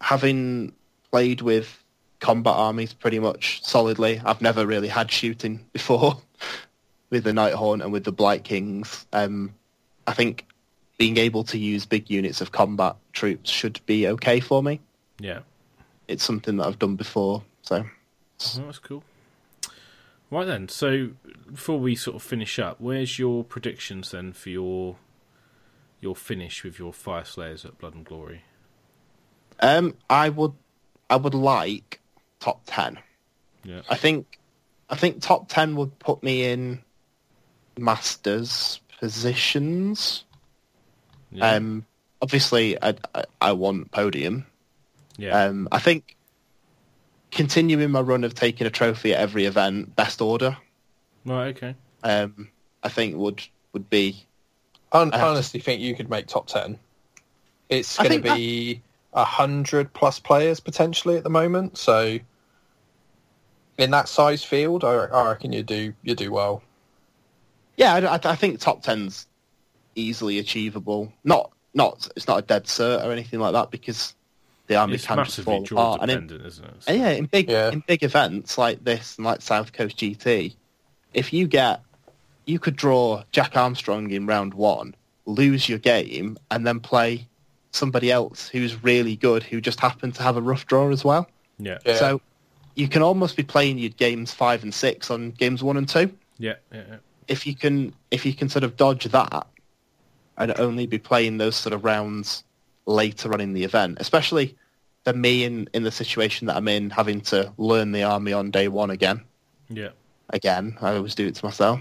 having 0.00 0.72
played 1.10 1.40
with 1.40 1.82
combat 2.20 2.54
armies 2.54 2.92
pretty 2.94 3.18
much 3.18 3.64
solidly, 3.64 4.20
I've 4.24 4.40
never 4.42 4.66
really 4.66 4.88
had 4.88 5.10
shooting 5.10 5.66
before 5.72 6.20
with 7.10 7.24
the 7.24 7.32
Nighthaunt 7.32 7.82
and 7.82 7.92
with 7.92 8.04
the 8.04 8.12
Blight 8.12 8.44
Kings. 8.44 9.06
Um, 9.12 9.54
I 10.06 10.12
think 10.12 10.46
being 10.98 11.16
able 11.16 11.44
to 11.44 11.58
use 11.58 11.84
big 11.84 12.08
units 12.10 12.40
of 12.40 12.52
combat 12.52 12.96
troops 13.12 13.50
should 13.50 13.80
be 13.86 14.06
okay 14.06 14.38
for 14.40 14.62
me. 14.62 14.80
yeah, 15.18 15.40
It's 16.12 16.24
something 16.24 16.56
that 16.58 16.66
I've 16.66 16.78
done 16.78 16.96
before, 16.96 17.42
so 17.62 17.84
Oh, 18.58 18.62
that's 18.66 18.78
cool. 18.78 19.04
Right 20.30 20.46
then, 20.46 20.68
so 20.68 21.10
before 21.50 21.78
we 21.78 21.94
sort 21.94 22.16
of 22.16 22.22
finish 22.22 22.58
up, 22.58 22.80
where's 22.80 23.18
your 23.18 23.44
predictions 23.44 24.10
then 24.10 24.32
for 24.32 24.48
your 24.48 24.96
your 26.00 26.16
finish 26.16 26.64
with 26.64 26.78
your 26.78 26.92
Fyreslayers 26.92 27.64
at 27.64 27.78
Blood 27.78 27.94
and 27.94 28.04
Glory? 28.04 28.42
Um, 29.60 29.94
I 30.10 30.28
would, 30.30 30.54
I 31.08 31.16
would 31.16 31.34
like 31.34 32.00
top 32.40 32.62
ten. 32.66 32.98
Yeah. 33.62 33.82
I 33.88 33.94
think, 33.94 34.38
I 34.90 34.96
think 34.96 35.22
top 35.22 35.48
ten 35.48 35.76
would 35.76 35.98
put 35.98 36.22
me 36.22 36.44
in 36.44 36.82
masters 37.78 38.80
positions. 38.98 40.24
Yeah. 41.30 41.52
Um, 41.52 41.86
obviously, 42.20 42.82
I, 42.82 42.94
I, 43.14 43.24
I 43.40 43.52
want 43.52 43.90
podium. 43.92 44.46
Yeah. 45.22 45.44
Um, 45.44 45.68
I 45.72 45.78
think 45.78 46.16
continuing 47.30 47.90
my 47.90 48.00
run 48.00 48.24
of 48.24 48.34
taking 48.34 48.66
a 48.66 48.70
trophy 48.70 49.14
at 49.14 49.20
every 49.20 49.46
event, 49.46 49.94
best 49.96 50.20
order. 50.20 50.56
right. 51.24 51.56
Okay. 51.56 51.74
Um, 52.04 52.48
I 52.82 52.88
think 52.88 53.16
would 53.16 53.42
would 53.72 53.88
be. 53.88 54.26
I 54.92 55.02
I 55.02 55.20
honestly 55.22 55.60
think 55.60 55.80
you 55.80 55.94
could 55.94 56.10
make 56.10 56.26
top 56.26 56.46
ten. 56.48 56.78
It's 57.68 57.96
going 57.96 58.20
to 58.22 58.34
be 58.34 58.82
a 59.14 59.24
hundred 59.24 59.92
plus 59.94 60.18
players 60.18 60.60
potentially 60.60 61.16
at 61.16 61.22
the 61.24 61.30
moment. 61.30 61.78
So 61.78 62.18
in 63.78 63.90
that 63.92 64.08
size 64.08 64.44
field, 64.44 64.84
I, 64.84 64.92
I 64.92 65.28
reckon 65.28 65.52
you 65.52 65.62
do 65.62 65.94
you 66.02 66.14
do 66.14 66.30
well. 66.32 66.62
Yeah, 67.76 67.94
I, 67.94 68.16
I- 68.16 68.20
I 68.32 68.36
think 68.36 68.60
top 68.60 68.82
ten's 68.82 69.26
easily 69.94 70.38
achievable. 70.38 71.12
Not 71.24 71.52
not 71.72 72.08
it's 72.16 72.26
not 72.28 72.38
a 72.38 72.42
dead 72.42 72.64
cert 72.64 73.04
or 73.06 73.12
anything 73.12 73.40
like 73.40 73.52
that 73.54 73.70
because 73.70 74.14
the 74.72 74.78
army 74.80 74.94
It's 74.94 75.06
can 75.06 75.18
just 75.18 75.28
massively 75.38 75.54
fall 75.56 75.62
draw 75.64 75.94
apart. 75.94 76.10
And 76.10 76.30
in, 76.30 76.40
isn't 76.46 76.64
it? 76.64 76.74
and 76.86 76.98
yeah, 76.98 77.10
in 77.10 77.26
big 77.26 77.48
Yeah. 77.50 77.70
in 77.70 77.82
big 77.86 78.02
events 78.02 78.56
like 78.58 78.82
this 78.84 79.16
and 79.16 79.24
like 79.26 79.42
South 79.42 79.72
Coast 79.72 79.96
GT, 79.98 80.54
if 81.14 81.32
you 81.32 81.46
get 81.46 81.80
you 82.46 82.58
could 82.58 82.74
draw 82.76 83.22
Jack 83.32 83.56
Armstrong 83.56 84.10
in 84.10 84.26
round 84.26 84.54
one, 84.54 84.94
lose 85.26 85.68
your 85.68 85.78
game, 85.78 86.36
and 86.50 86.66
then 86.66 86.80
play 86.80 87.28
somebody 87.70 88.10
else 88.10 88.48
who's 88.48 88.82
really 88.82 89.16
good 89.16 89.42
who 89.42 89.60
just 89.60 89.80
happened 89.80 90.14
to 90.16 90.22
have 90.22 90.36
a 90.36 90.40
rough 90.42 90.66
draw 90.66 90.90
as 90.90 91.04
well. 91.04 91.28
Yeah. 91.58 91.78
Yeah. 91.86 91.96
So 91.96 92.20
you 92.74 92.88
can 92.88 93.02
almost 93.02 93.36
be 93.36 93.42
playing 93.42 93.78
your 93.78 93.90
games 93.90 94.32
five 94.32 94.62
and 94.62 94.74
six 94.74 95.10
on 95.10 95.30
games 95.32 95.62
one 95.62 95.76
and 95.76 95.88
two. 95.88 96.10
Yeah. 96.38 96.54
Yeah. 96.72 96.82
yeah. 96.88 96.96
If 97.28 97.46
you 97.46 97.54
can 97.54 97.94
if 98.10 98.26
you 98.26 98.34
can 98.34 98.48
sort 98.48 98.64
of 98.64 98.76
dodge 98.76 99.04
that 99.04 99.46
and 100.38 100.52
only 100.58 100.86
be 100.86 100.98
playing 100.98 101.36
those 101.38 101.54
sort 101.56 101.72
of 101.74 101.84
rounds 101.84 102.42
later 102.86 103.32
on 103.32 103.40
in 103.40 103.52
the 103.52 103.62
event, 103.62 103.98
especially 104.00 104.56
for 105.04 105.12
me 105.12 105.44
in, 105.44 105.68
in 105.72 105.82
the 105.82 105.90
situation 105.90 106.46
that 106.46 106.56
I'm 106.56 106.68
in, 106.68 106.90
having 106.90 107.20
to 107.22 107.52
learn 107.58 107.92
the 107.92 108.02
army 108.04 108.32
on 108.32 108.50
day 108.50 108.68
one 108.68 108.90
again. 108.90 109.22
Yeah. 109.68 109.90
Again, 110.30 110.76
I 110.80 110.94
always 110.96 111.14
do 111.14 111.26
it 111.26 111.34
to 111.36 111.44
myself. 111.44 111.80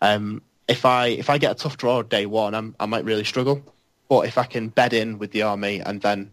Um, 0.00 0.42
if 0.68 0.84
I 0.84 1.08
if 1.08 1.28
I 1.28 1.38
get 1.38 1.52
a 1.52 1.54
tough 1.54 1.76
draw 1.76 2.02
day 2.02 2.26
one, 2.26 2.54
I'm, 2.54 2.74
I 2.80 2.86
might 2.86 3.04
really 3.04 3.24
struggle. 3.24 3.62
But 4.08 4.26
if 4.26 4.38
I 4.38 4.44
can 4.44 4.68
bed 4.68 4.92
in 4.92 5.18
with 5.18 5.32
the 5.32 5.42
army 5.42 5.80
and 5.80 6.00
then 6.00 6.30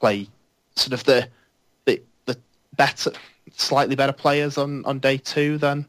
play 0.00 0.28
sort 0.76 0.92
of 0.92 1.04
the 1.04 1.28
the, 1.84 2.00
the 2.26 2.38
better, 2.76 3.12
slightly 3.56 3.96
better 3.96 4.12
players 4.12 4.58
on, 4.58 4.84
on 4.84 4.98
day 4.98 5.16
two, 5.18 5.58
then 5.58 5.86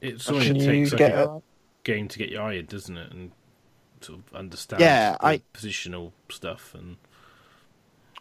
It's 0.00 0.26
Can 0.26 0.34
only 0.34 0.46
Can 0.48 0.56
it 0.56 0.66
takes 0.66 0.92
like 0.92 0.98
get 0.98 1.12
a 1.14 1.30
a, 1.30 1.42
game 1.84 2.08
to 2.08 2.18
get 2.18 2.30
your 2.30 2.42
eye 2.42 2.54
in, 2.54 2.66
doesn't 2.66 2.96
it? 2.96 3.12
And 3.12 3.32
sort 4.00 4.18
of 4.18 4.34
understand 4.34 4.80
Yeah, 4.80 5.12
the 5.12 5.26
I- 5.26 5.42
positional 5.54 6.12
stuff 6.30 6.74
and 6.74 6.96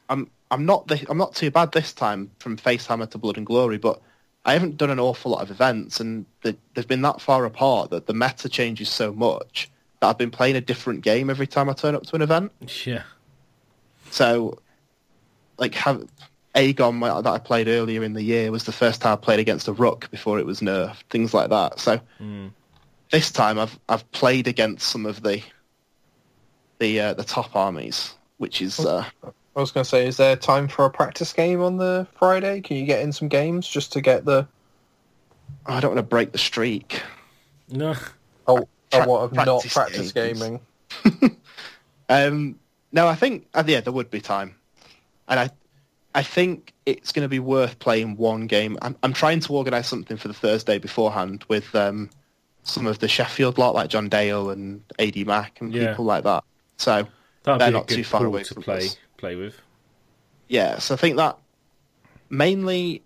I'm 0.09 0.29
I'm 0.51 0.65
not 0.65 0.87
the, 0.87 1.03
I'm 1.09 1.17
not 1.17 1.35
too 1.35 1.51
bad 1.51 1.71
this 1.71 1.91
time 1.93 2.31
from 2.39 2.57
Facehammer 2.57 3.09
to 3.11 3.17
Blood 3.17 3.37
and 3.37 3.45
Glory, 3.45 3.77
but 3.77 3.99
I 4.45 4.53
haven't 4.53 4.77
done 4.77 4.91
an 4.91 4.99
awful 4.99 5.31
lot 5.31 5.41
of 5.41 5.49
events, 5.51 5.99
and 5.99 6.25
the, 6.43 6.55
they've 6.75 6.87
been 6.87 7.01
that 7.01 7.19
far 7.19 7.45
apart 7.45 7.89
that 7.89 8.05
the 8.05 8.13
meta 8.13 8.47
changes 8.47 8.89
so 8.89 9.11
much 9.11 9.69
that 10.01 10.07
I've 10.07 10.17
been 10.17 10.29
playing 10.31 10.55
a 10.55 10.61
different 10.61 11.01
game 11.01 11.29
every 11.29 11.47
time 11.47 11.67
I 11.69 11.73
turn 11.73 11.95
up 11.95 12.03
to 12.07 12.15
an 12.15 12.21
event. 12.21 12.51
yeah. 12.85 13.03
So, 14.11 14.59
like, 15.57 15.73
have 15.75 16.07
Aegon 16.53 16.93
my- 16.95 17.21
that 17.21 17.33
I 17.33 17.39
played 17.39 17.67
earlier 17.67 18.03
in 18.03 18.13
the 18.13 18.21
year 18.23 18.51
was 18.51 18.63
the 18.65 18.71
first 18.71 19.01
time 19.01 19.13
I 19.13 19.15
played 19.17 19.39
against 19.39 19.67
a 19.67 19.73
Rook 19.73 20.09
before 20.11 20.37
it 20.39 20.45
was 20.45 20.59
nerfed, 20.61 21.03
things 21.09 21.33
like 21.33 21.49
that. 21.49 21.79
So 21.79 21.99
Mm. 22.21 22.51
this 23.11 23.31
time 23.31 23.57
I've 23.59 23.77
I've 23.89 24.09
played 24.11 24.47
against 24.47 24.87
some 24.87 25.05
of 25.05 25.21
the 25.23 25.41
the 26.79 26.99
uh, 27.01 27.13
the 27.13 27.23
top 27.23 27.55
armies, 27.55 28.13
which 28.37 28.61
is 28.61 28.79
uh, 28.79 29.05
I 29.55 29.59
was 29.61 29.71
going 29.71 29.83
to 29.83 29.89
say, 29.89 30.05
is 30.05 30.17
there 30.17 30.35
time 30.35 30.67
for 30.67 30.83
a 30.85 30.89
practice 30.89 31.31
game 31.31 31.61
on 31.61 31.77
the 31.77 32.05
Friday? 32.19 32.59
Can 32.61 32.77
you 32.77 32.85
get 32.85 33.01
in 33.01 33.11
some 33.13 33.27
games 33.29 33.67
just 33.67 33.93
to 33.93 34.01
get 34.01 34.25
the 34.25 34.47
I 35.65 35.79
don't 35.79 35.91
want 35.95 35.99
to 36.05 36.09
break 36.09 36.31
the 36.31 36.37
streak. 36.37 37.01
No. 37.69 37.95
oh, 38.47 38.67
Pra- 38.91 39.03
oh 39.05 39.07
what 39.07 39.19
of 39.21 39.33
not 39.33 39.45
practice 39.63 39.73
practice 39.73 40.11
games. 40.11 40.41
gaming? 40.43 40.59
Um, 42.07 42.59
no, 42.91 43.07
I 43.07 43.15
think 43.15 43.47
uh, 43.55 43.63
yeah, 43.65 43.81
there 43.81 43.91
would 43.91 44.11
be 44.11 44.21
time, 44.21 44.53
and 45.27 45.39
I, 45.39 45.49
I 46.13 46.21
think 46.21 46.71
it's 46.85 47.11
going 47.11 47.25
to 47.25 47.29
be 47.29 47.39
worth 47.39 47.79
playing 47.79 48.15
one 48.15 48.45
game. 48.45 48.77
I'm, 48.83 48.95
I'm 49.01 49.11
trying 49.11 49.39
to 49.39 49.53
organise 49.53 49.87
something 49.87 50.15
for 50.15 50.27
the 50.27 50.33
Thursday 50.35 50.77
beforehand 50.77 51.43
with 51.47 51.73
um, 51.75 52.11
some 52.61 52.85
of 52.85 52.99
the 52.99 53.07
Sheffield 53.07 53.57
lot, 53.57 53.73
like 53.73 53.89
John 53.89 54.07
Dale 54.07 54.51
and 54.51 54.83
AD 54.99 55.17
Mac 55.25 55.59
and 55.61 55.73
Yeah. 55.73 55.89
people 55.89 56.05
like 56.05 56.23
that. 56.25 56.43
So 56.77 57.07
That'd 57.41 57.59
They're 57.61 57.67
be 57.69 57.75
a 57.75 57.77
not 57.79 57.87
good 57.87 57.95
too 57.95 58.03
far 58.03 58.23
away 58.23 58.43
to 58.43 58.53
from 58.53 58.61
play 58.63 58.77
us. 58.85 58.97
Play 59.17 59.35
with. 59.35 59.59
yeah, 60.47 60.77
so 60.79 60.93
I 60.93 60.97
think 60.97 61.17
that 61.17 61.37
mainly 62.29 63.01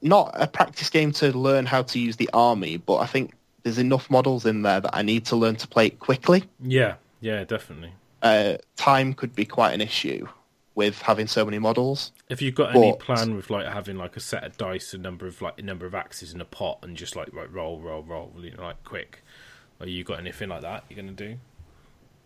not 0.00 0.30
a 0.34 0.46
practice 0.46 0.90
game 0.90 1.12
to 1.12 1.36
learn 1.36 1.66
how 1.66 1.82
to 1.82 1.98
use 1.98 2.16
the 2.16 2.28
army, 2.32 2.76
but 2.76 2.96
I 2.96 3.06
think 3.06 3.34
there's 3.62 3.78
enough 3.78 4.10
models 4.10 4.44
in 4.46 4.62
there 4.62 4.80
that 4.80 4.94
I 4.96 5.02
need 5.02 5.24
to 5.26 5.36
learn 5.36 5.56
to 5.56 5.68
play 5.68 5.86
it 5.86 6.00
quickly. 6.00 6.44
Yeah. 6.60 6.94
Yeah. 7.20 7.44
Definitely. 7.44 7.92
Uh, 8.20 8.56
time 8.76 9.14
could 9.14 9.34
be 9.34 9.44
quite 9.44 9.72
an 9.72 9.80
issue 9.80 10.26
with 10.74 11.00
having 11.02 11.26
so 11.26 11.44
many 11.44 11.58
models. 11.58 12.10
If 12.28 12.40
you've 12.42 12.54
got 12.54 12.74
any 12.74 12.90
But- 12.92 13.00
plan 13.00 13.36
with 13.36 13.50
like 13.50 13.66
having 13.66 13.96
like 13.96 14.16
a 14.16 14.20
set 14.20 14.42
of 14.44 14.56
dice, 14.56 14.94
a 14.94 14.98
number 14.98 15.26
of 15.26 15.40
like 15.42 15.58
a 15.58 15.62
number 15.62 15.86
of 15.86 15.94
axes 15.94 16.32
in 16.34 16.40
a 16.40 16.44
pot, 16.44 16.78
and 16.82 16.96
just 16.96 17.14
like 17.14 17.28
right, 17.32 17.50
roll, 17.52 17.78
roll, 17.80 18.02
roll, 18.02 18.32
you 18.40 18.50
know, 18.52 18.62
like 18.62 18.82
quick. 18.84 19.22
Are 19.80 19.86
you 19.86 20.02
got 20.02 20.18
anything 20.18 20.48
like 20.48 20.62
that 20.62 20.84
you're 20.88 20.96
gonna 20.96 21.12
do? 21.12 21.36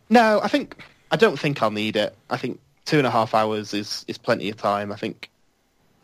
No, 0.08 0.40
I 0.42 0.48
think 0.48 0.82
I 1.10 1.16
don't 1.16 1.38
think 1.38 1.62
I'll 1.62 1.70
need 1.70 1.96
it. 1.96 2.14
I 2.30 2.36
think 2.36 2.60
two 2.86 2.98
and 2.98 3.06
a 3.06 3.10
half 3.10 3.34
hours 3.34 3.74
is 3.74 4.04
is 4.08 4.16
plenty 4.16 4.48
of 4.48 4.56
time. 4.56 4.90
I 4.90 4.96
think 4.96 5.30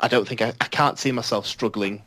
I 0.01 0.09
don't 0.09 0.29
think 0.29 0.43
I, 0.43 0.53
I 0.61 0.67
can't 0.67 0.99
see 0.99 1.13
myself 1.13 1.47
struggling 1.47 2.03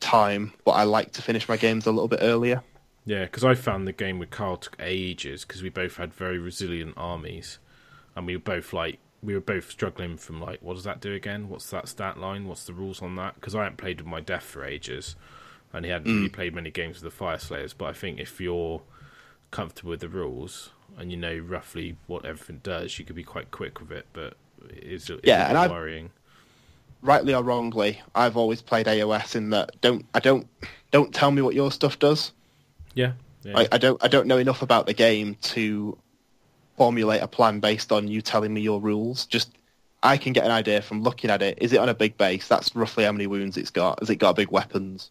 time, 0.00 0.52
but 0.64 0.72
I 0.72 0.82
like 0.82 1.12
to 1.12 1.22
finish 1.22 1.48
my 1.48 1.56
games 1.56 1.86
a 1.86 1.92
little 1.92 2.08
bit 2.08 2.20
earlier. 2.22 2.62
Yeah, 3.06 3.24
because 3.24 3.44
I 3.44 3.54
found 3.54 3.88
the 3.88 3.92
game 3.92 4.18
with 4.18 4.30
Carl 4.30 4.56
took 4.56 4.76
ages 4.78 5.44
because 5.44 5.62
we 5.62 5.70
both 5.70 5.96
had 5.96 6.12
very 6.12 6.38
resilient 6.38 6.94
armies, 6.96 7.58
and 8.14 8.26
we 8.26 8.36
were 8.36 8.42
both 8.42 8.72
like 8.72 8.98
we 9.22 9.34
were 9.34 9.40
both 9.40 9.70
struggling 9.70 10.16
from 10.16 10.40
like 10.40 10.60
what 10.60 10.74
does 10.74 10.84
that 10.84 11.00
do 11.00 11.14
again? 11.14 11.48
What's 11.48 11.70
that 11.70 11.88
stat 11.88 12.18
line? 12.18 12.46
What's 12.46 12.64
the 12.64 12.74
rules 12.74 13.00
on 13.00 13.16
that? 13.16 13.36
Because 13.36 13.54
I 13.54 13.62
hadn't 13.62 13.78
played 13.78 14.00
with 14.00 14.08
my 14.08 14.20
death 14.20 14.44
for 14.44 14.64
ages, 14.64 15.16
and 15.72 15.84
he 15.84 15.90
hadn't 15.90 16.12
really 16.12 16.28
mm. 16.28 16.32
played 16.32 16.54
many 16.54 16.70
games 16.70 17.02
with 17.02 17.12
the 17.12 17.24
Fyreslayers. 17.24 17.74
But 17.76 17.86
I 17.86 17.92
think 17.92 18.18
if 18.18 18.40
you're 18.40 18.82
comfortable 19.50 19.90
with 19.90 20.00
the 20.00 20.08
rules 20.08 20.70
and 21.00 21.10
you 21.10 21.16
know 21.16 21.36
roughly 21.38 21.96
what 22.06 22.24
everything 22.24 22.60
does, 22.62 22.98
you 22.98 23.04
could 23.04 23.16
be 23.16 23.24
quite 23.24 23.50
quick 23.50 23.80
with 23.80 23.90
it. 23.90 24.06
But 24.12 24.34
it 24.68 24.84
is 24.84 25.10
it's 25.10 25.20
Yeah, 25.24 25.48
and 25.48 25.58
I've- 25.58 25.72
worrying. 25.72 26.10
Rightly 27.02 27.32
or 27.32 27.42
wrongly, 27.42 27.98
I've 28.14 28.36
always 28.36 28.60
played 28.60 28.86
AOS 28.86 29.34
in 29.34 29.48
that 29.50 29.80
don't 29.80 30.04
I 30.14 30.20
don't 30.20 30.46
don't 30.90 31.14
tell 31.14 31.30
me 31.30 31.40
what 31.40 31.54
your 31.54 31.72
stuff 31.72 31.98
does. 31.98 32.32
Yeah, 32.92 33.12
yeah, 33.42 33.58
I, 33.60 33.68
I 33.72 33.78
don't 33.78 34.04
I 34.04 34.08
don't 34.08 34.26
know 34.26 34.36
enough 34.36 34.60
about 34.60 34.84
the 34.84 34.92
game 34.92 35.34
to 35.54 35.96
formulate 36.76 37.22
a 37.22 37.26
plan 37.26 37.58
based 37.60 37.90
on 37.90 38.06
you 38.06 38.20
telling 38.20 38.52
me 38.52 38.60
your 38.60 38.80
rules. 38.82 39.24
Just 39.24 39.52
I 40.02 40.18
can 40.18 40.34
get 40.34 40.44
an 40.44 40.50
idea 40.50 40.82
from 40.82 41.02
looking 41.02 41.30
at 41.30 41.40
it. 41.40 41.56
Is 41.62 41.72
it 41.72 41.78
on 41.78 41.88
a 41.88 41.94
big 41.94 42.18
base? 42.18 42.48
That's 42.48 42.76
roughly 42.76 43.04
how 43.04 43.12
many 43.12 43.26
wounds 43.26 43.56
it's 43.56 43.70
got. 43.70 43.98
Has 44.00 44.10
it 44.10 44.16
got 44.16 44.36
big 44.36 44.50
weapons? 44.50 45.10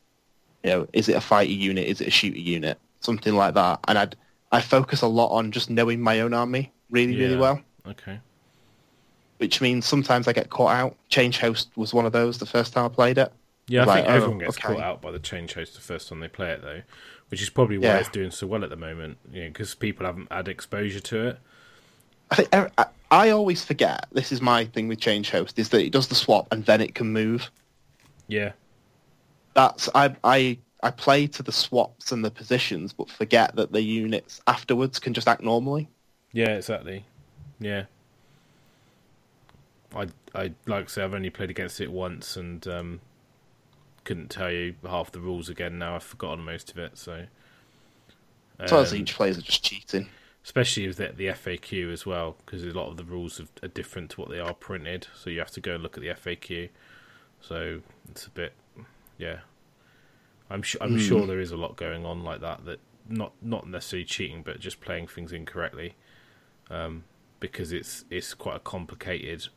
You 0.63 0.69
know, 0.69 0.87
is 0.93 1.09
it 1.09 1.15
a 1.15 1.21
fighter 1.21 1.51
unit? 1.51 1.87
Is 1.87 2.01
it 2.01 2.07
a 2.09 2.11
shooter 2.11 2.37
unit? 2.37 2.77
Something 2.99 3.35
like 3.35 3.55
that. 3.55 3.79
And 3.87 3.97
I'd 3.97 4.15
I 4.51 4.61
focus 4.61 5.01
a 5.01 5.07
lot 5.07 5.29
on 5.29 5.51
just 5.51 5.69
knowing 5.69 6.01
my 6.01 6.19
own 6.21 6.33
army 6.33 6.71
really 6.89 7.15
really 7.17 7.37
well. 7.37 7.61
okay. 7.87 8.19
Which 9.37 9.61
means 9.61 9.85
sometimes 9.85 10.27
I 10.27 10.33
get 10.33 10.49
caught 10.49 10.71
out. 10.75 10.97
Changehost 11.09 11.67
was 11.77 11.93
one 11.93 12.05
of 12.05 12.11
those 12.11 12.39
the 12.39 12.45
first 12.45 12.73
time 12.73 12.85
I 12.85 12.89
played 12.89 13.17
it. 13.17 13.31
Yeah, 13.67 13.83
I 13.83 13.85
Like, 13.85 13.95
think 14.03 14.07
oh, 14.09 14.15
everyone 14.15 14.37
gets 14.39 14.57
okay. 14.57 14.73
caught 14.73 14.81
out 14.83 15.01
by 15.01 15.11
the 15.11 15.19
Changehost 15.19 15.75
the 15.75 15.81
first 15.81 16.09
time 16.09 16.19
they 16.19 16.27
play 16.27 16.51
it, 16.51 16.61
though, 16.61 16.81
which 17.29 17.41
is 17.41 17.49
probably 17.49 17.77
why 17.77 17.85
Yeah. 17.85 17.97
it's 17.99 18.09
doing 18.09 18.31
so 18.31 18.47
well 18.47 18.63
at 18.65 18.69
the 18.69 18.75
moment. 18.75 19.17
You 19.31 19.43
know, 19.43 19.47
because 19.49 19.75
people 19.75 20.05
haven't 20.05 20.29
had 20.31 20.47
exposure 20.49 20.99
to 20.99 21.27
it. 21.27 21.39
I 22.31 22.35
think 22.35 22.49
I, 22.53 22.69
I- 22.77 22.85
I 23.11 23.29
always 23.31 23.63
forget. 23.65 24.05
This 24.11 24.31
is 24.31 24.39
my 24.41 24.65
thing 24.65 24.87
with 24.87 24.99
Changehost 24.99 25.57
is 25.57 25.69
that 25.69 25.81
it 25.83 25.91
does 25.91 26.09
the 26.09 26.15
swap 26.15 26.47
and 26.51 26.63
then 26.65 26.79
it 26.81 26.93
can 26.93 27.11
move. 27.13 27.49
Yeah, 28.27 28.51
that's 29.55 29.89
I 29.95 30.15
I 30.23 30.57
I 30.83 30.91
play 30.91 31.27
to 31.27 31.43
the 31.43 31.51
swaps 31.51 32.11
and 32.11 32.23
the 32.23 32.31
positions, 32.31 32.93
but 32.93 33.09
forget 33.09 33.55
that 33.55 33.71
the 33.71 33.81
units 33.81 34.41
afterwards 34.47 34.99
can 34.99 35.13
just 35.13 35.27
act 35.27 35.41
normally. 35.43 35.89
yeah, 36.31 36.55
exactly. 36.55 37.05
Yeah, 37.59 37.85
I 39.95 40.07
I 40.33 40.53
like 40.65 40.85
I 40.85 40.87
say 40.87 41.03
I've 41.03 41.13
only 41.13 41.29
played 41.29 41.49
against 41.49 41.79
it 41.81 41.91
once 41.91 42.35
and 42.37 42.65
um, 42.67 43.01
couldn't 44.03 44.29
tell 44.29 44.51
you 44.51 44.75
half 44.87 45.11
the 45.11 45.19
rules 45.21 45.49
again. 45.49 45.77
Now 45.79 45.95
I've 45.95 46.03
forgotten 46.03 46.43
most 46.45 46.71
of 46.71 46.77
it. 46.77 46.97
So, 46.97 47.25
um, 48.59 48.93
each 48.93 49.15
players 49.15 49.37
are 49.37 49.41
just 49.41 49.63
cheating. 49.63 50.09
especially 50.43 50.87
with 50.87 50.97
the, 50.97 51.13
the 51.15 51.27
FAQ 51.27 51.91
as 51.91 52.05
well, 52.05 52.35
because 52.45 52.63
a 52.63 52.67
lot 52.67 52.89
of 52.89 52.97
the 52.97 53.03
rules 53.03 53.39
are, 53.39 53.47
are 53.63 53.67
different 53.69 54.11
to 54.11 54.21
what 54.21 54.29
they 54.29 54.39
are 54.39 54.53
printed. 54.53 55.07
So 55.15 55.29
you 55.29 55.39
have 55.39 55.51
to 55.51 55.61
go 55.61 55.75
and 55.75 55.83
look 55.83 55.97
at 55.97 56.01
the 56.01 56.09
FAQ. 56.09 56.69
So 57.41 57.81
it's 58.09 58.25
a 58.27 58.29
bit, 58.31 58.53
yeah. 59.17 59.39
I'm 60.49 60.63
su- 60.63 60.77
I'm 60.81 60.97
sure 60.97 61.27
there 61.27 61.39
is 61.39 61.51
a 61.51 61.57
lot 61.57 61.75
going 61.77 62.05
on 62.05 62.23
like 62.23 62.41
that. 62.41 62.65
That 62.65 62.79
not 63.07 63.33
not 63.41 63.67
necessarily 63.67 64.05
cheating, 64.05 64.41
but 64.43 64.59
just 64.59 64.81
playing 64.81 65.07
things 65.07 65.31
incorrectly, 65.31 65.95
um, 66.69 67.03
because 67.39 67.71
it's 67.71 68.05
it's 68.09 68.33
quite 68.33 68.55
a 68.57 68.59
complicated 68.59 69.47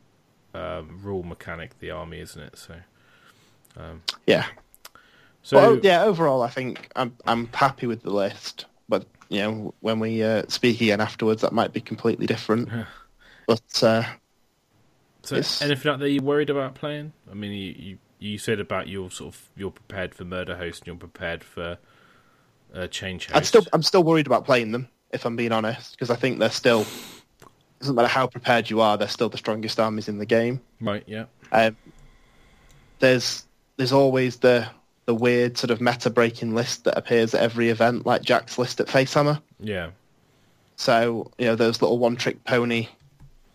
um, 0.55 1.01
rule 1.03 1.23
mechanic. 1.23 1.79
The 1.79 1.91
army, 1.91 2.21
isn't 2.21 2.41
it? 2.43 2.59
So 2.59 2.75
Yeah. 4.27 4.47
so 5.43 5.57
well, 5.57 5.81
yeah. 5.83 6.05
Overall, 6.05 6.43
I 6.43 6.49
think 6.49 6.91
I'm 6.97 7.17
I'm 7.27 7.47
happy 7.49 7.87
with 7.87 8.03
the 8.03 8.11
list, 8.11 8.67
but 8.89 9.07
you 9.29 9.41
know, 9.41 9.75
when 9.81 9.99
we 9.99 10.23
uh, 10.23 10.43
speak 10.49 10.81
again 10.81 11.01
afterwards, 11.01 11.43
that 11.43 11.53
might 11.53 11.73
be 11.73 11.81
completely 11.81 12.27
different. 12.27 12.69
but 13.47 13.83
uh, 13.83 14.05
So 15.23 15.37
anything 15.37 15.91
out 15.91 15.99
there 15.99 16.09
you 16.09 16.21
worried 16.21 16.51
about 16.51 16.75
playing? 16.75 17.13
I 17.31 17.35
mean, 17.35 17.53
you, 17.53 17.75
you 17.79 17.99
you 18.23 18.39
said 18.39 18.61
about 18.61 18.89
you're 18.89 19.11
sort 19.11 19.35
of 19.35 19.49
you're 19.57 19.71
prepared 19.71 20.15
for 20.15 20.25
Murderhost 20.25 20.79
and 20.79 20.87
you're 20.87 20.97
prepared 20.97 21.43
for 21.43 21.79
uh, 22.75 22.87
change 22.87 23.27
host. 23.27 23.37
I'd 23.37 23.47
still 23.47 23.67
I'm 23.73 23.83
still 23.83 24.05
worried 24.05 24.27
about 24.27 24.45
playing 24.45 24.73
them 24.73 24.89
if 25.11 25.27
I'm 25.27 25.37
being 25.37 25.53
honest, 25.53 25.93
because 25.93 26.11
I 26.11 26.17
think 26.17 26.39
they're 26.39 26.51
still 26.51 26.87
doesn't 27.81 27.97
matter 27.97 28.09
how 28.09 28.27
prepared 28.27 28.71
you 28.71 28.81
are, 28.81 28.97
they're 28.97 29.09
still 29.09 29.29
the 29.29 29.37
strongest 29.39 29.81
armies 29.81 30.09
in 30.09 30.19
the 30.19 30.27
game. 30.27 30.61
right. 30.81 31.03
Yeah. 31.07 31.25
Um, 31.51 31.77
there's 33.01 33.45
there's 33.77 33.93
always 33.93 34.37
the 34.37 34.67
the 35.07 35.15
weird 35.15 35.59
sort 35.59 35.73
of 35.73 35.81
meta 35.81 36.09
breaking 36.09 36.55
list 36.55 36.85
that 36.85 36.97
appears 36.97 37.35
at 37.35 37.43
every 37.43 37.71
event, 37.71 38.07
like 38.07 38.23
Jack's 38.23 38.57
list 38.57 38.81
at 38.81 38.87
Facehammer. 38.87 39.43
Yeah. 39.59 39.91
So 40.77 41.31
you 41.39 41.47
know 41.47 41.57
those 41.57 41.83
little 41.83 41.99
one 41.99 42.17
trick 42.17 42.45
pony 42.45 42.89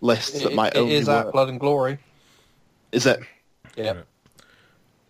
lists 0.02 0.44
that 0.44 0.54
might 0.54 0.76
it 0.76 0.80
only 0.80 0.96
is 0.96 1.08
work. 1.08 1.28
at 1.28 1.32
Blood 1.32 1.50
and 1.50 1.60
Glory. 1.60 1.98
Is 2.92 3.06
it 3.06 3.22
Yeah. 3.76 4.02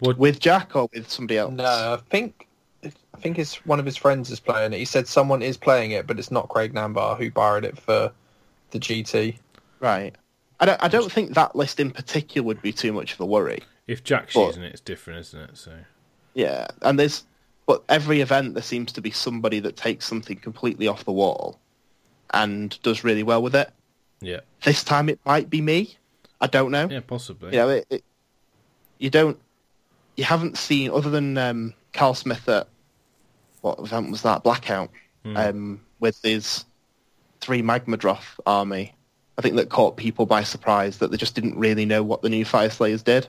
Right. 0.02 0.08
What? 0.08 0.18
with 0.18 0.40
Jack 0.40 0.76
or 0.76 0.90
with 0.94 1.10
somebody 1.10 1.38
else? 1.38 1.54
No, 1.54 1.64
I 1.66 1.98
think 2.10 2.48
I 2.84 3.20
think 3.20 3.40
it's 3.40 3.66
one 3.66 3.80
of 3.80 3.86
his 3.86 3.98
friends 3.98 4.30
is 4.32 4.40
playing 4.40 4.74
it. 4.74 4.78
He 4.78 4.86
said 4.86 5.08
someone 5.08 5.42
is 5.42 5.58
playing 5.58 5.92
it, 5.92 6.06
but 6.08 6.20
it's 6.20 6.32
not 6.32 6.50
Craig 6.50 6.74
Nambar 6.74 7.18
who 7.18 7.32
borrowed 7.32 7.66
it 7.66 7.78
for 7.78 8.12
the 8.72 8.80
GT. 8.80 9.38
Right. 9.80 10.16
I 10.60 10.66
don't. 10.66 10.84
I 10.84 10.88
don't 10.88 11.12
think 11.12 11.34
that 11.36 11.56
list 11.56 11.80
in 11.80 11.92
particular 11.92 12.46
would 12.46 12.62
be 12.62 12.72
too 12.72 12.92
much 12.94 13.14
of 13.14 13.20
a 13.20 13.26
worry. 13.26 13.64
If 13.88 14.04
Jack's 14.04 14.34
But- 14.34 14.48
using 14.48 14.64
it, 14.64 14.72
it's 14.74 14.82
different, 14.82 15.20
isn't 15.22 15.40
it? 15.40 15.58
So 15.58 15.72
Yeah, 16.34 16.68
and 16.82 17.00
there's 17.00 17.24
but 17.66 17.84
every 17.90 18.22
event 18.22 18.54
there 18.54 18.64
seems 18.64 18.92
to 18.94 19.02
be 19.02 19.12
somebody 19.12 19.60
that 19.62 19.76
takes 19.76 20.06
something 20.06 20.38
completely 20.38 20.88
off 20.88 21.04
the 21.06 21.12
wall 21.12 21.60
and 22.34 22.82
does 22.82 23.04
really 23.04 23.24
well 23.24 23.42
with 23.42 23.56
it. 23.56 23.70
yeah, 24.22 24.40
This 24.64 24.84
time 24.84 25.10
it 25.10 25.20
might 25.26 25.50
be 25.50 25.60
me. 25.62 25.98
I 26.40 26.48
don't 26.48 26.72
know. 26.72 26.88
yeah, 26.90 27.02
possibly. 27.02 27.52
You 27.52 27.58
know, 27.58 27.70
it, 27.70 27.86
it, 27.90 28.04
you 29.00 29.10
don't, 29.10 29.38
you 30.18 30.24
haven't 30.24 30.58
seen 30.58 30.92
other 30.92 31.10
than 31.10 31.38
um, 31.38 31.74
Carl 31.94 32.14
Smith 32.16 32.48
at 32.50 32.68
what 33.62 33.80
event 33.80 34.12
was 34.12 34.24
that? 34.24 34.44
Blackout, 34.44 34.90
Hmm. 35.24 35.38
um, 35.38 35.82
with 36.00 36.20
his 36.24 36.66
three 37.42 37.62
Magmadroth 37.62 38.40
army. 38.46 38.94
I 39.38 39.42
think 39.42 39.56
that 39.56 39.70
caught 39.70 39.98
people 39.98 40.26
by 40.26 40.44
surprise 40.44 40.98
that 40.98 41.12
they 41.12 41.18
just 41.18 41.36
didn't 41.36 41.58
really 41.58 41.86
know 41.86 42.02
what 42.04 42.22
the 42.24 42.30
new 42.30 42.44
Fyreslayers 42.46 43.04
did. 43.04 43.28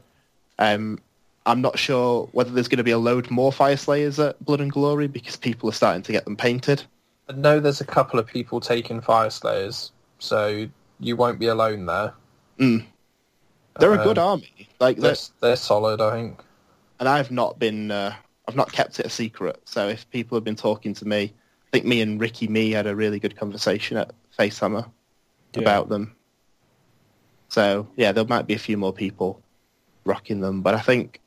Um, 0.58 0.98
I'm 1.44 1.60
not 1.60 1.78
sure 1.78 2.28
whether 2.32 2.50
there's 2.50 2.68
going 2.68 2.78
to 2.78 2.84
be 2.84 2.90
a 2.90 2.98
load 2.98 3.30
more 3.30 3.52
Fyreslayers 3.52 4.18
at 4.26 4.42
Blood 4.44 4.60
and 4.60 4.72
Glory 4.72 5.06
because 5.08 5.36
people 5.36 5.68
are 5.68 5.72
starting 5.72 6.02
to 6.02 6.12
get 6.12 6.24
them 6.24 6.36
painted. 6.36 6.82
I 7.28 7.32
know 7.34 7.60
there's 7.60 7.80
a 7.82 7.86
couple 7.86 8.18
of 8.18 8.26
people 8.26 8.60
taking 8.60 9.00
Fire 9.02 9.30
Slayers, 9.30 9.92
so 10.18 10.66
you 11.00 11.16
won't 11.16 11.38
be 11.38 11.46
alone 11.48 11.84
there. 11.86 12.14
They're 12.58 13.92
a 13.94 13.98
good 13.98 14.18
Um, 14.18 14.28
army, 14.28 14.68
like 14.80 14.96
They're, 14.96 15.14
they're, 15.14 15.24
they're 15.40 15.56
solid, 15.56 16.00
I 16.00 16.12
think. 16.12 16.40
And 17.00 17.08
I've 17.08 17.30
not 17.30 17.58
been, 17.58 17.90
uh, 17.90 18.14
I've 18.46 18.56
not 18.56 18.72
kept 18.72 19.00
it 19.00 19.06
a 19.06 19.10
secret. 19.10 19.60
So 19.64 19.88
if 19.88 20.08
people 20.10 20.36
have 20.36 20.44
been 20.44 20.56
talking 20.56 20.94
to 20.94 21.04
me, 21.06 21.32
I 21.34 21.68
think 21.72 21.84
me 21.84 22.00
and 22.00 22.20
Ricky 22.20 22.48
Me 22.48 22.70
had 22.70 22.86
a 22.86 22.96
really 22.96 23.18
good 23.20 23.36
conversation 23.36 23.96
at 23.96 24.12
Facehammer 24.38 24.90
Yeah. 25.54 25.60
about 25.60 25.88
them. 25.88 26.16
So 27.48 27.88
yeah, 27.96 28.12
there 28.12 28.24
might 28.24 28.46
be 28.46 28.54
a 28.54 28.58
few 28.58 28.76
more 28.76 28.92
people 28.92 29.42
rocking 30.04 30.40
them, 30.40 30.62
but 30.62 30.74
I 30.74 30.80
think 30.80 31.20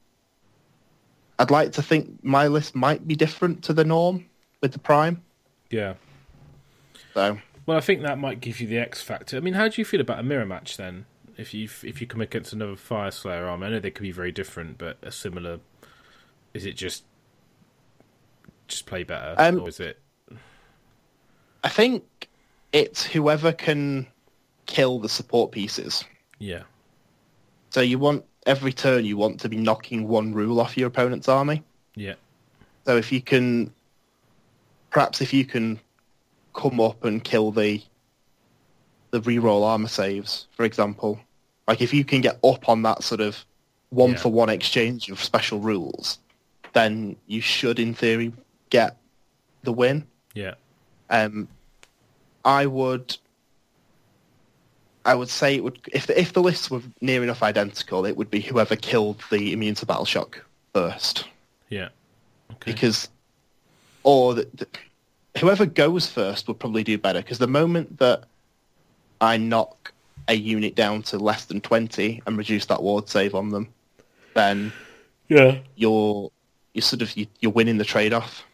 I'd 1.39 1.51
like 1.51 1.71
to 1.73 1.81
think 1.81 2.23
my 2.23 2.47
list 2.47 2.75
might 2.75 3.07
be 3.07 3.15
different 3.15 3.63
to 3.63 3.73
the 3.73 3.83
norm 3.83 4.29
with 4.61 4.73
the 4.73 4.79
Prime. 4.79 5.23
Yeah. 5.69 5.95
So 7.13 7.39
Well, 7.65 7.77
I 7.77 7.81
think 7.81 8.01
that 8.03 8.17
might 8.19 8.41
give 8.41 8.59
you 8.59 8.67
the 8.67 8.77
X 8.77 9.01
factor. 9.01 9.37
I 9.37 9.39
mean, 9.39 9.53
how 9.53 9.67
do 9.67 9.81
you 9.81 9.85
feel 9.85 10.01
about 10.01 10.19
a 10.19 10.23
mirror 10.23 10.45
match 10.45 10.77
then? 10.77 11.05
If 11.41 11.55
you 11.55 11.67
if 11.83 11.99
you 11.99 12.05
come 12.05 12.21
against 12.21 12.53
another 12.53 12.73
Fyreslayer 12.75 13.49
army, 13.49 13.65
I 13.65 13.69
know 13.71 13.79
they 13.79 13.89
could 13.89 14.03
be 14.03 14.11
very 14.11 14.31
different, 14.31 14.77
but 14.77 14.97
a 15.01 15.11
similar. 15.11 15.59
Is 16.53 16.67
it 16.67 16.73
just 16.75 17.03
just 18.67 18.85
play 18.85 19.03
better, 19.03 19.33
Um, 19.39 19.59
or 19.59 19.67
is 19.67 19.79
it? 19.79 19.99
I 21.63 21.69
think 21.69 22.03
it's 22.71 23.03
whoever 23.03 23.51
can 23.53 24.05
kill 24.67 24.99
the 24.99 25.09
support 25.09 25.51
pieces. 25.51 26.03
Yeah, 26.37 26.63
So 27.71 27.81
you 27.81 27.97
want 27.99 28.23
every 28.45 28.71
turn 28.73 29.03
you 29.05 29.17
want 29.17 29.39
to 29.41 29.49
be 29.49 29.57
knocking 29.57 30.07
one 30.07 30.33
rule 30.33 30.59
off 30.59 30.77
your 30.77 30.87
opponent's 30.87 31.27
army. 31.27 31.63
yeah, 31.95 32.15
So 32.85 32.97
if 32.97 33.11
you 33.11 33.21
can, 33.21 33.71
perhaps 34.91 35.21
if 35.21 35.33
you 35.33 35.45
can 35.45 35.79
come 36.55 36.79
up 36.79 37.03
and 37.03 37.23
kill 37.23 37.51
the 37.51 37.81
the 39.11 39.21
reroll 39.21 39.63
armor 39.65 39.89
saves, 39.89 40.47
for 40.55 40.63
example, 40.65 41.19
like 41.71 41.81
if 41.81 41.93
you 41.93 42.03
can 42.03 42.19
get 42.19 42.37
up 42.43 42.67
on 42.67 42.81
that 42.81 43.01
sort 43.01 43.21
of 43.21 43.45
one 43.91 44.17
for 44.17 44.27
one 44.27 44.49
exchange 44.49 45.07
of 45.09 45.23
special 45.23 45.57
rules, 45.59 46.19
then 46.73 47.15
you 47.27 47.39
should, 47.39 47.79
in 47.79 47.93
theory, 47.93 48.33
get 48.69 48.97
the 49.63 49.71
win. 49.71 50.05
yeah, 50.33 50.55
Um, 51.09 51.47
I 52.43 52.65
would, 52.65 53.15
I 55.05 55.15
would 55.15 55.29
say 55.29 55.55
it 55.55 55.63
would 55.63 55.79
if 55.93 56.07
the, 56.07 56.19
if 56.19 56.33
the 56.33 56.41
lists 56.41 56.69
were 56.69 56.81
near 56.99 57.23
enough 57.23 57.41
identical, 57.41 58.05
it 58.05 58.17
would 58.17 58.29
be 58.29 58.41
whoever 58.41 58.75
killed 58.75 59.23
the 59.31 59.53
immune 59.53 59.75
to 59.75 59.85
battle 59.85 60.03
shock 60.03 60.43
first 60.73 61.23
yeah. 61.69 61.87
Okay. 62.51 62.73
because 62.73 63.07
or 64.03 64.33
the, 64.33 64.45
the, 64.55 64.67
whoever 65.39 65.65
goes 65.65 66.05
first 66.05 66.49
would 66.49 66.59
probably 66.59 66.83
do 66.83 66.97
better 66.97 67.21
because 67.21 67.37
the 67.37 67.47
moment 67.47 67.99
that 67.99 68.25
I 69.21 69.37
knock 69.37 69.93
a 70.27 70.33
unit 70.33 70.75
down 70.75 71.01
to 71.03 71.17
less 71.17 71.45
than 71.45 71.61
20 71.61 72.21
and 72.25 72.37
reduce 72.37 72.65
that 72.67 72.81
ward 72.81 73.09
save 73.09 73.35
on 73.35 73.49
them 73.49 73.67
then 74.33 74.71
yeah, 75.27 75.59
you're 75.75 76.31
you're 76.73 76.81
sort 76.81 77.01
of 77.01 77.15
you, 77.17 77.25
you're 77.39 77.51
winning 77.51 77.77
the 77.77 77.85
trade 77.85 78.13
off 78.13 78.45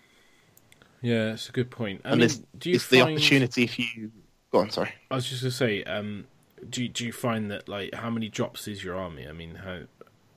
yeah. 1.02 1.34
It's 1.34 1.48
a 1.48 1.52
good 1.52 1.70
point. 1.70 2.02
I 2.04 2.10
and 2.10 2.20
mean, 2.20 2.28
there's, 2.28 2.42
do 2.58 2.70
you 2.70 2.76
it's 2.76 2.88
the 2.88 3.02
opportunity 3.02 3.64
if 3.64 3.78
you 3.78 4.12
go 4.52 4.60
on 4.60 4.70
sorry 4.72 4.94
I 5.12 5.16
was 5.16 5.30
just 5.30 5.42
gonna 5.44 5.52
say, 5.52 5.84
um, 5.84 6.26
do 6.70 6.82
you, 6.84 6.90
do 6.90 7.06
you 7.06 7.12
find 7.14 7.52
that 7.52 7.70
like 7.70 7.94
how 7.94 8.10
many 8.10 8.30
drops 8.30 8.68
is 8.68 8.84
your 8.84 8.96
army? 8.98 9.28
I 9.28 9.32
mean, 9.32 9.56
how 9.56 9.82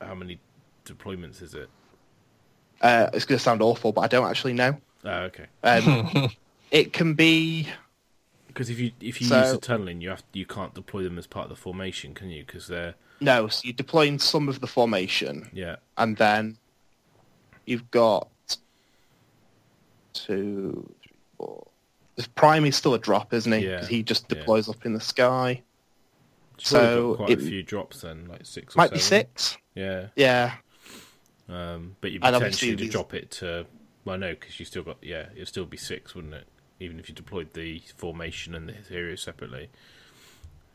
how 0.00 0.14
many 0.14 0.38
deployments 0.84 1.42
is 1.42 1.54
it? 1.54 1.68
uh, 2.82 3.08
it's 3.12 3.24
going 3.26 3.36
to 3.38 3.42
sound 3.42 3.60
awful 3.62 3.92
but 3.92 4.00
I 4.02 4.06
don't 4.06 4.26
actually 4.28 4.54
know 4.54 4.76
Oh, 5.04 5.28
okay. 5.30 5.46
um, 5.62 6.30
it 6.70 6.92
can 6.92 7.14
be 7.14 7.66
Because 8.52 8.70
if 8.70 8.78
you 8.78 8.92
if 9.00 9.20
you 9.20 9.26
So- 9.26 9.40
use 9.40 9.52
the 9.52 9.58
tunneling, 9.58 10.00
you 10.00 10.10
have 10.10 10.22
you 10.32 10.46
can't 10.46 10.74
deploy 10.74 11.02
them 11.02 11.18
as 11.18 11.26
part 11.26 11.44
of 11.44 11.50
the 11.50 11.56
formation, 11.56 12.14
can 12.14 12.30
you? 12.30 12.44
Because 12.44 12.66
they're 12.66 12.94
no 13.20 13.48
so 13.48 13.60
you're 13.64 13.74
deploying 13.74 14.18
some 14.18 14.48
of 14.48 14.60
the 14.60 14.66
formation 14.66 15.50
yeah, 15.52 15.76
and 15.98 16.16
then 16.16 16.56
you've 17.66 17.90
got 17.90 18.28
two, 20.12 20.90
three, 21.02 21.16
four. 21.36 21.66
The 22.16 22.28
prime 22.34 22.64
is 22.64 22.76
still 22.76 22.94
a 22.94 22.98
drop, 22.98 23.32
isn't 23.32 23.52
he? 23.52 23.66
Yeah, 23.66 23.86
he 23.86 24.02
just 24.02 24.26
yeah. 24.28 24.38
deploys 24.38 24.68
up 24.68 24.84
in 24.84 24.92
the 24.94 25.00
sky. 25.00 25.62
So 26.58 27.14
quite 27.16 27.30
it 27.30 27.38
a 27.40 27.42
few 27.42 27.62
drops 27.62 28.02
then, 28.02 28.26
like 28.28 28.44
six. 28.44 28.74
Or 28.74 28.78
Might 28.78 28.92
be 28.92 28.98
six. 28.98 29.56
Yeah, 29.74 30.08
Yeah, 30.16 30.54
um, 31.48 31.96
but 32.00 32.10
you 32.10 32.20
potentially 32.20 32.76
to 32.76 32.88
drop 32.88 33.14
it 33.14 33.30
to 33.32 33.66
well, 34.04 34.18
no, 34.18 34.30
because 34.30 34.58
you 34.58 34.66
still 34.66 34.82
got 34.82 34.98
yeah, 35.02 35.26
it'd 35.34 35.48
still 35.48 35.64
be 35.66 35.76
six, 35.76 36.14
wouldn't 36.14 36.34
it? 36.34 36.46
Even 36.80 36.98
if 36.98 37.08
you 37.08 37.14
deployed 37.14 37.52
the 37.54 37.82
formation 37.96 38.54
and 38.54 38.68
the 38.68 38.72
hero 38.88 39.14
separately. 39.14 39.68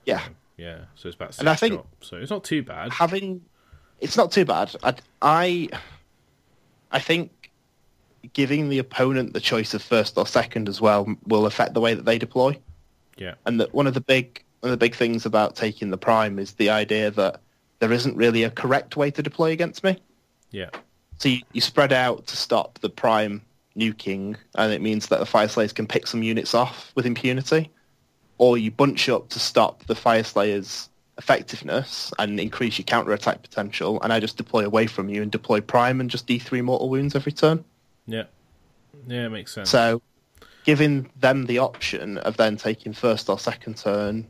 yeah. 0.05 0.21
Yeah, 0.57 0.85
so 0.95 1.09
it's 1.09 1.15
about 1.15 1.33
six 1.33 1.39
And 1.39 1.49
I 1.49 1.55
think- 1.55 1.73
drops. 1.73 2.07
So 2.07 2.15
it's 2.15 2.31
not 2.31 2.45
too 2.45 2.63
bad. 2.63 2.93
Having 2.93 3.41
it's 3.99 4.15
not 4.15 4.31
too 4.31 4.45
bad. 4.45 4.73
I, 4.83 4.93
I, 5.21 5.69
I 6.91 6.99
think 6.99 7.51
giving 8.33 8.69
the 8.69 8.79
opponent 8.79 9.33
the 9.33 9.39
choice 9.41 9.73
of 9.73 9.81
first 9.81 10.17
or 10.17 10.25
second 10.25 10.69
as 10.69 10.79
well 10.79 11.13
will 11.27 11.45
affect 11.45 11.73
the 11.73 11.81
way 11.81 11.93
that 11.93 12.05
they 12.05 12.17
deploy. 12.17 12.57
Yeah, 13.17 13.33
And 13.45 13.59
that 13.59 13.73
one 13.73 13.85
of 13.87 13.93
the 13.93 14.01
big 14.01 14.43
one 14.61 14.71
of 14.71 14.79
the 14.79 14.83
big 14.83 14.95
things 14.95 15.25
about 15.25 15.55
taking 15.57 15.89
the 15.91 15.97
prime 15.97 16.39
is 16.39 16.53
the 16.53 16.69
idea 16.69 17.11
that 17.11 17.41
there 17.79 17.91
isn't 17.91 18.15
really 18.15 18.43
a 18.43 18.49
correct 18.49 18.95
way 18.97 19.11
to 19.11 19.21
deploy 19.21 19.51
against 19.51 19.83
me. 19.83 19.97
yeah, 20.51 20.69
So 21.17 21.29
you, 21.29 21.41
you 21.51 21.61
spread 21.61 21.91
out 21.93 22.27
to 22.27 22.37
stop 22.37 22.79
the 22.79 22.89
prime 22.89 23.41
nuking, 23.77 24.35
and 24.55 24.71
it 24.71 24.81
means 24.81 25.07
that 25.07 25.19
the 25.19 25.25
Fyreslayers 25.25 25.73
can 25.73 25.87
pick 25.87 26.07
some 26.07 26.23
units 26.23 26.53
off 26.53 26.91
with 26.95 27.05
impunity. 27.05 27.71
or 28.37 28.57
you 28.57 28.69
bunch 28.69 29.07
up 29.07 29.29
to 29.29 29.39
stop 29.39 29.85
the 29.85 29.93
Fyreslayer's 29.93 30.89
effectiveness 31.17 32.13
and 32.19 32.37
increase 32.37 32.77
your 32.77 32.83
counter 32.83 33.13
attack 33.13 33.41
potential, 33.41 34.01
and 34.01 34.11
I 34.11 34.19
just 34.19 34.35
deploy 34.35 34.65
away 34.65 34.87
from 34.87 35.07
you 35.07 35.21
and 35.21 35.31
deploy 35.31 35.61
Prime 35.61 36.01
and 36.01 36.09
just 36.09 36.27
D3 36.27 36.61
mortal 36.61 36.89
wounds 36.89 37.15
every 37.15 37.31
turn. 37.31 37.63
Yeah, 38.07 38.23
yeah, 39.07 39.27
it 39.27 39.29
makes 39.29 39.53
sense. 39.53 39.69
So, 39.69 40.01
giving 40.65 41.09
them 41.17 41.45
the 41.45 41.59
option 41.59 42.17
of 42.17 42.35
then 42.35 42.57
taking 42.57 42.91
first 42.91 43.29
or 43.29 43.39
second 43.39 43.77
turn 43.77 44.27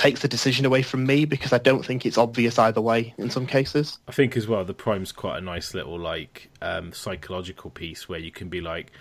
takes 0.00 0.22
the 0.22 0.28
decision 0.28 0.64
away 0.64 0.80
from 0.80 1.04
me 1.04 1.26
because 1.26 1.52
I 1.52 1.58
don't 1.58 1.84
think 1.84 2.06
it's 2.06 2.16
obvious 2.16 2.58
either 2.58 2.80
way 2.80 3.12
in 3.18 3.28
some 3.28 3.46
cases. 3.46 3.98
I 4.08 4.12
think 4.12 4.34
as 4.34 4.48
well 4.48 4.64
the 4.64 4.72
prime's 4.72 5.12
quite 5.12 5.36
a 5.36 5.40
nice 5.42 5.74
little 5.74 5.98
like 5.98 6.50
um, 6.62 6.92
psychological 6.94 7.68
piece 7.68 8.08
where 8.08 8.18
you 8.18 8.30
can 8.30 8.48
be 8.48 8.62
like, 8.62 8.92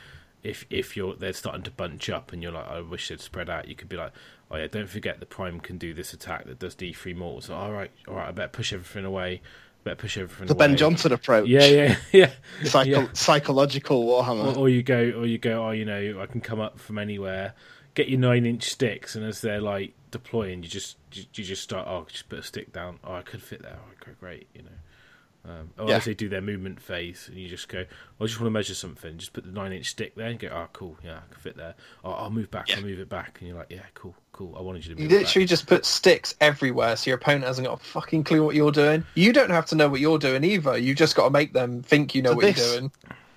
if 0.43 0.65
if 0.69 0.97
you're 0.97 1.15
they're 1.15 1.31
starting 1.31 1.63
to 1.63 1.71
bunch 1.71 2.09
up 2.09 2.34
and 2.34 2.43
you're 2.43 2.51
like, 2.51 2.67
I 2.67 2.81
wish 2.81 3.07
they'd 3.07 3.21
spread 3.21 3.49
out. 3.49 3.69
You 3.69 3.76
could 3.76 3.88
be 3.88 3.95
like, 3.95 4.11
oh 4.51 4.57
yeah, 4.57 4.67
don't 4.67 4.89
forget 4.89 5.21
the 5.21 5.26
prime 5.26 5.61
can 5.61 5.77
do 5.77 5.93
this 5.93 6.11
attack 6.11 6.45
that 6.47 6.59
does 6.59 6.76
D 6.76 6.91
three 6.91 7.13
mortals. 7.13 7.45
So, 7.45 7.55
all 7.55 7.71
right, 7.71 7.91
all 8.07 8.15
right, 8.15 8.27
I 8.27 8.31
better 8.31 8.49
push 8.49 8.73
everything 8.73 9.05
away. 9.05 9.41
Better 9.85 9.95
push 9.95 10.17
everything. 10.17 10.47
The 10.47 10.53
away. 10.53 10.67
Ben 10.67 10.76
Johnson 10.76 11.13
approach. 11.13 11.47
Yeah, 11.47 11.65
yeah, 11.65 11.95
yeah. 12.11 12.31
Psycho- 12.65 12.89
yeah. 13.03 13.07
Psychological 13.13 14.05
Warhammer. 14.05 14.53
Or, 14.57 14.59
or 14.59 14.69
you 14.69 14.84
go, 14.84 15.11
or 15.11 15.26
you 15.26 15.38
go. 15.38 15.65
Oh, 15.65 15.71
you 15.71 15.85
know, 15.85 16.19
I 16.21 16.26
can 16.26 16.41
come 16.41 16.59
up 16.59 16.77
from 16.77 16.97
anywhere. 16.97 17.53
Get 17.99 18.07
your 18.07 18.19
nine 18.21 18.45
inch 18.45 18.63
sticks, 18.63 19.17
and 19.17 19.26
as 19.26 19.41
they're 19.41 19.59
like 19.59 19.91
deploying, 20.09 20.63
you 20.63 20.69
just 20.69 20.95
you, 21.11 21.23
you 21.34 21.43
just 21.43 21.61
start. 21.61 21.85
Oh, 21.85 22.05
just 22.09 22.30
put 22.30 22.39
a 22.39 22.43
stick 22.43 22.71
down. 22.71 22.97
Oh, 23.03 23.15
I 23.15 23.23
could 23.23 23.41
fit 23.43 23.61
there. 23.61 23.76
Oh, 23.77 23.91
okay, 24.01 24.11
great. 24.21 24.47
You 24.53 24.61
know. 24.61 25.51
Um, 25.51 25.69
or 25.77 25.89
Yeah. 25.89 25.97
as 25.97 26.05
they 26.05 26.13
do 26.13 26.30
their 26.30 26.39
movement 26.39 26.80
phase, 26.80 27.27
and 27.27 27.38
you 27.38 27.49
just 27.49 27.67
go, 27.67 27.84
"Oh, 27.89 28.23
I 28.23 28.27
just 28.27 28.39
want 28.39 28.47
to 28.47 28.51
measure 28.51 28.73
something. 28.73 29.17
Just 29.17 29.34
put 29.34 29.43
the 29.43 29.51
nine-inch 29.51 29.85
stick 29.89 30.15
there, 30.15 30.27
and 30.27 30.39
go, 30.39 30.47
"Oh, 30.47 30.67
cool, 30.71 30.97
yeah, 31.03 31.17
I 31.17 31.34
can 31.34 31.41
fit 31.41 31.57
there. 31.57 31.76
Oh, 32.05 32.11
I'll 32.11 32.30
move 32.30 32.49
back. 32.49 32.69
Yeah. 32.69 32.77
I'll 32.77 32.84
move 32.84 32.99
it 32.99 33.09
back." 33.09 33.38
And 33.41 33.49
you're 33.49 33.57
like, 33.57 33.69
"Yeah, 33.69 33.81
cool, 33.95 34.15
cool. 34.31 34.55
I 34.57 34.61
wanted 34.61 34.85
you 34.85 34.95
to 34.95 35.01
You 35.01 35.09
move 35.09 35.17
it 35.17 35.19
literally 35.26 35.43
back." 35.45 35.49
just 35.49 35.67
put 35.67 35.85
sticks 35.85 36.35
everywhere, 36.39 36.95
so 36.95 37.09
your 37.09 37.17
opponent 37.17 37.43
hasn't 37.43 37.67
got 37.67 37.81
a 37.81 37.84
fucking 37.84 38.23
clue 38.23 38.45
what 38.45 38.55
you're 38.55 38.71
doing. 38.71 39.05
You 39.15 39.34
don't 39.34 39.49
have 39.49 39.65
to 39.67 39.76
know 39.76 39.89
what 39.89 39.99
you're 39.99 40.19
doing 40.19 40.45
either. 40.45 40.77
You 40.77 40.95
just 40.95 41.15
got 41.17 41.26
to 41.26 41.30
make 41.31 41.51
them 41.51 41.84
think 41.84 42.15
you 42.15 42.21
know 42.21 42.30
So 42.31 42.35
what 42.38 42.45
this- 42.45 42.57
you're 42.71 42.80
doing. 42.80 42.91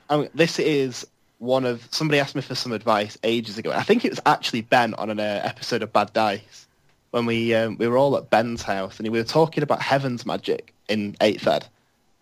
I 0.09 0.17
mean, 0.19 0.29
this 0.37 0.59
is 0.61 1.05
one 1.43 1.65
of 1.65 1.87
somebody 1.91 2.21
asked 2.21 2.37
me 2.37 2.41
for 2.41 2.55
some 2.55 2.71
advice 2.71 3.19
ages 3.25 3.59
ago. 3.59 3.73
I 3.73 3.83
think 3.83 4.05
it 4.05 4.11
was 4.11 4.21
actually 4.25 4.63
Ben 4.63 4.95
on 4.95 5.11
an 5.11 5.19
uh, 5.19 5.41
episode 5.43 5.83
of 5.83 5.93
Bad 5.93 6.13
Dice 6.13 6.69
when 7.11 7.27
we 7.27 7.53
um, 7.55 7.77
we 7.79 7.89
were 7.89 7.99
all 7.99 8.17
at 8.17 8.31
Ben's 8.31 8.63
house 8.63 8.99
and 8.99 9.09
we 9.09 9.19
were 9.19 9.25
talking 9.25 9.65
about 9.65 9.83
Heaven's 9.83 10.25
Magic 10.25 10.73
in 10.89 11.17
Eighth 11.21 11.47
Ed 11.47 11.67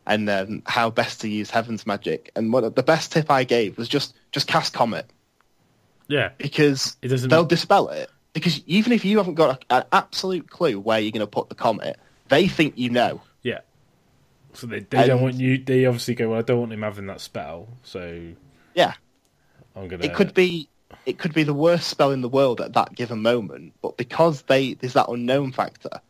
and 0.06 0.28
um, 0.30 0.62
how 0.64 0.88
best 0.88 1.20
to 1.20 1.28
use 1.28 1.50
Heaven's 1.50 1.86
Magic. 1.86 2.30
And 2.34 2.50
one 2.50 2.64
of 2.64 2.74
the 2.74 2.82
best 2.82 3.12
tip 3.12 3.30
I 3.30 3.44
gave 3.44 3.76
was 3.76 3.88
just 3.88 4.14
just 4.32 4.46
cast 4.46 4.72
Comet 4.72 5.06
yeah, 6.10 6.30
because 6.38 6.96
it 7.02 7.08
doesn't. 7.08 7.28
they'll 7.28 7.44
dispel 7.44 7.88
it. 7.88 8.10
Because 8.32 8.62
even 8.66 8.92
if 8.92 9.04
you 9.04 9.18
haven't 9.18 9.34
got 9.34 9.62
a, 9.70 9.74
an 9.74 9.84
absolute 9.92 10.48
clue 10.48 10.80
where 10.80 10.98
you're 10.98 11.12
going 11.12 11.20
to 11.20 11.26
put 11.26 11.48
the 11.50 11.54
comet, 11.54 11.98
they 12.28 12.48
think 12.48 12.78
you 12.78 12.88
know. 12.88 13.20
Yeah. 13.42 13.60
So 14.54 14.66
they 14.66 14.80
they 14.80 15.06
don't 15.06 15.20
want 15.20 15.34
you. 15.34 15.58
They 15.58 15.84
obviously 15.84 16.14
go, 16.14 16.30
"Well, 16.30 16.38
I 16.38 16.42
don't 16.42 16.58
want 16.58 16.72
him 16.72 16.82
having 16.82 17.06
that 17.06 17.20
spell." 17.20 17.68
So 17.82 18.32
Yeah, 18.74 18.94
I'm 19.76 19.88
gonna. 19.88 20.04
it 20.04 20.14
could 20.14 20.34
be 20.34 20.68
it 21.06 21.18
could 21.18 21.34
be 21.34 21.42
the 21.42 21.54
worst 21.54 21.88
spell 21.88 22.10
in 22.10 22.20
the 22.20 22.28
world 22.28 22.60
at 22.60 22.72
that 22.74 22.94
given 22.94 23.22
moment, 23.22 23.72
but 23.82 23.96
because 23.96 24.42
they 24.42 24.74
there's 24.74 24.94
that 24.94 25.08
unknown 25.08 25.52
factor, 25.52 26.00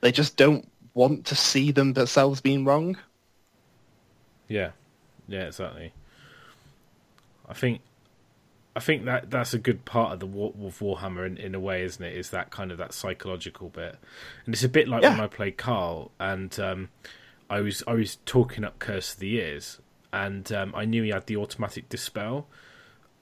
they 0.00 0.12
just 0.12 0.36
don't 0.36 0.68
want 0.94 1.26
to 1.26 1.34
see 1.34 1.70
them 1.72 1.92
themselves 1.92 2.40
being 2.40 2.64
wrong. 2.64 2.96
Yeah, 4.48 4.70
yeah, 5.28 5.46
exactly. 5.46 5.92
I 7.48 7.54
think, 7.54 7.80
I 8.74 8.80
think 8.80 9.04
that 9.04 9.30
that's 9.30 9.54
a 9.54 9.58
good 9.58 9.84
part 9.84 10.12
of 10.12 10.20
the 10.20 10.26
War, 10.26 10.52
of 10.62 10.78
Warhammer 10.78 11.26
in, 11.26 11.36
in 11.36 11.54
a 11.54 11.60
way, 11.60 11.82
isn't 11.82 12.02
it? 12.02 12.16
Is 12.16 12.30
that 12.30 12.50
kind 12.50 12.72
of 12.72 12.78
that 12.78 12.92
psychological 12.92 13.68
bit, 13.68 13.96
and 14.44 14.54
it's 14.54 14.64
a 14.64 14.68
bit 14.68 14.88
like 14.88 15.02
when 15.02 15.20
I 15.20 15.26
played 15.26 15.56
Carl, 15.56 16.10
and 16.18 16.58
um, 16.58 16.88
I 17.50 17.60
was 17.60 17.82
I 17.86 17.94
was 17.94 18.16
talking 18.26 18.64
up 18.64 18.78
Curse 18.78 19.14
of 19.14 19.20
the 19.20 19.28
Years, 19.28 19.80
and 20.12 20.50
um, 20.52 20.72
I 20.74 20.84
knew 20.84 21.02
he 21.02 21.10
had 21.10 21.26
the 21.26 21.36
automatic 21.36 21.88
dispel, 21.88 22.46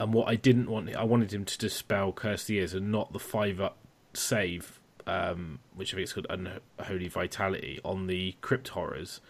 and 0.04 0.14
what 0.14 0.28
I 0.28 0.36
didn't 0.36 0.70
want, 0.70 0.94
I 0.94 1.02
wanted 1.04 1.32
him 1.32 1.44
to 1.44 1.58
dispel 1.58 2.12
Curse 2.12 2.44
the 2.44 2.54
Years 2.54 2.74
and 2.74 2.92
not 2.92 3.12
the 3.12 3.18
five 3.18 3.60
up 3.60 3.76
save, 4.12 4.80
um, 5.06 5.58
which 5.74 5.92
I 5.92 5.96
think 5.96 6.04
is 6.04 6.12
called 6.12 6.26
Unholy 6.30 7.08
Vitality 7.08 7.80
on 7.84 8.06
the 8.06 8.36
Crypt 8.40 8.68
Horrors 8.68 9.20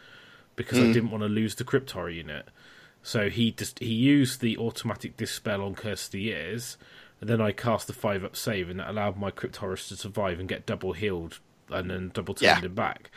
because 0.57 0.79
I 0.79 0.93
didn't 0.93 1.11
want 1.11 1.23
to 1.23 1.29
lose 1.29 1.55
the 1.57 1.65
crypt 1.65 1.91
horror 1.91 2.11
unit. 2.11 2.47
So 3.03 3.29
he 3.29 3.51
just 3.51 3.81
he 3.81 3.93
used 3.93 4.41
the 4.41 4.57
automatic 4.57 5.17
dispel 5.17 5.63
on 5.63 5.75
Curse 5.75 6.07
the 6.09 6.21
Years, 6.21 6.77
and 7.21 7.29
then 7.29 7.41
I 7.41 7.51
cast 7.53 7.87
the 7.89 7.93
five 7.93 8.23
up 8.25 8.37
save, 8.37 8.71
and 8.71 8.79
that 8.79 8.89
allowed 8.89 9.17
my 9.17 9.31
crypt 9.31 9.57
horrors 9.57 9.89
to 9.89 9.97
survive 9.97 10.39
and 10.39 10.49
get 10.49 10.65
double 10.67 10.93
healed 10.93 11.41
and 11.71 11.91
then 11.91 12.11
double 12.15 12.35
turned 12.35 12.63
Yeah. 12.63 12.67
him 12.67 12.75
back. 12.75 13.11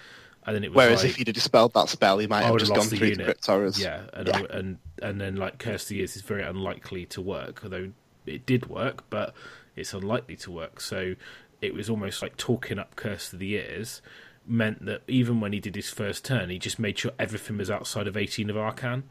And 0.47 0.55
then 0.55 0.63
it 0.63 0.69
was 0.71 0.77
Whereas 0.77 1.03
like, 1.03 1.09
if 1.11 1.15
he'd 1.17 1.27
have 1.27 1.35
dispelled 1.35 1.73
that 1.73 1.89
spell, 1.89 2.17
he 2.19 2.25
might 2.27 2.43
have 2.43 2.57
just 2.57 2.73
gone 2.73 2.85
the 2.87 2.95
through 2.95 2.99
the 2.99 3.09
unit. 3.09 3.25
crypt 3.25 3.45
horrors. 3.45 3.79
yeah, 3.79 4.03
and 4.13 4.27
Yeah. 4.29 4.37
I- 4.49 4.57
and 4.57 4.77
and 5.03 5.21
then 5.21 5.35
like 5.35 5.59
Curse 5.59 5.83
of 5.83 5.89
the 5.89 5.95
Years 5.97 6.15
is 6.15 6.21
very 6.21 6.41
unlikely 6.43 7.05
to 7.07 7.21
work, 7.21 7.59
although 7.63 7.91
it 8.25 8.45
did 8.45 8.67
work, 8.69 9.03
but 9.09 9.33
it's 9.75 9.93
unlikely 9.93 10.37
to 10.37 10.51
work. 10.51 10.79
So 10.81 11.15
it 11.61 11.73
was 11.73 11.89
almost 11.89 12.21
like 12.21 12.37
talking 12.37 12.79
up 12.79 12.95
Curse 12.95 13.33
of 13.33 13.39
the 13.39 13.47
Years 13.47 14.01
meant 14.45 14.85
that 14.85 15.01
even 15.09 15.41
when 15.41 15.51
he 15.51 15.59
did 15.59 15.75
his 15.75 15.89
first 15.89 16.23
turn, 16.23 16.49
he 16.49 16.57
just 16.57 16.79
made 16.79 16.97
sure 16.97 17.11
everything 17.19 17.57
was 17.57 17.69
outside 17.69 18.07
of 18.07 18.15
eighteen 18.15 18.49
of 18.49 18.55
Arkhan, 18.55 19.03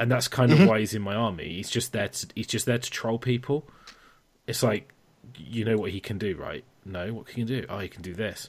and 0.00 0.10
that's 0.10 0.26
kind 0.26 0.50
Mm-hmm. 0.50 0.62
of 0.62 0.68
why 0.70 0.80
he's 0.80 0.94
in 0.94 1.02
my 1.02 1.14
army. 1.14 1.52
He's 1.52 1.68
just 1.68 1.92
there 1.92 2.08
to 2.08 2.26
he's 2.34 2.46
just 2.46 2.64
there 2.64 2.78
to 2.78 2.90
troll 2.90 3.18
people. 3.18 3.68
It's 4.46 4.62
like 4.62 4.92
you 5.36 5.66
know 5.66 5.76
what 5.76 5.90
he 5.90 6.00
can 6.00 6.16
do, 6.16 6.34
right? 6.36 6.64
No, 6.86 7.12
what 7.12 7.26
can 7.26 7.40
you 7.40 7.44
do? 7.46 7.66
Oh, 7.68 7.78
he 7.78 7.88
can 7.88 8.00
do 8.02 8.14
this. 8.14 8.48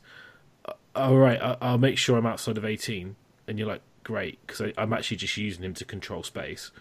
All 0.95 1.17
right, 1.17 1.41
I- 1.41 1.57
I'll 1.61 1.77
make 1.77 1.97
sure 1.97 2.17
I'm 2.17 2.25
outside 2.25 2.57
of 2.57 2.65
18. 2.65 3.15
And 3.47 3.59
you're 3.59 3.67
like, 3.67 3.81
great, 4.03 4.39
because 4.45 4.71
I'm 4.77 4.93
actually 4.93 5.17
just 5.17 5.35
using 5.37 5.63
him 5.63 5.73
to 5.75 5.85
control 5.85 6.23
space. 6.23 6.71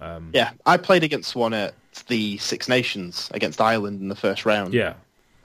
Um, 0.00 0.30
yeah, 0.34 0.50
I 0.66 0.76
played 0.76 1.02
against 1.04 1.34
one 1.34 1.54
at 1.54 1.74
the 2.08 2.36
Six 2.38 2.68
Nations 2.68 3.30
against 3.32 3.60
Ireland 3.60 4.00
in 4.00 4.08
the 4.08 4.16
first 4.16 4.44
round. 4.44 4.74
Yeah, 4.74 4.94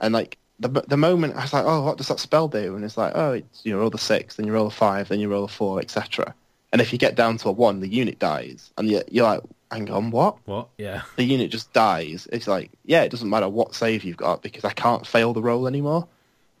And 0.00 0.12
like 0.12 0.36
the 0.58 0.68
the 0.68 0.96
moment 0.96 1.36
I 1.36 1.42
was 1.42 1.52
like, 1.52 1.64
oh, 1.64 1.82
what 1.82 1.96
does 1.96 2.08
that 2.08 2.20
spell 2.20 2.46
do? 2.48 2.74
And 2.76 2.84
it's 2.84 2.96
like, 2.98 3.12
oh, 3.14 3.32
it's 3.32 3.64
you 3.64 3.78
roll 3.78 3.90
the 3.90 3.96
six, 3.98 4.36
then 4.36 4.46
you 4.46 4.52
roll 4.52 4.66
a 4.66 4.70
five, 4.70 5.08
then 5.08 5.20
you 5.20 5.28
roll 5.28 5.44
a 5.44 5.48
four, 5.48 5.80
etc. 5.80 6.34
And 6.72 6.82
if 6.82 6.92
you 6.92 6.98
get 6.98 7.14
down 7.14 7.38
to 7.38 7.48
a 7.48 7.52
one, 7.52 7.80
the 7.80 7.88
unit 7.88 8.18
dies, 8.18 8.70
and 8.76 8.88
you're, 8.90 9.02
you're 9.10 9.24
like, 9.24 9.40
hang 9.70 9.90
on, 9.90 10.10
what? 10.10 10.36
what? 10.46 10.68
Yeah, 10.78 11.02
The 11.16 11.24
unit 11.24 11.50
just 11.50 11.72
dies. 11.72 12.28
It's 12.32 12.46
like, 12.46 12.70
yeah, 12.84 13.02
it 13.02 13.10
doesn't 13.10 13.30
matter 13.30 13.48
what 13.48 13.74
save 13.74 14.04
you've 14.04 14.16
got 14.18 14.42
because 14.42 14.64
I 14.64 14.72
can't 14.72 15.06
fail 15.06 15.32
the 15.32 15.42
roll 15.42 15.66
anymore. 15.66 16.06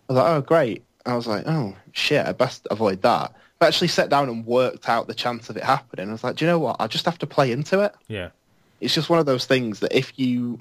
I 0.08 0.12
was 0.12 0.22
like, 0.22 0.30
oh, 0.32 0.40
great. 0.40 0.82
I 1.06 1.14
was 1.16 1.26
like, 1.26 1.44
oh 1.46 1.74
shit, 1.92 2.26
I 2.26 2.32
best 2.32 2.66
avoid 2.70 3.02
that. 3.02 3.34
But 3.58 3.66
actually 3.68 3.88
sat 3.88 4.08
down 4.08 4.28
and 4.28 4.46
worked 4.46 4.88
out 4.88 5.06
the 5.06 5.14
chance 5.14 5.50
of 5.50 5.56
it 5.56 5.64
happening. 5.64 6.08
I 6.08 6.12
was 6.12 6.24
like, 6.24 6.36
do 6.36 6.44
you 6.44 6.50
know 6.50 6.58
what? 6.58 6.76
I 6.80 6.86
just 6.86 7.04
have 7.04 7.18
to 7.18 7.26
play 7.26 7.52
into 7.52 7.80
it 7.80 7.94
yeah, 8.08 8.30
it's 8.80 8.94
just 8.94 9.10
one 9.10 9.18
of 9.18 9.26
those 9.26 9.44
things 9.46 9.80
that 9.80 9.96
if 9.96 10.18
you 10.18 10.58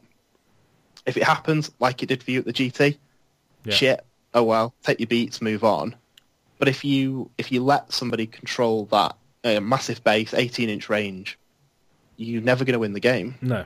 if 1.06 1.16
it 1.18 1.24
happens 1.24 1.72
like 1.80 2.04
it 2.04 2.08
did 2.08 2.22
for 2.22 2.32
you 2.32 2.40
at 2.40 2.46
the 2.46 2.54
GT, 2.54 2.98
Yeah. 3.64 3.74
shit, 3.74 4.06
oh 4.34 4.44
well, 4.44 4.74
take 4.84 5.00
your 5.00 5.08
beats, 5.08 5.42
move 5.42 5.64
on. 5.64 5.96
But 6.58 6.68
if 6.68 6.84
you 6.84 7.32
if 7.38 7.52
you 7.52 7.64
let 7.64 7.92
somebody 7.94 8.28
control 8.28 8.86
that 8.92 9.16
uh, 9.46 9.62
massive 9.62 10.04
base, 10.04 10.34
18 10.34 10.70
inch 10.70 10.90
range, 10.90 11.40
you're 12.18 12.42
never 12.42 12.66
going 12.66 12.74
to 12.74 12.80
win 12.80 12.92
the 12.94 13.00
game. 13.00 13.36
no. 13.42 13.64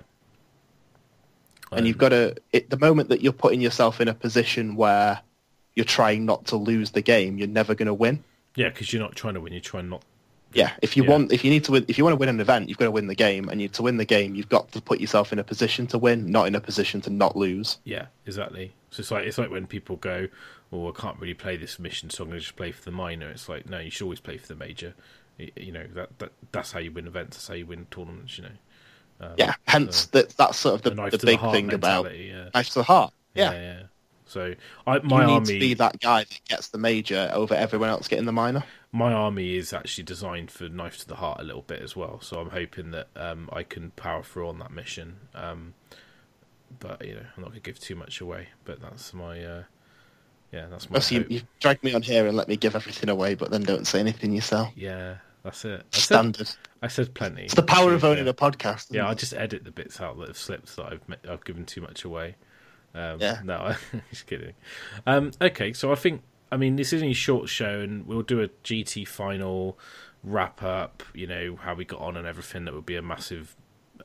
And 1.72 1.88
you've 1.88 1.98
got 1.98 2.10
to 2.10 2.36
it, 2.52 2.70
the 2.70 2.78
moment 2.78 3.10
that 3.10 3.22
you're 3.22 3.34
putting 3.34 3.60
yourself 3.62 4.00
in 4.00 4.08
a 4.08 4.14
position 4.14 4.76
where 4.76 5.20
you're 5.76 5.86
trying 5.86 6.26
not 6.26 6.46
to 6.48 6.56
lose 6.56 6.92
the 6.92 7.02
game, 7.02 7.38
you're 7.38 7.48
never 7.48 7.74
going 7.76 7.88
to 7.88 7.94
win. 7.94 8.24
Yeah, 8.56 8.70
because 8.70 8.94
you're 8.94 9.02
not 9.02 9.16
trying 9.16 9.34
to 9.34 9.42
win, 9.42 9.54
you're 9.54 9.62
trying 9.62 9.90
not. 9.90 10.04
Yeah, 10.54 10.72
if 10.84 10.96
you 10.96 11.04
Yeah. 11.04 11.10
want, 11.10 11.32
if 11.32 11.44
you 11.44 11.50
need 11.50 11.64
to 11.64 11.72
win, 11.72 11.86
if 11.88 11.98
you 11.98 12.04
want 12.04 12.14
to 12.14 12.18
win 12.20 12.30
an 12.30 12.40
event, 12.40 12.70
you've 12.70 12.78
got 12.78 12.86
to 12.86 12.92
win 12.92 13.08
the 13.08 13.16
game, 13.16 13.50
and 13.50 13.60
you, 13.60 13.68
to 13.70 13.82
win 13.82 13.98
the 13.98 14.06
game, 14.06 14.36
you've 14.36 14.50
got 14.50 14.72
to 14.74 14.82
put 14.82 15.00
yourself 15.02 15.34
in 15.34 15.40
a 15.40 15.44
position 15.44 15.88
to 15.88 15.98
win, 15.98 16.30
not 16.32 16.48
in 16.48 16.54
a 16.54 16.62
position 16.62 17.02
to 17.02 17.10
not 17.10 17.36
lose. 17.36 17.80
Yeah, 17.86 18.06
exactly. 18.28 18.74
So 18.92 19.00
it's 19.00 19.10
like 19.10 19.26
it's 19.26 19.40
like 19.40 19.50
when 19.50 19.66
people 19.66 19.96
go, 19.96 20.28
"Oh, 20.72 20.90
I 20.90 20.92
can't 20.92 21.20
really 21.20 21.34
play 21.34 21.58
this 21.58 21.80
mission, 21.80 22.12
so 22.12 22.24
I'm 22.24 22.30
going 22.30 22.40
to 22.40 22.44
just 22.46 22.56
play 22.56 22.72
for 22.72 22.84
the 22.84 22.92
minor." 22.92 23.32
It's 23.32 23.50
like, 23.50 23.68
no, 23.68 23.80
you 23.80 23.90
should 23.90 24.04
always 24.04 24.20
play 24.20 24.38
for 24.38 24.46
the 24.48 24.56
major. 24.56 24.94
You 25.40 25.72
know 25.72 25.88
that, 25.96 26.20
that 26.20 26.32
that's 26.52 26.72
how 26.72 26.78
you 26.80 26.92
win 26.92 27.08
events. 27.08 27.38
That's 27.38 27.48
how 27.48 27.56
you 27.56 27.66
win 27.66 27.88
tournaments. 27.90 28.38
You 28.38 28.44
know, 28.44 29.26
um, 29.28 29.34
Yeah, 29.38 29.56
hence 29.68 30.06
that 30.08 30.30
that's 30.38 30.60
sort 30.60 30.76
of 30.76 30.82
the, 30.84 30.92
the 30.92 30.96
the 31.10 31.10
to 31.10 31.18
the 31.18 31.26
big 31.26 31.40
thing 31.40 31.74
about. 31.74 32.16
Yeah, 32.16 32.50
knife 32.54 32.68
to 32.70 32.76
the 32.76 32.84
heart. 32.84 33.12
yeah, 33.34 33.52
Yeah, 33.52 33.60
yeah. 33.60 33.84
So 34.26 34.56
I, 34.88 35.00
my 35.00 35.22
you 35.22 35.28
need 35.28 35.34
army, 35.34 35.46
to 35.54 35.60
be 35.60 35.74
that 35.76 36.00
guy 36.00 36.20
that 36.24 36.40
gets 36.48 36.70
the 36.70 36.78
major 36.78 37.30
over 37.34 37.54
everyone 37.54 37.90
else 37.90 38.08
getting 38.08 38.26
the 38.26 38.32
minor. 38.32 38.64
my 38.92 39.12
army 39.12 39.56
is 39.58 39.74
actually 39.74 40.04
designed 40.06 40.50
for 40.52 40.70
knife 40.70 40.98
to 41.00 41.08
the 41.08 41.16
heart 41.16 41.40
a 41.40 41.44
little 41.44 41.62
bit 41.64 41.82
as 41.82 41.96
well. 41.96 42.22
So 42.22 42.40
I'm 42.40 42.50
hoping 42.52 42.92
that 42.92 43.08
um, 43.16 43.50
I 43.52 43.64
can 43.64 43.92
power 43.92 44.24
through 44.24 44.48
on 44.50 44.60
that 44.60 44.72
mission. 44.72 45.18
Um, 45.36 45.74
but 46.80 47.06
you 47.06 47.16
know, 47.16 47.22
I'm 47.36 47.42
not 47.44 47.50
going 47.52 47.62
to 47.62 47.70
give 47.70 47.80
too 47.80 47.96
much 47.96 48.22
away. 48.22 48.48
But 48.66 48.82
that's 48.82 49.14
my, 49.14 49.44
uh, 49.44 49.64
yeah, 50.52 50.68
that's 50.70 50.90
my. 50.90 50.96
Also, 50.96 51.16
you, 51.16 51.26
you 51.30 51.42
drag 51.60 51.84
me 51.84 51.94
on 51.94 52.02
here 52.02 52.26
and 52.28 52.36
let 52.38 52.48
me 52.48 52.56
give 52.56 52.76
everything 52.76 53.10
away, 53.10 53.36
but 53.36 53.52
then 53.52 53.64
don't 53.64 53.86
say 53.86 54.00
anything 54.00 54.34
yourself. 54.34 54.70
Yeah, 54.76 55.18
that's 55.44 55.66
it. 55.66 55.82
I 55.82 55.98
said, 55.98 56.02
Standard. 56.04 56.50
I 56.82 56.88
said 56.88 57.14
plenty. 57.14 57.44
It's 57.44 57.54
the 57.56 57.64
power 57.64 57.94
of 57.94 58.04
Yeah. 58.04 58.10
owning 58.10 58.28
a 58.28 58.34
podcast. 58.34 58.88
Yeah, 58.92 59.08
I 59.08 59.14
just 59.14 59.34
edit 59.34 59.64
the 59.66 59.72
bits 59.72 60.00
out 60.02 60.18
that 60.20 60.28
have 60.30 60.38
slipped 60.38 60.76
that 60.78 60.86
I've 60.86 61.02
I've 61.30 61.44
given 61.46 61.66
too 61.66 61.82
much 61.82 62.04
away. 62.06 62.36
Um, 62.96 63.20
Yeah. 63.20 63.40
No, 63.44 63.56
I'm 63.58 64.02
just 64.10 64.28
kidding. 64.28 64.54
Um, 65.06 65.32
okay, 65.42 65.74
so 65.74 65.92
I 65.92 65.96
think 65.96 66.22
I 66.52 66.58
mean 66.58 66.76
this 66.76 66.94
is 66.94 67.02
only 67.02 67.12
a 67.12 67.16
short 67.16 67.50
show, 67.50 67.80
and 67.80 68.06
we'll 68.06 68.22
do 68.22 68.42
a 68.42 68.48
GT 68.64 69.08
final 69.08 69.78
wrap 70.24 70.62
up. 70.64 71.04
You 71.14 71.28
know 71.28 71.56
how 71.56 71.74
we 71.74 71.86
got 71.86 72.02
on 72.02 72.18
and 72.18 72.28
everything. 72.28 72.66
That 72.66 72.74
would 72.74 72.86
be 72.86 72.96
a 72.96 73.02
massive 73.02 73.56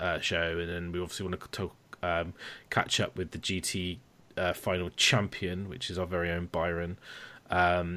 uh, 0.01 0.19
show, 0.20 0.59
and 0.59 0.69
then 0.69 0.93
we 0.93 1.01
obviously 1.01 1.27
want 1.27 1.40
to 1.40 1.48
talk, 1.48 1.77
um, 2.02 2.35
catch 2.70 3.01
up 3.01 3.16
with 3.16 3.32
the 3.32 3.39
GT 3.39 3.98
uh, 4.36 4.52
final 4.52 4.90
champion, 4.90 5.69
which 5.69 5.90
is 5.90 5.98
our 5.98 6.06
very 6.06 6.31
own 6.31 6.47
Byron. 6.47 6.98
Um, 7.51 7.97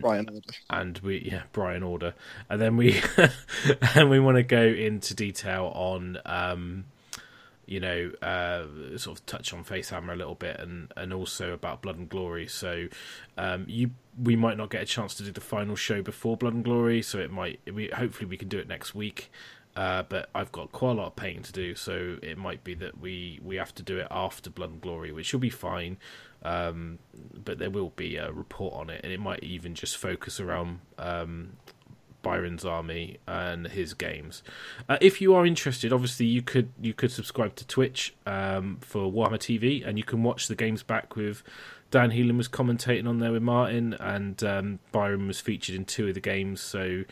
and 0.70 0.98
we 1.00 1.30
yeah 1.30 1.44
Brian 1.52 1.84
Order, 1.84 2.14
and 2.50 2.62
then 2.62 2.78
we 2.78 3.02
and 3.96 4.10
we 4.10 4.20
want 4.20 4.38
to 4.38 4.44
go 4.44 4.62
into 4.62 5.14
detail 5.14 5.72
on 5.76 6.18
um, 6.26 6.86
you 7.72 7.80
know 7.80 8.12
uh, 8.22 8.98
sort 8.98 9.18
of 9.18 9.26
touch 9.26 9.54
on 9.54 9.64
Facehammer 9.64 10.12
a 10.12 10.16
little 10.18 10.36
bit, 10.36 10.60
and 10.60 10.92
and 10.98 11.14
also 11.14 11.54
about 11.54 11.82
Blood 11.82 11.98
and 11.98 12.10
Glory. 12.10 12.46
So 12.48 12.90
um, 13.38 13.64
you 13.70 13.92
we 14.22 14.36
might 14.36 14.58
not 14.58 14.70
get 14.70 14.82
a 14.82 14.86
chance 14.86 15.16
to 15.16 15.24
do 15.24 15.32
the 15.32 15.40
final 15.40 15.78
show 15.78 16.02
before 16.02 16.36
Blood 16.36 16.54
and 16.54 16.66
Glory, 16.66 17.02
so 17.02 17.18
it 17.20 17.32
might 17.32 17.62
we 17.74 17.88
hopefully 17.88 18.26
we 18.28 18.36
can 18.36 18.50
do 18.50 18.60
it 18.60 18.68
next 18.68 18.94
week. 18.94 19.32
Uh, 19.74 20.04
but 20.04 20.30
I've 20.36 20.52
got 20.52 20.74
quite 20.74 20.92
a 20.92 20.94
lot 20.96 21.08
of 21.08 21.16
painting 21.16 21.44
to 21.44 21.54
do, 21.54 21.76
so 21.76 22.18
it 22.22 22.38
might 22.38 22.62
be 22.66 22.74
that 22.74 23.00
we, 23.00 23.40
we 23.42 23.56
have 23.56 23.74
to 23.76 23.84
do 23.84 24.00
it 24.00 24.08
after 24.12 24.50
Blood 24.50 24.72
and 24.72 24.82
Glory, 24.82 25.14
which 25.14 25.32
will 25.32 25.40
be 25.40 25.50
fine. 25.50 25.96
Um, 26.44 27.00
but 27.14 27.58
there 27.58 27.70
will 27.70 27.92
be 27.92 28.18
a 28.18 28.34
report 28.34 28.74
on 28.74 28.90
it, 28.90 29.00
and 29.02 29.14
it 29.14 29.22
might 29.22 29.44
even 29.44 29.74
just 29.74 29.96
focus 29.96 30.42
around 30.42 30.82
um, 30.98 31.54
Byron's 32.22 32.66
army 32.66 33.18
and 33.28 33.68
his 33.68 33.94
games. 33.94 34.44
Uh, 34.88 34.98
if 35.02 35.22
you 35.22 35.34
are 35.34 35.46
interested, 35.46 35.92
obviously 35.94 36.26
you 36.26 36.42
could 36.42 36.72
you 36.80 36.94
could 36.94 37.12
subscribe 37.12 37.56
to 37.56 37.68
Twitch 37.68 38.16
um, 38.26 38.78
for 38.82 39.12
Warhammer 39.12 39.40
TV, 39.40 39.86
and 39.88 39.98
you 39.98 40.04
can 40.04 40.24
watch 40.24 40.48
the 40.48 40.56
games 40.56 40.84
back 40.84 41.16
with 41.16 41.44
Dan 41.92 42.12
Heelan 42.12 42.38
was 42.38 42.48
commentating 42.48 43.08
on 43.08 43.20
there 43.20 43.34
with 43.34 43.44
Martin, 43.44 43.94
and 44.00 44.42
um, 44.44 44.80
Byron 44.92 45.28
was 45.28 45.42
featured 45.42 45.76
in 45.76 45.86
two 45.86 46.08
of 46.08 46.14
the 46.14 46.22
games. 46.22 46.62
So 46.62 47.04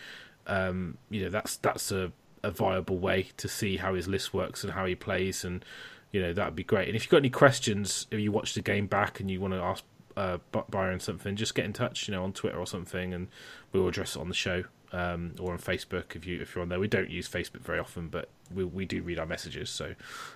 um, 0.47 0.97
you 1.09 1.23
know 1.23 1.29
that's 1.29 1.57
that's 1.57 1.91
a, 1.91 2.11
a 2.43 2.51
viable 2.51 2.97
way 2.97 3.29
to 3.37 3.47
see 3.47 3.77
how 3.77 3.93
his 3.93 4.07
list 4.07 4.33
works 4.33 4.63
and 4.63 4.73
how 4.73 4.85
he 4.85 4.95
plays, 4.95 5.43
and 5.43 5.63
you 6.11 6.21
know 6.21 6.33
that'd 6.33 6.55
be 6.55 6.63
great. 6.63 6.87
And 6.87 6.95
if 6.95 7.03
you've 7.03 7.11
got 7.11 7.17
any 7.17 7.29
questions, 7.29 8.07
if 8.09 8.19
you 8.19 8.31
watch 8.31 8.53
the 8.53 8.61
game 8.61 8.87
back 8.87 9.19
and 9.19 9.29
you 9.29 9.41
want 9.41 9.53
to 9.53 9.59
ask 9.59 9.83
uh, 10.15 10.37
Byron 10.69 11.01
something, 11.01 11.35
just 11.35 11.55
get 11.55 11.65
in 11.65 11.73
touch, 11.73 12.07
you 12.07 12.13
know, 12.13 12.23
on 12.23 12.31
Twitter 12.31 12.57
or 12.57 12.65
something, 12.65 13.13
and 13.13 13.27
we'll 13.73 13.87
address 13.87 14.15
it 14.15 14.19
on 14.19 14.29
the 14.29 14.35
show 14.35 14.63
um, 14.91 15.33
or 15.39 15.53
on 15.53 15.59
Facebook 15.59 16.15
if 16.15 16.25
you 16.25 16.41
if 16.41 16.55
you're 16.55 16.61
on 16.61 16.69
there. 16.69 16.79
We 16.79 16.87
don't 16.87 17.09
use 17.09 17.27
Facebook 17.27 17.61
very 17.61 17.79
often, 17.79 18.07
but 18.07 18.29
we 18.53 18.63
we 18.63 18.85
do 18.85 19.01
read 19.01 19.19
our 19.19 19.25
messages, 19.25 19.69
so 19.69 19.93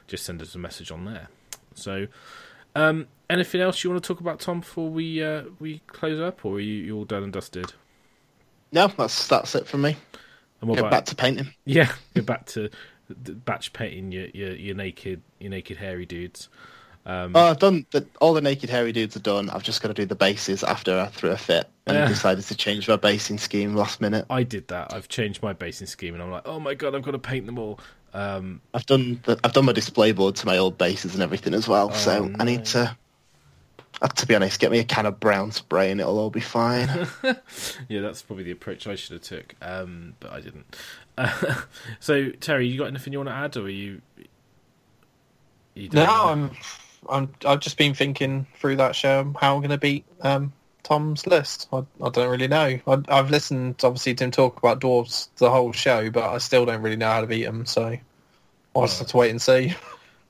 just 0.07 0.25
send 0.25 0.41
us 0.41 0.55
a 0.55 0.59
message 0.59 0.91
on 0.91 1.05
there. 1.05 1.29
So, 1.75 2.07
um, 2.75 3.07
anything 3.29 3.61
else 3.61 3.83
you 3.83 3.89
want 3.89 4.03
to 4.03 4.07
talk 4.07 4.19
about, 4.19 4.39
Tom, 4.39 4.59
before 4.59 4.89
we 4.89 5.23
uh, 5.23 5.43
we 5.59 5.81
close 5.87 6.19
up, 6.19 6.45
or 6.45 6.55
are 6.55 6.59
you 6.59 6.83
you 6.83 6.97
all 6.97 7.05
done 7.05 7.23
and 7.23 7.33
dusted? 7.33 7.73
No, 8.71 8.87
that's 8.87 9.27
that's 9.27 9.55
it 9.55 9.67
from 9.67 9.81
me. 9.81 9.95
And 10.61 10.69
what 10.69 10.75
Get 10.75 10.81
about 10.81 10.91
back 10.91 11.05
to 11.05 11.15
painting. 11.15 11.53
yeah, 11.65 11.91
go 12.15 12.21
back 12.21 12.45
to 12.47 12.69
batch 13.09 13.73
painting 13.73 14.11
your, 14.11 14.27
your 14.27 14.53
your 14.55 14.75
naked 14.75 15.21
your 15.39 15.49
naked 15.51 15.77
hairy 15.77 16.05
dudes. 16.05 16.49
Um, 17.05 17.35
Oh, 17.35 17.47
I've 17.47 17.59
done 17.59 17.85
the, 17.91 18.05
all 18.21 18.33
the 18.33 18.41
naked 18.41 18.69
hairy 18.69 18.91
dudes 18.93 19.15
are 19.17 19.19
done. 19.21 19.49
I've 19.49 19.63
just 19.63 19.81
got 19.81 19.89
to 19.89 19.93
do 19.93 20.05
the 20.05 20.15
bases 20.15 20.63
after 20.63 20.97
I 20.99 21.07
threw 21.07 21.31
a 21.31 21.37
fit 21.37 21.69
and 21.85 21.97
Yeah. 21.97 22.07
decided 22.07 22.45
to 22.45 22.55
change 22.55 22.87
my 22.87 22.95
basing 22.95 23.37
scheme 23.37 23.75
last 23.75 23.99
minute. 23.99 24.25
I 24.29 24.43
did 24.43 24.69
that. 24.69 24.93
I've 24.93 25.09
changed 25.09 25.43
my 25.43 25.51
basing 25.53 25.87
scheme, 25.87 26.13
and 26.13 26.23
I'm 26.23 26.31
like, 26.31 26.43
oh 26.47 26.59
my 26.61 26.75
god, 26.75 26.95
I've 26.95 27.01
got 27.03 27.11
to 27.11 27.19
paint 27.19 27.45
them 27.45 27.59
all. 27.59 27.79
Um, 28.13 28.61
I've 28.73 28.85
done 28.85 29.19
the, 29.25 29.37
I've 29.43 29.51
done 29.53 29.65
my 29.65 29.73
display 29.73 30.11
board 30.13 30.35
to 30.37 30.45
my 30.45 30.57
old 30.57 30.77
bases 30.77 31.13
and 31.13 31.23
everything 31.23 31.53
as 31.53 31.67
well. 31.67 31.91
so 31.91 32.29
Oh, 32.31 32.35
I 32.39 32.43
need 32.45 32.63
to, 32.65 32.95
uh, 34.01 34.07
to 34.07 34.25
be 34.25 34.35
honest, 34.35 34.59
get 34.61 34.71
me 34.71 34.79
a 34.79 34.83
can 34.85 35.05
of 35.05 35.19
brown 35.19 35.51
spray 35.51 35.91
and 35.91 35.99
it'll 35.99 36.19
all 36.19 36.29
be 36.29 36.39
fine. 36.39 36.87
yeah, 37.89 38.01
that's 38.01 38.21
probably 38.21 38.43
the 38.45 38.51
approach 38.51 38.87
I 38.87 38.95
should 38.95 39.13
have 39.13 39.23
took, 39.23 39.55
um, 39.61 40.13
but 40.21 40.31
I 40.31 40.39
didn't. 40.41 40.73
Uh, 41.17 41.61
so 41.99 42.29
Terry, 42.29 42.67
you 42.67 42.77
got 42.77 42.85
anything 42.87 43.11
you 43.13 43.19
want 43.19 43.29
to 43.29 43.35
add, 43.35 43.57
or 43.57 43.63
are 43.65 43.69
you? 43.69 44.01
you 45.73 45.89
No, 45.91 46.05
know? 46.05 46.11
I'm, 46.27 46.51
I'm, 47.09 47.33
I've 47.45 47.59
just 47.59 47.77
been 47.77 47.93
thinking 47.93 48.47
through 48.57 48.77
that 48.77 48.95
show 48.95 49.33
how 49.39 49.55
I'm 49.55 49.61
going 49.61 49.71
to 49.71 49.77
beat 49.77 50.05
um, 50.21 50.53
Tom's 50.83 51.25
list. 51.27 51.67
I, 51.73 51.83
I 52.03 52.09
don't 52.09 52.29
really 52.29 52.47
know. 52.47 52.79
I, 52.87 52.97
I've 53.07 53.29
listened, 53.29 53.75
obviously, 53.83 54.15
to 54.15 54.23
him 54.25 54.31
talk 54.31 54.57
about 54.57 54.79
dwarves 54.81 55.29
the 55.37 55.49
whole 55.49 55.71
show, 55.71 56.09
but 56.09 56.23
I 56.23 56.37
still 56.39 56.65
don't 56.65 56.81
really 56.81 56.95
know 56.97 57.07
how 57.09 57.21
to 57.21 57.27
beat 57.27 57.43
them. 57.45 57.65
So 57.65 57.97
I'll 58.75 58.81
just 58.83 58.99
have 58.99 59.07
to 59.09 59.17
wait 59.17 59.31
and 59.31 59.41
see. 59.41 59.73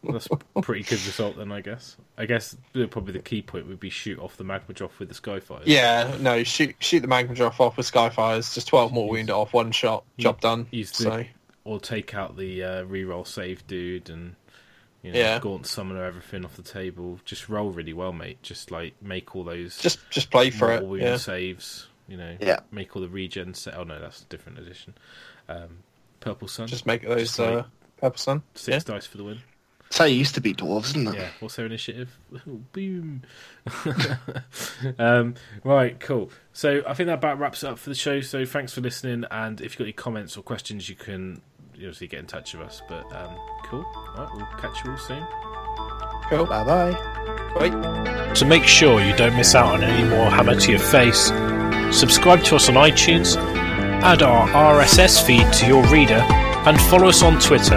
That's 0.04 0.28
a 0.56 0.62
pretty 0.62 0.84
good 0.84 1.06
result 1.06 1.38
then, 1.38 1.52
I 1.54 1.62
guess. 1.62 1.96
I 2.18 2.26
guess 2.26 2.58
probably 2.74 3.14
the 3.14 3.20
key 3.20 3.42
point 3.42 3.68
would 3.68 3.80
be 3.80 3.90
shoot 3.90 4.20
off 4.20 4.36
the 4.36 4.44
Magmadroth 4.44 5.00
with 5.00 5.08
the 5.08 5.16
Skyfire. 5.16 5.62
Yeah, 5.66 6.18
no, 6.20 6.44
shoot, 6.44 6.76
shoot 6.80 7.00
the 7.00 7.08
Magmadroth 7.08 7.58
off 7.62 7.78
with 7.78 7.90
Skyfires. 7.90 8.54
Just 8.54 8.68
12 8.68 8.92
more 8.92 9.10
wounded 9.10 9.34
off, 9.34 9.54
one 9.54 9.72
shot, 9.72 10.04
job 10.18 10.42
done. 10.42 10.68
use 10.72 10.92
the- 10.92 11.04
So 11.04 11.24
Or 11.64 11.80
take 11.80 12.14
out 12.14 12.36
the 12.36 12.64
uh, 12.64 12.84
reroll 12.84 13.26
save 13.26 13.66
dude 13.66 14.10
and 14.10 14.36
you 15.04 15.12
know, 15.12 15.20
Yeah. 15.20 15.38
gaunt 15.40 15.68
summoner 15.68 16.04
everything 16.04 16.44
off 16.46 16.56
the 16.56 16.64
table. 16.64 17.20
Just 17.26 17.50
roll 17.50 17.70
really 17.70 17.94
well, 17.94 18.14
mate. 18.14 18.42
Just 18.42 18.72
like 18.72 18.96
make 19.02 19.36
all 19.36 19.44
those 19.44 19.78
just 19.78 20.00
just 20.10 20.32
play 20.32 20.50
for 20.50 20.72
it. 20.72 20.84
Yeah. 21.02 21.18
saves. 21.18 21.88
You 22.08 22.18
know, 22.18 22.36
Yeah. 22.42 22.62
make 22.72 22.96
all 22.96 23.02
the 23.02 23.08
regen. 23.10 23.54
Set. 23.54 23.76
Oh 23.76 23.84
no, 23.84 24.00
that's 24.00 24.22
a 24.24 24.26
different 24.26 24.58
edition. 24.60 24.96
Um, 25.48 25.80
Purple 26.22 26.48
Sun. 26.48 26.68
Just 26.68 26.86
make 26.86 27.04
those 27.04 27.36
Just 27.36 27.40
uh, 27.40 27.64
pepper 27.98 28.18
sun. 28.18 28.44
Yeah. 28.56 28.60
six 28.60 28.84
dice 28.86 29.06
for 29.06 29.18
the 29.18 29.24
win. 29.26 29.42
That's 29.84 29.98
how 30.00 30.06
you 30.06 30.16
used 30.16 30.34
to 30.36 30.42
beat 30.42 30.58
dwarves, 30.58 30.86
isn't 30.86 31.08
it? 31.10 31.16
Yeah. 31.16 31.28
What's 31.40 31.56
their 31.58 31.68
initiative? 31.68 32.18
Boom. 32.72 33.22
um, 34.98 35.36
right. 35.64 36.00
Cool. 36.00 36.32
So 36.52 36.82
I 36.88 36.94
think 36.94 37.08
that 37.08 37.16
about 37.16 37.40
wraps 37.40 37.64
up 37.64 37.78
for 37.78 37.90
the 37.90 37.96
show. 37.96 38.22
So 38.22 38.46
thanks 38.46 38.74
for 38.74 38.82
listening. 38.82 39.26
And 39.32 39.62
if 39.62 39.74
you've 39.74 39.78
got 39.80 39.84
any 39.86 39.94
comments 39.94 40.36
or 40.38 40.42
questions, 40.44 40.90
you 40.90 40.96
can 40.96 41.42
obviously 41.88 42.08
get 42.08 42.20
in 42.20 42.28
touch 42.28 42.54
with 42.54 42.68
us. 42.68 42.82
But 42.88 43.12
um, 43.14 43.36
cool. 43.66 43.86
All 43.96 44.16
right. 44.18 44.30
We'll 44.36 44.46
catch 44.60 44.84
you 44.84 44.92
all 44.92 44.98
soon. 44.98 45.26
Cool. 46.30 46.46
Bye 46.46 46.64
bye. 46.64 47.70
Bye. 47.70 48.34
To 48.34 48.46
make 48.46 48.64
sure 48.64 49.02
you 49.02 49.16
don't 49.16 49.36
miss 49.36 49.56
out 49.56 49.74
on 49.76 49.84
any 49.84 50.08
more 50.10 50.30
Hammer 50.30 50.60
to 50.60 50.72
Your 50.72 50.80
Face, 50.80 51.32
subscribe 51.96 52.44
to 52.46 52.56
us 52.56 52.70
on 52.70 52.76
iTunes, 52.76 53.36
add 54.02 54.22
our 54.24 54.48
RSS 54.50 55.26
feed 55.26 55.52
to 55.54 55.68
your 55.68 55.86
reader, 55.88 56.26
and 56.66 56.80
follow 56.84 57.08
us 57.10 57.22
on 57.22 57.40
Twitter 57.40 57.76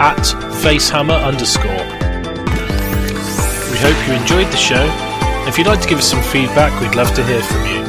at 0.00 0.16
facehammer 0.62 1.22
underscore. 1.22 1.70
We 3.70 3.78
hope 3.78 4.08
you 4.08 4.14
enjoyed 4.14 4.46
the 4.52 4.56
show. 4.56 4.86
If 5.46 5.58
you'd 5.58 5.66
like 5.66 5.80
to 5.82 5.88
give 5.88 5.98
us 5.98 6.08
some 6.08 6.22
feedback, 6.22 6.80
we'd 6.80 6.94
love 6.94 7.12
to 7.14 7.24
hear 7.24 7.42
from 7.42 7.66
you. 7.66 7.84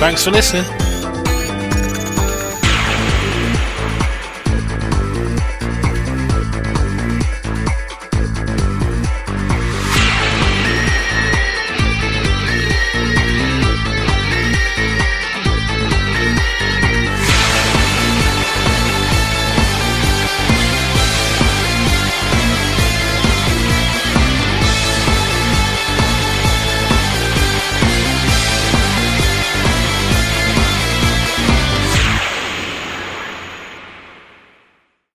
Thanks 0.00 0.24
for 0.24 0.30
listening. 0.30 0.87